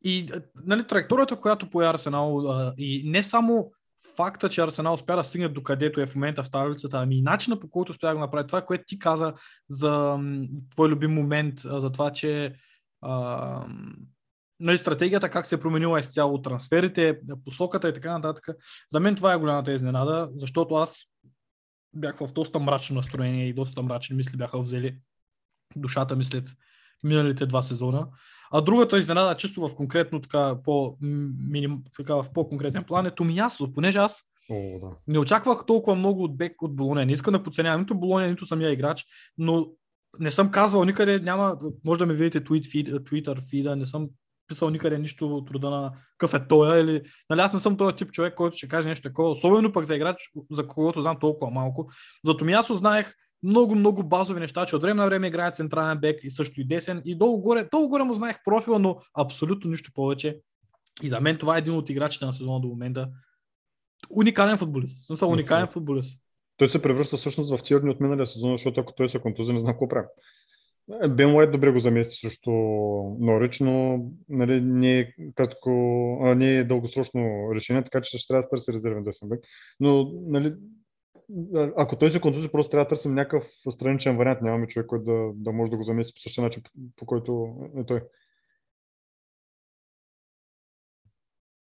и 0.03 0.31
нали, 0.65 0.87
траекторията, 0.87 1.35
която 1.35 1.69
пое 1.69 1.87
Арсенал 1.87 2.51
а, 2.51 2.73
и 2.77 3.09
не 3.09 3.23
само 3.23 3.71
факта, 4.15 4.49
че 4.49 4.61
Арсенал 4.61 4.93
успя 4.93 5.15
да 5.15 5.23
стигне 5.23 5.47
до 5.47 5.63
където 5.63 6.01
е 6.01 6.05
в 6.05 6.15
момента 6.15 6.43
в 6.43 6.51
таблицата, 6.51 6.97
ами 6.97 7.17
и 7.17 7.21
начина 7.21 7.59
по 7.59 7.69
който 7.69 7.91
успя 7.91 8.07
да 8.07 8.13
го 8.13 8.19
направи. 8.19 8.47
Това, 8.47 8.61
което 8.61 8.83
ти 8.87 8.99
каза 8.99 9.33
за 9.69 10.19
твой 10.71 10.89
любим 10.89 11.11
момент, 11.11 11.59
за 11.59 11.91
това, 11.91 12.11
че 12.11 12.53
а, 13.01 13.65
нали, 14.59 14.77
стратегията 14.77 15.29
как 15.29 15.45
се 15.45 15.55
е 15.55 15.59
променила 15.59 15.99
изцяло, 15.99 16.41
трансферите, 16.41 17.19
посоката 17.45 17.89
и 17.89 17.93
така 17.93 18.13
нататък. 18.13 18.57
За 18.91 18.99
мен 18.99 19.15
това 19.15 19.33
е 19.33 19.37
голямата 19.37 19.73
изненада, 19.73 20.29
защото 20.35 20.75
аз 20.75 20.97
бях 21.93 22.17
в 22.17 22.33
доста 22.33 22.59
мрачно 22.59 22.95
настроение 22.95 23.47
и 23.47 23.53
доста 23.53 23.81
мрачни 23.81 24.15
мисли 24.15 24.37
бяха 24.37 24.61
взели 24.61 24.97
душата 25.75 26.15
ми 26.15 26.25
след 26.25 26.49
миналите 27.03 27.45
два 27.45 27.61
сезона. 27.61 28.07
А 28.51 28.61
другата 28.61 28.97
изненада, 28.97 29.37
чисто 29.37 29.67
в 29.67 29.75
конкретно 29.75 30.21
така, 30.21 30.55
по, 30.63 30.97
миним, 31.49 31.79
така 31.97 32.15
в 32.15 32.25
по-конкретен 32.33 32.83
план 32.83 33.05
е 33.05 33.15
Томиясо, 33.15 33.73
понеже 33.73 33.99
аз 33.99 34.23
О, 34.51 34.79
да. 34.79 34.95
не 35.07 35.19
очаквах 35.19 35.65
толкова 35.65 35.95
много 35.95 36.23
от 36.23 36.37
бек 36.37 36.61
от 36.61 36.75
Болония. 36.75 37.05
Не 37.05 37.11
искам 37.11 37.31
да 37.31 37.43
подценявам 37.43 37.81
нито 37.81 37.99
Болония, 37.99 38.29
нито 38.29 38.45
самия 38.45 38.71
играч, 38.71 39.05
но 39.37 39.67
не 40.19 40.31
съм 40.31 40.51
казвал 40.51 40.83
никъде, 40.83 41.19
няма, 41.19 41.57
може 41.85 41.99
да 41.99 42.05
ми 42.05 42.13
видите 42.13 42.43
tweet 42.43 42.63
feed, 42.63 42.99
Twitter 42.99 43.49
фида, 43.49 43.75
не 43.75 43.85
съм 43.85 44.07
писал 44.47 44.69
никъде 44.69 44.97
нищо 44.97 45.35
от 45.35 45.51
рода 45.51 45.69
на 45.69 45.91
какъв 46.17 46.41
е 46.41 46.47
той, 46.47 46.79
или, 46.79 47.01
нали, 47.29 47.41
аз 47.41 47.53
не 47.53 47.59
съм 47.59 47.77
този 47.77 47.95
тип 47.95 48.11
човек, 48.11 48.35
който 48.35 48.57
ще 48.57 48.67
каже 48.67 48.89
нещо 48.89 49.09
такова, 49.09 49.29
особено 49.29 49.71
пък 49.71 49.85
за 49.85 49.95
играч, 49.95 50.17
за 50.51 50.67
когото 50.67 51.01
знам 51.01 51.19
толкова 51.19 51.51
малко. 51.51 51.89
Зато 52.25 52.45
ми 52.45 52.53
аз 52.53 52.71
знаех 52.71 53.13
много, 53.43 53.75
много 53.75 54.03
базови 54.03 54.39
неща, 54.39 54.65
че 54.65 54.75
от 54.75 54.81
време 54.81 55.01
на 55.01 55.05
време 55.05 55.27
играе 55.27 55.51
централен 55.51 55.97
бек 55.97 56.23
и 56.23 56.31
също 56.31 56.61
и 56.61 56.63
десен 56.63 57.01
и 57.05 57.15
долу-горе, 57.15 57.69
долу-горе 57.71 58.03
му 58.03 58.13
знаех 58.13 58.37
профила, 58.45 58.79
но 58.79 59.01
абсолютно 59.13 59.71
нищо 59.71 59.91
повече. 59.93 60.39
И 61.03 61.07
за 61.07 61.21
мен 61.21 61.37
това 61.37 61.55
е 61.55 61.59
един 61.59 61.73
от 61.73 61.89
играчите 61.89 62.25
на 62.25 62.33
сезона 62.33 62.59
до 62.59 62.67
момента. 62.67 63.09
Уникален 64.09 64.57
футболист. 64.57 65.03
В 65.03 65.05
Смисъл, 65.05 65.29
уникален 65.29 65.67
футболист. 65.67 66.19
Той 66.57 66.67
се 66.67 66.81
превръща 66.81 67.17
всъщност 67.17 67.57
в 67.57 67.63
Тирни 67.63 67.89
от 67.89 67.99
миналия 67.99 68.27
сезон, 68.27 68.51
защото 68.51 68.81
ако 68.81 68.93
той 68.93 69.09
се 69.09 69.19
контузи, 69.19 69.53
не 69.53 69.59
знам 69.59 69.73
какво 69.73 69.87
прави. 69.87 70.07
Бен 71.09 71.35
Уайт 71.35 71.51
добре 71.51 71.71
го 71.71 71.79
замести 71.79 72.15
срещу 72.15 72.51
Норич, 73.19 73.59
но 73.59 74.05
нали, 74.29 74.61
не, 74.61 74.99
е 74.99 75.13
кратко, 75.35 75.69
а, 76.23 76.35
не 76.35 76.57
е 76.57 76.63
дългосрочно 76.63 77.21
решение, 77.55 77.83
така 77.83 78.01
че 78.01 78.17
ще 78.17 78.27
трябва 78.27 78.41
да 78.41 78.49
търси 78.49 78.73
резервен 78.73 79.03
десен 79.03 79.29
бек. 79.29 79.39
Но 79.79 80.11
нали, 80.27 80.53
ако 81.77 81.97
той 81.97 82.11
се 82.11 82.21
контузи, 82.21 82.51
просто 82.51 82.69
трябва 82.69 82.85
да 82.85 82.89
търсим 82.89 83.13
някакъв 83.13 83.43
страничен 83.71 84.17
вариант. 84.17 84.41
Нямаме 84.41 84.67
човек, 84.67 84.87
който 84.87 85.03
да, 85.03 85.31
да 85.35 85.51
може 85.51 85.71
да 85.71 85.77
го 85.77 85.83
замести 85.83 86.13
по 86.13 86.19
същия 86.19 86.43
начин, 86.43 86.63
по, 86.95 87.05
който 87.05 87.55
е 87.77 87.85
той. 87.85 88.01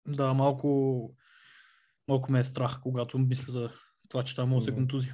Да, 0.09 0.35
малко, 0.35 1.11
малко 2.09 2.33
ме 2.33 2.41
е 2.41 2.45
страх, 2.45 2.81
когато 2.83 3.19
мисля 3.19 3.53
за 3.53 3.71
това, 4.09 4.25
че 4.25 4.37
той 4.37 4.47
може 4.47 4.67
да 4.67 4.73
се 4.73 4.77
контузи. 4.77 5.13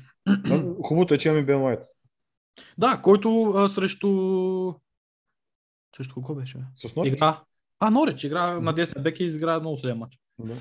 Хубавото 0.85 1.15
е, 1.15 1.19
че 1.19 1.29
имаме 1.29 1.45
Бен 1.45 1.63
Уайт. 1.63 1.81
Да, 2.79 3.01
който 3.03 3.53
а, 3.57 3.69
срещу... 3.69 4.75
Срещу 5.97 6.15
кого 6.15 6.35
беше? 6.35 6.59
С 6.75 6.97
Норич? 6.97 7.13
Игра. 7.13 7.45
А, 7.81 7.91
Норич 7.91 8.25
игра 8.25 8.61
на 8.61 8.75
10 8.75 9.03
бек 9.03 9.21
и 9.21 9.25
изигра 9.25 9.61
много 9.61 9.77
следен 9.77 9.99
матч. 9.99 10.19
Да. 10.39 10.55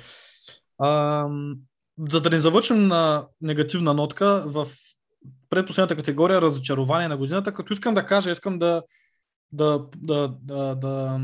А, 0.78 1.28
за 2.10 2.22
да 2.22 2.30
не 2.30 2.40
завършим 2.40 2.88
на 2.88 3.28
негативна 3.42 3.94
нотка, 3.94 4.44
в 4.46 4.68
предпоследната 5.50 5.96
категория 5.96 6.42
разочарование 6.42 7.08
на 7.08 7.18
годината, 7.18 7.54
като 7.54 7.74
искам 7.74 7.94
да 7.94 8.06
кажа, 8.06 8.32
искам 8.32 8.60
да, 8.60 8.84
да, 9.52 9.86
да, 9.98 10.34
да, 10.42 10.76
да, 10.76 11.20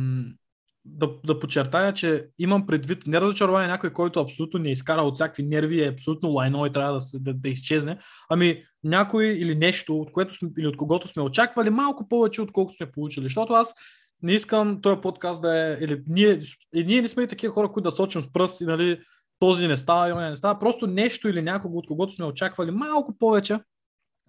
да, 0.85 1.09
да 1.25 1.39
подчертая, 1.39 1.93
че 1.93 2.27
имам 2.39 2.65
предвид 2.65 3.07
не 3.07 3.21
разочарование 3.21 3.67
някой, 3.67 3.93
който 3.93 4.19
абсолютно 4.19 4.59
не 4.59 4.71
изкара 4.71 5.01
от 5.01 5.15
всякакви 5.15 5.43
нерви, 5.43 5.83
е 5.83 5.89
абсолютно 5.89 6.29
лайно 6.29 6.65
и 6.65 6.71
трябва 6.71 6.99
да, 6.99 7.19
да, 7.19 7.33
да 7.33 7.49
изчезне, 7.49 7.97
ами 8.29 8.63
някой 8.83 9.25
или 9.25 9.55
нещо, 9.55 9.99
от 9.99 10.11
което 10.11 10.33
сме, 10.33 10.49
или 10.57 10.67
от 10.67 10.77
когото 10.77 11.07
сме 11.07 11.23
очаквали 11.23 11.69
малко 11.69 12.07
повече, 12.07 12.41
отколкото 12.41 12.77
сме 12.77 12.91
получили. 12.91 13.23
Защото 13.23 13.53
аз 13.53 13.73
не 14.21 14.33
искам 14.33 14.81
този 14.81 15.01
подкаст 15.01 15.41
да 15.41 15.71
е, 15.71 15.77
или 15.81 16.03
ние, 16.07 16.39
и 16.75 16.83
ние 16.83 17.01
не 17.01 17.07
сме 17.07 17.23
и 17.23 17.27
такива 17.27 17.53
хора, 17.53 17.71
които 17.71 17.89
да 17.89 17.95
сочим 17.95 18.21
с 18.21 18.31
пръст 18.33 18.61
и 18.61 18.65
нали, 18.65 18.99
този 19.39 19.67
не 19.67 19.77
става, 19.77 20.09
и 20.09 20.29
не 20.29 20.35
става. 20.35 20.59
Просто 20.59 20.87
нещо 20.87 21.29
или 21.29 21.41
някого, 21.41 21.77
от 21.77 21.87
когото 21.87 22.13
сме 22.13 22.25
очаквали 22.25 22.71
малко 22.71 23.17
повече, 23.17 23.59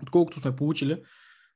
отколкото 0.02 0.40
сме 0.40 0.56
получили. 0.56 1.02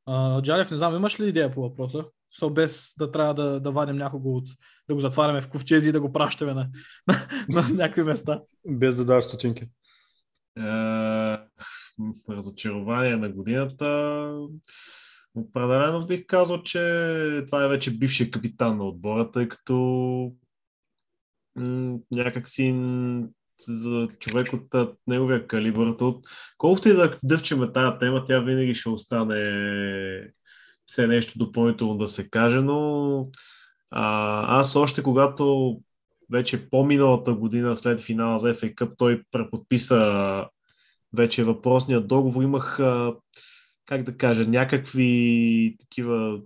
А, 0.06 0.42
Джалев, 0.42 0.70
не 0.70 0.76
знам, 0.76 0.96
имаш 0.96 1.20
ли 1.20 1.28
идея 1.28 1.54
по 1.54 1.62
въпроса? 1.62 2.04
So, 2.40 2.52
без 2.52 2.94
да 2.98 3.10
трябва 3.10 3.34
да, 3.34 3.60
да 3.60 3.70
вадим 3.70 3.96
някого 3.96 4.36
от, 4.36 4.48
да 4.88 4.94
го 4.94 5.00
затваряме 5.00 5.40
в 5.40 5.48
ковчези 5.48 5.88
и 5.88 5.92
да 5.92 6.00
го 6.00 6.12
пращаме 6.12 6.54
на, 6.54 6.68
на, 7.48 7.62
на 7.62 7.68
някакви 7.74 8.02
места. 8.02 8.40
Без 8.66 8.96
да 8.96 9.04
даваш 9.04 9.24
стотинки. 9.24 9.62
Е, 10.58 10.62
разочарование 12.30 13.16
на 13.16 13.28
годината. 13.28 14.32
Определено 15.34 16.06
бих 16.06 16.26
казал, 16.26 16.62
че 16.62 16.78
това 17.46 17.64
е 17.64 17.68
вече 17.68 17.98
бившия 17.98 18.30
капитан 18.30 18.76
на 18.76 18.84
отбора, 18.84 19.30
тъй 19.30 19.48
като 19.48 19.74
м- 21.56 21.98
някакси 22.12 22.72
за 23.68 24.08
човек 24.18 24.52
от 24.52 24.96
неговия 25.06 25.46
калибър, 25.46 25.86
от 25.86 26.26
колкото 26.58 26.88
и 26.88 26.92
да 26.92 27.18
дъвчеме 27.24 27.72
тази 27.72 27.98
тема, 27.98 28.24
тя 28.24 28.40
винаги 28.40 28.74
ще 28.74 28.88
остане 28.88 30.32
все 30.86 31.06
нещо 31.06 31.38
допълнително 31.38 31.98
да 31.98 32.08
се 32.08 32.30
каже, 32.30 32.60
но 32.60 33.28
а, 33.90 34.60
аз 34.60 34.76
още 34.76 35.02
когато 35.02 35.76
вече 36.30 36.70
по-миналата 36.70 37.34
година 37.34 37.76
след 37.76 38.00
финала 38.00 38.38
за 38.38 38.54
FA 38.54 38.74
Cup 38.74 38.92
той 38.98 39.22
преподписа 39.30 40.46
вече 41.12 41.44
въпросният 41.44 42.08
договор. 42.08 42.42
Имах, 42.42 42.76
как 43.86 44.02
да 44.02 44.16
кажа, 44.16 44.44
някакви 44.44 45.76
такива 45.80 46.40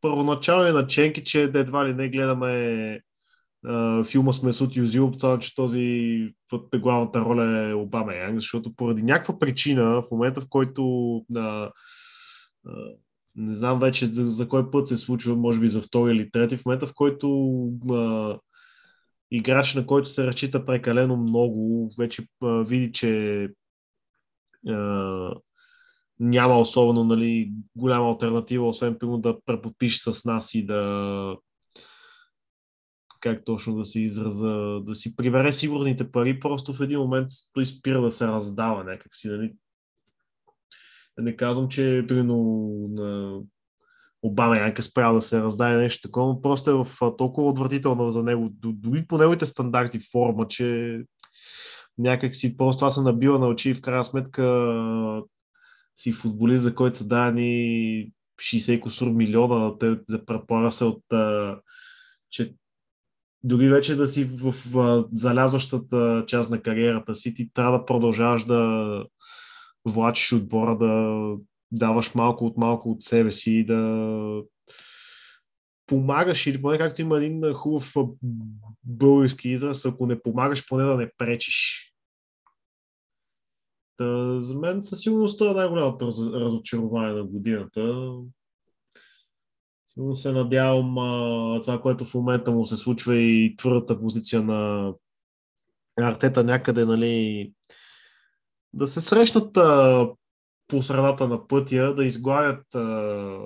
първоначални 0.00 0.72
наченки, 0.72 1.24
че 1.24 1.42
едва 1.42 1.88
ли 1.88 1.94
не 1.94 2.08
гледаме 2.08 3.00
филма 4.06 4.32
с 4.32 4.42
Месут 4.42 4.76
Юзил, 4.76 5.10
това, 5.10 5.38
че 5.38 5.54
този 5.54 6.28
път 6.48 6.80
главната 6.80 7.20
роля 7.20 7.68
е 7.68 7.74
Обама 7.74 8.14
Янг, 8.14 8.40
защото 8.40 8.74
поради 8.76 9.02
някаква 9.02 9.38
причина, 9.38 10.02
в 10.02 10.10
момента 10.10 10.40
в 10.40 10.46
който 10.48 11.16
а, 11.36 11.40
а, 11.40 11.70
не 13.36 13.54
знам 13.54 13.80
вече 13.80 14.06
за, 14.06 14.26
за 14.26 14.48
кой 14.48 14.70
път 14.70 14.86
се 14.86 14.96
случва, 14.96 15.36
може 15.36 15.60
би 15.60 15.68
за 15.68 15.82
втори 15.82 16.12
или 16.12 16.30
трети, 16.30 16.56
в 16.56 16.66
момента 16.66 16.86
в 16.86 16.94
който 16.94 17.52
а, 17.90 18.38
играч, 19.30 19.74
на 19.74 19.86
който 19.86 20.08
се 20.10 20.26
разчита 20.26 20.64
прекалено 20.64 21.16
много, 21.16 21.90
вече 21.98 22.26
а, 22.42 22.62
види, 22.62 22.92
че 22.92 23.48
а, 24.68 25.34
няма 26.20 26.58
особено 26.58 27.04
нали, 27.04 27.52
голяма 27.76 28.08
альтернатива, 28.08 28.68
освен 28.68 28.96
примерно 28.98 29.18
да 29.18 29.38
преподпише 29.46 30.12
с 30.12 30.24
нас 30.24 30.54
и 30.54 30.66
да 30.66 31.36
как 33.22 33.44
точно 33.44 33.76
да 33.76 33.84
се 33.84 34.02
израза, 34.02 34.80
да 34.80 34.94
си 34.94 35.16
прибере 35.16 35.52
сигурните 35.52 36.10
пари, 36.12 36.40
просто 36.40 36.74
в 36.74 36.80
един 36.80 36.98
момент 36.98 37.28
той 37.52 37.66
спира 37.66 38.00
да 38.00 38.10
се 38.10 38.26
раздава 38.26 38.84
някакси. 38.84 39.28
Нали? 39.28 39.52
Не 41.18 41.36
казвам, 41.36 41.68
че 41.68 42.04
примерно 42.08 42.36
на 42.90 43.38
Обама 44.22 44.56
Янка 44.56 44.82
спря 44.82 45.12
да 45.12 45.22
се 45.22 45.40
раздаде 45.40 45.76
нещо 45.76 46.08
такова, 46.08 46.26
но 46.26 46.42
просто 46.42 46.70
е 46.70 46.74
в 46.74 47.16
толкова 47.18 47.48
отвратителна 47.48 48.12
за 48.12 48.22
него, 48.22 48.48
дори 48.52 49.06
по 49.06 49.18
неговите 49.18 49.46
стандарти 49.46 50.00
форма, 50.12 50.48
че 50.48 50.98
някак 51.98 52.36
си 52.36 52.56
просто 52.56 52.80
това 52.80 52.90
се 52.90 53.00
набива 53.00 53.38
на 53.38 53.48
очи 53.48 53.70
и 53.70 53.74
в 53.74 53.80
крайна 53.80 54.04
сметка 54.04 55.22
си 55.96 56.12
футболист, 56.12 56.62
за 56.62 56.74
който 56.74 56.98
са 56.98 57.06
дани 57.06 58.12
60 58.40 58.80
косур 58.80 59.08
милиона, 59.08 59.78
те 59.78 59.96
да 60.10 60.24
предполага 60.24 60.70
се 60.70 60.84
от 60.84 61.04
че 62.30 62.54
дори 63.44 63.68
вече 63.68 63.96
да 63.96 64.06
си 64.06 64.24
в, 64.24 64.52
в, 64.52 64.72
в 64.72 65.04
залязващата 65.14 66.24
част 66.26 66.50
на 66.50 66.62
кариерата 66.62 67.14
си, 67.14 67.34
ти 67.34 67.52
трябва 67.54 67.78
да 67.78 67.84
продължаваш 67.84 68.44
да 68.44 69.04
влачиш 69.84 70.32
отбора, 70.32 70.78
да 70.78 71.34
даваш 71.72 72.14
малко 72.14 72.46
от 72.46 72.56
малко 72.56 72.90
от 72.90 73.02
себе 73.02 73.32
си, 73.32 73.66
да 73.66 74.42
помагаш 75.86 76.46
или 76.46 76.62
поне 76.62 76.78
както 76.78 77.00
има 77.00 77.18
един 77.18 77.52
хубав 77.52 77.94
български 78.84 79.48
израз, 79.48 79.86
ако 79.86 80.06
не 80.06 80.22
помагаш, 80.22 80.68
поне 80.68 80.84
да 80.84 80.96
не 80.96 81.10
пречиш. 81.18 81.88
Та, 83.96 84.40
за 84.40 84.58
мен 84.58 84.82
със 84.82 85.00
сигурност 85.00 85.38
това 85.38 85.50
е 85.50 85.54
най-голямото 85.54 86.06
раз- 86.06 86.40
разочарование 86.40 87.12
на 87.12 87.24
годината. 87.24 88.12
Сигурно 89.94 90.16
се 90.16 90.32
надявам 90.32 90.98
а, 90.98 91.60
това, 91.62 91.80
което 91.80 92.04
в 92.04 92.14
момента 92.14 92.50
му 92.50 92.66
се 92.66 92.76
случва 92.76 93.16
и 93.16 93.56
твърдата 93.56 94.00
позиция 94.00 94.42
на 94.42 94.92
Артета 96.00 96.44
някъде, 96.44 96.84
нали, 96.84 97.52
да 98.72 98.86
се 98.86 99.00
срещнат 99.00 99.56
а, 99.56 100.08
по 100.68 100.82
средата 100.82 101.28
на 101.28 101.46
пътя, 101.46 101.94
да 101.94 102.04
изгладят 102.04 102.74
а, 102.74 103.38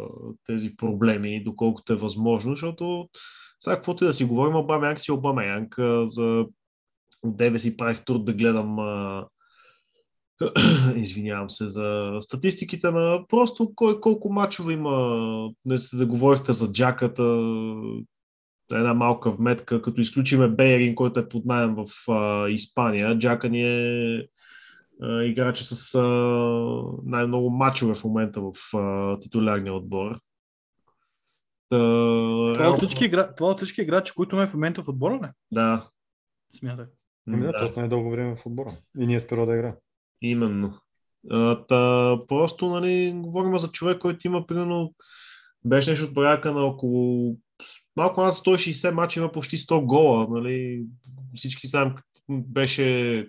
тези 0.47 0.77
проблеми, 0.77 1.45
доколкото 1.45 1.93
е 1.93 1.97
възможно, 1.97 2.53
защото 2.53 3.09
сега 3.61 3.77
каквото 3.77 4.05
и 4.05 4.07
да 4.07 4.13
си 4.13 4.25
говорим, 4.25 4.57
Обамянк 4.57 5.01
си 5.01 5.13
Обамянк, 5.13 5.75
за 6.05 6.47
от 7.23 7.39
тебе 7.39 7.59
си 7.59 7.77
правих 7.77 8.05
труд 8.05 8.25
да 8.25 8.33
гледам 8.33 8.79
а, 8.79 9.27
извинявам 10.97 11.51
се 11.51 11.69
за 11.69 12.19
статистиките 12.21 12.91
на 12.91 13.25
просто 13.29 13.73
кой 13.75 14.01
колко 14.01 14.33
мачове 14.33 14.73
има. 14.73 15.51
Не 15.65 15.79
се 15.79 15.97
заговорихте 15.97 16.53
за 16.53 16.73
джаката, 16.73 17.23
една 18.71 18.95
малка 18.95 19.31
вметка, 19.31 19.83
като 19.83 20.01
изключиме 20.01 20.49
Бейрин, 20.49 20.95
който 20.95 21.21
е 21.21 21.29
под 21.29 21.45
найем 21.45 21.75
в 21.75 22.13
а, 22.13 22.49
Испания. 22.49 23.19
Джака 23.19 23.49
ни 23.49 23.63
е 23.63 24.29
а, 25.03 25.23
играча 25.23 25.65
с 25.65 25.95
а, 25.95 26.03
най-много 27.05 27.51
мачове 27.51 27.95
в 27.95 28.05
момента 28.05 28.41
в 28.41 28.77
а, 28.77 29.19
титулярния 29.21 29.75
отбор. 29.75 30.21
Та, 31.69 31.79
Това 32.55 32.69
от 32.69 32.77
всички, 32.77 33.05
игра... 33.05 33.35
това 33.35 33.51
от 33.51 33.59
всички 33.59 33.83
играчи, 33.83 34.13
които 34.17 34.37
ме 34.37 34.47
в 34.47 34.55
момента 34.55 34.83
в 34.83 34.89
отбора, 34.89 35.19
не? 35.23 35.33
Да, 35.51 35.89
Смятай. 36.59 36.87
Ами 37.29 37.41
да, 37.41 37.47
да, 37.47 37.59
той 37.59 37.69
е 37.69 37.73
най-дълго 37.77 38.11
време 38.11 38.37
в 38.37 38.47
отбора. 38.47 38.77
И 38.99 39.07
ние 39.07 39.21
спира 39.21 39.47
да 39.47 39.55
игра. 39.55 39.75
Именно. 40.23 40.79
А, 41.31 41.67
Та, 41.67 42.19
просто, 42.29 42.69
нали, 42.69 43.13
говорим 43.17 43.59
за 43.59 43.69
човек, 43.69 43.99
който 43.99 44.27
има, 44.27 44.47
примерно, 44.47 44.95
беше 45.65 45.91
нещо 45.91 46.05
от 46.05 46.15
порядка 46.15 46.53
на 46.53 46.61
около 46.61 47.37
малко 47.97 48.23
над 48.23 48.35
160 48.35 48.91
мача, 48.91 49.21
има 49.21 49.33
почти 49.33 49.57
100 49.57 49.85
гола, 49.85 50.27
нали, 50.31 50.85
всички 51.35 51.67
знаем, 51.67 51.95
беше 52.29 53.27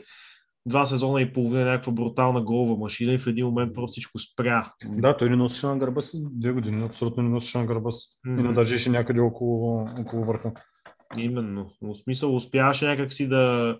два 0.65 0.85
сезона 0.85 1.21
и 1.21 1.33
половина 1.33 1.65
някаква 1.65 1.91
брутална 1.91 2.41
голова 2.41 2.79
машина 2.79 3.13
и 3.13 3.17
в 3.17 3.27
един 3.27 3.45
момент 3.45 3.73
просто 3.73 3.91
всичко 3.91 4.19
спря. 4.19 4.73
Да, 4.85 5.17
той 5.17 5.29
не 5.29 5.35
носеше 5.35 5.67
на 5.67 5.77
гърба 5.77 6.01
си 6.01 6.17
две 6.31 6.51
години, 6.51 6.85
абсолютно 6.85 7.23
не 7.23 7.29
носеше 7.29 7.57
на 7.57 7.65
гърба 7.65 7.91
си. 7.91 8.07
И 8.27 8.29
не 8.29 8.53
държеше 8.53 8.89
някъде 8.89 9.19
около, 9.19 9.89
около 9.99 10.25
върха. 10.25 10.51
Именно. 11.17 11.71
В 11.81 11.95
смисъл 11.95 12.35
успяваше 12.35 12.85
някак 12.85 13.13
си 13.13 13.29
да... 13.29 13.77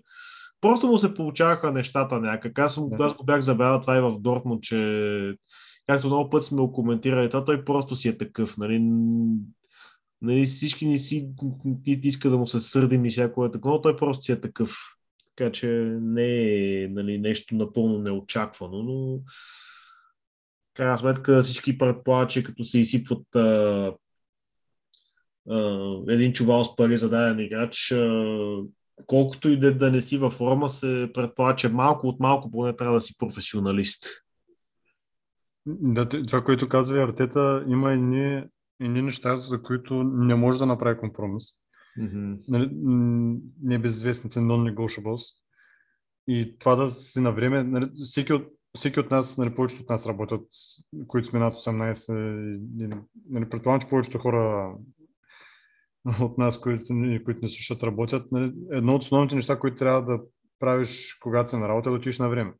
Просто 0.60 0.86
му 0.86 0.98
се 0.98 1.14
получаваха 1.14 1.72
нещата 1.72 2.20
някак. 2.20 2.58
Аз, 2.58 2.74
съм, 2.74 2.88
Да. 2.88 3.04
аз 3.04 3.14
го 3.14 3.24
бях 3.24 3.40
забелязал 3.40 3.80
това 3.80 3.96
и 3.96 4.00
в 4.00 4.20
Дортмунд, 4.20 4.62
че 4.62 5.34
както 5.86 6.06
много 6.06 6.30
път 6.30 6.44
сме 6.44 6.60
го 6.60 6.72
коментирали, 6.72 7.30
това 7.30 7.44
той 7.44 7.64
просто 7.64 7.96
си 7.96 8.08
е 8.08 8.18
такъв. 8.18 8.56
Нали? 8.56 8.78
Нали, 10.22 10.46
всички 10.46 10.86
ни 10.86 10.98
си 10.98 11.28
ни 11.86 12.00
иска 12.02 12.30
да 12.30 12.38
му 12.38 12.46
се 12.46 12.60
сърдим 12.60 13.04
и 13.04 13.10
всяко 13.10 13.44
е 13.44 13.50
такова, 13.50 13.74
но 13.74 13.80
той 13.80 13.96
просто 13.96 14.24
си 14.24 14.32
е 14.32 14.40
такъв. 14.40 14.76
Така 15.36 15.52
че 15.52 15.66
не 16.00 16.52
е 16.82 16.88
нали, 16.88 17.18
нещо 17.18 17.54
напълно 17.54 17.98
неочаквано, 17.98 18.82
но 18.82 19.20
крайна 20.74 20.98
сметка 20.98 21.42
всички 21.42 21.78
предполагат, 21.78 22.30
че 22.30 22.44
като 22.44 22.64
се 22.64 22.78
изсипват 22.78 23.36
а, 23.36 23.92
а, 25.50 25.96
един 26.08 26.32
чувал 26.32 26.64
с 26.64 26.76
пари 26.76 26.96
за 26.96 27.10
даден 27.10 27.46
играч, 27.46 27.92
а, 27.92 28.62
колкото 29.06 29.48
и 29.48 29.58
да, 29.58 29.78
да 29.78 29.90
не 29.90 30.02
си 30.02 30.18
във 30.18 30.32
форма, 30.32 30.70
се 30.70 31.10
предполага, 31.14 31.56
че 31.56 31.68
малко 31.68 32.08
от 32.08 32.20
малко 32.20 32.50
поне 32.50 32.76
трябва 32.76 32.94
да 32.94 33.00
си 33.00 33.18
професионалист. 33.18 34.04
Да, 35.66 36.08
това, 36.08 36.44
което 36.44 36.68
казва 36.68 36.98
и 36.98 37.02
Артета, 37.02 37.64
има 37.68 37.92
едни, 37.92 38.44
едни 38.80 39.02
неща, 39.02 39.38
за 39.38 39.62
които 39.62 40.02
не 40.04 40.34
може 40.34 40.58
да 40.58 40.66
направи 40.66 40.98
компромис. 40.98 41.44
Mm-hmm. 41.98 42.38
Нали, 42.48 42.70
м, 42.82 43.36
небезизвестните 43.62 44.38
non-negotiables. 44.38 45.36
И 46.28 46.58
това 46.58 46.76
да 46.76 46.90
си 46.90 47.20
на 47.20 47.32
време, 47.32 47.62
нали, 47.62 47.90
всеки, 48.04 48.32
от, 48.32 48.48
всеки 48.76 49.00
от 49.00 49.10
нас, 49.10 49.36
нали, 49.36 49.54
повечето 49.54 49.82
от 49.82 49.88
нас 49.88 50.06
работят, 50.06 50.46
които 51.06 51.28
сме 51.28 51.38
над 51.38 51.54
18, 51.54 52.14
и, 52.14 52.84
и, 52.84 52.88
нали, 53.30 53.48
предполагам, 53.48 53.80
че 53.80 53.88
повечето 53.88 54.18
хора 54.18 54.74
от 56.20 56.38
нас, 56.38 56.60
които, 56.60 56.92
ни- 56.92 57.24
които 57.24 57.40
не 57.42 57.48
слушат, 57.48 57.82
работят. 57.82 58.32
Нали, 58.32 58.52
едно 58.72 58.94
от 58.94 59.02
основните 59.02 59.34
неща, 59.34 59.58
които 59.58 59.76
трябва 59.76 60.02
да 60.02 60.20
правиш, 60.58 61.18
когато 61.20 61.50
си 61.50 61.56
на 61.56 61.68
работа, 61.68 61.88
е 61.88 61.90
да 61.90 61.96
отидеш 61.96 62.18
на 62.18 62.28
време. 62.28 62.52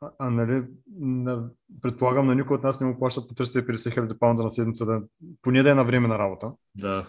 А, 0.00 0.10
а 0.18 0.30
нали, 0.30 0.64
на, 1.00 1.48
предполагам, 1.82 2.26
на 2.26 2.34
никой 2.34 2.56
от 2.56 2.62
нас 2.62 2.80
не 2.80 2.86
му 2.86 2.98
плащат 2.98 3.28
по 3.28 3.34
350 3.34 3.94
хиляди 3.94 4.18
паунда 4.18 4.42
на 4.42 4.50
седмица, 4.50 4.86
да, 4.86 5.02
поне 5.42 5.62
да 5.62 5.70
е 5.70 5.74
на 5.74 5.84
време 5.84 6.08
на 6.08 6.18
работа. 6.18 6.52
Да. 6.74 7.06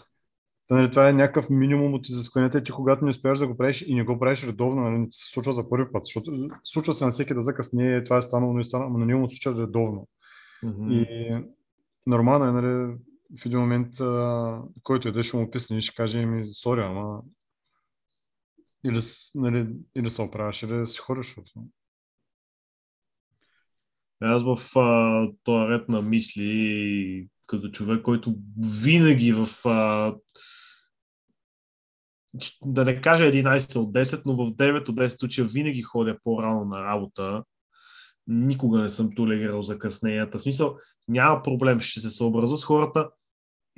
Та, 0.67 0.75
нали, 0.75 0.91
това 0.91 1.09
е 1.09 1.13
някакъв 1.13 1.49
минимум 1.49 1.93
от 1.93 2.09
изискванията, 2.09 2.63
че 2.63 2.73
когато 2.73 3.05
не 3.05 3.09
успяваш 3.09 3.39
да 3.39 3.47
го 3.47 3.57
правиш 3.57 3.81
и 3.87 3.95
не 3.95 4.03
го 4.03 4.19
правиш 4.19 4.43
редовно, 4.43 4.81
нали, 4.81 4.97
не 4.97 5.07
се 5.11 5.31
случва 5.31 5.53
за 5.53 5.69
първи 5.69 5.91
път, 5.91 6.05
защото 6.05 6.49
случва 6.63 6.93
се 6.93 7.05
на 7.05 7.11
всеки 7.11 7.33
да 7.33 7.41
закъснее, 7.41 8.03
това 8.03 8.17
е 8.17 8.21
станало, 8.21 8.53
но, 8.53 8.59
е 8.59 8.63
станало, 8.63 8.89
но 8.89 8.97
на 8.97 9.05
него 9.05 9.19
му 9.19 9.29
случва 9.29 9.61
редовно. 9.61 10.07
Mm-hmm. 10.63 10.91
И 10.91 11.45
нормално 12.05 12.45
е, 12.45 12.51
нали, 12.51 12.95
в 13.41 13.45
един 13.45 13.59
момент, 13.59 13.99
а, 13.99 14.61
който 14.83 15.19
е 15.19 15.23
ще 15.23 15.37
му 15.37 15.51
писне 15.51 15.77
и 15.77 15.81
ще 15.81 15.95
каже 15.95 16.25
ми, 16.25 16.53
сори, 16.53 16.81
ама 16.81 17.21
или, 18.85 19.01
нали, 19.35 19.67
или 19.95 20.09
се 20.09 20.21
оправяш, 20.21 20.63
или 20.63 20.87
си 20.87 21.01
защото... 21.17 21.51
Аз 24.21 24.43
в 24.43 24.79
а, 24.79 25.31
този 25.43 25.69
ред 25.69 25.89
на 25.89 26.01
мисли, 26.01 27.27
като 27.47 27.71
човек, 27.71 28.01
който 28.01 28.35
винаги 28.83 29.31
в 29.31 29.47
а, 29.65 30.15
да 32.65 32.85
не 32.85 33.01
кажа 33.01 33.23
11 33.23 33.75
от 33.75 33.93
10, 33.93 34.21
но 34.25 34.35
в 34.35 34.51
9 34.51 34.89
от 34.89 34.95
10 34.95 35.07
случая 35.07 35.47
винаги 35.47 35.81
ходя 35.81 36.17
по-рано 36.23 36.65
на 36.65 36.83
работа. 36.83 37.43
Никога 38.27 38.79
не 38.79 38.89
съм 38.89 39.15
толерирал 39.15 39.61
закъсненията. 39.61 40.37
В 40.37 40.41
смисъл, 40.41 40.77
няма 41.07 41.43
проблем, 41.43 41.79
ще 41.79 41.99
се 41.99 42.09
съобразя 42.09 42.57
с 42.57 42.63
хората. 42.63 43.09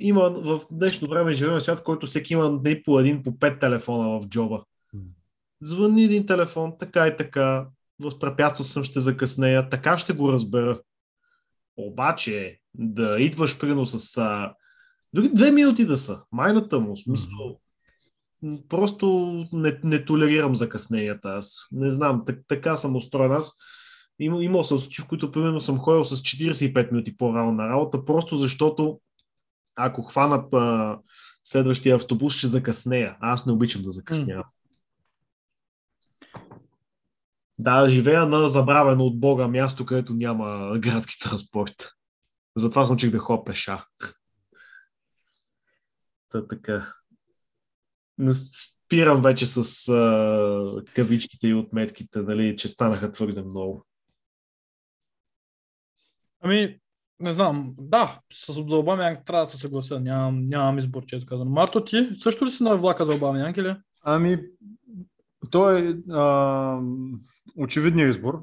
Има 0.00 0.30
в 0.30 0.60
днешно 0.70 1.08
време 1.08 1.32
живеем 1.32 1.58
в 1.58 1.60
свят, 1.60 1.82
който 1.82 2.06
всеки 2.06 2.32
има 2.32 2.60
не 2.64 2.82
по 2.82 3.00
един, 3.00 3.22
по 3.22 3.38
пет 3.38 3.60
телефона 3.60 4.20
в 4.20 4.28
джоба. 4.28 4.64
Звъни 5.62 6.04
един 6.04 6.26
телефон, 6.26 6.72
така 6.80 7.06
и 7.06 7.16
така, 7.16 7.66
възпрепятствал 8.00 8.64
съм, 8.64 8.84
ще 8.84 9.00
закъснея, 9.00 9.70
така 9.70 9.98
ще 9.98 10.12
го 10.12 10.32
разбера. 10.32 10.80
Обаче, 11.76 12.58
да 12.74 13.16
идваш 13.20 13.58
прино 13.58 13.86
с... 13.86 14.18
А... 14.18 14.54
Дори 15.12 15.28
две 15.28 15.50
минути 15.50 15.84
да 15.84 15.96
са, 15.96 16.22
майната 16.32 16.80
му, 16.80 16.96
смисъл. 16.96 17.60
Просто 18.68 19.34
не, 19.52 19.80
не 19.84 20.04
толерирам 20.04 20.56
закъсненията 20.56 21.28
аз. 21.28 21.68
Не 21.72 21.90
знам, 21.90 22.22
так, 22.26 22.38
така 22.48 22.76
съм 22.76 22.96
устроен 22.96 23.32
аз. 23.32 23.52
Има, 24.18 24.44
имал 24.44 24.64
съм 24.64 24.78
случаи, 24.78 25.04
в 25.04 25.08
които 25.08 25.32
примерно 25.32 25.60
съм 25.60 25.78
ходил 25.78 26.04
с 26.04 26.16
45 26.16 26.92
минути 26.92 27.16
по-рано 27.16 27.52
на 27.52 27.68
работа, 27.68 28.04
просто 28.04 28.36
защото 28.36 29.00
ако 29.86 30.02
хвана 30.02 30.48
а, 30.52 30.98
следващия 31.44 31.96
автобус, 31.96 32.34
ще 32.34 32.46
закъснея. 32.46 33.16
Аз 33.20 33.46
не 33.46 33.52
обичам 33.52 33.82
да 33.82 33.90
закъснявам. 33.90 34.44
Да, 37.58 37.88
живея 37.88 38.26
на 38.26 38.48
забравено 38.48 39.04
от 39.04 39.20
Бога 39.20 39.48
място, 39.48 39.86
където 39.86 40.14
няма 40.14 40.78
градски 40.78 41.18
транспорт. 41.18 41.92
Затова 42.56 42.84
съм 42.84 42.94
учих 42.94 43.10
да 43.10 43.18
ходя 43.18 43.44
пеша. 43.44 43.86
Та 46.28 46.46
така. 46.46 46.92
Спирам 48.52 49.22
вече 49.22 49.46
с 49.46 49.88
а, 49.88 50.84
кавичките 50.94 51.46
и 51.46 51.54
отметките, 51.54 52.18
нали, 52.18 52.56
че 52.56 52.68
станаха 52.68 53.12
твърде 53.12 53.42
много. 53.42 53.86
Ами, 56.40 56.80
не 57.20 57.32
знам. 57.32 57.74
Да, 57.78 58.18
с 58.32 58.58
Обамянг 58.58 59.24
трябва 59.24 59.44
да 59.44 59.50
се 59.50 59.58
съглася. 59.58 60.00
Нямам, 60.00 60.48
нямам 60.48 60.78
избор, 60.78 61.04
често 61.06 61.26
казано. 61.26 61.50
Марто, 61.50 61.84
ти 61.84 62.08
също 62.14 62.46
ли 62.46 62.50
си 62.50 62.62
на 62.62 62.76
влака 62.76 63.04
за 63.04 63.14
Обамянг 63.14 63.56
или? 63.56 63.76
Ами, 64.02 64.38
то 65.50 65.70
е 65.70 65.96
а, 66.10 66.80
очевидният 67.56 68.16
избор. 68.16 68.42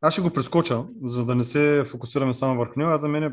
Аз 0.00 0.12
ще 0.12 0.22
го 0.22 0.30
прескоча, 0.30 0.84
за 1.04 1.24
да 1.24 1.34
не 1.34 1.44
се 1.44 1.84
фокусираме 1.88 2.34
само 2.34 2.58
върху 2.58 2.72
него. 2.76 2.90
Аз 2.90 3.00
за 3.00 3.08
мен 3.08 3.22
е 3.22 3.32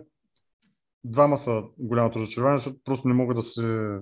двама 1.04 1.38
са 1.38 1.64
голямото 1.78 2.20
разочарование, 2.20 2.60
защото 2.60 2.78
просто 2.86 3.08
не 3.08 3.14
мога 3.14 3.36
да 3.36 3.44
се 3.44 3.98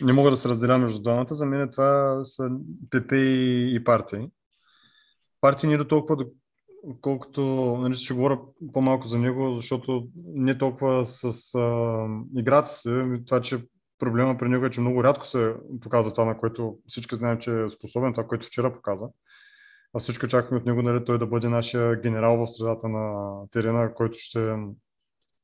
не 0.00 0.12
мога 0.12 0.30
да 0.30 0.36
се 0.36 0.48
разделя 0.48 0.78
между 0.78 1.02
двамата. 1.02 1.34
За 1.34 1.46
мен 1.46 1.70
това 1.70 2.20
са 2.24 2.50
ПП 2.90 3.12
и, 3.12 3.82
партии. 3.84 4.28
Партии 5.40 5.68
не 5.68 5.76
до 5.76 5.84
толкова, 5.84 6.24
колкото 7.00 7.42
нали, 7.80 7.94
ще 7.94 8.14
говоря 8.14 8.40
по-малко 8.72 9.06
за 9.06 9.18
него, 9.18 9.54
защото 9.54 10.08
не 10.34 10.58
толкова 10.58 11.06
с 11.06 11.54
а, 11.54 12.06
играта 12.36 12.72
си, 12.72 12.88
ами 12.88 13.24
това, 13.24 13.40
че 13.40 13.64
проблема 13.98 14.38
при 14.38 14.48
него 14.48 14.66
е, 14.66 14.70
че 14.70 14.80
много 14.80 15.04
рядко 15.04 15.26
се 15.26 15.54
показва 15.80 16.12
това, 16.12 16.24
на 16.24 16.38
което 16.38 16.78
всички 16.88 17.16
знаем, 17.16 17.38
че 17.38 17.62
е 17.62 17.68
способен, 17.68 18.12
това, 18.12 18.26
което 18.26 18.46
вчера 18.46 18.74
показа. 18.74 19.06
А 19.94 19.98
всички 19.98 20.26
очакваме 20.26 20.60
от 20.60 20.66
него 20.66 20.82
нали, 20.82 21.04
той 21.04 21.18
да 21.18 21.26
бъде 21.26 21.48
нашия 21.48 22.00
генерал 22.00 22.36
в 22.36 22.50
средата 22.50 22.88
на 22.88 23.30
терена, 23.50 23.94
който 23.94 24.18
ще, 24.18 24.56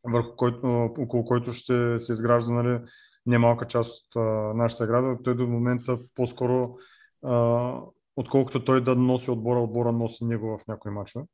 върху 0.05 0.37
който, 0.37 0.91
около 0.99 1.25
който 1.25 1.53
ще 1.53 1.99
се 1.99 2.13
изгражда 2.13 2.53
нали, 2.53 2.81
немалка 3.27 3.67
част 3.67 4.07
от 4.07 4.17
а, 4.17 4.21
нашата 4.55 4.85
игра. 4.85 5.19
Той 5.25 5.35
до 5.35 5.47
момента 5.47 5.99
по-скоро, 6.15 6.77
а, 7.25 7.81
отколкото 8.17 8.65
той 8.65 8.85
да 8.85 8.95
носи 8.95 9.31
отбора, 9.31 9.61
отбора 9.61 9.93
носи 9.93 10.25
него 10.25 10.59
в 10.59 10.67
някои 10.69 10.91
мачове. 10.91 11.25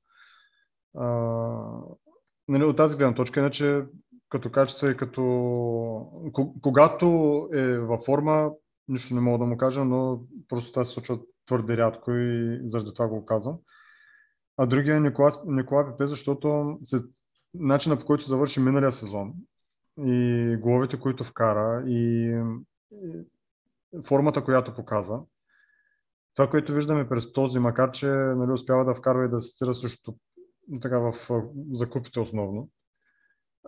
А, 0.96 1.06
нали, 2.48 2.64
от 2.64 2.76
тази 2.76 2.96
гледна 2.96 3.14
точка, 3.14 3.40
иначе 3.40 3.84
като 4.28 4.50
качество 4.50 4.88
и 4.88 4.96
като... 4.96 5.22
Ко- 6.32 6.54
Когато 6.62 7.06
е 7.52 7.78
във 7.78 8.00
форма, 8.02 8.50
нищо 8.88 9.14
не 9.14 9.20
мога 9.20 9.38
да 9.38 9.44
му 9.44 9.56
кажа, 9.56 9.84
но 9.84 10.20
просто 10.48 10.72
това 10.72 10.84
се 10.84 10.92
случва 10.92 11.18
твърде 11.46 11.76
рядко 11.76 12.10
и 12.10 12.60
заради 12.64 12.90
това 12.94 13.08
го 13.08 13.26
казвам. 13.26 13.58
А 14.56 14.66
другия 14.66 14.96
е 14.96 15.00
Никола, 15.46 15.86
Пепе, 15.90 16.06
защото 16.06 16.78
след 16.84 17.04
начина 17.54 17.98
по 17.98 18.04
който 18.04 18.26
завърши 18.26 18.60
миналия 18.60 18.92
сезон 18.92 19.32
и 19.98 20.56
головите, 20.60 21.00
които 21.00 21.24
вкара 21.24 21.84
и 21.86 22.34
формата, 24.06 24.44
която 24.44 24.74
показа, 24.74 25.20
това, 26.34 26.50
което 26.50 26.72
виждаме 26.72 27.08
през 27.08 27.32
този, 27.32 27.58
макар 27.58 27.90
че 27.90 28.06
нали, 28.06 28.52
успява 28.52 28.84
да 28.84 28.94
вкарва 28.94 29.24
и 29.24 29.28
да 29.28 29.36
асистира 29.36 29.74
също 29.74 30.14
така 30.82 30.98
в 30.98 31.14
закупите 31.72 32.20
основно, 32.20 32.68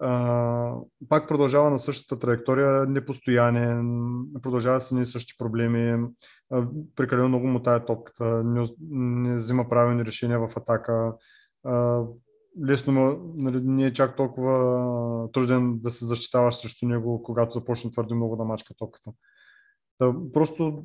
а, 0.00 0.74
пак 1.08 1.28
продължава 1.28 1.70
на 1.70 1.78
същата 1.78 2.20
траектория, 2.20 2.86
непостоянен, 2.86 4.04
продължава 4.42 4.80
с 4.80 4.92
ни 4.92 5.06
същи 5.06 5.34
проблеми, 5.38 6.06
а, 6.52 6.66
прекалено 6.96 7.28
много 7.28 7.46
му 7.46 7.62
тая 7.62 7.84
топката, 7.84 8.24
не, 8.44 8.66
не 8.90 9.36
взима 9.36 9.68
правилни 9.68 10.04
решения 10.04 10.38
в 10.38 10.56
атака, 10.56 11.14
а, 11.64 12.02
лесно 12.66 13.20
нали, 13.36 13.60
не 13.64 13.84
е 13.84 13.92
чак 13.92 14.16
толкова 14.16 15.32
труден 15.32 15.78
да 15.78 15.90
се 15.90 16.06
защитаваш 16.06 16.54
срещу 16.54 16.86
него, 16.86 17.22
когато 17.22 17.52
започне 17.52 17.92
твърде 17.92 18.14
много 18.14 18.36
да 18.36 18.44
мачка 18.44 18.74
топката. 18.74 19.10
Та, 19.98 20.14
просто 20.32 20.84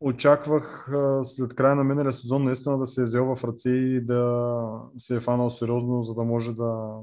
очаквах 0.00 0.90
след 1.22 1.54
края 1.54 1.74
на 1.74 1.84
миналия 1.84 2.12
сезон 2.12 2.44
наистина 2.44 2.78
да 2.78 2.86
се 2.86 3.00
е 3.00 3.04
взел 3.04 3.36
в 3.36 3.44
ръце 3.44 3.70
и 3.70 4.00
да 4.00 4.82
се 4.98 5.16
е 5.16 5.20
фанал 5.20 5.50
сериозно, 5.50 6.02
за 6.02 6.14
да 6.14 6.22
може 6.22 6.52
да 6.52 7.00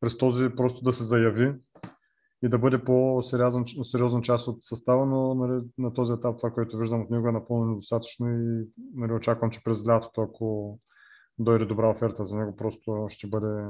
през 0.00 0.18
този 0.18 0.48
просто 0.56 0.84
да 0.84 0.92
се 0.92 1.04
заяви 1.04 1.54
и 2.44 2.48
да 2.48 2.58
бъде 2.58 2.84
по-сериозна 2.84 4.22
част 4.22 4.48
от 4.48 4.64
състава, 4.64 5.06
но 5.06 5.34
нали, 5.34 5.62
на 5.78 5.94
този 5.94 6.12
етап 6.12 6.36
това, 6.36 6.50
което 6.50 6.78
виждам 6.78 7.02
от 7.02 7.10
него 7.10 7.28
е 7.28 7.32
напълно 7.32 7.64
недостатъчно 7.64 8.28
и 8.28 8.66
нали, 8.94 9.12
очаквам, 9.12 9.50
че 9.50 9.64
през 9.64 9.86
лятото, 9.86 10.22
ако 10.22 10.78
дойде 11.38 11.64
добра 11.64 11.90
оферта 11.90 12.24
за 12.24 12.36
него, 12.36 12.56
просто 12.56 13.06
ще 13.08 13.26
бъде 13.26 13.64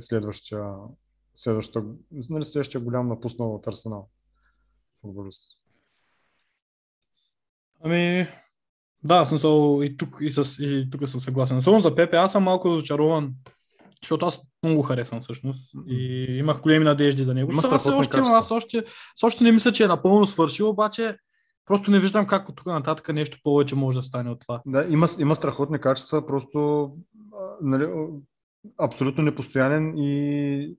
следващия, 0.00 0.74
следващия, 1.34 1.84
нали, 2.30 2.44
следващия 2.44 2.80
голям 2.80 3.08
напуснал 3.08 3.54
от 3.54 3.66
Арсенал. 3.66 4.08
Футболист. 5.00 5.59
Ами, 7.84 8.26
да, 9.04 9.24
смисъл 9.24 9.80
и 9.82 9.96
тук, 9.96 10.16
и, 10.20 10.30
с, 10.30 10.62
и 10.62 10.88
тук 10.90 11.08
съм 11.08 11.20
съгласен. 11.20 11.56
Особено 11.56 11.80
за 11.80 11.94
Пепе, 11.94 12.16
аз 12.16 12.32
съм 12.32 12.42
малко 12.42 12.70
разочарован, 12.70 13.32
защото 14.02 14.26
аз 14.26 14.40
много 14.62 14.76
го 14.76 14.82
харесвам 14.82 15.20
всъщност 15.20 15.74
и 15.86 16.26
имах 16.38 16.60
големи 16.60 16.84
надежди 16.84 17.24
за 17.24 17.34
него. 17.34 17.52
Има 17.52 17.62
Аз 17.64 17.66
страхотни 17.66 18.00
още, 18.00 18.18
имам, 18.18 18.32
аз 18.32 18.50
още, 18.50 18.84
още 19.22 19.44
не 19.44 19.52
мисля, 19.52 19.72
че 19.72 19.84
е 19.84 19.88
напълно 19.88 20.26
свършил, 20.26 20.68
обаче 20.68 21.16
просто 21.66 21.90
не 21.90 22.00
виждам 22.00 22.26
как 22.26 22.48
от 22.48 22.56
тук 22.56 22.66
нататък 22.66 23.08
нещо 23.08 23.38
повече 23.42 23.74
може 23.74 23.98
да 23.98 24.02
стане 24.02 24.30
от 24.30 24.40
това. 24.40 24.62
Да, 24.66 24.86
има, 24.90 25.06
има 25.18 25.34
страхотни 25.34 25.78
качества, 25.78 26.26
просто 26.26 26.90
нали, 27.62 27.86
абсолютно 28.78 29.24
непостоянен 29.24 29.98
и 29.98 30.76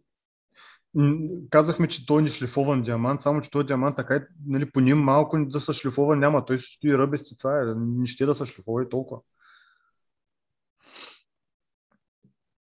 казахме, 1.49 1.87
че 1.87 2.05
той 2.05 2.23
е 2.23 2.27
шлифован 2.27 2.81
диамант, 2.81 3.21
само 3.21 3.41
че 3.41 3.49
той 3.49 3.65
диамант 3.65 3.95
така 3.95 4.15
е, 4.15 4.21
нали, 4.47 4.71
по 4.71 4.79
ним 4.79 4.97
малко 4.97 5.45
да 5.45 5.59
се 5.59 5.73
шлифова 5.73 6.15
няма. 6.15 6.45
Той 6.45 6.57
се 6.57 6.71
стои 6.71 6.97
ръбести, 6.97 7.37
това 7.37 7.61
е, 7.61 7.65
не 7.75 8.07
ще 8.07 8.25
да 8.25 8.35
се 8.35 8.45
шлифова 8.45 8.83
и 8.83 8.89
толкова. 8.89 9.21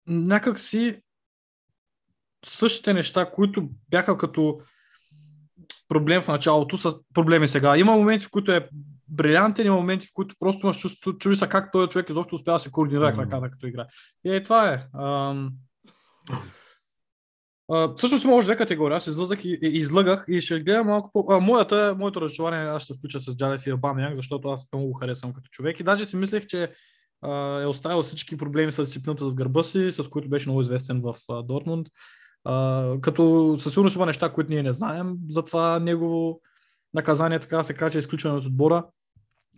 Някак 0.08 0.60
си 0.60 1.02
същите 2.46 2.94
неща, 2.94 3.32
които 3.32 3.70
бяха 3.90 4.18
като 4.18 4.60
проблем 5.88 6.22
в 6.22 6.28
началото, 6.28 6.78
са 6.78 6.94
проблеми 7.14 7.48
сега. 7.48 7.78
Има 7.78 7.96
моменти, 7.96 8.26
в 8.26 8.30
които 8.30 8.52
е 8.52 8.70
брилянтен, 9.08 9.66
има 9.66 9.76
моменти, 9.76 10.08
в 10.08 10.14
които 10.14 10.36
просто 10.40 10.66
имаш 10.66 10.80
чувство, 10.80 11.18
чуди 11.18 11.36
се 11.36 11.50
как 11.50 11.72
този 11.72 11.90
човек 11.90 12.10
изобщо 12.10 12.36
успява 12.36 12.56
да 12.56 12.60
се 12.60 12.72
координира 12.72 13.08
Мгм. 13.08 13.16
краката, 13.16 13.52
като 13.52 13.68
играе. 13.68 13.86
И 14.24 14.36
е, 14.36 14.44
това 14.44 14.74
е. 14.74 14.86
Ам... 15.00 15.52
Всъщност 17.98 18.24
има 18.24 18.36
още 18.36 18.46
две 18.46 18.56
категории. 18.56 18.96
Аз 18.96 19.08
излъзах 19.08 19.46
и, 19.46 19.60
и 19.62 19.78
излъгах 19.78 20.26
и 20.28 20.42
ще 20.42 20.60
гледам 20.60 20.88
малко 20.88 21.12
по... 21.14 21.26
А, 21.30 21.40
моята, 21.40 21.96
моето 22.00 22.22
разочарование 22.22 22.68
аз 22.68 22.84
ще 22.84 22.94
включа 22.94 23.20
с 23.20 23.36
Джалет 23.36 23.66
и 23.66 23.70
Абамянг, 23.70 24.16
защото 24.16 24.50
аз 24.50 24.70
много 24.74 24.88
го 24.88 24.94
харесвам 24.94 25.34
като 25.34 25.50
човек 25.50 25.80
и 25.80 25.84
даже 25.84 26.06
си 26.06 26.16
мислех, 26.16 26.48
че 26.48 26.72
а, 27.22 27.62
е 27.62 27.66
оставил 27.66 28.04
всички 28.04 28.38
проблеми 28.38 28.72
с 28.72 28.84
дисциплината 28.84 29.26
в 29.26 29.34
гърба 29.34 29.64
си, 29.64 29.92
с 29.92 30.10
които 30.10 30.30
беше 30.30 30.50
много 30.50 30.62
известен 30.62 31.02
в 31.02 31.16
а, 31.30 31.44
Дортмунд. 31.44 31.88
А, 32.44 32.94
като 33.02 33.56
със 33.60 33.74
сигурност 33.74 33.96
има 33.96 34.06
неща, 34.06 34.34
които 34.34 34.54
ние 34.54 34.64
не 34.64 34.74
знаем 34.74 35.16
за 35.30 35.42
това 35.42 35.80
негово 35.80 36.42
наказание, 36.94 37.40
така 37.40 37.64
се 37.64 37.74
каже, 37.74 38.00
изключване 38.00 38.38
от 38.38 38.46
отбора. 38.46 38.86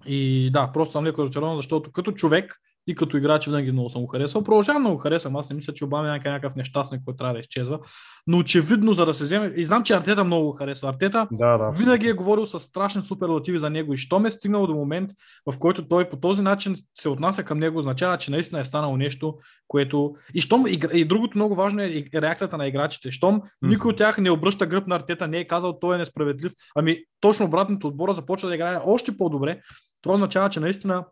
И 0.06 0.50
да, 0.54 0.72
просто 0.72 0.92
съм 0.92 1.06
леко 1.06 1.22
разочарован, 1.22 1.58
защото 1.58 1.92
като 1.92 2.12
човек 2.12 2.56
и 2.88 2.96
като 2.96 3.18
играч 3.18 3.46
винаги 3.46 3.72
много 3.72 3.90
съм 3.90 4.02
го 4.02 4.08
харесвал. 4.08 4.44
Продължавам 4.44 4.84
да 4.84 4.90
го 4.90 4.98
харесвам. 4.98 5.36
Аз 5.36 5.50
не 5.50 5.56
мисля, 5.56 5.74
че 5.74 5.86
Обама 5.86 6.08
е 6.08 6.12
някакъв 6.12 6.56
нещастник, 6.56 7.02
който 7.06 7.18
трябва 7.18 7.34
да 7.34 7.40
изчезва. 7.40 7.80
Но 8.28 8.38
очевидно, 8.38 8.94
за 8.94 9.06
да 9.06 9.14
се 9.14 9.24
вземе. 9.24 9.54
И 9.56 9.64
знам, 9.64 9.84
че 9.84 9.94
Артета 9.94 10.24
много 10.24 10.46
го 10.46 10.52
харесва. 10.52 10.90
Артета 10.90 11.28
Да, 11.32 11.58
да. 11.58 11.70
винаги 11.70 12.08
е 12.08 12.14
говорил 12.14 12.46
с 12.46 12.60
страшни 12.60 13.02
суперлативи 13.02 13.60
за 13.60 13.70
него 13.70 13.94
и 13.94 13.98
щом 13.98 14.26
е 14.26 14.32
стигнал 14.32 14.68
до 14.68 14.76
момент, 14.76 15.12
в 15.52 15.60
който 15.60 15.88
той 15.88 16.10
по 16.10 16.18
този 16.18 16.42
начин 16.42 16.76
се 17.00 17.10
отнася 17.10 17.44
към 17.44 17.60
него, 17.60 17.80
означава, 17.80 18.18
че 18.18 18.32
наистина 18.32 18.62
е 18.62 18.66
станало 18.66 18.98
нещо, 18.98 19.38
което... 19.68 20.16
И, 20.34 20.42
щом, 20.42 20.66
и, 20.94 21.06
другото 21.06 21.38
много 21.38 21.56
важно 21.56 21.82
е 21.82 22.06
реакцията 22.16 22.58
на 22.58 22.68
играчите. 22.68 23.12
Щом 23.12 23.42
никой 23.62 23.90
от 23.90 23.98
тях 23.98 24.18
не 24.18 24.32
обръща 24.32 24.66
гръб 24.66 24.88
на 24.88 24.96
Артета, 24.96 25.28
не 25.28 25.38
е 25.38 25.48
казал, 25.48 25.80
той 25.80 25.96
е 25.96 25.98
несправедлив. 25.98 26.52
Ами 26.76 26.98
точно 27.20 27.46
обратното 27.46 27.88
отбора 27.88 28.14
започва 28.14 28.50
да 28.50 28.56
играе 28.56 28.78
още 28.86 29.18
по-добре. 29.18 29.62
Това 30.04 30.16
означава, 30.16 30.50
че 30.50 30.60
наистина 30.60 31.06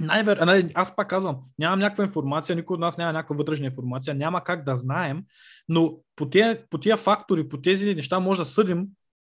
най-вер... 0.00 0.36
нали, 0.36 0.72
аз 0.74 0.96
пак 0.96 1.08
казвам, 1.08 1.36
нямам 1.58 1.78
някаква 1.78 2.04
информация, 2.04 2.56
никой 2.56 2.74
от 2.74 2.80
нас 2.80 2.98
няма 2.98 3.12
някаква 3.12 3.36
вътрешна 3.36 3.66
информация, 3.66 4.14
няма 4.14 4.44
как 4.44 4.64
да 4.64 4.76
знаем, 4.76 5.24
но 5.68 5.98
по 6.16 6.30
тия, 6.30 6.68
по 6.70 6.78
тия 6.78 6.96
фактори, 6.96 7.48
по 7.48 7.60
тези 7.60 7.94
неща 7.94 8.20
може 8.20 8.40
да 8.40 8.44
съдим, 8.44 8.86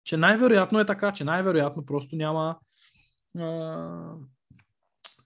че 0.04 0.16
най-вероятно 0.16 0.80
е 0.80 0.86
така, 0.86 1.12
че 1.12 1.24
най-вероятно 1.24 1.86
просто 1.86 2.16
няма. 2.16 2.56
А, 3.38 4.10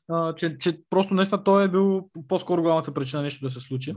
а, 0.08 0.34
че, 0.34 0.56
че 0.58 0.80
просто 0.90 1.14
наистина 1.14 1.44
той 1.44 1.64
е 1.64 1.68
бил 1.68 2.10
по-скоро 2.28 2.62
главната 2.62 2.94
причина 2.94 3.22
нещо 3.22 3.44
да 3.44 3.50
се 3.50 3.60
случи. 3.60 3.94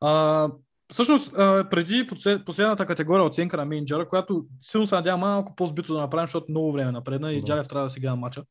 А, 0.00 0.48
всъщност, 0.92 1.34
преди 1.70 2.06
послед- 2.06 2.44
последната 2.44 2.86
категория 2.86 3.26
оценка 3.26 3.56
на 3.56 3.64
менеджера, 3.64 4.08
която 4.08 4.46
силно 4.62 4.86
се 4.86 4.94
надявам 4.94 5.20
малко 5.20 5.54
по-збито 5.54 5.94
да 5.94 6.00
направим, 6.00 6.26
защото 6.26 6.46
много 6.48 6.72
време 6.72 6.92
напредна 6.92 7.32
и 7.32 7.40
Да. 7.40 7.46
Джалев 7.46 7.68
трябва 7.68 7.86
да 7.86 7.90
си 7.90 8.00
гледа 8.00 8.16
матча. 8.16 8.42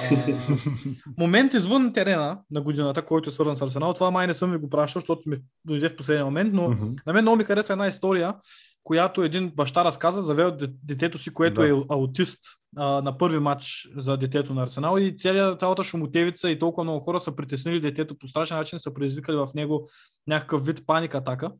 А, 0.00 0.58
момент 1.18 1.54
извън 1.54 1.92
терена 1.92 2.40
на 2.50 2.60
годината, 2.62 3.04
който 3.04 3.30
е 3.30 3.32
свързан 3.32 3.56
с 3.56 3.62
Арсенал, 3.62 3.92
това 3.94 4.10
май 4.10 4.26
не 4.26 4.34
съм 4.34 4.52
ви 4.52 4.58
го 4.58 4.70
пращал, 4.70 5.00
защото 5.00 5.28
ми 5.28 5.36
дойде 5.64 5.88
в 5.88 5.96
последния 5.96 6.24
момент, 6.24 6.54
но 6.54 6.70
Мгм. 6.70 6.86
на 7.06 7.12
мен 7.12 7.24
много 7.24 7.36
ми 7.36 7.44
харесва 7.44 7.72
една 7.72 7.86
история, 7.86 8.34
която 8.84 9.22
един 9.22 9.50
баща 9.50 9.84
разказа, 9.84 10.22
завел 10.22 10.50
де- 10.50 10.66
детето 10.84 11.18
си, 11.18 11.32
което 11.32 11.60
Да. 11.60 11.68
е 11.68 11.72
аутист 11.88 12.44
а, 12.76 13.02
на 13.02 13.18
първи 13.18 13.38
матч 13.38 13.88
за 13.96 14.16
детето 14.16 14.54
на 14.54 14.62
Арсенал 14.62 14.98
и 14.98 15.16
цялия, 15.16 15.56
цялата 15.56 15.84
шумотевица 15.84 16.50
и 16.50 16.58
толкова 16.58 16.84
много 16.84 17.00
хора 17.00 17.20
са 17.20 17.36
притеснили 17.36 17.80
детето 17.80 18.18
по 18.18 18.28
страшен 18.28 18.56
начин, 18.56 18.78
са 18.78 18.94
предизвикали 18.94 19.36
в 19.36 19.48
него 19.54 19.88
някакъв 20.26 20.66
вид 20.66 20.86
паника 20.86 21.18
атака. 21.18 21.52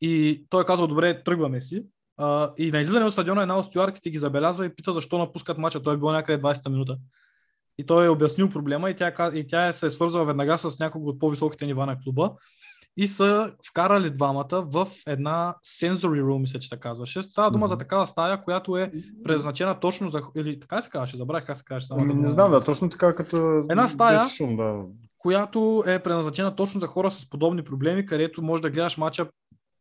И 0.00 0.44
той 0.50 0.62
е 0.62 0.66
казал, 0.66 0.86
добре, 0.86 1.22
тръгваме 1.22 1.60
си. 1.60 1.84
А, 2.22 2.52
и 2.58 2.70
на 2.70 2.80
излизане 2.80 3.04
от 3.04 3.12
стадиона 3.12 3.42
една 3.42 3.58
от 3.58 3.66
стюарките 3.66 4.10
ги 4.10 4.18
забелязва 4.18 4.66
и 4.66 4.74
пита 4.74 4.92
защо 4.92 5.18
напускат 5.18 5.58
мача. 5.58 5.82
Той 5.82 5.94
е 5.94 5.96
бил 5.96 6.12
някъде 6.12 6.42
20-та 6.42 6.70
минута. 6.70 6.96
И 7.78 7.86
той 7.86 8.06
е 8.06 8.08
обяснил 8.08 8.50
проблема 8.50 8.90
и 8.90 8.96
тя, 8.96 9.30
и 9.34 9.46
тя 9.46 9.72
се 9.72 9.86
е 9.86 9.90
свързала 9.90 10.24
веднага 10.24 10.58
с 10.58 10.80
някого 10.80 11.08
от 11.08 11.18
по-високите 11.18 11.66
нива 11.66 11.86
на 11.86 12.00
клуба 12.00 12.32
и 12.96 13.06
са 13.06 13.52
вкарали 13.68 14.10
двамата 14.10 14.66
в 14.66 14.88
една 15.06 15.54
sensory 15.66 16.22
room, 16.22 16.38
мисля, 16.38 16.58
че 16.58 16.68
се 16.68 16.76
казваше. 16.76 17.22
Става 17.22 17.50
дума 17.50 17.66
за 17.66 17.78
такава 17.78 18.06
стая, 18.06 18.42
която 18.42 18.76
е 18.76 18.92
предназначена 19.24 19.80
точно 19.80 20.08
за... 20.08 20.22
Или 20.36 20.60
така 20.60 20.82
се 20.82 20.90
казваше? 20.90 21.16
Забравих 21.16 21.46
как 21.46 21.56
се 21.56 21.64
казваше. 21.64 21.86
самата 21.86 22.14
не 22.14 22.28
знам, 22.28 22.50
да, 22.50 22.60
точно 22.60 22.90
така 22.90 23.14
като... 23.14 23.64
Една 23.70 23.88
стая. 23.88 24.28
Шум, 24.28 24.56
да. 24.56 24.82
която 25.18 25.84
е 25.86 26.02
предназначена 26.02 26.56
точно 26.56 26.80
за 26.80 26.86
хора 26.86 27.10
с 27.10 27.30
подобни 27.30 27.64
проблеми, 27.64 28.06
където 28.06 28.42
можеш 28.42 28.62
да 28.62 28.70
гледаш 28.70 28.98
мача 28.98 29.26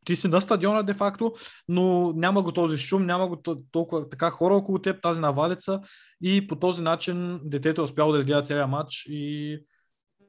ти 0.06 0.16
си 0.16 0.28
на 0.28 0.42
стадиона 0.42 0.84
де-факто, 0.84 1.34
но 1.68 2.14
няма 2.16 2.42
го 2.42 2.52
този 2.52 2.78
шум, 2.78 3.06
няма 3.06 3.28
го 3.28 3.36
то- 3.36 3.62
толкова 3.72 4.10
така 4.10 4.30
хора 4.30 4.56
около 4.56 4.80
теб, 4.80 5.02
тази 5.02 5.20
навалица 5.20 5.80
и 6.22 6.48
по 6.48 6.56
този 6.56 6.82
начин 6.82 7.40
детето 7.44 7.82
е 7.82 7.84
успяло 7.84 8.12
да 8.12 8.20
изгледа 8.20 8.42
целият 8.42 8.70
матч 8.70 9.06
и 9.10 9.58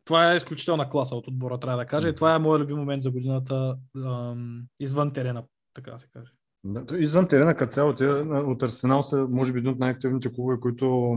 това 0.05 0.33
е 0.33 0.37
изключителна 0.37 0.89
класа 0.89 1.15
от 1.15 1.29
отбора, 1.29 1.59
трябва 1.59 1.79
да 1.79 1.87
кажа. 1.87 2.09
И 2.09 2.15
това 2.15 2.35
е 2.35 2.39
моят 2.39 2.63
любим 2.63 2.77
момент 2.77 3.03
за 3.03 3.11
годината 3.11 3.77
ам, 4.07 4.63
извън 4.81 5.13
терена, 5.13 5.43
така 5.75 5.91
да 5.91 5.99
се 5.99 6.07
каже. 6.13 6.33
Извън 6.99 7.29
терена 7.29 7.55
като 7.55 7.73
цяло, 7.73 7.95
от 8.51 8.63
Арсенал 8.63 9.03
са, 9.03 9.27
може 9.31 9.53
би, 9.53 9.59
един 9.59 9.71
от 9.71 9.79
най-активните 9.79 10.33
клубове, 10.33 10.61
които 10.61 11.17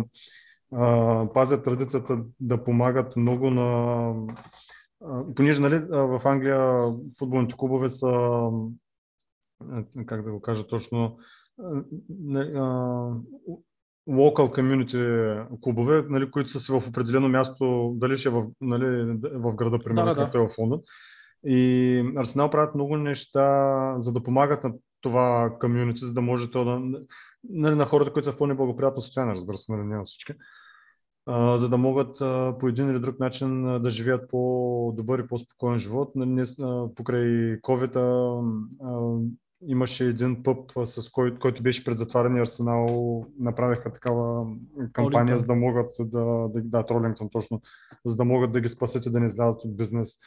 а, 0.76 1.28
пазят 1.34 1.64
традицията 1.64 2.18
да 2.40 2.64
помагат 2.64 3.16
много 3.16 3.50
на... 3.50 4.14
Понеже, 5.36 5.62
нали, 5.62 5.80
в 5.90 6.22
Англия 6.26 6.92
футболните 7.20 7.56
клубове 7.58 7.90
са, 7.90 8.08
а, 9.72 9.84
как 10.06 10.24
да 10.24 10.32
го 10.32 10.42
кажа 10.42 10.68
точно, 10.68 11.18
local 14.10 14.52
community 14.60 15.48
клубове, 15.62 16.06
нали, 16.10 16.32
които 16.32 16.50
са 16.50 16.60
си 16.60 16.72
в 16.72 16.88
определено 16.88 17.30
място, 17.30 17.94
дали 17.96 18.18
ще 18.18 18.30
е 18.30 18.32
в, 18.32 18.48
нали, 18.62 19.18
в 19.24 19.56
града, 19.56 19.80
примерно, 19.80 20.06
Да, 20.06 20.16
да, 20.16 20.22
както 20.22 20.38
е 20.38 20.48
в 20.48 20.58
Лондон. 20.58 20.82
И 21.46 22.14
Арсенал 22.18 22.50
правят 22.50 22.76
много 22.76 22.98
неща, 22.98 23.96
за 24.00 24.12
да 24.14 24.24
помагат 24.24 24.64
на 24.64 24.74
това 25.02 25.58
комюнити, 25.60 26.06
за 26.06 26.14
да 26.14 26.22
може 26.22 26.52
то 26.52 26.66
да... 26.66 27.00
Нали, 27.50 27.76
на 27.76 27.86
хората, 27.86 28.14
които 28.14 28.26
са 28.26 28.32
в 28.32 28.38
по-неблагоприятно 28.38 29.02
състояние, 29.02 29.36
разбира 29.36 29.58
се, 29.58 29.72
нали, 29.72 29.84
не 29.84 29.98
на 29.98 30.04
всички. 30.04 30.34
а, 30.34 30.36
за 31.56 31.70
да 31.70 31.78
могат 31.78 32.18
по 32.60 32.68
един 32.68 32.90
или 32.90 33.00
друг 33.00 33.20
начин 33.20 33.82
да 33.82 33.90
живеят 33.90 34.30
по-добър 34.30 35.20
и 35.20 35.28
по-спокоен 35.28 35.80
живот. 35.80 36.14
Покрай 36.96 37.60
covid 37.62 37.96
имаше 39.68 40.06
един 40.06 40.44
пъп, 40.44 40.72
с 40.86 41.10
кой, 41.10 41.36
който 41.36 41.64
беше 41.64 41.84
пред 41.84 41.98
затваряне 41.98 42.42
Арсенал, 42.42 43.26
направиха 43.40 43.94
такава 43.94 44.48
кампания, 44.94 45.12
Тролингтон. 45.12 45.38
за 45.38 45.46
да 45.46 45.56
могат 45.56 45.96
да, 46.00 46.26
да, 46.26 46.62
да, 46.64 46.86
Тролингтон 46.86 47.30
точно, 47.30 47.62
за 48.06 48.16
да 48.16 48.26
могат 48.26 48.52
да 48.52 48.62
ги 48.62 48.70
спасят 48.70 49.06
и 49.06 49.12
да 49.12 49.20
не 49.20 49.26
излязат 49.26 49.64
от 49.64 49.78
бизнес. 49.78 50.18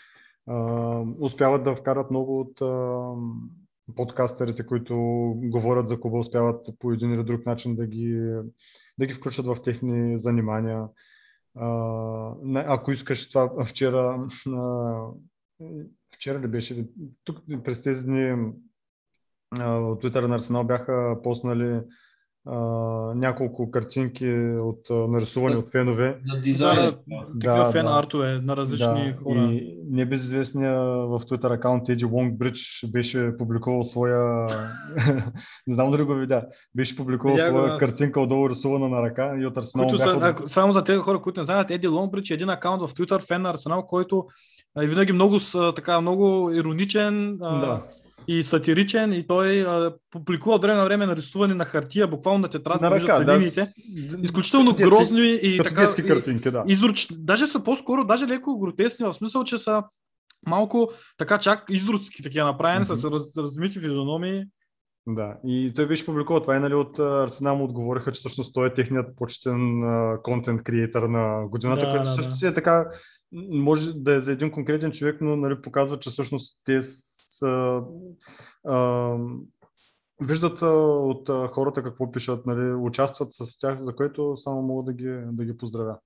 Успяват 1.20 1.64
да 1.64 1.74
вкарат 1.74 2.10
много 2.10 2.40
от 2.40 2.62
подкастерите, 3.96 4.66
които 4.66 4.96
говорят 5.36 5.88
за 5.88 6.00
клуба, 6.00 6.18
успяват 6.18 6.66
по 6.78 6.92
един 6.92 7.14
или 7.14 7.24
друг 7.24 7.46
начин 7.46 7.76
да 7.76 7.86
ги, 7.86 8.32
да 8.98 9.06
ги 9.06 9.14
включат 9.14 9.46
в 9.46 9.62
техни 9.64 10.18
занимания. 10.18 10.84
А, 11.56 12.34
ако 12.54 12.92
искаш 12.92 13.28
това, 13.28 13.64
вчера, 13.66 14.28
а, 14.46 15.06
вчера 16.14 16.40
ли 16.40 16.46
беше, 16.46 16.88
тук 17.24 17.38
през 17.64 17.82
тези 17.82 18.06
дни 18.06 18.32
от 19.52 20.02
Twitter 20.02 20.26
на 20.26 20.34
Арсенал 20.34 20.64
бяха 20.64 21.20
поснали 21.22 21.80
а, 22.50 22.58
няколко 23.14 23.70
картинки 23.70 24.28
от 24.60 24.80
нарисувани 25.10 25.56
от 25.56 25.68
фенове. 25.68 26.18
На 26.26 26.40
дизайна. 26.40 26.96
Такива 27.40 27.64
Да, 27.64 27.70
фен 27.72 27.84
да. 27.84 27.90
артове 27.92 28.40
на 28.42 28.56
различни 28.56 29.14
хора. 29.14 29.38
И 29.40 29.78
небезизвестния 29.90 30.80
в 30.82 31.20
Twitter 31.20 31.54
акаунт 31.54 31.88
Еди 31.88 32.04
Лонгбридж 32.04 32.58
беше 32.86 33.36
публикувал 33.38 33.84
своя... 33.84 34.46
не 35.66 35.74
знам 35.74 35.90
дали 35.90 36.02
го 36.02 36.14
видя. 36.14 36.42
Беше 36.74 36.96
публикувал 36.96 37.38
своя 37.38 37.72
да. 37.72 37.78
картинка 37.78 38.20
отдолу 38.20 38.50
рисувана 38.50 38.88
на 38.88 39.02
ръка 39.02 39.36
и 39.40 39.46
от 39.46 39.56
Арсенал 39.56 39.88
са, 39.90 40.18
ако- 40.22 40.48
само 40.48 40.72
за 40.72 40.84
тези 40.84 40.98
хора, 40.98 41.20
които 41.20 41.40
не 41.40 41.44
знаят, 41.44 41.70
Еди 41.70 41.88
Лонгбридж 41.88 42.30
е 42.30 42.34
един 42.34 42.50
акаунт 42.50 42.82
в 42.82 42.88
Twitter, 42.88 43.26
фен 43.28 43.42
на 43.42 43.50
Арсенал, 43.50 43.82
който 43.82 44.26
е 44.82 44.86
винаги 44.86 45.12
много, 45.12 45.40
с- 45.40 45.72
така, 45.76 46.00
много 46.00 46.50
ироничен 46.52 47.38
а, 47.42 47.60
Да. 47.60 47.82
И 48.28 48.42
сатиричен 48.42 49.12
и 49.12 49.26
той 49.26 49.60
а, 49.60 49.94
публикува 50.10 50.54
от 50.54 50.62
време 50.62 50.76
на 50.76 50.84
време 50.84 51.06
нарисувани 51.06 51.54
на 51.54 51.64
хартия, 51.64 52.08
буквално 52.08 52.38
на 52.38 52.48
тетрадка, 52.48 52.84
на 52.84 52.94
виждат 52.94 53.10
ръка, 53.10 53.24
да. 53.24 53.36
линиите. 53.36 53.66
с- 53.66 53.74
Изключително 54.22 54.72
детски- 54.72 54.82
грозни 54.82 55.38
и 55.42 55.58
така. 55.58 55.80
детски 55.80 56.02
картинки, 56.02 56.50
да. 56.50 56.64
изруч... 56.66 57.06
Даже 57.12 57.46
са 57.46 57.64
по-скоро, 57.64 58.04
даже 58.04 58.26
леко 58.26 58.58
гротесни, 58.58 59.06
в 59.06 59.12
смисъл, 59.12 59.44
че 59.44 59.58
са 59.58 59.82
малко 60.46 60.90
така 61.18 61.38
чак 61.38 61.64
изродски 61.70 62.22
такива 62.22 62.46
направени, 62.46 62.84
Мгм. 62.84 62.94
с 62.94 63.04
раз, 63.04 63.22
размити 63.38 63.74
физиономии. 63.74 64.44
Да, 65.06 65.34
и 65.44 65.72
той 65.76 65.86
беше 65.86 66.06
публикувал 66.06 66.42
това 66.42 66.56
и 66.56 66.60
нали, 66.60 66.74
от 66.74 66.98
Арсенал 66.98 67.56
му 67.56 67.64
отговориха, 67.64 68.12
че 68.12 68.18
всъщност 68.18 68.54
той 68.54 68.68
е 68.68 68.74
техният 68.74 69.16
почетен 69.16 69.82
контент 70.22 70.62
креатор 70.62 71.02
на 71.02 71.46
годината, 71.46 71.80
Да, 71.80 71.90
който 71.90 72.04
да, 72.04 72.14
също 72.14 72.30
да. 72.30 72.36
си 72.36 72.46
е 72.46 72.54
така, 72.54 72.90
може 73.50 73.92
да 73.92 74.14
е 74.14 74.20
за 74.20 74.32
един 74.32 74.50
конкретен 74.50 74.92
човек, 74.92 75.16
но 75.20 75.36
нали, 75.36 75.62
показва, 75.62 75.98
че 75.98 76.10
всъщност 76.10 76.58
те 76.64 76.78
са, 77.38 77.82
а, 78.66 79.16
виждат 80.20 80.62
а, 80.62 80.66
от 80.66 81.28
а, 81.28 81.48
хората 81.48 81.82
какво 81.82 82.12
пишат, 82.12 82.46
нали, 82.46 82.72
участват 82.74 83.28
с 83.34 83.58
тях, 83.58 83.78
за 83.78 83.96
което 83.96 84.36
само 84.36 84.62
мога 84.62 84.84
да 84.84 84.92
ги, 84.92 85.20
да 85.26 85.44
ги 85.44 85.56
поздравя. 85.58 85.98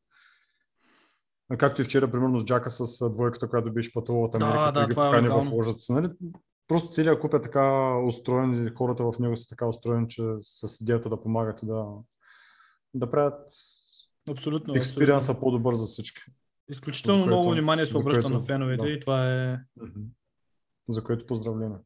А 1.50 1.56
Както 1.56 1.82
и 1.82 1.84
вчера, 1.84 2.10
примерно 2.10 2.40
с 2.40 2.44
Джака 2.44 2.70
с 2.70 3.00
а, 3.00 3.10
двойката, 3.10 3.48
която 3.48 3.72
беше 3.72 3.92
пътувала 3.92 4.24
от 4.24 4.32
Да, 4.32 4.46
Америка, 4.46 4.64
да, 4.64 4.72
той 4.72 4.86
ги 4.86 4.90
това 4.90 5.08
е 5.08 5.10
покани 5.10 5.28
в 5.28 5.52
ложата. 5.52 5.92
Нали? 5.92 6.08
Просто 6.68 6.90
целият 6.90 7.20
куп 7.20 7.34
е 7.34 7.40
така 7.42 7.96
устроен 7.98 8.66
и 8.66 8.70
хората 8.70 9.04
в 9.04 9.18
него 9.18 9.36
са 9.36 9.48
така 9.48 9.66
устроени, 9.66 10.08
че 10.08 10.22
с 10.40 10.80
идеята 10.80 11.08
да 11.08 11.22
помагат 11.22 11.62
и 11.62 11.66
да, 11.66 11.86
да 12.94 13.10
правят 13.10 13.34
Абсолютно. 13.34 14.32
абсолютно. 14.32 14.74
експириенса 14.76 15.40
по-добър 15.40 15.74
за 15.74 15.86
всички. 15.86 16.22
Изключително 16.70 17.22
което- 17.22 17.26
много 17.36 17.50
внимание 17.50 17.86
се 17.86 17.96
обръща 17.96 18.22
което- 18.22 18.34
на 18.34 18.40
феновете 18.40 18.82
да. 18.84 18.90
и 18.90 19.00
това 19.00 19.32
е... 19.32 19.58
За 20.88 21.04
което 21.04 21.26
поздравления. 21.26 21.78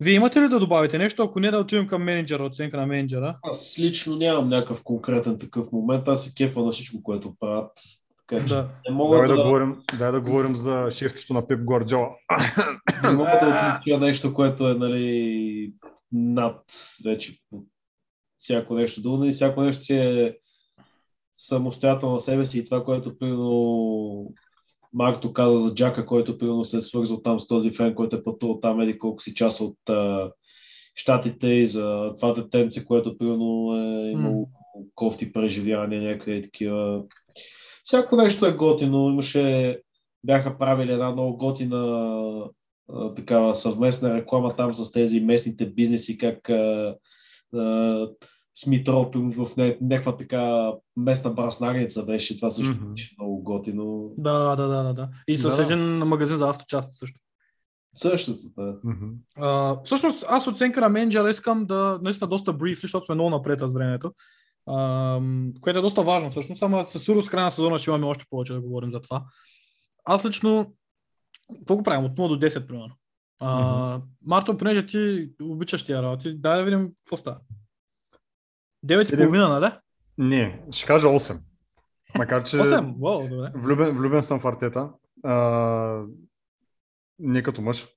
Вие 0.00 0.14
имате 0.14 0.42
ли 0.42 0.48
да 0.48 0.60
добавите 0.60 0.98
нещо? 0.98 1.22
Ако 1.22 1.40
не 1.40 1.50
да 1.50 1.58
отидем 1.58 1.86
към 1.86 2.02
менеджера, 2.02 2.44
оценка 2.44 2.76
на 2.76 2.86
менеджера. 2.86 3.38
Аз 3.42 3.78
лично 3.78 4.16
нямам 4.16 4.48
някакъв 4.48 4.82
конкретен 4.82 5.38
такъв 5.38 5.72
момент. 5.72 6.08
Аз 6.08 6.24
се 6.24 6.34
кефа 6.34 6.60
на 6.60 6.70
всичко, 6.70 7.02
което 7.02 7.34
правят. 7.40 7.72
Така 8.16 8.46
че 8.46 8.54
Да. 8.54 8.68
не 8.88 8.94
мога 8.94 9.16
Давай 9.16 9.28
да, 9.28 9.36
да, 9.36 9.42
говорим, 9.42 9.76
дай 9.98 10.12
да 10.12 10.20
говорим 10.20 10.56
за 10.56 10.88
шефчето 10.90 11.34
на 11.34 11.46
Пеп 11.46 11.60
Гвардиола. 11.60 12.08
не 13.02 13.10
мога 13.10 13.30
да 13.30 13.78
отлича 13.80 13.98
нещо, 13.98 14.34
което 14.34 14.68
е 14.68 14.74
нали, 14.74 15.72
над 16.12 16.62
вече 17.04 17.38
всяко 18.38 18.74
нещо 18.74 19.02
друго. 19.02 19.24
И 19.24 19.32
всяко 19.32 19.62
нещо 19.62 19.84
си 19.84 19.96
е 19.96 20.36
самостоятелно 21.38 22.14
на 22.14 22.20
себе 22.20 22.46
си 22.46 22.58
и 22.58 22.64
това, 22.64 22.84
което 22.84 23.18
примерно 23.18 24.32
Марто 24.92 25.32
каза 25.32 25.58
за 25.58 25.74
Джака, 25.74 26.06
който 26.06 26.38
примерно 26.38 26.64
се 26.64 26.76
е 26.76 26.80
свързал 26.80 27.22
там 27.22 27.40
с 27.40 27.46
този 27.46 27.70
фен, 27.70 27.94
който 27.94 28.16
е 28.16 28.24
пътувал 28.24 28.60
там 28.60 28.80
еди 28.80 28.98
колко 28.98 29.22
си 29.22 29.34
част 29.34 29.60
от 29.60 29.76
а, 29.88 30.32
щатите 30.94 31.46
и 31.46 31.66
за 31.66 32.14
това 32.16 32.32
детенце, 32.32 32.84
което 32.84 33.18
примерно 33.18 33.76
е 33.76 34.10
имало 34.10 34.48
кофти 34.94 35.32
преживявания, 35.32 36.02
някъде 36.02 36.42
такива. 36.42 37.02
Всяко 37.84 38.16
нещо 38.16 38.46
е 38.46 38.52
готино. 38.52 39.10
Имаше, 39.10 39.78
бяха 40.24 40.58
правили 40.58 40.92
една 40.92 41.10
много 41.10 41.36
готина 41.36 41.78
а, 42.92 43.14
такава 43.14 43.56
съвместна 43.56 44.14
реклама 44.14 44.56
там 44.56 44.74
с 44.74 44.92
тези 44.92 45.20
местните 45.20 45.66
бизнеси, 45.66 46.18
как 46.18 46.48
а, 46.48 46.96
а, 47.54 48.08
Смитро 48.54 49.02
в 49.04 49.10
ня- 49.56 49.78
някаква 49.80 50.16
така 50.16 50.72
местна 50.96 51.30
браснарница 51.30 52.04
беше. 52.04 52.36
Това 52.36 52.50
също 52.50 52.72
Мгм. 52.74 52.90
беше 52.90 53.14
много 53.18 53.42
готино. 53.42 54.12
Да, 54.18 54.56
да, 54.56 54.66
да, 54.66 54.82
да, 54.82 54.92
да. 54.94 55.08
И 55.28 55.36
с 55.36 55.56
Да. 55.56 55.62
един 55.62 55.78
магазин 55.98 56.36
за 56.36 56.48
авточасти 56.48 56.94
също. 56.94 57.20
Същото, 57.94 58.38
да. 58.56 58.78
Мгм. 58.84 59.06
А, 59.36 59.76
всъщност, 59.84 60.24
аз 60.28 60.46
оценка 60.46 60.80
на 60.80 60.88
менеджера 60.88 61.30
искам 61.30 61.66
да, 61.66 61.98
наистина 62.02 62.28
доста 62.28 62.52
брифли, 62.52 62.80
защото 62.80 63.04
сме 63.06 63.14
много 63.14 63.30
напред 63.30 63.60
с 63.60 63.72
времето, 63.74 64.12
а, 64.66 65.20
което 65.60 65.78
е 65.78 65.82
доста 65.82 66.02
важно 66.02 66.30
всъщност, 66.30 66.58
само 66.58 66.84
със 66.84 67.02
сигурност 67.04 67.30
края 67.30 67.44
на 67.44 67.50
сезона 67.50 67.78
ще 67.78 67.90
имаме 67.90 68.06
още 68.06 68.24
повече 68.30 68.52
да 68.52 68.60
говорим 68.60 68.92
за 68.92 69.00
това. 69.00 69.24
Аз 70.04 70.24
лично, 70.26 70.74
какво 71.58 71.76
го 71.76 71.82
правим? 71.82 72.04
От 72.04 72.12
0 72.12 72.28
до 72.28 72.38
10, 72.38 72.66
примерно. 72.66 72.94
А, 73.40 74.00
Марто, 74.26 74.56
понеже 74.56 74.86
ти 74.86 75.28
обичаш 75.42 75.84
тия 75.84 76.02
работи, 76.02 76.34
дай 76.34 76.58
да 76.58 76.64
видим 76.64 76.88
какво 77.04 77.16
става. 77.16 77.38
9 78.86 79.00
и 79.00 79.04
Седем. 79.04 79.26
половина, 79.26 79.48
нали? 79.48 79.72
Не, 80.18 80.62
ще 80.70 80.86
кажа 80.86 81.08
8. 81.08 81.38
Макар, 82.18 82.44
че 82.44 82.56
8? 82.56 82.94
Вау, 83.00 83.28
добре. 83.28 83.52
влюбен, 83.54 83.96
влюбен 83.96 84.22
съм 84.22 84.40
в 84.40 84.44
Артета. 84.44 84.88
А, 85.24 86.02
не 87.18 87.42
като 87.42 87.62
мъж. 87.62 87.88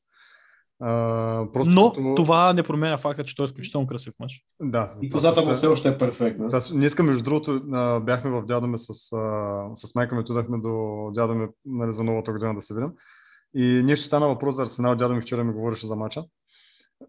А, 0.81 1.45
просто 1.53 1.73
Но 1.73 1.91
като... 1.91 2.13
това 2.15 2.53
не 2.53 2.63
променя 2.63 2.97
факта, 2.97 3.23
че 3.23 3.35
той 3.35 3.43
е 3.43 3.47
изключително 3.47 3.87
красив 3.87 4.13
мъж. 4.19 4.41
Да. 4.61 4.93
И 5.01 5.09
козата 5.09 5.41
му 5.41 5.51
е- 5.51 5.55
все 5.55 5.67
още 5.67 5.89
е 5.89 5.97
перфектна. 5.97 6.49
Аз 6.53 6.71
днеска, 6.71 7.03
между 7.03 7.23
другото, 7.23 7.61
бяхме 8.05 8.31
в 8.31 8.45
дядо 8.45 8.67
ми 8.67 8.77
с, 8.77 8.93
с 9.75 9.95
майка 9.95 10.15
ми, 10.15 10.21
отидахме 10.21 10.57
до 10.57 10.71
дядо 11.13 11.33
ми 11.35 11.47
нали, 11.65 11.93
за 11.93 12.03
новата 12.03 12.31
година 12.31 12.55
да 12.55 12.61
се 12.61 12.73
видим. 12.73 12.89
И 13.55 13.63
нещо 13.83 14.05
стана 14.05 14.27
въпрос 14.27 14.55
за 14.55 14.61
Арсенал. 14.61 14.95
Дядо 14.95 15.13
ми 15.13 15.21
вчера 15.21 15.43
ми 15.43 15.53
говореше 15.53 15.87
за 15.87 15.95
мача. 15.95 16.23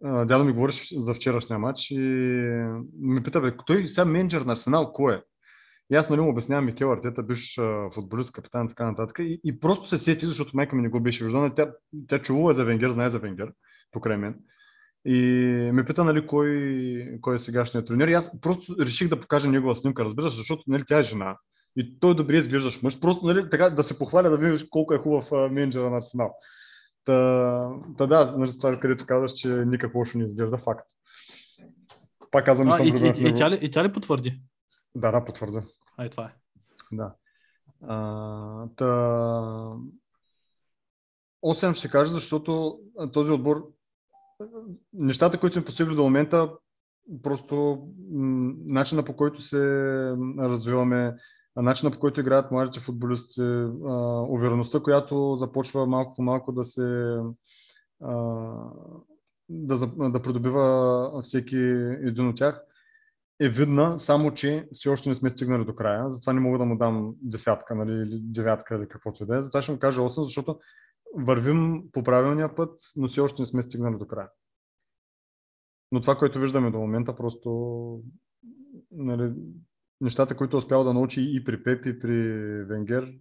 Дядо 0.03 0.45
ми 0.45 0.53
говореше 0.53 1.01
за 1.01 1.15
вчерашния 1.15 1.59
матч 1.59 1.91
и 1.91 1.99
ми 3.01 3.23
пита, 3.23 3.41
бе, 3.41 3.57
той 3.67 3.89
сега 3.89 4.05
менеджер 4.05 4.41
на 4.41 4.53
Арсенал, 4.53 4.93
кой 4.93 5.15
е? 5.15 5.21
И 5.93 5.97
аз 5.97 6.11
нали 6.11 6.21
му 6.21 6.31
обяснявам 6.31 6.65
Микел 6.65 6.93
Артета, 6.93 7.23
бивш 7.23 7.59
а, 7.59 7.91
футболист, 7.95 8.33
капитан 8.33 8.67
и 8.67 8.69
така 8.69 8.87
нататък. 8.87 9.19
И, 9.19 9.41
и 9.45 9.61
просто 9.61 9.89
се 9.89 9.99
сети, 9.99 10.27
защото 10.27 10.51
майка 10.55 10.77
ми 10.77 10.83
не 10.83 10.89
го 10.89 11.01
беше 11.01 11.25
виждала. 11.25 11.55
Тя, 11.55 11.71
тя 12.09 12.19
чувала 12.19 12.51
е 12.51 12.55
за 12.55 12.65
Венгер, 12.65 12.91
знае 12.91 13.11
за 13.11 13.19
Венгер, 13.19 13.53
покрай 13.93 14.17
мен. 14.17 14.35
И 15.07 15.21
ме 15.73 15.85
пита, 15.85 16.05
нали, 16.05 16.27
кой, 16.27 17.19
кой 17.21 17.35
е 17.35 17.39
сегашният 17.39 17.87
тренер. 17.87 18.09
И 18.09 18.13
аз 18.13 18.41
просто 18.41 18.77
реших 18.81 19.09
да 19.09 19.21
покажа 19.21 19.51
негова 19.51 19.77
снимка, 19.77 20.05
разбираш, 20.05 20.37
защото 20.37 20.63
нали, 20.67 20.83
тя 20.87 20.99
е 20.99 21.03
жена. 21.03 21.37
И 21.77 21.99
той 22.01 22.17
добре 22.17 22.37
изглеждаш 22.37 22.83
мъж. 22.83 23.01
Просто 23.01 23.27
нали, 23.27 23.51
така, 23.51 23.71
да 23.71 23.83
се 23.83 23.99
похваля 23.99 24.31
да 24.31 24.37
видиш 24.37 24.67
колко 24.71 24.95
е 24.95 24.99
хубав 24.99 25.31
менеджера 25.31 25.91
на 25.91 25.97
Арсенал. 25.97 26.35
Та, 27.05 27.71
та 27.99 28.07
да, 28.07 28.35
нали, 28.37 28.51
това, 28.59 28.81
където 28.81 29.07
казваш, 29.07 29.33
че 29.33 29.49
никак 29.49 29.95
лошо 29.95 30.19
не 30.19 30.25
изглежда 30.25 30.59
факт. 30.59 30.89
Пак 32.31 32.45
казвам, 32.45 32.67
не 32.67 32.75
А, 32.75 32.77
съм 32.77 32.87
и, 32.87 32.91
и, 32.91 33.29
и, 33.29 33.35
тя 33.35 33.51
ли, 33.51 33.59
и 33.63 33.71
тя 33.71 33.85
ли 33.85 33.93
потвърди? 33.93 34.41
Да, 34.95 35.11
да, 35.13 35.25
потвърдя. 35.25 35.63
Ай, 35.97 36.11
това 36.11 36.25
е. 36.25 36.35
Да. 36.93 37.15
А, 37.83 38.69
та... 38.77 38.85
8 41.45 41.75
ще 41.75 41.91
кажа, 41.91 42.13
защото 42.13 42.79
този 43.13 43.31
отбор, 43.31 43.73
нещата, 44.93 45.41
които 45.41 45.55
сме 45.55 45.65
постигли 45.65 45.95
до 45.95 46.03
момента, 46.03 46.53
просто 47.23 47.87
начина 48.67 49.05
по 49.05 49.17
който 49.17 49.41
се 49.41 49.61
развиваме, 50.39 51.17
начина 51.57 51.91
по 51.91 51.99
който 51.99 52.21
играят 52.21 52.51
младите 52.51 52.81
футболисти, 52.81 53.43
увереността, 54.29 54.81
която 54.81 55.37
започва 55.37 55.87
малко 55.87 56.15
по 56.15 56.23
малко 56.23 56.53
да 56.53 56.65
се 56.65 57.19
да, 59.49 59.87
да 60.11 60.23
придобива 60.23 61.23
всеки 61.23 61.57
един 62.03 62.29
от 62.29 62.37
тях. 62.37 62.65
е 63.41 63.49
видна, 63.49 63.99
само 63.99 64.35
че 64.35 64.69
все 64.73 64.89
още 64.89 65.09
не 65.09 65.15
сме 65.15 65.31
стигнали 65.31 65.65
до 65.65 65.75
края. 65.75 66.11
Затова 66.11 66.33
не 66.33 66.41
мога 66.41 66.59
да 66.59 66.65
му 66.65 66.79
дам 66.79 67.15
десятка 67.21 67.75
нали, 67.75 67.93
или 67.93 68.21
девятка 68.23 68.77
или 68.77 68.89
каквото 68.89 69.23
и 69.23 69.27
да 69.27 69.37
е. 69.37 69.43
Затова 69.43 69.63
ще 69.63 69.73
му 69.73 69.79
кажа 69.79 70.01
8, 70.01 70.23
защото 70.25 70.61
вървим 71.17 71.85
по 71.93 72.03
правилния 72.03 72.55
път, 72.55 72.81
но 72.97 73.09
все 73.09 73.21
още 73.21 73.43
не 73.43 73.47
сме 73.47 73.63
стигнали 73.63 73.99
до 73.99 74.07
края. 74.07 74.29
Но 75.93 76.01
това, 76.01 76.17
което 76.17 76.41
виждаме 76.41 76.71
до 76.71 76.79
момента, 76.79 77.17
просто 77.17 78.01
нали, 78.91 79.33
нещата, 80.05 80.37
които 80.37 80.57
е 80.57 80.59
успял 80.59 80.85
да 80.85 80.93
научи 80.93 81.31
и 81.35 81.45
при 81.45 81.63
Пеп, 81.63 81.87
и 81.87 82.01
при 82.01 82.19
Венгер, 82.65 83.13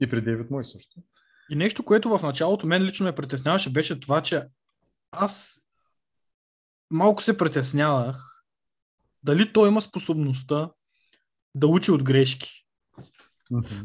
и 0.00 0.08
при 0.08 0.20
Дейвид 0.20 0.50
Мой 0.50 0.64
също. 0.64 1.00
И 1.50 1.56
нещо, 1.56 1.84
което 1.84 2.18
в 2.18 2.22
началото 2.22 2.66
мен 2.66 2.82
лично 2.82 3.06
ме 3.06 3.14
притесняваше, 3.14 3.72
беше 3.72 4.00
това, 4.00 4.22
че 4.22 4.44
аз 5.10 5.60
малко 6.90 7.22
се 7.22 7.36
притеснявах 7.36 8.44
дали 9.22 9.52
той 9.52 9.68
има 9.68 9.82
способността 9.82 10.70
да 11.54 11.66
учи 11.66 11.90
от 11.90 12.02
грешки. 12.02 12.66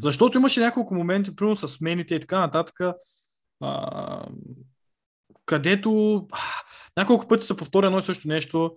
Защото 0.02 0.38
имаше 0.38 0.60
няколко 0.60 0.94
моменти, 0.94 1.36
примерно 1.36 1.56
с 1.56 1.68
смените 1.68 2.14
и 2.14 2.20
така 2.20 2.40
нататък, 2.40 2.80
а, 3.60 4.26
където 5.46 6.16
а, 6.32 6.38
няколко 6.96 7.28
пъти 7.28 7.46
се 7.46 7.56
повторя 7.56 7.86
едно 7.86 7.98
и 7.98 8.02
също 8.02 8.28
нещо. 8.28 8.74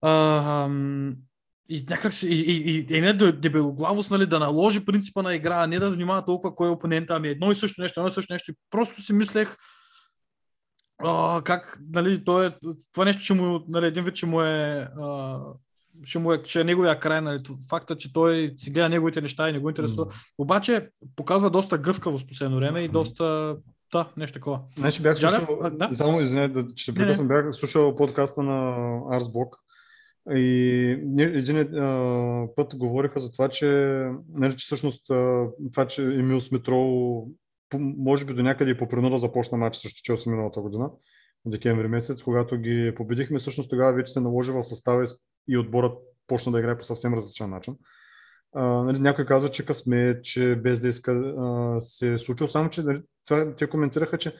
А, 0.00 0.64
ам, 0.64 1.16
и 1.68 1.84
някак 1.90 2.12
си, 2.12 2.28
и, 2.28 2.50
и, 2.50 2.86
и, 2.90 3.00
не 3.00 3.12
дебелоглавост, 3.12 4.10
нали, 4.10 4.26
да 4.26 4.38
наложи 4.38 4.84
принципа 4.84 5.22
на 5.22 5.34
игра, 5.34 5.62
а 5.62 5.66
не 5.66 5.78
да 5.78 5.90
внимава 5.90 6.24
толкова 6.24 6.54
кой 6.54 6.68
е 6.68 6.70
опонента, 6.70 7.14
ами 7.14 7.28
едно 7.28 7.50
и 7.50 7.54
също 7.54 7.82
нещо, 7.82 8.00
едно 8.00 8.08
и 8.08 8.12
също 8.12 8.32
нещо. 8.32 8.50
И 8.50 8.54
просто 8.70 9.02
си 9.02 9.12
мислех, 9.12 9.56
а, 11.04 11.42
как, 11.44 11.78
нали, 11.92 12.24
то 12.24 12.42
е, 12.42 12.56
това 12.92 13.04
нещо, 13.04 13.22
че 13.22 13.34
му, 13.34 13.64
нали, 13.68 13.86
един 13.86 14.04
вид, 14.04 14.14
че 14.14 14.26
му 14.26 14.42
е, 14.42 14.88
а, 15.00 15.40
ще 16.04 16.18
му 16.18 16.32
е, 16.32 16.42
че 16.42 16.60
е 16.60 16.64
неговия 16.64 17.00
край, 17.00 17.20
нали, 17.20 17.40
факта, 17.70 17.96
че 17.96 18.12
той 18.12 18.54
си 18.58 18.70
гледа 18.70 18.88
неговите 18.88 19.20
неща 19.20 19.48
и 19.48 19.52
не 19.52 19.58
го 19.58 19.68
интересува. 19.68 20.06
Mm. 20.06 20.32
Обаче 20.38 20.88
показва 21.16 21.50
доста 21.50 21.78
гъвкавост 21.78 22.28
последно 22.28 22.56
време 22.56 22.80
и 22.80 22.88
доста, 22.88 23.56
да, 23.92 24.08
нещо 24.16 24.34
такова. 24.34 24.60
Значи 24.78 25.02
бях 25.02 25.18
слушал, 25.18 25.60
а, 25.62 25.70
да? 25.70 25.90
само 25.94 26.20
извиня, 26.20 26.48
да, 26.48 26.66
ще 26.76 26.94
прекъсвам, 26.94 27.28
бях 27.28 27.54
слушал 27.54 27.96
подкаста 27.96 28.42
на 28.42 28.76
Арсбок 29.10 29.56
и 30.36 30.90
един 31.18 31.58
а, 31.58 32.46
път 32.56 32.76
говориха 32.76 33.20
за 33.20 33.32
това, 33.32 33.48
че, 33.48 33.66
нали, 34.34 34.56
че 34.56 34.64
всъщност 34.66 35.06
това, 35.72 35.86
че 35.86 36.02
Емил 36.02 36.40
Смитрол 36.40 37.26
може 37.78 38.24
би 38.24 38.34
до 38.34 38.42
някъде 38.42 38.70
и 38.70 38.78
по 38.78 38.88
принуда 38.88 39.18
започна 39.18 39.58
матч 39.58 39.76
срещу 39.76 40.00
Челси 40.02 40.28
миналата 40.28 40.60
година, 40.60 40.90
в 41.46 41.50
декември 41.50 41.88
месец, 41.88 42.22
когато 42.22 42.58
ги 42.58 42.92
победихме, 42.96 43.38
всъщност 43.38 43.70
тогава 43.70 43.92
вече 43.92 44.12
се 44.12 44.20
наложи 44.20 44.52
в 44.52 44.64
състава 44.64 45.04
и- 45.04 45.08
и 45.48 45.58
отборът 45.58 45.98
почна 46.26 46.52
да 46.52 46.58
играе 46.58 46.78
по 46.78 46.84
съвсем 46.84 47.14
различен 47.14 47.50
начин. 47.50 47.76
А, 48.54 48.62
нали, 48.62 48.98
някой 48.98 49.26
каза, 49.26 49.48
че 49.48 49.66
късмет, 49.66 50.24
че 50.24 50.56
без 50.56 50.80
да 50.80 50.88
иска 50.88 51.12
а, 51.12 51.80
се 51.80 52.12
е 52.12 52.18
случило, 52.18 52.48
само 52.48 52.70
че 52.70 52.82
нали, 52.82 53.02
това, 53.24 53.54
те 53.54 53.66
коментираха, 53.68 54.18
че 54.18 54.34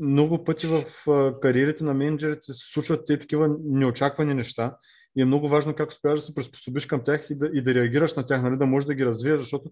много 0.00 0.44
пъти 0.44 0.66
в 0.66 0.84
кариерите 1.42 1.84
на 1.84 1.94
менеджерите 1.94 2.52
се 2.52 2.72
случват 2.72 3.06
те 3.06 3.18
такива 3.18 3.56
неочаквани 3.64 4.34
неща 4.34 4.76
и 5.16 5.22
е 5.22 5.24
много 5.24 5.48
важно 5.48 5.74
как 5.74 5.88
успяваш 5.88 6.20
да 6.20 6.26
се 6.26 6.34
приспособиш 6.34 6.86
към 6.86 7.04
тях 7.04 7.30
и 7.30 7.34
да, 7.34 7.50
и 7.52 7.62
да 7.62 7.74
реагираш 7.74 8.14
на 8.14 8.26
тях, 8.26 8.42
нали, 8.42 8.56
да 8.56 8.66
можеш 8.66 8.86
да 8.86 8.94
ги 8.94 9.06
развиеш, 9.06 9.40
защото 9.40 9.70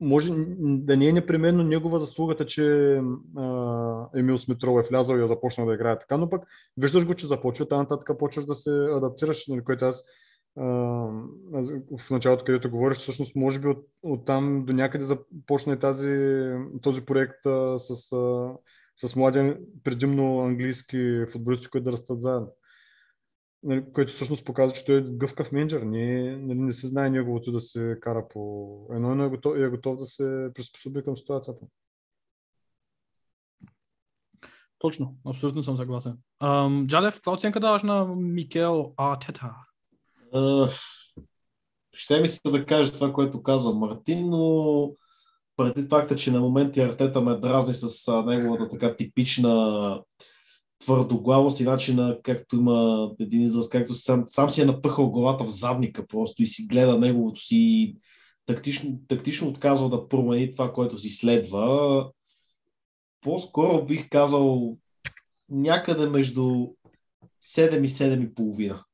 може 0.00 0.32
да 0.60 0.96
не 0.96 1.08
е 1.08 1.12
непременно 1.12 1.62
негова 1.62 2.00
заслугата, 2.00 2.46
че 2.46 2.96
а, 3.36 4.06
Емил 4.16 4.38
Смитров 4.38 4.84
е 4.84 4.88
влязал 4.88 5.16
и 5.16 5.22
е 5.22 5.26
започнал 5.26 5.66
да 5.66 5.74
играе 5.74 5.98
така, 5.98 6.16
но 6.16 6.30
пък 6.30 6.44
виждаш 6.76 7.06
го, 7.06 7.14
че 7.14 7.26
започва, 7.26 7.68
тази 7.68 7.78
нататък 7.78 8.18
почваш 8.18 8.44
да 8.44 8.54
се 8.54 8.70
адаптираш, 8.70 9.46
нали, 9.46 9.64
което 9.64 9.84
аз 9.84 10.04
в 10.56 12.10
началото, 12.10 12.44
където 12.44 12.70
говориш, 12.70 12.98
всъщност 12.98 13.36
може 13.36 13.58
би 13.58 13.68
от, 13.68 13.86
от 14.02 14.26
там 14.26 14.64
до 14.66 14.72
някъде 14.72 15.04
започна 15.04 15.72
и 15.72 15.78
тази, 15.78 16.08
този 16.82 17.04
проект 17.04 17.46
а, 17.46 17.78
с, 17.78 18.12
а, 18.12 18.52
с 18.96 19.16
млади, 19.16 19.56
предимно 19.84 20.40
английски 20.40 21.24
футболисти, 21.32 21.68
които 21.68 21.84
да 21.84 21.92
растат 21.92 22.20
заедно. 22.20 22.48
Нали, 23.66 23.84
което 23.92 24.14
всъщност 24.14 24.44
показва, 24.44 24.76
че 24.76 24.84
той 24.84 24.98
е 24.98 25.02
гъвкав 25.02 25.52
менеджер. 25.52 25.80
Не, 25.80 26.36
нали, 26.36 26.58
не 26.58 26.72
се 26.72 26.86
знае 26.86 27.10
неговото 27.10 27.52
да 27.52 27.60
се 27.60 27.98
кара 28.00 28.26
по 28.28 28.86
едно, 28.92 29.14
но 29.14 29.24
е 29.24 29.28
готов, 29.28 29.56
е 29.56 29.68
готов 29.68 29.96
да 29.96 30.06
се 30.06 30.48
приспособи 30.54 31.04
към 31.04 31.16
ситуацията. 31.16 31.66
Точно, 34.78 35.16
абсолютно 35.26 35.62
съм 35.62 35.76
съгласен. 35.76 36.18
Ам, 36.40 36.86
Джалев, 36.86 37.14
каква 37.14 37.32
оценка 37.32 37.60
даваш 37.60 37.82
на 37.82 38.06
Микел 38.16 38.94
Артета? 38.96 39.54
А, 40.34 40.68
Ще 41.92 42.20
ми 42.20 42.28
се 42.28 42.40
да 42.50 42.66
кажа 42.66 42.92
това, 42.92 43.12
което 43.12 43.42
каза 43.42 43.72
Мартин, 43.72 44.30
но 44.30 44.90
преди 45.56 45.88
факта, 45.88 46.16
че 46.16 46.30
на 46.30 46.40
моменти 46.40 46.80
Артета 46.80 47.20
ме 47.20 47.36
дразни 47.36 47.74
с 47.74 48.12
неговата 48.26 48.68
така 48.68 48.96
типична 48.96 50.02
твърдоглавост 50.78 51.60
и 51.60 51.64
начина, 51.64 52.18
както 52.22 52.56
има 52.56 53.10
един 53.20 53.42
израз, 53.42 53.68
както 53.68 53.94
сам, 53.94 54.24
сам 54.28 54.50
си 54.50 54.60
е 54.60 54.64
напъхал 54.64 55.10
главата 55.10 55.44
в 55.44 55.48
задника 55.48 56.06
просто 56.06 56.42
и 56.42 56.46
си 56.46 56.66
гледа 56.66 56.98
неговото 56.98 57.40
си 57.40 57.96
тактично, 58.46 58.98
тактично 59.08 59.48
отказва 59.48 59.88
да 59.88 60.08
промени 60.08 60.54
това, 60.54 60.72
което 60.72 60.98
си 60.98 61.10
следва. 61.10 62.10
По-скоро 63.20 63.84
бих 63.84 64.08
казал 64.08 64.76
някъде 65.48 66.06
между 66.06 66.42
7 67.44 67.84
и 67.84 67.88
7 67.88 68.30
и 68.30 68.34
половина. 68.34 68.84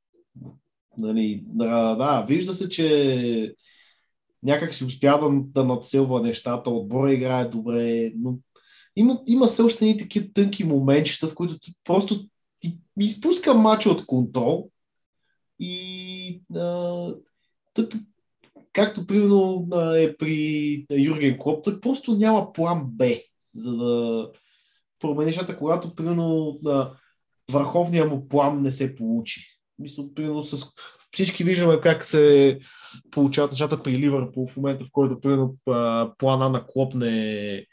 Нали, 0.99 1.45
да, 1.47 1.95
да, 1.95 2.25
вижда 2.29 2.53
се, 2.53 2.69
че 2.69 3.55
някак 4.43 4.75
си 4.75 4.85
успя 4.85 5.19
да, 5.19 5.31
да 5.31 5.65
надселва 5.65 6.23
нещата, 6.23 6.71
отбора 6.71 7.13
играе 7.13 7.49
добре, 7.49 8.13
но 8.17 8.39
има, 8.97 9.21
има 9.27 9.47
все 9.47 9.63
още 9.63 9.85
ни 9.85 9.99
такива 9.99 10.27
тънки 10.35 10.65
моментчета, 10.65 11.29
в 11.29 11.35
които 11.35 11.59
просто 11.85 12.27
ти 12.61 12.79
изпуска 13.01 13.55
матча 13.55 13.91
от 13.91 14.07
контрол 14.07 14.71
и 15.59 16.43
а, 16.57 17.15
той, 17.75 17.89
както 18.73 19.07
примерно 19.07 19.69
е 19.97 20.17
при 20.17 20.87
Юрген 20.93 21.39
Клоп, 21.39 21.65
той 21.65 21.81
просто 21.81 22.17
няма 22.17 22.53
план 22.53 22.83
Б, 22.85 23.07
за 23.55 23.77
да 23.77 24.31
промени 24.99 25.27
нещата, 25.27 25.59
когато 25.59 25.95
примерно 25.95 26.59
а, 26.67 26.91
върховния 27.51 28.05
му 28.05 28.29
план 28.29 28.63
не 28.63 28.71
се 28.71 28.95
получи. 28.95 29.47
Мисля, 29.79 30.05
примерно 30.15 30.45
с 30.45 30.73
всички 31.13 31.45
виждаме 31.45 31.81
как 31.81 32.05
се 32.05 32.59
получават 33.11 33.51
нещата 33.51 33.83
при 33.83 33.99
Ливърпул 33.99 34.47
в 34.47 34.57
момента, 34.57 34.85
в 34.85 34.89
който 34.93 35.21
примерно 35.21 35.57
плана 36.19 36.49
на 36.49 36.67
Клоп 36.67 36.95
не, 36.95 37.67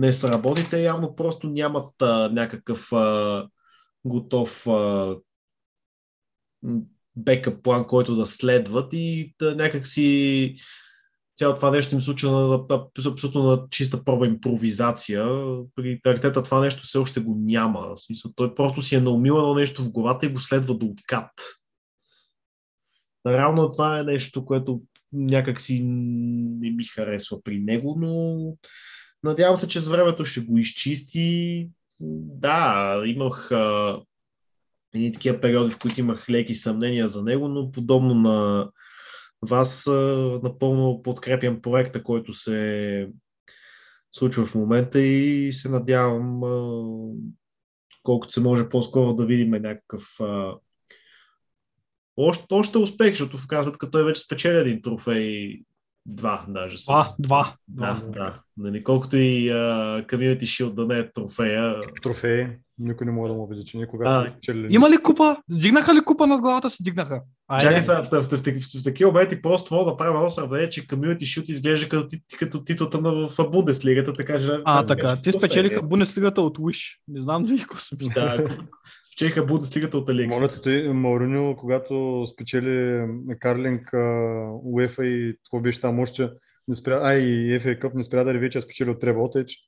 не 0.00 0.12
сработи. 0.12 0.70
Те 0.70 0.82
явно 0.82 1.16
просто 1.16 1.48
нямат 1.48 2.02
а, 2.02 2.30
някакъв 2.32 2.92
а, 2.92 3.48
готов 4.04 4.66
а, 4.66 5.16
бекъп 7.16 7.62
план, 7.62 7.86
който 7.86 8.16
да 8.16 8.26
следват 8.26 8.88
и 8.92 9.34
да, 9.38 9.54
някак 9.54 9.86
си 9.86 10.56
цялото 11.36 11.58
това 11.58 11.70
нещо 11.70 11.94
им 11.94 12.02
случва 12.02 12.30
на, 12.30 12.86
абсолютно 13.06 13.42
на 13.42 13.66
чиста 13.70 14.04
проба 14.04 14.26
импровизация. 14.26 15.26
При 15.74 16.00
Артета 16.06 16.42
това 16.42 16.60
нещо 16.60 16.82
все 16.82 16.98
още 16.98 17.20
го 17.20 17.36
няма. 17.40 17.80
В 17.80 18.00
смисъл, 18.00 18.32
той 18.36 18.54
просто 18.54 18.82
си 18.82 18.94
е 18.94 19.00
наумил 19.00 19.32
едно 19.32 19.54
нещо 19.54 19.84
в 19.84 19.92
главата 19.92 20.26
и 20.26 20.32
го 20.32 20.40
следва 20.40 20.74
до 20.74 20.86
откат. 20.86 21.30
Реално 23.26 23.72
това 23.72 23.98
е 23.98 24.04
нещо, 24.04 24.44
което 24.44 24.82
някак 25.12 25.60
си 25.60 25.82
не 25.82 26.70
ми 26.70 26.84
харесва 26.84 27.42
при 27.42 27.58
него, 27.58 27.96
но 28.00 28.36
надявам 29.24 29.56
се, 29.56 29.68
че 29.68 29.80
с 29.80 29.88
времето 29.88 30.24
ще 30.24 30.40
го 30.40 30.58
изчисти. 30.58 31.68
Да, 32.00 33.02
имах 33.06 33.52
а, 33.52 34.00
едни 34.94 35.12
такива 35.12 35.40
периоди, 35.40 35.72
в 35.72 35.78
които 35.78 36.00
имах 36.00 36.30
леки 36.30 36.54
съмнения 36.54 37.08
за 37.08 37.22
него, 37.22 37.48
но 37.48 37.72
подобно 37.72 38.14
на 38.14 38.68
вас 39.42 39.86
а, 39.86 40.40
напълно 40.42 41.02
подкрепям 41.02 41.62
проекта, 41.62 42.02
който 42.02 42.32
се 42.32 43.08
случва 44.12 44.46
в 44.46 44.54
момента 44.54 45.00
и 45.00 45.52
се 45.52 45.68
надявам 45.68 46.44
а, 46.44 46.84
колкото 48.02 48.32
се 48.32 48.40
може 48.40 48.68
по-скоро 48.68 49.14
да 49.14 49.26
видим 49.26 49.50
някакъв 49.50 50.20
а, 50.20 50.54
още, 52.16 52.46
още 52.50 52.78
успех, 52.78 53.10
защото 53.10 53.38
в 53.38 53.46
крайна 53.46 53.64
сметка 53.64 53.90
той 53.90 54.04
вече 54.04 54.20
спечели 54.20 54.58
един 54.58 54.82
трофей, 54.82 55.60
два 56.10 56.44
даже. 56.48 56.78
С... 56.78 56.86
Два, 56.86 57.06
два. 57.18 57.54
Да, 57.68 57.94
два. 57.94 58.24
да. 58.24 58.40
Нали, 58.56 58.84
колкото 58.84 59.16
и 59.16 59.50
uh, 59.50 60.06
Community 60.06 60.42
Shield 60.42 60.74
да 60.74 60.86
не 60.86 60.98
е 60.98 61.12
трофея. 61.12 61.74
Трофеи, 62.02 62.46
никой 62.78 63.06
не 63.06 63.12
може 63.12 63.30
да 63.30 63.34
му 63.36 63.42
убеди, 63.42 63.64
че 63.64 63.76
никога 63.76 64.04
А, 64.08 64.22
сме 64.22 64.32
спечелили. 64.32 64.74
Има 64.74 64.90
ли 64.90 64.98
купа? 64.98 65.36
Дигнаха 65.50 65.94
ли 65.94 66.00
купа 66.00 66.26
над 66.26 66.40
главата 66.40 66.70
си? 66.70 66.82
Дигнаха. 66.82 67.20
Айде. 67.48 67.66
Чакай 67.66 67.82
сега, 67.82 68.04
в, 68.04 68.10
в, 68.10 68.22
в, 68.22 68.42
в, 68.42 68.80
в 68.80 68.84
такива 68.84 69.12
моменти 69.12 69.42
просто 69.42 69.74
мога 69.74 69.90
да 69.90 69.96
правя 69.96 70.16
едно 70.16 70.30
сравнение, 70.30 70.70
че 70.70 70.86
Community 70.86 71.20
Shield 71.20 71.50
изглежда 71.50 71.88
като, 71.88 72.08
ти- 72.08 72.36
като 72.38 72.64
титлата 72.64 73.00
на 73.00 73.28
в 73.28 73.50
Бундеслигата, 73.50 74.12
така 74.12 74.40
че... 74.40 74.60
А, 74.64 74.86
така. 74.86 75.16
доста 75.16 75.32
спечелиха 75.32 75.78
е. 75.78 75.82
Бундеслигата 75.82 76.42
от 76.42 76.58
Wish. 76.58 76.96
Не 77.08 77.22
знам 77.22 77.44
дали 77.44 77.64
го 77.68 77.76
съм 77.76 77.98
Да, 78.14 78.44
Спечелиха 79.20 79.46
Бундеслигата 79.46 79.98
от 79.98 80.08
Алиекс. 80.08 80.36
Моля 80.36 80.48
те, 80.48 80.92
Мауриньо, 80.92 81.56
когато 81.56 82.24
спечели 82.32 83.06
Карлинг, 83.40 83.90
УЕФА 84.62 85.06
и 85.06 85.36
какво 85.36 85.60
беше 85.60 85.80
там 85.80 85.98
още, 85.98 86.30
не 86.68 86.74
спря, 86.74 87.00
а 87.02 87.14
и 87.14 87.54
ЕФА 87.54 87.78
Къп 87.78 87.94
не 87.94 88.04
спря 88.04 88.24
да 88.24 88.34
реве, 88.34 88.50
че 88.50 88.58
е 88.58 88.60
спечели 88.60 88.90
от 88.90 89.00
Трево, 89.00 89.30
тъй 89.30 89.46
че 89.46 89.58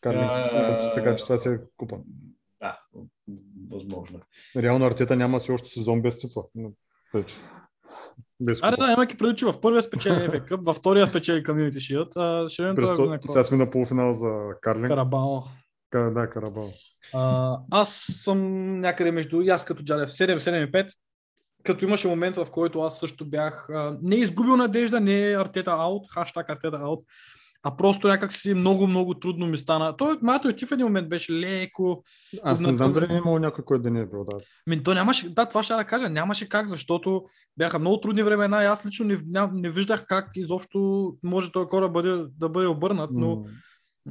Карлинг, 0.00 0.30
А, 0.30 0.94
така 0.94 1.16
че 1.16 1.24
това 1.24 1.38
се 1.38 1.54
е 1.54 1.58
купа. 1.76 1.98
Да, 2.60 2.78
възможно. 3.70 4.20
Реално 4.56 4.86
Артета 4.86 5.16
няма 5.16 5.40
си 5.40 5.52
още 5.52 5.68
сезон 5.68 6.02
без 6.02 6.18
титла. 6.18 6.44
но 6.54 6.72
Тъй 7.12 7.24
че. 7.24 7.36
Без 8.40 8.62
Аре, 8.62 8.76
да, 8.76 8.92
имайки 8.92 9.16
преди, 9.16 9.36
че 9.36 9.46
в 9.46 9.60
първия 9.60 9.82
спечели 9.82 10.14
FA 10.14 10.50
Cup, 10.50 10.64
във 10.64 10.76
втория 10.76 11.06
спечели 11.06 11.42
Community 11.42 11.72
Shield, 11.72 12.16
а 12.16 12.48
ще 12.48 12.62
видим 12.62 12.76
това 12.76 13.18
Сега 13.28 13.44
сме 13.44 13.56
на 13.56 13.70
полуфинал 13.70 14.14
за 14.14 14.28
Карлинг. 14.60 14.88
Карабао. 14.88 15.40
Да, 15.92 16.30
Карабал. 16.30 16.72
А, 17.14 17.56
аз 17.70 18.06
съм 18.10 18.40
някъде 18.80 19.10
между, 19.10 19.40
и 19.40 19.48
аз 19.48 19.64
като 19.64 19.82
Джалев, 19.82 20.10
7, 20.10 20.38
7 20.38 20.68
и 20.68 20.72
5. 20.72 20.92
Като 21.64 21.84
имаше 21.84 22.08
момент, 22.08 22.36
в 22.36 22.46
който 22.50 22.80
аз 22.80 22.98
също 23.00 23.24
бях 23.24 23.70
а, 23.70 23.98
не 24.02 24.16
изгубил 24.16 24.56
надежда, 24.56 25.00
не 25.00 25.34
Артета 25.38 25.70
аут, 25.70 26.02
хаштаг 26.14 26.50
Артета 26.50 26.78
аут, 26.82 27.04
а 27.62 27.76
просто 27.76 28.08
някак 28.08 28.32
си 28.32 28.54
много, 28.54 28.86
много 28.86 29.14
трудно 29.14 29.46
ми 29.46 29.56
стана. 29.56 29.96
Той, 29.96 30.16
моето 30.22 30.66
в 30.66 30.72
един 30.72 30.86
момент 30.86 31.08
беше 31.08 31.32
леко. 31.32 32.04
Аз 32.42 32.60
не 32.60 32.72
знам 32.72 32.92
на- 32.92 33.00
дали 33.00 33.12
е 33.12 33.16
имало 33.16 33.38
някой, 33.38 33.64
който 33.64 33.82
да 33.82 33.90
не 33.90 34.00
е 34.00 34.06
бил. 34.06 34.24
Да. 34.24 34.36
Ми, 34.66 34.82
то 34.82 34.94
нямаше, 34.94 35.34
да, 35.34 35.46
това 35.46 35.62
ще 35.62 35.74
да 35.74 35.84
кажа, 35.84 36.08
нямаше 36.08 36.48
как, 36.48 36.68
защото 36.68 37.24
бяха 37.56 37.78
много 37.78 38.00
трудни 38.00 38.22
времена 38.22 38.62
и 38.62 38.66
аз 38.66 38.86
лично 38.86 39.06
не, 39.06 39.20
ням, 39.26 39.50
не 39.54 39.70
виждах 39.70 40.06
как 40.06 40.28
изобщо 40.36 41.12
може 41.22 41.52
този 41.52 41.68
кораб 41.68 41.88
да 41.88 42.02
бъде, 42.02 42.24
да 42.38 42.48
бъде 42.48 42.66
обърнат, 42.66 43.10
но 43.12 43.36
М. 43.36 43.44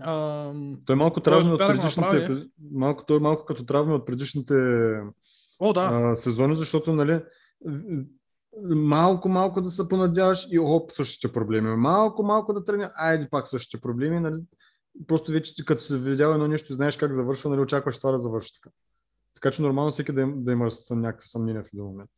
а, 0.02 0.52
Той 0.86 0.94
е 0.94 0.95
малко 0.95 1.22
Той 1.22 1.34
травми 1.34 1.52
от 1.52 1.57
да 1.57 1.68
предишните. 1.68 2.02
направи. 2.02 2.49
Малко, 2.72 3.06
той 3.06 3.18
е 3.18 3.20
малко 3.20 3.45
като 3.45 3.66
травми 3.66 3.94
от 3.94 4.06
предишните 4.06 4.53
о 5.60 5.74
да, 5.74 5.90
а, 5.94 6.16
сезони, 6.16 6.56
защото 6.56 6.94
нали, 6.94 7.22
малко, 8.76 9.30
малко 9.30 9.61
да 9.61 9.70
се 9.70 9.88
понадяваш 9.88 10.48
и 10.52 10.60
оп, 10.60 10.91
същите 10.91 11.34
проблеми. 11.34 11.76
Малко, 11.76 12.24
малко 12.24 12.53
да 12.53 12.66
тръгне, 12.66 12.90
айде 12.95 13.30
пак 13.30 13.48
същите 13.48 13.82
проблеми. 13.82 14.20
Нали. 14.20 14.41
Просто 15.07 15.32
вече 15.32 15.56
ти 15.56 15.66
като 15.66 15.84
се 15.84 15.98
видял 15.98 16.32
едно 16.32 16.48
нещо 16.48 16.74
знаеш 16.74 16.98
как 16.98 17.14
завършва, 17.14 17.49
нали, 17.49 17.61
очакваш 17.61 17.98
това 17.98 18.11
да 18.11 18.20
завърши 18.20 18.53
така. 18.53 18.70
Така 19.36 19.52
че 19.52 19.61
нормално 19.61 19.91
всеки 19.91 20.11
да, 20.11 20.28
да 20.36 20.52
има 20.52 20.72
съм, 20.72 21.02
някакви 21.02 21.28
съмнения 21.28 21.64
в 21.64 21.70
един 21.74 21.86
момент. 21.86 22.10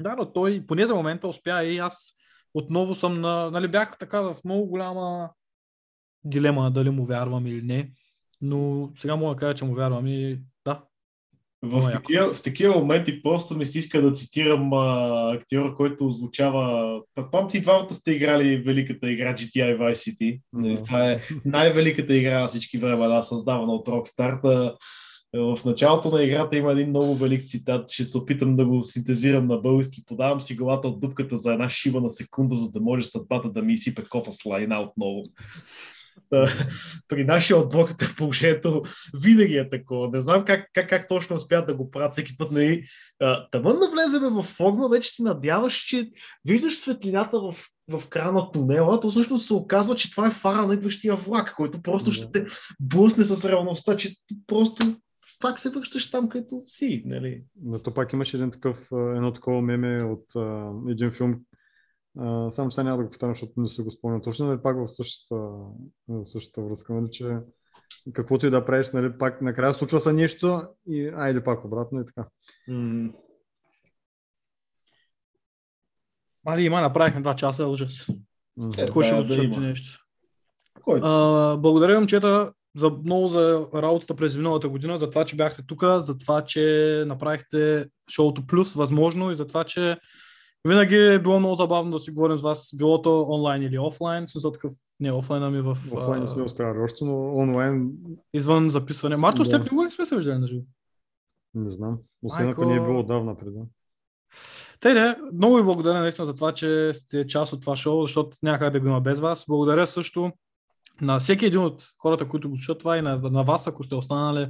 да, 0.00 0.16
но 0.16 0.32
той 0.32 0.64
поне 0.66 0.86
за 0.86 0.94
момента 0.94 1.28
успя 1.28 1.64
и 1.64 1.78
аз 1.78 2.12
отново 2.54 2.94
съм 2.94 3.20
на, 3.20 3.50
нали 3.50 3.68
бях 3.68 3.98
така 3.98 4.20
в 4.20 4.36
много 4.44 4.66
голяма 4.66 5.30
дилема 6.24 6.70
дали 6.70 6.90
му 6.90 7.04
вярвам 7.04 7.46
или 7.46 7.62
не, 7.62 7.90
но 8.40 8.90
сега 8.96 9.16
мога 9.16 9.34
да 9.34 9.40
кажа, 9.40 9.54
че 9.54 9.64
му 9.64 9.74
вярвам 9.74 10.06
и 10.06 10.38
да, 10.64 10.82
В 11.62 11.82
яко. 11.82 12.02
такива, 12.02 12.34
в 12.34 12.42
такива 12.42 12.74
моменти 12.74 13.22
просто 13.22 13.56
ми 13.56 13.66
се 13.66 13.78
иска 13.78 14.02
да 14.02 14.12
цитирам 14.12 14.72
а, 14.72 15.32
актьора, 15.34 15.74
който 15.74 16.06
озвучава. 16.06 17.02
Предполагам, 17.14 17.50
ти 17.50 17.60
двамата 17.60 17.94
сте 17.94 18.12
играли 18.12 18.56
великата 18.56 19.10
игра 19.10 19.34
GTI 19.34 19.78
Vice 19.78 19.92
City. 19.92 20.40
Да. 20.52 20.82
Това 20.82 21.10
е 21.10 21.20
най-великата 21.44 22.16
игра 22.16 22.40
на 22.40 22.46
всички 22.46 22.78
времена, 22.78 23.22
създавана 23.22 23.72
от 23.72 23.86
Rockstar. 23.88 24.42
Та, 24.42 24.74
В 25.40 25.64
началото 25.64 26.10
на 26.10 26.22
играта 26.22 26.56
има 26.56 26.72
един 26.72 26.88
много 26.88 27.16
велик 27.16 27.48
цитат. 27.48 27.90
Ще 27.90 28.04
се 28.04 28.18
опитам 28.18 28.56
да 28.56 28.66
го 28.66 28.82
синтезирам 28.82 29.46
на 29.46 29.56
български. 29.56 30.04
Подавам 30.06 30.40
си 30.40 30.54
главата 30.54 30.88
от 30.88 31.00
дупката 31.00 31.36
за 31.36 31.52
една 31.52 31.68
шиба 31.68 32.00
на 32.00 32.10
секунда, 32.10 32.56
за 32.56 32.70
да 32.70 32.80
може 32.80 33.04
съдбата 33.04 33.50
да 33.50 33.62
ми 33.62 33.72
изсипе 33.72 34.04
кофа 34.08 34.32
с 34.32 34.44
лайна 34.44 34.80
отново. 34.80 35.24
При 37.08 37.24
нашия 37.24 37.56
отбор 37.56 37.88
положението 38.16 38.82
винаги 39.22 39.54
е 39.54 39.70
такова. 39.70 40.10
Не 40.12 40.20
знам 40.20 40.44
как, 40.44 40.66
как, 40.74 40.88
как 40.88 41.08
точно 41.08 41.36
успят 41.36 41.66
да 41.66 41.74
го 41.74 41.90
правят 41.90 42.12
всеки 42.12 42.36
път. 42.36 42.52
Нали. 42.52 42.84
Тъмън 43.50 43.78
да 43.78 43.90
влеземе 43.90 44.28
в 44.30 44.42
форма, 44.42 44.88
вече 44.88 45.10
си 45.10 45.22
надяваш, 45.22 45.74
че 45.74 46.10
виждаш 46.44 46.78
светлината 46.78 47.40
в, 47.40 47.54
в 47.90 48.08
края 48.08 48.32
на 48.32 48.50
тунела, 48.52 49.00
то 49.00 49.10
всъщност 49.10 49.46
се 49.46 49.54
оказва, 49.54 49.94
че 49.94 50.10
това 50.10 50.26
е 50.26 50.30
фара 50.30 50.66
на 50.66 50.74
идващия 50.74 51.16
влак, 51.16 51.54
който 51.56 51.82
просто 51.82 52.12
ще 52.12 52.32
те 52.32 52.46
блъсне 52.80 53.24
с 53.24 53.48
реалността, 53.48 53.96
че 53.96 54.08
ти 54.08 54.34
просто 54.46 54.96
пак 55.40 55.58
се 55.58 55.70
връщаш 55.70 56.10
там, 56.10 56.28
където 56.28 56.62
си. 56.66 57.02
Нали. 57.06 57.42
Но 57.62 57.82
то 57.82 57.94
пак 57.94 58.12
имаше 58.12 58.36
един 58.36 58.50
такъв, 58.50 58.76
едно 58.92 59.32
такова 59.32 59.62
меме 59.62 60.02
от 60.02 60.36
а, 60.36 60.70
един 60.90 61.10
филм. 61.10 61.36
А, 62.18 62.50
само 62.50 62.70
сега 62.70 62.84
няма 62.84 62.96
да 62.96 63.04
го 63.04 63.10
повтарям, 63.10 63.34
защото 63.34 63.52
не 63.56 63.68
се 63.68 63.82
го 63.82 63.90
спомням 63.90 64.22
точно, 64.22 64.46
но 64.46 64.52
е 64.52 64.62
пак 64.62 64.76
в 64.76 64.88
същата, 64.88 65.34
в 66.08 66.24
същата 66.24 66.60
връзка, 66.60 66.92
нали, 66.92 67.10
че 67.10 67.36
каквото 68.12 68.46
и 68.46 68.50
да 68.50 68.64
правиш, 68.64 68.90
нали, 68.90 69.18
пак 69.18 69.42
накрая 69.42 69.74
случва 69.74 70.00
се 70.00 70.12
нещо 70.12 70.62
и 70.88 71.12
айде 71.16 71.44
пак 71.44 71.64
обратно 71.64 72.00
и 72.00 72.06
така. 72.06 72.28
М, 72.68 73.10
Али, 76.46 76.62
има, 76.62 76.80
направихме 76.80 77.20
два 77.20 77.34
часа, 77.34 77.66
ужас. 77.66 78.08
Е, 78.78 78.90
Кой 78.90 79.04
ще 79.04 79.16
го 79.16 79.54
да 79.54 79.60
нещо? 79.60 80.04
Кой? 80.82 81.00
А, 81.02 81.56
благодаря 81.56 81.94
момчета, 81.94 82.52
за, 82.76 82.90
много 82.90 83.28
за 83.28 83.68
работата 83.74 84.14
през 84.16 84.36
миналата 84.36 84.68
година, 84.68 84.98
за 84.98 85.10
това, 85.10 85.24
че 85.24 85.36
бяхте 85.36 85.62
тук, 85.66 85.82
за 85.82 86.18
това, 86.18 86.44
че 86.44 87.04
направихте 87.06 87.86
шоуто 88.10 88.46
плюс 88.46 88.74
възможно 88.74 89.30
и 89.30 89.36
за 89.36 89.46
това, 89.46 89.64
че 89.64 89.96
винаги 90.66 90.96
е 90.96 91.18
било 91.18 91.38
много 91.38 91.54
забавно 91.54 91.90
да 91.90 91.98
си 91.98 92.10
говорим 92.10 92.38
с 92.38 92.42
вас, 92.42 92.70
било 92.74 93.02
то 93.02 93.26
онлайн 93.28 93.62
или 93.62 93.78
офлайн, 93.78 94.26
с 94.26 94.52
такъв 94.52 94.72
не 95.00 95.12
офлайн, 95.12 95.42
ами 95.42 95.60
в, 95.60 95.70
Офлайн 95.70 96.22
не 96.22 96.28
сме 96.28 96.42
успяли 96.42 96.78
още, 96.78 97.04
но 97.04 97.36
онлайн 97.36 97.92
извън 98.32 98.70
записване. 98.70 99.16
Марто, 99.16 99.44
с 99.44 99.48
Да. 99.48 99.56
теб 99.56 99.64
никога 99.64 99.84
не 99.84 99.90
сме 99.90 100.06
се 100.06 100.16
виждали 100.16 100.38
на 100.38 100.46
живо. 100.46 100.62
не 101.54 101.68
знам. 101.70 101.98
Освен 102.22 102.46
Майко. 102.46 102.62
ако 102.62 102.70
не 102.70 102.76
е 102.76 102.80
било 102.80 103.00
отдавна 103.00 103.36
преди. 103.38 103.58
Тъй 104.80 104.94
де, 104.94 105.16
много 105.32 105.56
ви 105.56 105.62
благодаря 105.62 106.00
наистина 106.00 106.26
за 106.26 106.34
това, 106.34 106.52
че 106.52 106.92
сте 106.94 107.26
част 107.26 107.52
от 107.52 107.60
това 107.60 107.76
шоу, 107.76 108.02
защото 108.02 108.36
няма 108.42 108.58
как 108.58 108.72
да 108.72 108.80
го 108.80 108.86
има 108.86 109.00
без 109.00 109.20
вас. 109.20 109.44
Благодаря 109.48 109.86
също 109.86 110.32
на 111.00 111.18
всеки 111.18 111.46
един 111.46 111.60
от 111.60 111.84
хората, 111.98 112.28
които 112.28 112.50
го 112.50 112.56
слушат 112.56 112.78
това 112.78 112.98
и 112.98 113.02
на, 113.02 113.16
на 113.18 113.42
вас, 113.42 113.66
ако 113.66 113.84
сте 113.84 113.94
останали, 113.94 114.48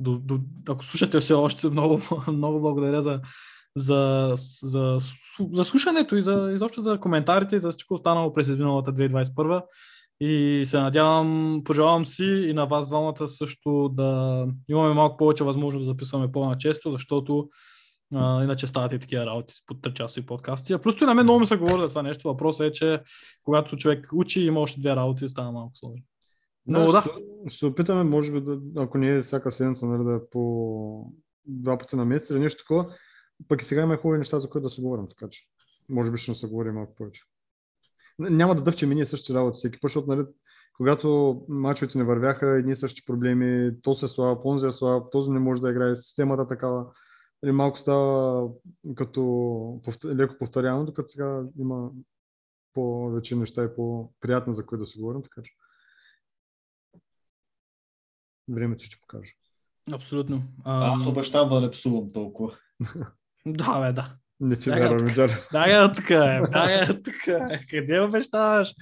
до, 0.00 0.18
до, 0.18 0.40
ако 0.68 0.84
слушате 0.84 1.20
все 1.20 1.34
още, 1.34 1.68
много, 1.70 2.00
много 2.28 2.60
благодаря 2.60 3.02
за, 3.02 3.20
за, 3.78 4.34
за, 4.62 4.98
за 5.52 5.64
слушането 5.64 6.16
и 6.16 6.22
за, 6.22 6.50
изобщо 6.52 6.82
за 6.82 6.98
коментарите 7.00 7.56
и 7.56 7.58
за 7.58 7.70
всичко 7.70 7.94
останало 7.94 8.32
през 8.32 8.48
изминалата 8.48 8.92
2021. 8.92 9.62
И 10.20 10.62
се 10.66 10.78
надявам, 10.78 11.60
пожелавам 11.64 12.04
си 12.04 12.24
и 12.24 12.52
на 12.52 12.66
вас 12.66 12.88
двамата 12.88 13.28
също 13.28 13.88
да 13.88 14.46
имаме 14.68 14.94
малко 14.94 15.16
повече 15.16 15.44
възможност 15.44 15.84
да 15.84 15.90
записваме 15.90 16.32
по-начесто, 16.32 16.90
защото 16.90 17.48
а, 18.14 18.44
иначе 18.44 18.66
стават 18.66 18.92
и 18.92 18.98
такива 18.98 19.26
работи 19.26 19.54
с 19.54 19.66
по 19.66 19.74
3 19.74 19.92
часови 19.92 20.26
подкасти. 20.26 20.72
А 20.72 20.78
просто 20.78 21.04
и 21.04 21.06
на 21.06 21.14
мен 21.14 21.24
много 21.24 21.40
ми 21.40 21.46
се 21.46 21.56
говори 21.56 21.82
за 21.82 21.88
това 21.88 22.02
нещо. 22.02 22.28
Въпросът 22.28 22.66
е, 22.66 22.72
че 22.72 23.00
когато 23.44 23.76
човек 23.76 24.08
учи, 24.12 24.40
има 24.40 24.60
още 24.60 24.80
две 24.80 24.96
работи, 24.96 25.28
става 25.28 25.52
малко 25.52 25.76
сложно. 25.76 26.02
Но 26.66 26.92
да. 26.92 27.00
Ще, 27.00 27.10
се- 27.10 27.56
ще 27.56 27.66
опитаме, 27.66 28.04
може 28.04 28.32
би, 28.32 28.40
да, 28.40 28.58
ако 28.76 28.98
не 28.98 29.08
е 29.08 29.20
всяка 29.20 29.52
седмица, 29.52 29.86
нали, 29.86 30.04
да 30.04 30.14
е 30.14 30.30
по 30.30 31.12
два 31.46 31.78
пъти 31.78 31.96
на 31.96 32.04
месец 32.04 32.30
или 32.30 32.38
нещо 32.38 32.62
такова. 32.62 32.86
Пък 33.48 33.62
и 33.62 33.64
сега 33.64 33.82
има 33.82 33.96
хубави 33.96 34.18
неща, 34.18 34.40
за 34.40 34.50
които 34.50 34.62
да 34.62 34.70
се 34.70 34.82
говорим, 34.82 35.08
така 35.08 35.28
че 35.30 35.42
може 35.88 36.10
би 36.10 36.18
ще 36.18 36.30
не 36.30 36.34
се 36.34 36.46
говори 36.46 36.70
малко 36.70 36.94
повече. 36.94 37.22
Няма 38.18 38.54
да 38.54 38.62
дъвчем 38.62 38.92
и 38.92 38.94
ние 38.94 39.06
същи 39.06 39.34
работи 39.34 39.56
всеки 39.56 39.80
път, 39.80 39.90
защото 39.90 40.14
нали, 40.14 40.26
когато 40.76 41.40
мачовете 41.48 41.98
не 41.98 42.04
вървяха, 42.04 42.46
едни 42.46 42.72
и 42.72 42.76
същи 42.76 43.04
проблеми, 43.04 43.72
то 43.82 43.94
се 43.94 44.08
слава, 44.08 44.42
понзи 44.42 44.66
е 44.66 44.72
слава, 44.72 45.10
този 45.10 45.30
не 45.30 45.38
може 45.38 45.62
да 45.62 45.70
играе, 45.70 45.96
системата 45.96 46.48
такава. 46.48 46.86
Или 47.44 47.52
малко 47.52 47.78
става 47.78 48.48
като 48.96 49.80
леко 50.04 50.34
повторяно, 50.38 50.84
докато 50.84 51.08
сега 51.08 51.42
има 51.58 51.90
повече 52.74 53.36
неща 53.36 53.64
и 53.64 53.74
по-приятни, 53.76 54.54
за 54.54 54.66
които 54.66 54.82
да 54.82 54.86
се 54.86 54.98
говорим, 54.98 55.22
така 55.22 55.42
че 55.42 55.52
времето 58.48 58.84
ще 58.84 59.00
покаже. 59.00 59.32
Абсолютно. 59.92 60.42
А, 60.64 60.96
аз 60.96 61.06
обещавам 61.06 61.48
да 61.48 61.60
не 61.60 61.70
псувам 61.70 62.12
толкова. 62.12 62.56
да, 63.52 63.80
бе, 63.80 63.92
да. 63.92 64.10
Не 64.40 64.56
ти 64.56 64.70
вярвам, 64.70 64.98
така. 64.98 65.12
Джаре. 65.12 65.38
Да, 65.52 65.92
тук 65.92 66.10
е, 66.10 66.40
да, 66.50 66.86
е. 67.50 67.60
Къде 67.70 68.00
обещаваш? 68.00 68.74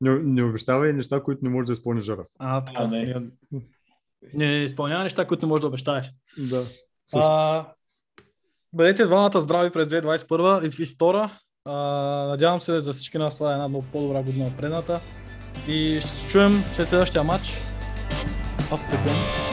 Не, 0.00 0.18
не 0.18 0.42
обещавай 0.42 0.92
неща, 0.92 1.22
които 1.22 1.44
не 1.44 1.50
можеш 1.50 1.66
да 1.66 1.72
изпълниш 1.72 2.04
Жара. 2.04 2.24
А, 2.38 2.64
така. 2.64 2.82
А, 2.82 2.88
не. 2.88 3.04
Не, 3.04 3.20
не, 4.32 4.46
не 4.46 4.64
изпълнява 4.64 5.02
неща, 5.02 5.26
които 5.26 5.46
не 5.46 5.48
можеш 5.48 5.60
да 5.60 5.66
обещаеш. 5.66 6.12
Да. 6.38 6.62
Също. 7.06 7.18
А, 7.18 7.66
бъдете 8.72 9.04
двамата 9.04 9.40
здрави 9.40 9.70
през 9.70 9.88
2021 9.88 10.64
и 10.64 10.70
2022. 10.70 11.30
А, 11.64 11.72
надявам 12.28 12.60
се 12.60 12.80
за 12.80 12.92
всички 12.92 13.18
нас 13.18 13.36
това 13.36 13.50
е 13.50 13.52
една 13.52 13.68
много 13.68 13.84
по-добра 13.92 14.22
година 14.22 14.46
от 14.46 14.56
предната. 14.56 15.00
И 15.68 16.00
ще 16.00 16.08
се 16.08 16.28
чуем 16.28 16.64
след 16.68 16.88
следващия 16.88 17.24
матч. 17.24 17.58
В 18.58 18.90
Пекон. 18.90 19.43